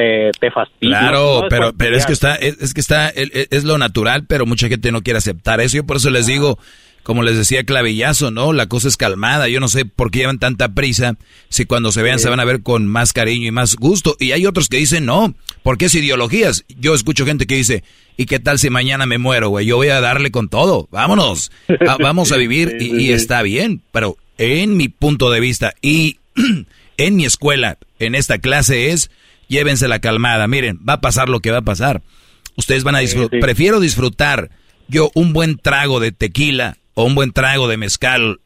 te, 0.00 0.30
te 0.38 0.50
fastidia. 0.50 0.98
Claro, 0.98 1.42
¿no? 1.42 1.48
pero, 1.48 1.72
pero 1.74 1.96
es 1.96 2.06
que 2.06 2.12
está, 2.12 2.34
es, 2.34 2.56
es 2.60 2.74
que 2.74 2.80
está, 2.80 3.08
es, 3.10 3.30
es 3.50 3.64
lo 3.64 3.76
natural, 3.78 4.24
pero 4.26 4.46
mucha 4.46 4.68
gente 4.68 4.90
no 4.92 5.02
quiere 5.02 5.18
aceptar 5.18 5.60
eso. 5.60 5.76
Yo 5.76 5.84
por 5.84 5.98
eso 5.98 6.10
les 6.10 6.26
digo, 6.26 6.58
como 7.02 7.22
les 7.22 7.36
decía 7.36 7.64
Clavillazo, 7.64 8.30
¿no? 8.30 8.52
La 8.52 8.66
cosa 8.66 8.88
es 8.88 8.96
calmada. 8.96 9.48
Yo 9.48 9.60
no 9.60 9.68
sé 9.68 9.84
por 9.84 10.10
qué 10.10 10.20
llevan 10.20 10.38
tanta 10.38 10.74
prisa 10.74 11.16
si 11.48 11.64
cuando 11.66 11.92
se 11.92 12.02
vean 12.02 12.18
Sí. 12.18 12.24
se 12.24 12.30
van 12.30 12.40
a 12.40 12.44
ver 12.44 12.62
con 12.62 12.86
más 12.86 13.12
cariño 13.12 13.46
y 13.48 13.50
más 13.50 13.76
gusto. 13.76 14.16
Y 14.18 14.32
hay 14.32 14.46
otros 14.46 14.68
que 14.68 14.78
dicen 14.78 15.04
no, 15.06 15.34
porque 15.62 15.86
es 15.86 15.94
ideologías. 15.94 16.64
Yo 16.78 16.94
escucho 16.94 17.26
gente 17.26 17.46
que 17.46 17.56
dice, 17.56 17.84
¿y 18.16 18.26
qué 18.26 18.38
tal 18.38 18.58
si 18.58 18.70
mañana 18.70 19.06
me 19.06 19.18
muero, 19.18 19.50
güey? 19.50 19.66
Yo 19.66 19.76
voy 19.76 19.88
a 19.88 20.00
darle 20.00 20.30
con 20.30 20.48
todo. 20.48 20.88
Vámonos. 20.90 21.50
Vamos 22.00 22.32
a 22.32 22.36
vivir 22.36 22.76
Sí, 22.78 22.86
y, 22.86 22.90
sí, 22.90 22.96
y 23.06 23.12
está 23.12 23.42
bien. 23.42 23.82
Pero 23.92 24.16
en 24.38 24.76
mi 24.76 24.88
punto 24.88 25.30
de 25.30 25.40
vista 25.40 25.74
y 25.82 26.18
en 26.96 27.16
mi 27.16 27.24
escuela, 27.24 27.78
en 27.98 28.14
esta 28.14 28.38
clase 28.38 28.90
es, 28.90 29.10
llévense 29.50 29.86
la 29.88 29.98
calmada. 29.98 30.48
Miren, 30.48 30.78
va 30.88 30.94
a 30.94 31.00
pasar 31.02 31.28
lo 31.28 31.40
que 31.40 31.50
va 31.50 31.58
a 31.58 31.62
pasar. 31.62 32.02
Ustedes 32.56 32.82
van 32.84 32.94
a 32.94 33.00
disfrutar. 33.00 33.40
Prefiero 33.40 33.80
disfrutar 33.80 34.50
yo 34.88 35.10
un 35.14 35.32
buen 35.34 35.58
trago 35.58 36.00
de 36.00 36.12
tequila 36.12 36.78
o 36.94 37.04
un 37.04 37.14
buen 37.14 37.32
trago 37.32 37.68
de 37.68 37.76
mezcal 37.76 38.40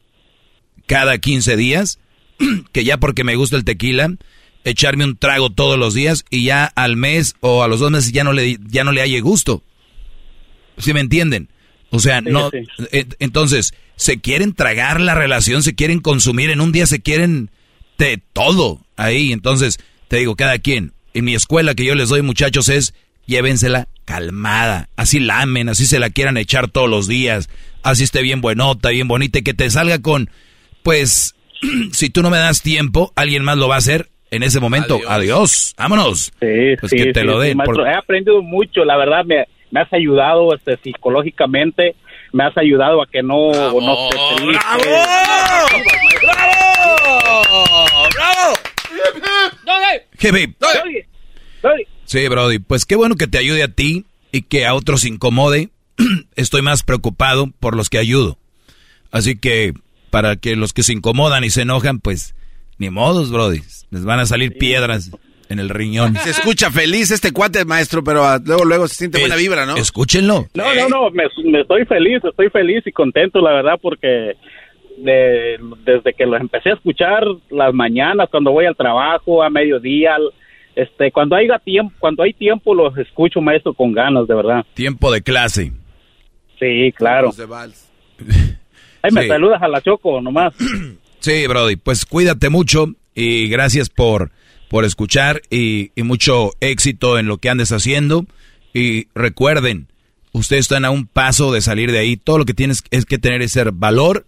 cada 0.85 1.17
15 1.17 1.55
días 1.55 1.99
que 2.73 2.83
ya 2.83 2.97
porque 2.97 3.23
me 3.23 3.35
gusta 3.35 3.55
el 3.55 3.63
tequila, 3.63 4.13
echarme 4.63 5.05
un 5.05 5.15
trago 5.15 5.49
todos 5.51 5.79
los 5.79 5.93
días 5.93 6.25
y 6.29 6.43
ya 6.43 6.65
al 6.65 6.97
mes 6.97 7.35
o 7.39 7.63
a 7.63 7.67
los 7.67 7.79
dos 7.79 7.91
meses 7.91 8.11
ya 8.11 8.23
no 8.23 8.33
le, 8.33 8.57
ya 8.67 8.83
no 8.83 8.91
le 8.91 9.01
halle 9.01 9.21
gusto. 9.21 9.63
¿Sí 10.77 10.93
me 10.93 10.99
entienden? 10.99 11.49
O 11.91 11.99
sea, 11.99 12.19
Sí, 12.19 12.29
no. 12.29 12.49
eh, 12.91 13.05
Entonces, 13.19 13.73
se 13.95 14.19
quieren 14.19 14.53
tragar 14.53 14.99
la 14.99 15.15
relación, 15.15 15.63
se 15.63 15.75
quieren 15.75 15.99
consumir, 15.99 16.49
en 16.49 16.59
un 16.61 16.71
día 16.73 16.85
se 16.87 16.99
quieren 17.01 17.49
de 17.97 18.21
todo 18.33 18.81
ahí. 18.97 19.31
Entonces, 19.31 19.79
te 20.09 20.17
digo, 20.17 20.35
cada 20.35 20.59
quien. 20.59 20.91
En 21.15 21.25
mi 21.25 21.33
escuela 21.33 21.73
que 21.75 21.85
yo 21.85 21.95
les 21.95 22.09
doy, 22.09 22.21
muchachos, 22.21 22.69
es 22.69 22.93
llévensela 23.25 23.87
calmada. 24.05 24.89
Así 24.97 25.19
la 25.19 25.41
amen, 25.41 25.69
así 25.69 25.85
se 25.85 25.97
la 25.97 26.09
quieran 26.11 26.37
echar 26.37 26.67
todos 26.69 26.89
los 26.89 27.07
días. 27.07 27.49
Así 27.83 28.03
esté 28.03 28.21
bien 28.21 28.41
buenota, 28.41 28.89
bien 28.89 29.07
bonita 29.07 29.39
y 29.39 29.43
que 29.43 29.53
te 29.53 29.69
salga 29.69 29.99
con, 30.01 30.29
pues, 30.83 31.33
si 31.91 32.09
tú 32.09 32.21
no 32.21 32.29
me 32.29 32.37
das 32.37 32.61
tiempo, 32.61 33.11
alguien 33.15 33.43
más 33.43 33.57
lo 33.57 33.67
va 33.67 33.75
a 33.75 33.79
hacer 33.79 34.09
en 34.29 34.43
ese 34.43 34.59
momento. 34.59 34.99
Adiós, 35.07 35.73
vámonos. 35.77 36.33
Sí, 36.39 36.75
Pues 36.79 36.89
sí, 36.91 36.97
que 36.97 37.13
te 37.13 37.21
sí, 37.21 37.25
lo 37.25 37.39
den. 37.39 37.57
maestro. 37.57 37.83
por- 37.83 37.87
He 37.87 37.95
aprendido 37.95 38.41
mucho, 38.41 38.83
la 38.83 38.97
verdad, 38.97 39.23
me, 39.25 39.45
me 39.71 39.79
has 39.81 39.93
ayudado 39.93 40.53
este, 40.53 40.77
psicológicamente, 40.83 41.95
me 42.33 42.43
has 42.43 42.57
ayudado 42.57 43.01
a 43.01 43.07
que 43.07 43.23
no, 43.23 43.51
no 43.53 44.09
esté 44.09 44.17
triste. 44.43 44.65
¡Bravo! 46.21 48.09
¡Bravo! 48.15 48.53
Hip, 50.19 50.35
hip. 50.35 50.57
Sí, 52.05 52.27
Brody. 52.27 52.59
Pues 52.59 52.85
qué 52.85 52.95
bueno 52.95 53.15
que 53.15 53.27
te 53.27 53.37
ayude 53.37 53.63
a 53.63 53.67
ti 53.67 54.05
y 54.31 54.43
que 54.43 54.65
a 54.65 54.73
otros 54.73 55.05
incomode. 55.05 55.69
Estoy 56.35 56.61
más 56.61 56.83
preocupado 56.83 57.51
por 57.59 57.75
los 57.75 57.89
que 57.89 57.97
ayudo. 57.97 58.37
Así 59.11 59.37
que 59.37 59.73
para 60.09 60.35
que 60.35 60.55
los 60.55 60.73
que 60.73 60.83
se 60.83 60.93
incomodan 60.93 61.43
y 61.43 61.49
se 61.49 61.63
enojan, 61.63 61.99
pues 61.99 62.35
ni 62.77 62.89
modos, 62.89 63.31
Brody. 63.31 63.61
Les 63.91 64.03
van 64.03 64.19
a 64.19 64.25
salir 64.25 64.57
piedras 64.57 65.11
en 65.49 65.59
el 65.59 65.69
riñón. 65.69 66.15
Se 66.17 66.31
escucha 66.31 66.71
feliz 66.71 67.11
este 67.11 67.31
cuate, 67.31 67.65
maestro, 67.65 68.03
pero 68.03 68.23
ah, 68.23 68.39
luego, 68.43 68.65
luego 68.65 68.87
se 68.87 68.95
siente 68.95 69.19
buena 69.19 69.35
vibra, 69.35 69.65
¿no? 69.65 69.77
Escúchenlo. 69.77 70.47
No, 70.53 70.75
no, 70.75 70.89
no, 70.89 71.09
me, 71.11 71.23
me 71.43 71.61
estoy 71.61 71.85
feliz, 71.85 72.21
estoy 72.23 72.49
feliz 72.49 72.83
y 72.85 72.91
contento, 72.91 73.41
la 73.41 73.51
verdad, 73.51 73.79
porque 73.81 74.33
de- 74.97 75.57
desde 75.83 76.13
que 76.13 76.25
los 76.25 76.39
empecé 76.39 76.69
a 76.69 76.73
escuchar 76.73 77.23
las 77.49 77.73
mañanas, 77.73 78.29
cuando 78.29 78.51
voy 78.51 78.65
al 78.65 78.75
trabajo, 78.75 79.43
a 79.43 79.49
mediodía, 79.49 80.15
al- 80.15 80.31
este, 80.75 81.11
cuando 81.11 81.35
haya 81.35 81.57
tiempo, 81.59 81.93
cuando 81.99 82.23
hay 82.23 82.33
tiempo 82.33 82.73
los 82.75 82.97
escucho, 82.97 83.39
maestro, 83.41 83.73
con 83.73 83.93
ganas, 83.93 84.27
de 84.27 84.35
verdad. 84.35 84.65
Tiempo 84.73 85.11
de 85.11 85.21
clase. 85.21 85.71
Sí, 86.59 86.93
claro. 86.95 87.31
Ay, 89.01 89.11
me 89.11 89.21
Sí. 89.23 89.27
saludas 89.27 89.61
a 89.61 89.67
la 89.67 89.81
Choco, 89.81 90.21
nomás. 90.21 90.53
Sí, 91.19 91.47
Brody, 91.47 91.75
pues 91.75 92.05
cuídate 92.05 92.49
mucho 92.49 92.85
y 93.15 93.47
gracias 93.47 93.89
por, 93.89 94.29
por 94.69 94.85
escuchar 94.85 95.41
y, 95.49 95.89
y 95.95 96.03
mucho 96.03 96.51
éxito 96.59 97.17
en 97.17 97.25
lo 97.25 97.37
que 97.39 97.49
andes 97.49 97.71
haciendo. 97.71 98.27
Y 98.75 99.07
recuerden, 99.15 99.87
ustedes 100.33 100.61
están 100.65 100.85
a 100.85 100.91
un 100.91 101.07
paso 101.07 101.51
de 101.51 101.61
salir 101.61 101.91
de 101.91 101.97
ahí. 101.97 102.15
Todo 102.15 102.37
lo 102.37 102.45
que 102.45 102.53
tienes 102.53 102.83
es 102.91 103.05
que 103.05 103.17
tener 103.17 103.41
ese 103.41 103.63
valor. 103.73 104.23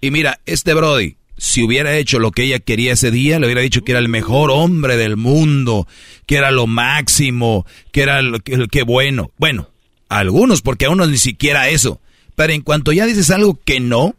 Y 0.00 0.10
mira, 0.10 0.40
este 0.46 0.74
Brody, 0.74 1.16
si 1.36 1.62
hubiera 1.62 1.96
hecho 1.96 2.18
lo 2.18 2.30
que 2.30 2.44
ella 2.44 2.58
quería 2.58 2.92
ese 2.92 3.10
día, 3.10 3.38
le 3.38 3.46
hubiera 3.46 3.60
dicho 3.60 3.82
que 3.82 3.92
era 3.92 3.98
el 3.98 4.08
mejor 4.08 4.50
hombre 4.50 4.96
del 4.96 5.16
mundo, 5.16 5.86
que 6.26 6.36
era 6.36 6.50
lo 6.50 6.66
máximo, 6.66 7.66
que 7.92 8.02
era 8.02 8.22
lo 8.22 8.40
que, 8.40 8.66
que 8.68 8.82
bueno. 8.82 9.30
Bueno, 9.38 9.70
a 10.08 10.18
algunos, 10.18 10.62
porque 10.62 10.86
a 10.86 10.90
unos 10.90 11.10
ni 11.10 11.18
siquiera 11.18 11.68
eso. 11.68 12.00
Pero 12.34 12.52
en 12.52 12.62
cuanto 12.62 12.92
ya 12.92 13.06
dices 13.06 13.30
algo 13.30 13.58
que 13.64 13.80
no, 13.80 14.14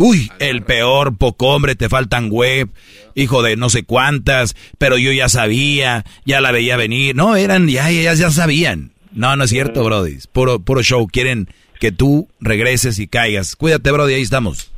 Uy, 0.00 0.30
el 0.38 0.62
peor 0.62 1.16
poco 1.16 1.48
hombre, 1.48 1.74
te 1.74 1.88
faltan 1.88 2.30
web, 2.30 2.68
hijo 3.16 3.42
de 3.42 3.56
no 3.56 3.68
sé 3.68 3.82
cuántas, 3.82 4.54
pero 4.78 4.96
yo 4.96 5.10
ya 5.10 5.28
sabía, 5.28 6.04
ya 6.24 6.40
la 6.40 6.52
veía 6.52 6.76
venir. 6.76 7.16
No, 7.16 7.34
eran, 7.34 7.66
ya, 7.66 7.90
ya, 7.90 8.14
ya 8.14 8.30
sabían. 8.30 8.92
No, 9.12 9.34
no 9.34 9.42
es 9.42 9.50
cierto, 9.50 9.82
Brody. 9.82 10.12
Es 10.12 10.28
Puro, 10.28 10.60
puro 10.60 10.84
show. 10.84 11.08
Quieren 11.08 11.48
que 11.78 11.92
tú 11.92 12.28
regreses 12.40 12.98
y 12.98 13.06
caigas. 13.08 13.56
Cuídate, 13.56 13.90
Brody, 13.90 14.14
ahí 14.14 14.22
estamos. 14.22 14.70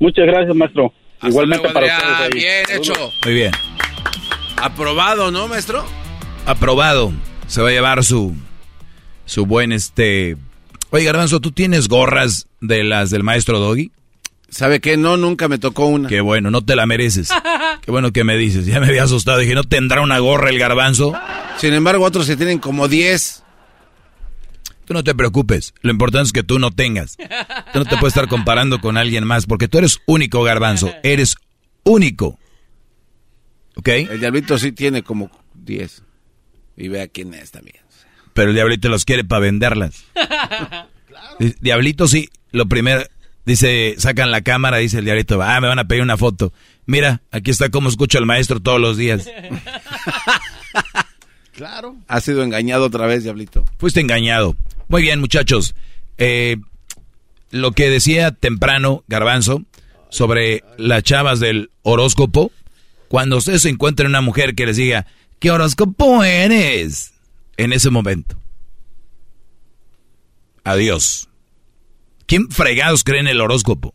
Muchas 0.00 0.26
gracias, 0.26 0.54
maestro. 0.54 0.92
Igualmente 1.22 1.68
luego, 1.68 1.80
para 1.80 1.96
ustedes. 1.96 2.20
ahí. 2.20 2.30
Bien 2.32 2.64
hecho. 2.80 2.92
Muy 3.24 3.34
bien. 3.34 3.52
Aprobado, 4.56 5.30
¿no, 5.30 5.48
maestro? 5.48 5.84
Aprobado. 6.46 7.12
Se 7.46 7.62
va 7.62 7.68
a 7.68 7.72
llevar 7.72 8.04
su, 8.04 8.34
su 9.24 9.46
buen 9.46 9.72
este... 9.72 10.36
Oye, 10.90 11.04
Garbanzo, 11.04 11.40
¿tú 11.40 11.52
tienes 11.52 11.88
gorras 11.88 12.48
de 12.60 12.84
las 12.84 13.10
del 13.10 13.22
maestro 13.22 13.58
Doggy? 13.58 13.90
¿Sabe 14.48 14.80
qué? 14.80 14.98
No, 14.98 15.16
nunca 15.16 15.48
me 15.48 15.58
tocó 15.58 15.86
una. 15.86 16.08
Qué 16.08 16.20
bueno, 16.20 16.50
no 16.50 16.62
te 16.62 16.76
la 16.76 16.84
mereces. 16.84 17.30
Qué 17.80 17.90
bueno 17.90 18.12
que 18.12 18.22
me 18.22 18.36
dices. 18.36 18.66
Ya 18.66 18.80
me 18.80 18.86
había 18.88 19.04
asustado. 19.04 19.38
Dije, 19.38 19.54
¿no 19.54 19.64
tendrá 19.64 20.02
una 20.02 20.18
gorra 20.18 20.50
el 20.50 20.58
garbanzo? 20.58 21.14
Sin 21.56 21.72
embargo, 21.72 22.04
otros 22.04 22.26
se 22.26 22.36
tienen 22.36 22.58
como 22.58 22.86
10. 22.86 23.41
Tú 24.84 24.94
no 24.94 25.04
te 25.04 25.14
preocupes. 25.14 25.74
Lo 25.82 25.90
importante 25.90 26.26
es 26.26 26.32
que 26.32 26.42
tú 26.42 26.58
no 26.58 26.70
tengas. 26.70 27.16
Tú 27.16 27.78
no 27.78 27.84
te 27.84 27.96
puedes 27.98 28.14
estar 28.16 28.28
comparando 28.28 28.80
con 28.80 28.96
alguien 28.96 29.24
más 29.24 29.46
porque 29.46 29.68
tú 29.68 29.78
eres 29.78 30.00
único, 30.06 30.42
garbanzo. 30.42 30.92
Eres 31.02 31.36
único. 31.84 32.38
¿Ok? 33.76 33.88
El 33.88 34.20
diablito 34.20 34.58
sí 34.58 34.72
tiene 34.72 35.02
como 35.02 35.30
10. 35.54 36.02
Y 36.76 36.88
vea 36.88 37.08
quién 37.08 37.32
es 37.34 37.50
también. 37.50 37.76
Pero 38.34 38.48
el 38.48 38.54
diablito 38.54 38.88
los 38.88 39.04
quiere 39.04 39.24
para 39.24 39.40
venderlas. 39.40 40.04
Diablito 41.60 42.06
sí, 42.08 42.28
lo 42.50 42.66
primero, 42.66 43.02
Dice, 43.44 43.96
sacan 43.98 44.30
la 44.30 44.42
cámara, 44.42 44.76
dice 44.76 44.98
el 44.98 45.04
diablito, 45.04 45.42
ah, 45.42 45.60
me 45.60 45.66
van 45.66 45.80
a 45.80 45.86
pedir 45.86 46.02
una 46.02 46.16
foto. 46.16 46.52
Mira, 46.86 47.22
aquí 47.32 47.50
está 47.50 47.70
cómo 47.70 47.88
escucho 47.88 48.18
al 48.18 48.26
maestro 48.26 48.60
todos 48.60 48.80
los 48.80 48.96
días. 48.96 49.28
claro. 51.52 51.96
Ha 52.08 52.20
sido 52.20 52.42
engañado 52.42 52.86
otra 52.86 53.06
vez, 53.06 53.22
diablito. 53.22 53.64
Fuiste 53.78 54.00
engañado. 54.00 54.56
Muy 54.88 55.02
bien, 55.02 55.20
muchachos. 55.20 55.74
Eh, 56.18 56.56
lo 57.50 57.72
que 57.72 57.90
decía 57.90 58.32
temprano 58.32 59.04
Garbanzo 59.08 59.62
sobre 60.08 60.64
las 60.76 61.02
chavas 61.02 61.40
del 61.40 61.70
horóscopo, 61.82 62.50
cuando 63.08 63.38
ustedes 63.38 63.62
se 63.62 63.68
encuentren 63.68 64.08
una 64.08 64.20
mujer 64.20 64.54
que 64.54 64.66
les 64.66 64.76
diga, 64.76 65.06
¿qué 65.38 65.50
horóscopo 65.50 66.24
eres? 66.24 67.12
En 67.56 67.72
ese 67.72 67.90
momento. 67.90 68.36
Adiós. 70.64 71.28
¿Quién 72.26 72.50
fregados 72.50 73.04
cree 73.04 73.20
en 73.20 73.28
el 73.28 73.40
horóscopo? 73.40 73.94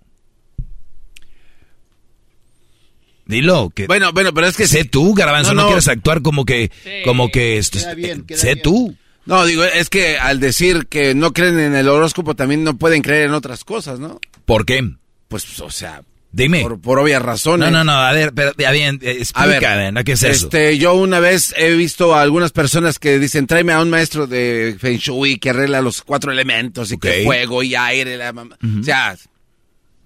Dilo, 3.27 3.69
que 3.69 3.87
bueno, 3.87 4.13
bueno, 4.13 4.33
pero 4.33 4.47
es 4.47 4.55
que 4.55 4.67
sé 4.67 4.85
tú, 4.85 5.13
Garbanzo, 5.13 5.53
no, 5.53 5.65
quieres 5.67 5.87
actuar 5.87 6.21
como 6.21 6.45
que, 6.45 6.71
como 7.03 7.29
que, 7.29 7.57
este, 7.57 7.79
sé 8.35 8.55
tú. 8.55 8.95
No, 9.25 9.45
digo, 9.45 9.65
es 9.65 9.89
que 9.89 10.17
al 10.17 10.39
decir 10.39 10.87
que 10.87 11.13
no 11.13 11.33
creen 11.33 11.59
en 11.59 11.75
el 11.75 11.89
horóscopo 11.89 12.35
también 12.35 12.63
no 12.63 12.77
pueden 12.77 13.01
creer 13.01 13.27
en 13.27 13.33
otras 13.33 13.65
cosas, 13.65 13.99
¿no? 13.99 14.21
¿Por 14.45 14.65
qué? 14.65 14.89
Pues, 15.27 15.59
o 15.59 15.69
sea, 15.69 16.01
Dime. 16.31 16.65
Por, 16.81 16.99
obvias 16.99 17.21
razones. 17.21 17.71
No, 17.71 17.77
no, 17.79 17.83
no, 17.83 17.93
a 17.93 18.11
ver, 18.11 18.33
pero, 18.33 18.53
ya 18.57 18.71
bien, 18.71 18.99
explica, 19.01 19.73
a 19.73 19.75
ver, 19.75 20.03
¿qué 20.03 20.11
es 20.11 20.23
eso? 20.23 20.45
Este, 20.45 20.77
yo 20.77 20.93
una 20.93 21.19
vez 21.19 21.53
he 21.57 21.71
visto 21.71 22.13
a 22.13 22.21
algunas 22.21 22.51
personas 22.51 22.99
que 22.99 23.17
dicen, 23.17 23.47
tráeme 23.47 23.73
a 23.73 23.81
un 23.81 23.89
maestro 23.89 24.27
de 24.27 24.75
Feng 24.79 24.97
Shui 24.97 25.39
que 25.39 25.49
arregla 25.49 25.81
los 25.81 26.01
cuatro 26.01 26.31
elementos 26.31 26.91
y 26.91 26.97
que 26.97 27.23
fuego 27.23 27.63
y 27.63 27.75
aire, 27.75 28.17
la 28.17 28.31
O 28.31 28.83
sea, 28.83 29.17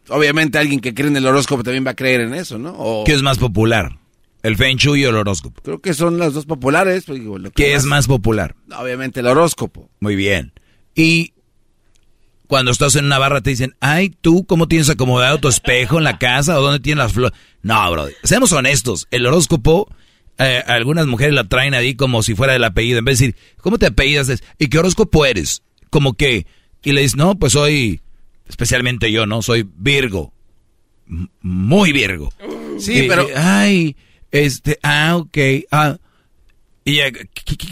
obviamente 0.10 0.58
alguien 0.58 0.80
que 0.80 0.94
cree 0.94 1.08
en 1.08 1.18
el 1.18 1.26
horóscopo 1.26 1.64
también 1.64 1.86
va 1.86 1.92
a 1.92 1.96
creer 1.96 2.22
en 2.22 2.34
eso, 2.34 2.58
¿no? 2.58 3.04
¿Qué 3.06 3.14
es 3.14 3.22
más 3.22 3.38
popular? 3.38 3.98
¿El 4.44 4.58
Feng 4.58 4.78
Shui 4.78 5.06
o 5.06 5.10
el 5.10 5.16
horóscopo? 5.16 5.62
Creo 5.62 5.82
que 5.82 5.94
son 5.94 6.18
las 6.18 6.34
dos 6.34 6.46
populares. 6.46 7.06
Pues, 7.06 7.22
¿Qué 7.56 7.76
es 7.76 7.86
más 7.86 8.08
popular? 8.08 8.56
Obviamente 8.76 9.20
el 9.20 9.28
horóscopo. 9.28 9.90
Muy 10.00 10.16
bien. 10.16 10.54
Y 10.96 11.34
cuando 12.48 12.72
estás 12.72 12.96
en 12.96 13.06
una 13.06 13.20
barra 13.20 13.42
te 13.42 13.52
dicen, 13.52 13.76
ay, 13.80 14.10
¿tú 14.10 14.46
cómo 14.46 14.68
tienes 14.68 14.90
acomodado 14.90 15.40
tu 15.40 15.48
espejo 15.48 16.00
en 16.00 16.04
la 16.04 16.18
casa 16.18 16.60
o 16.60 16.62
dónde 16.62 16.80
tienes 16.80 17.04
las 17.04 17.14
flores? 17.14 17.38
No, 17.62 17.92
bro, 17.92 18.08
seamos 18.24 18.52
honestos. 18.52 19.08
El 19.12 19.26
horóscopo, 19.26 19.88
eh, 20.38 20.64
algunas 20.68 21.06
mujeres 21.08 21.36
la 21.36 21.46
traen 21.46 21.76
ahí 21.76 21.96
como 21.96 22.24
si 22.24 22.34
fuera 22.34 22.56
el 22.56 22.64
apellido. 22.64 23.00
En 23.00 23.06
vez 23.06 23.20
de 23.20 23.28
decir, 23.28 23.42
¿cómo 23.62 23.78
te 23.78 23.86
apellidas? 23.86 24.44
¿Y 24.58 24.68
qué 24.68 24.80
horóscopo 24.80 25.26
eres? 25.26 25.62
Como 25.92 26.14
que, 26.14 26.48
y 26.84 26.92
le 26.94 27.02
dices, 27.02 27.16
no, 27.16 27.38
pues 27.38 27.54
soy, 27.54 28.02
especialmente 28.52 29.12
yo, 29.12 29.26
¿no? 29.26 29.42
Soy 29.42 29.68
Virgo. 29.76 30.32
muy 31.42 31.92
Virgo. 31.92 32.32
Sí, 32.78 33.06
pero... 33.10 33.26
ay 33.36 33.96
este, 34.32 34.80
ah, 34.82 35.18
ok. 35.18 35.38
Ah. 35.72 35.98
¿Y 36.86 37.00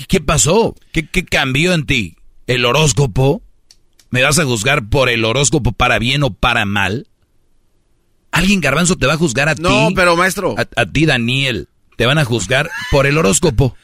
qué, 0.08 0.20
pasó? 0.20 0.76
¿Qué, 0.92 1.08
cambió 1.26 1.74
en 1.74 1.86
ti? 1.86 2.18
¿El 2.48 2.66
horóscopo? 2.66 3.42
¿Me 4.12 4.22
vas 4.22 4.40
a 4.40 4.46
juzgar 4.46 4.90
por 4.90 5.10
el 5.10 5.26
horóscopo 5.26 5.72
para 5.72 6.00
bien 6.00 6.24
o 6.24 6.34
para 6.34 6.66
mal? 6.66 7.08
¿Alguien 8.32 8.62
garbanzo 8.62 8.98
te 8.98 9.08
va 9.08 9.14
a 9.14 9.18
juzgar 9.18 9.50
a 9.50 9.56
ti? 9.56 9.64
No, 9.64 9.90
pero 9.96 10.16
maestro. 10.16 10.56
A, 10.58 10.86
ti, 10.86 11.06
Daniel. 11.06 11.70
Te 11.96 12.06
van 12.06 12.18
a 12.18 12.26
juzgar 12.26 12.70
por 12.92 13.08
el 13.08 13.18
horóscopo. 13.18 13.76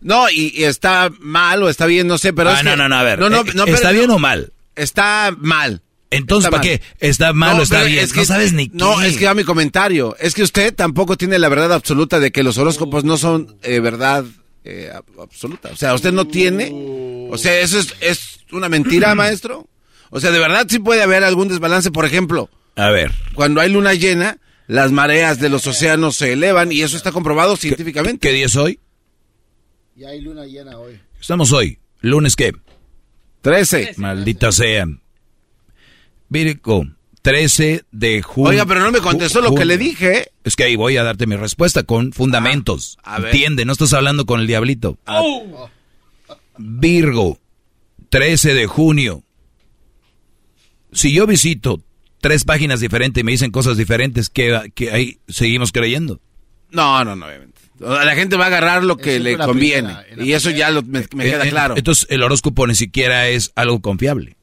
No, 0.00 0.30
y, 0.30 0.64
está 0.64 1.10
mal 1.20 1.62
o 1.62 1.68
está 1.68 1.86
bien, 1.86 2.06
no 2.06 2.18
sé, 2.18 2.32
pero. 2.32 2.50
Ah, 2.50 2.62
no, 2.62 2.76
no, 2.76 2.88
no, 2.88 2.96
a 2.96 3.02
ver. 3.02 3.18
No, 3.18 3.28
no, 3.28 3.42
eh, 3.42 3.70
¿Está 3.70 3.92
bien 3.92 4.10
o 4.10 4.18
mal? 4.18 4.52
Está 4.74 5.34
mal. 5.38 5.82
Entonces, 6.10 6.50
¿para 6.50 6.62
qué? 6.62 6.80
¿Está 7.00 7.32
mal 7.32 7.58
o 7.58 7.62
está 7.62 7.82
bien? 7.82 8.04
Es 8.04 8.12
que, 8.12 8.20
no 8.20 8.26
sabes 8.26 8.52
ni 8.52 8.68
qué. 8.68 8.76
No, 8.76 9.02
es 9.02 9.16
que 9.16 9.26
a 9.26 9.34
mi 9.34 9.44
comentario. 9.44 10.16
Es 10.20 10.34
que 10.34 10.42
usted 10.42 10.74
tampoco 10.74 11.16
tiene 11.16 11.38
la 11.38 11.48
verdad 11.48 11.72
absoluta 11.72 12.20
de 12.20 12.30
que 12.30 12.42
los 12.42 12.58
horóscopos 12.58 13.04
no 13.04 13.16
son 13.16 13.56
eh, 13.62 13.80
verdad 13.80 14.24
eh, 14.64 14.92
absoluta. 15.20 15.70
O 15.72 15.76
sea, 15.76 15.94
usted 15.94 16.12
no 16.12 16.26
tiene. 16.26 16.70
O 17.30 17.38
sea, 17.38 17.58
eso 17.60 17.78
es, 17.78 17.94
es 18.00 18.40
una 18.52 18.68
mentira, 18.68 19.14
maestro. 19.16 19.68
O 20.10 20.20
sea, 20.20 20.30
de 20.30 20.38
verdad 20.38 20.66
sí 20.68 20.78
puede 20.78 21.02
haber 21.02 21.24
algún 21.24 21.48
desbalance. 21.48 21.90
Por 21.90 22.04
ejemplo, 22.04 22.48
a 22.76 22.90
ver. 22.90 23.12
Cuando 23.34 23.60
hay 23.60 23.70
luna 23.70 23.94
llena, 23.94 24.38
las 24.66 24.92
mareas 24.92 25.40
de 25.40 25.48
los 25.48 25.66
océanos 25.66 26.16
se 26.16 26.32
elevan 26.32 26.70
y 26.70 26.82
eso 26.82 26.96
está 26.96 27.10
comprobado 27.10 27.56
científicamente. 27.56 28.28
¿Qué, 28.28 28.34
día 28.34 28.46
es 28.46 28.56
hoy? 28.56 28.80
Y 29.96 30.04
hay 30.04 30.20
luna 30.20 30.44
llena 30.44 30.78
hoy. 30.78 31.00
Estamos 31.20 31.52
hoy. 31.52 31.78
¿Lunes 32.00 32.36
qué? 32.36 32.52
13. 33.40 33.94
Maldita 33.96 34.52
sea. 34.52 34.86
Virgo, 36.28 36.86
13 37.22 37.84
de 37.90 38.22
junio. 38.22 38.50
Oiga, 38.50 38.66
pero 38.66 38.80
no 38.80 38.92
me 38.92 39.00
contestó 39.00 39.40
lo 39.40 39.54
que 39.54 39.64
le 39.64 39.78
dije. 39.78 40.30
Es 40.44 40.54
que 40.56 40.64
ahí 40.64 40.76
voy 40.76 40.96
a 40.96 41.02
darte 41.02 41.26
mi 41.26 41.36
respuesta 41.36 41.82
con 41.82 42.12
fundamentos. 42.12 42.98
Ah, 43.02 43.18
Entiende, 43.18 43.64
no 43.64 43.72
estás 43.72 43.92
hablando 43.92 44.26
con 44.26 44.40
el 44.40 44.46
diablito. 44.46 44.98
Oh. 45.06 45.68
Virgo, 46.58 47.38
13 48.10 48.54
de 48.54 48.66
junio. 48.66 49.22
Si 50.92 51.12
yo 51.12 51.26
visito 51.26 51.82
tres 52.20 52.44
páginas 52.44 52.80
diferentes 52.80 53.20
y 53.20 53.24
me 53.24 53.32
dicen 53.32 53.50
cosas 53.50 53.76
diferentes, 53.76 54.30
que, 54.30 54.72
que 54.74 54.90
ahí 54.90 55.18
seguimos 55.28 55.72
creyendo. 55.72 56.20
No, 56.70 57.04
no, 57.04 57.16
no, 57.16 57.26
obviamente. 57.26 57.60
La 57.78 58.14
gente 58.14 58.36
va 58.36 58.44
a 58.44 58.46
agarrar 58.46 58.84
lo 58.84 58.96
que 58.96 59.18
le 59.20 59.36
conviene. 59.36 59.94
y 60.18 60.32
eso 60.32 60.50
ya 60.50 60.70
me, 60.70 61.06
me, 61.14 61.24
queda 61.24 61.46
claro. 61.48 61.74
Entonces 61.76 62.06
el 62.08 62.22
horóscopo 62.22 62.66
ni 62.66 62.74
siquiera 62.74 63.28
es 63.28 63.52
algo 63.54 63.80
confiable. 63.80 64.36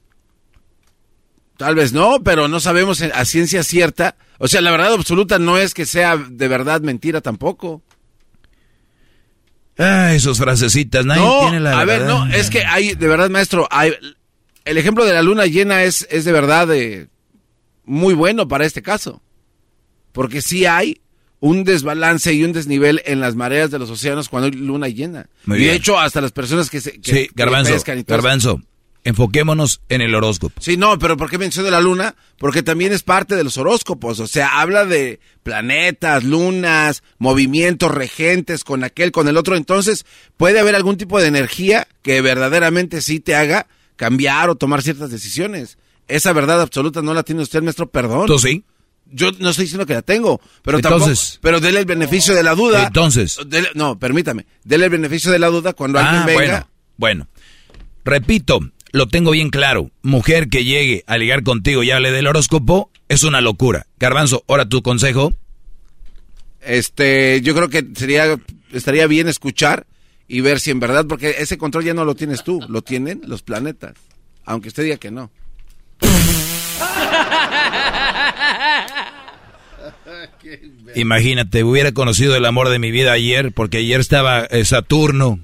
Tal 1.63 1.75
vez 1.75 1.93
no, 1.93 2.21
pero 2.21 2.49
no 2.49 2.59
sabemos 2.59 3.01
a 3.01 3.23
ciencia 3.23 3.63
cierta. 3.63 4.17
O 4.37 4.49
sea, 4.49 4.59
la 4.59 4.69
verdad 4.69 4.91
absoluta 4.91 5.39
no 5.39 5.57
es 5.57 5.73
que 5.73 5.85
sea 5.85 6.17
de 6.17 6.47
verdad 6.49 6.81
mentira 6.81 7.21
tampoco. 7.21 7.81
Ah, 9.77 10.13
esos 10.13 10.39
frasecitas, 10.39 11.05
nadie 11.05 11.25
tiene 11.39 11.61
la 11.61 11.79
A 11.79 11.85
ver, 11.85 12.01
no, 12.01 12.27
es 12.27 12.49
que 12.49 12.65
hay, 12.65 12.95
de 12.95 13.07
verdad, 13.07 13.29
maestro, 13.29 13.65
hay, 13.71 13.93
el 14.65 14.77
ejemplo 14.77 15.05
de 15.05 15.13
la 15.13 15.21
luna 15.21 15.45
llena 15.45 15.83
es, 15.83 16.05
es 16.11 16.25
de 16.25 16.33
verdad 16.33 16.69
eh, 16.75 17.07
muy 17.85 18.13
bueno 18.13 18.49
para 18.49 18.65
este 18.65 18.81
caso. 18.81 19.21
Porque 20.11 20.41
sí 20.41 20.65
hay 20.65 20.99
un 21.39 21.63
desbalance 21.63 22.33
y 22.33 22.43
un 22.43 22.51
desnivel 22.51 23.01
en 23.05 23.21
las 23.21 23.37
mareas 23.37 23.71
de 23.71 23.79
los 23.79 23.89
océanos 23.89 24.27
cuando 24.27 24.47
hay 24.47 24.51
luna 24.51 24.89
llena. 24.89 25.29
y 25.47 25.63
de 25.63 25.75
hecho, 25.75 25.97
hasta 25.97 26.19
las 26.19 26.33
personas 26.33 26.69
que 26.69 26.81
se 26.81 26.99
que, 26.99 27.13
sí, 27.13 27.29
garbanzo, 27.33 27.73
garbanzo, 28.05 28.61
enfoquémonos 29.03 29.81
en 29.89 30.01
el 30.01 30.15
horóscopo. 30.15 30.61
Sí, 30.61 30.77
no, 30.77 30.97
pero 30.97 31.17
¿por 31.17 31.29
qué 31.29 31.37
menciono 31.37 31.69
la 31.69 31.81
luna? 31.81 32.15
Porque 32.37 32.63
también 32.63 32.93
es 32.93 33.03
parte 33.03 33.35
de 33.35 33.43
los 33.43 33.57
horóscopos, 33.57 34.19
o 34.19 34.27
sea, 34.27 34.61
habla 34.61 34.85
de 34.85 35.19
planetas, 35.43 36.23
lunas, 36.23 37.03
movimientos 37.17 37.91
regentes 37.91 38.63
con 38.63 38.83
aquel, 38.83 39.11
con 39.11 39.27
el 39.27 39.37
otro, 39.37 39.55
entonces 39.55 40.05
puede 40.37 40.59
haber 40.59 40.75
algún 40.75 40.97
tipo 40.97 41.19
de 41.19 41.27
energía 41.27 41.87
que 42.01 42.21
verdaderamente 42.21 43.01
sí 43.01 43.19
te 43.19 43.35
haga 43.35 43.67
cambiar 43.95 44.49
o 44.49 44.55
tomar 44.55 44.81
ciertas 44.81 45.11
decisiones. 45.11 45.77
Esa 46.07 46.33
verdad 46.33 46.61
absoluta 46.61 47.01
no 47.01 47.13
la 47.13 47.23
tiene 47.23 47.41
usted, 47.41 47.61
maestro, 47.61 47.89
perdón. 47.89 48.27
¿Tú 48.27 48.39
sí? 48.39 48.63
Yo 49.05 49.31
no 49.39 49.49
estoy 49.49 49.65
diciendo 49.65 49.85
que 49.85 49.93
la 49.93 50.01
tengo, 50.01 50.41
pero 50.63 50.77
entonces, 50.77 51.37
pero 51.41 51.59
dele 51.59 51.79
el 51.79 51.85
beneficio 51.85 52.33
de 52.33 52.41
la 52.41 52.55
duda. 52.55 52.87
Entonces, 52.87 53.37
no, 53.75 53.99
permítame, 53.99 54.47
dele 54.63 54.85
el 54.85 54.91
beneficio 54.91 55.31
de 55.31 55.39
la 55.39 55.47
duda 55.47 55.73
cuando 55.73 55.99
alguien 55.99 56.23
ah, 56.23 56.25
venga. 56.25 56.67
Bueno, 56.97 57.27
bueno, 57.27 57.27
repito, 58.03 58.59
lo 58.93 59.07
tengo 59.07 59.31
bien 59.31 59.49
claro. 59.49 59.91
Mujer 60.03 60.47
que 60.47 60.63
llegue 60.63 61.03
a 61.07 61.17
ligar 61.17 61.43
contigo 61.43 61.83
y 61.83 61.91
hable 61.91 62.11
del 62.11 62.27
horóscopo 62.27 62.89
es 63.09 63.23
una 63.23 63.41
locura. 63.41 63.87
Garbanzo, 63.99 64.45
ahora 64.47 64.69
tu 64.69 64.81
consejo. 64.81 65.33
Este, 66.61 67.41
yo 67.41 67.53
creo 67.55 67.69
que 67.69 67.85
sería, 67.95 68.39
estaría 68.71 69.07
bien 69.07 69.27
escuchar 69.27 69.85
y 70.27 70.39
ver 70.39 70.59
si 70.59 70.71
en 70.71 70.79
verdad, 70.79 71.05
porque 71.07 71.35
ese 71.39 71.57
control 71.57 71.83
ya 71.83 71.93
no 71.93 72.05
lo 72.05 72.15
tienes 72.15 72.43
tú, 72.43 72.61
lo 72.69 72.81
tienen 72.83 73.21
los 73.25 73.41
planetas. 73.41 73.95
Aunque 74.45 74.69
usted 74.69 74.83
diga 74.83 74.97
que 74.97 75.11
no. 75.11 75.31
Imagínate, 80.95 81.63
hubiera 81.63 81.91
conocido 81.93 82.35
el 82.35 82.45
amor 82.45 82.69
de 82.69 82.77
mi 82.77 82.91
vida 82.91 83.11
ayer, 83.11 83.51
porque 83.51 83.77
ayer 83.77 83.99
estaba 83.99 84.43
eh, 84.45 84.63
Saturno 84.65 85.39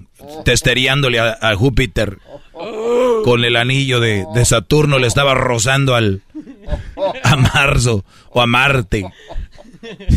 testereándole 0.46 1.20
a 1.20 1.56
Júpiter 1.56 2.20
con 3.24 3.46
el 3.46 3.56
anillo 3.56 4.00
de, 4.00 4.26
Saturno 4.46 5.00
le 5.00 5.08
estaba 5.08 5.34
rozando 5.34 5.96
al 5.96 6.22
a 7.24 7.36
Marzo 7.36 8.04
o 8.32 8.42
a 8.42 8.48
Marte. 8.48 9.06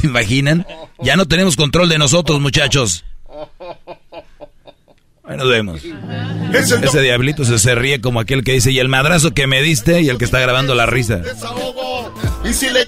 imaginan? 0.03 0.67
Ya 1.01 1.17
no 1.17 1.27
tenemos 1.27 1.57
control 1.57 1.89
de 1.89 1.99
nosotros, 1.99 2.41
muchachos. 2.41 3.05
Ahí 5.25 5.37
nos 5.37 5.49
vemos. 5.49 5.83
Ese 6.53 7.01
diablito 7.01 7.45
se, 7.45 7.59
se 7.59 7.75
ríe 7.75 8.01
como 8.01 8.21
aquel 8.21 8.43
que 8.43 8.53
dice, 8.53 8.73
y 8.73 8.79
el 8.79 8.89
madrazo 8.89 9.33
que 9.33 9.47
me 9.47 9.63
diste 9.63 10.01
y 10.03 10.09
el 10.09 10.19
que 10.19 10.25
está 10.25 10.41
grabando 10.41 10.75
la 10.75 10.87
risa. 10.87 11.23
Y 12.45 12.53
si 12.53 12.71
le 12.71 12.87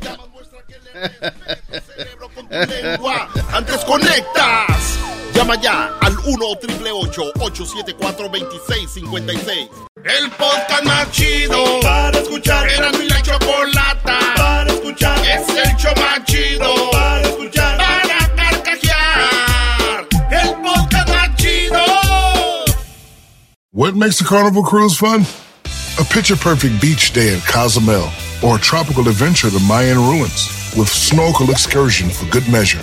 antes 3.53 3.85
conectas. 3.85 5.04
Llama 5.35 5.57
ya 5.61 5.91
al 6.01 6.17
1 6.25 6.47
874 6.47 8.29
2656 8.29 9.69
El 10.05 10.31
podcast 10.31 10.85
más 10.85 11.11
chido 11.11 11.81
para 11.83 12.19
escuchar. 12.19 12.69
Era 12.69 12.93
mi 12.93 13.09
la 13.09 13.21
chocolata 13.23 14.19
para 14.37 14.73
escuchar. 14.73 15.19
Es 15.27 15.49
el 15.49 15.77
show 15.77 15.93
más 15.97 16.25
chido 16.25 16.91
para 16.93 17.23
escuchar. 17.23 17.79
Para 17.79 18.35
carcajear. 18.37 20.07
El 20.31 20.55
podcast 20.63 21.09
más 21.09 21.37
chido. 21.37 21.83
What 23.73 23.95
makes 23.95 24.21
a 24.21 24.25
carnival 24.25 24.63
cruise 24.63 24.97
fun? 24.97 25.27
A 25.99 26.05
picture 26.05 26.37
perfect 26.37 26.81
beach 26.81 27.13
day 27.13 27.33
in 27.35 27.41
Cozumel 27.41 28.09
or 28.43 28.57
a 28.57 28.61
tropical 28.61 29.09
adventure 29.09 29.51
to 29.51 29.59
Mayan 29.61 29.99
ruins 29.99 30.49
with 30.77 30.89
snorkel 30.89 31.51
excursion 31.51 32.11
for 32.11 32.27
good 32.31 32.47
measure. 32.49 32.83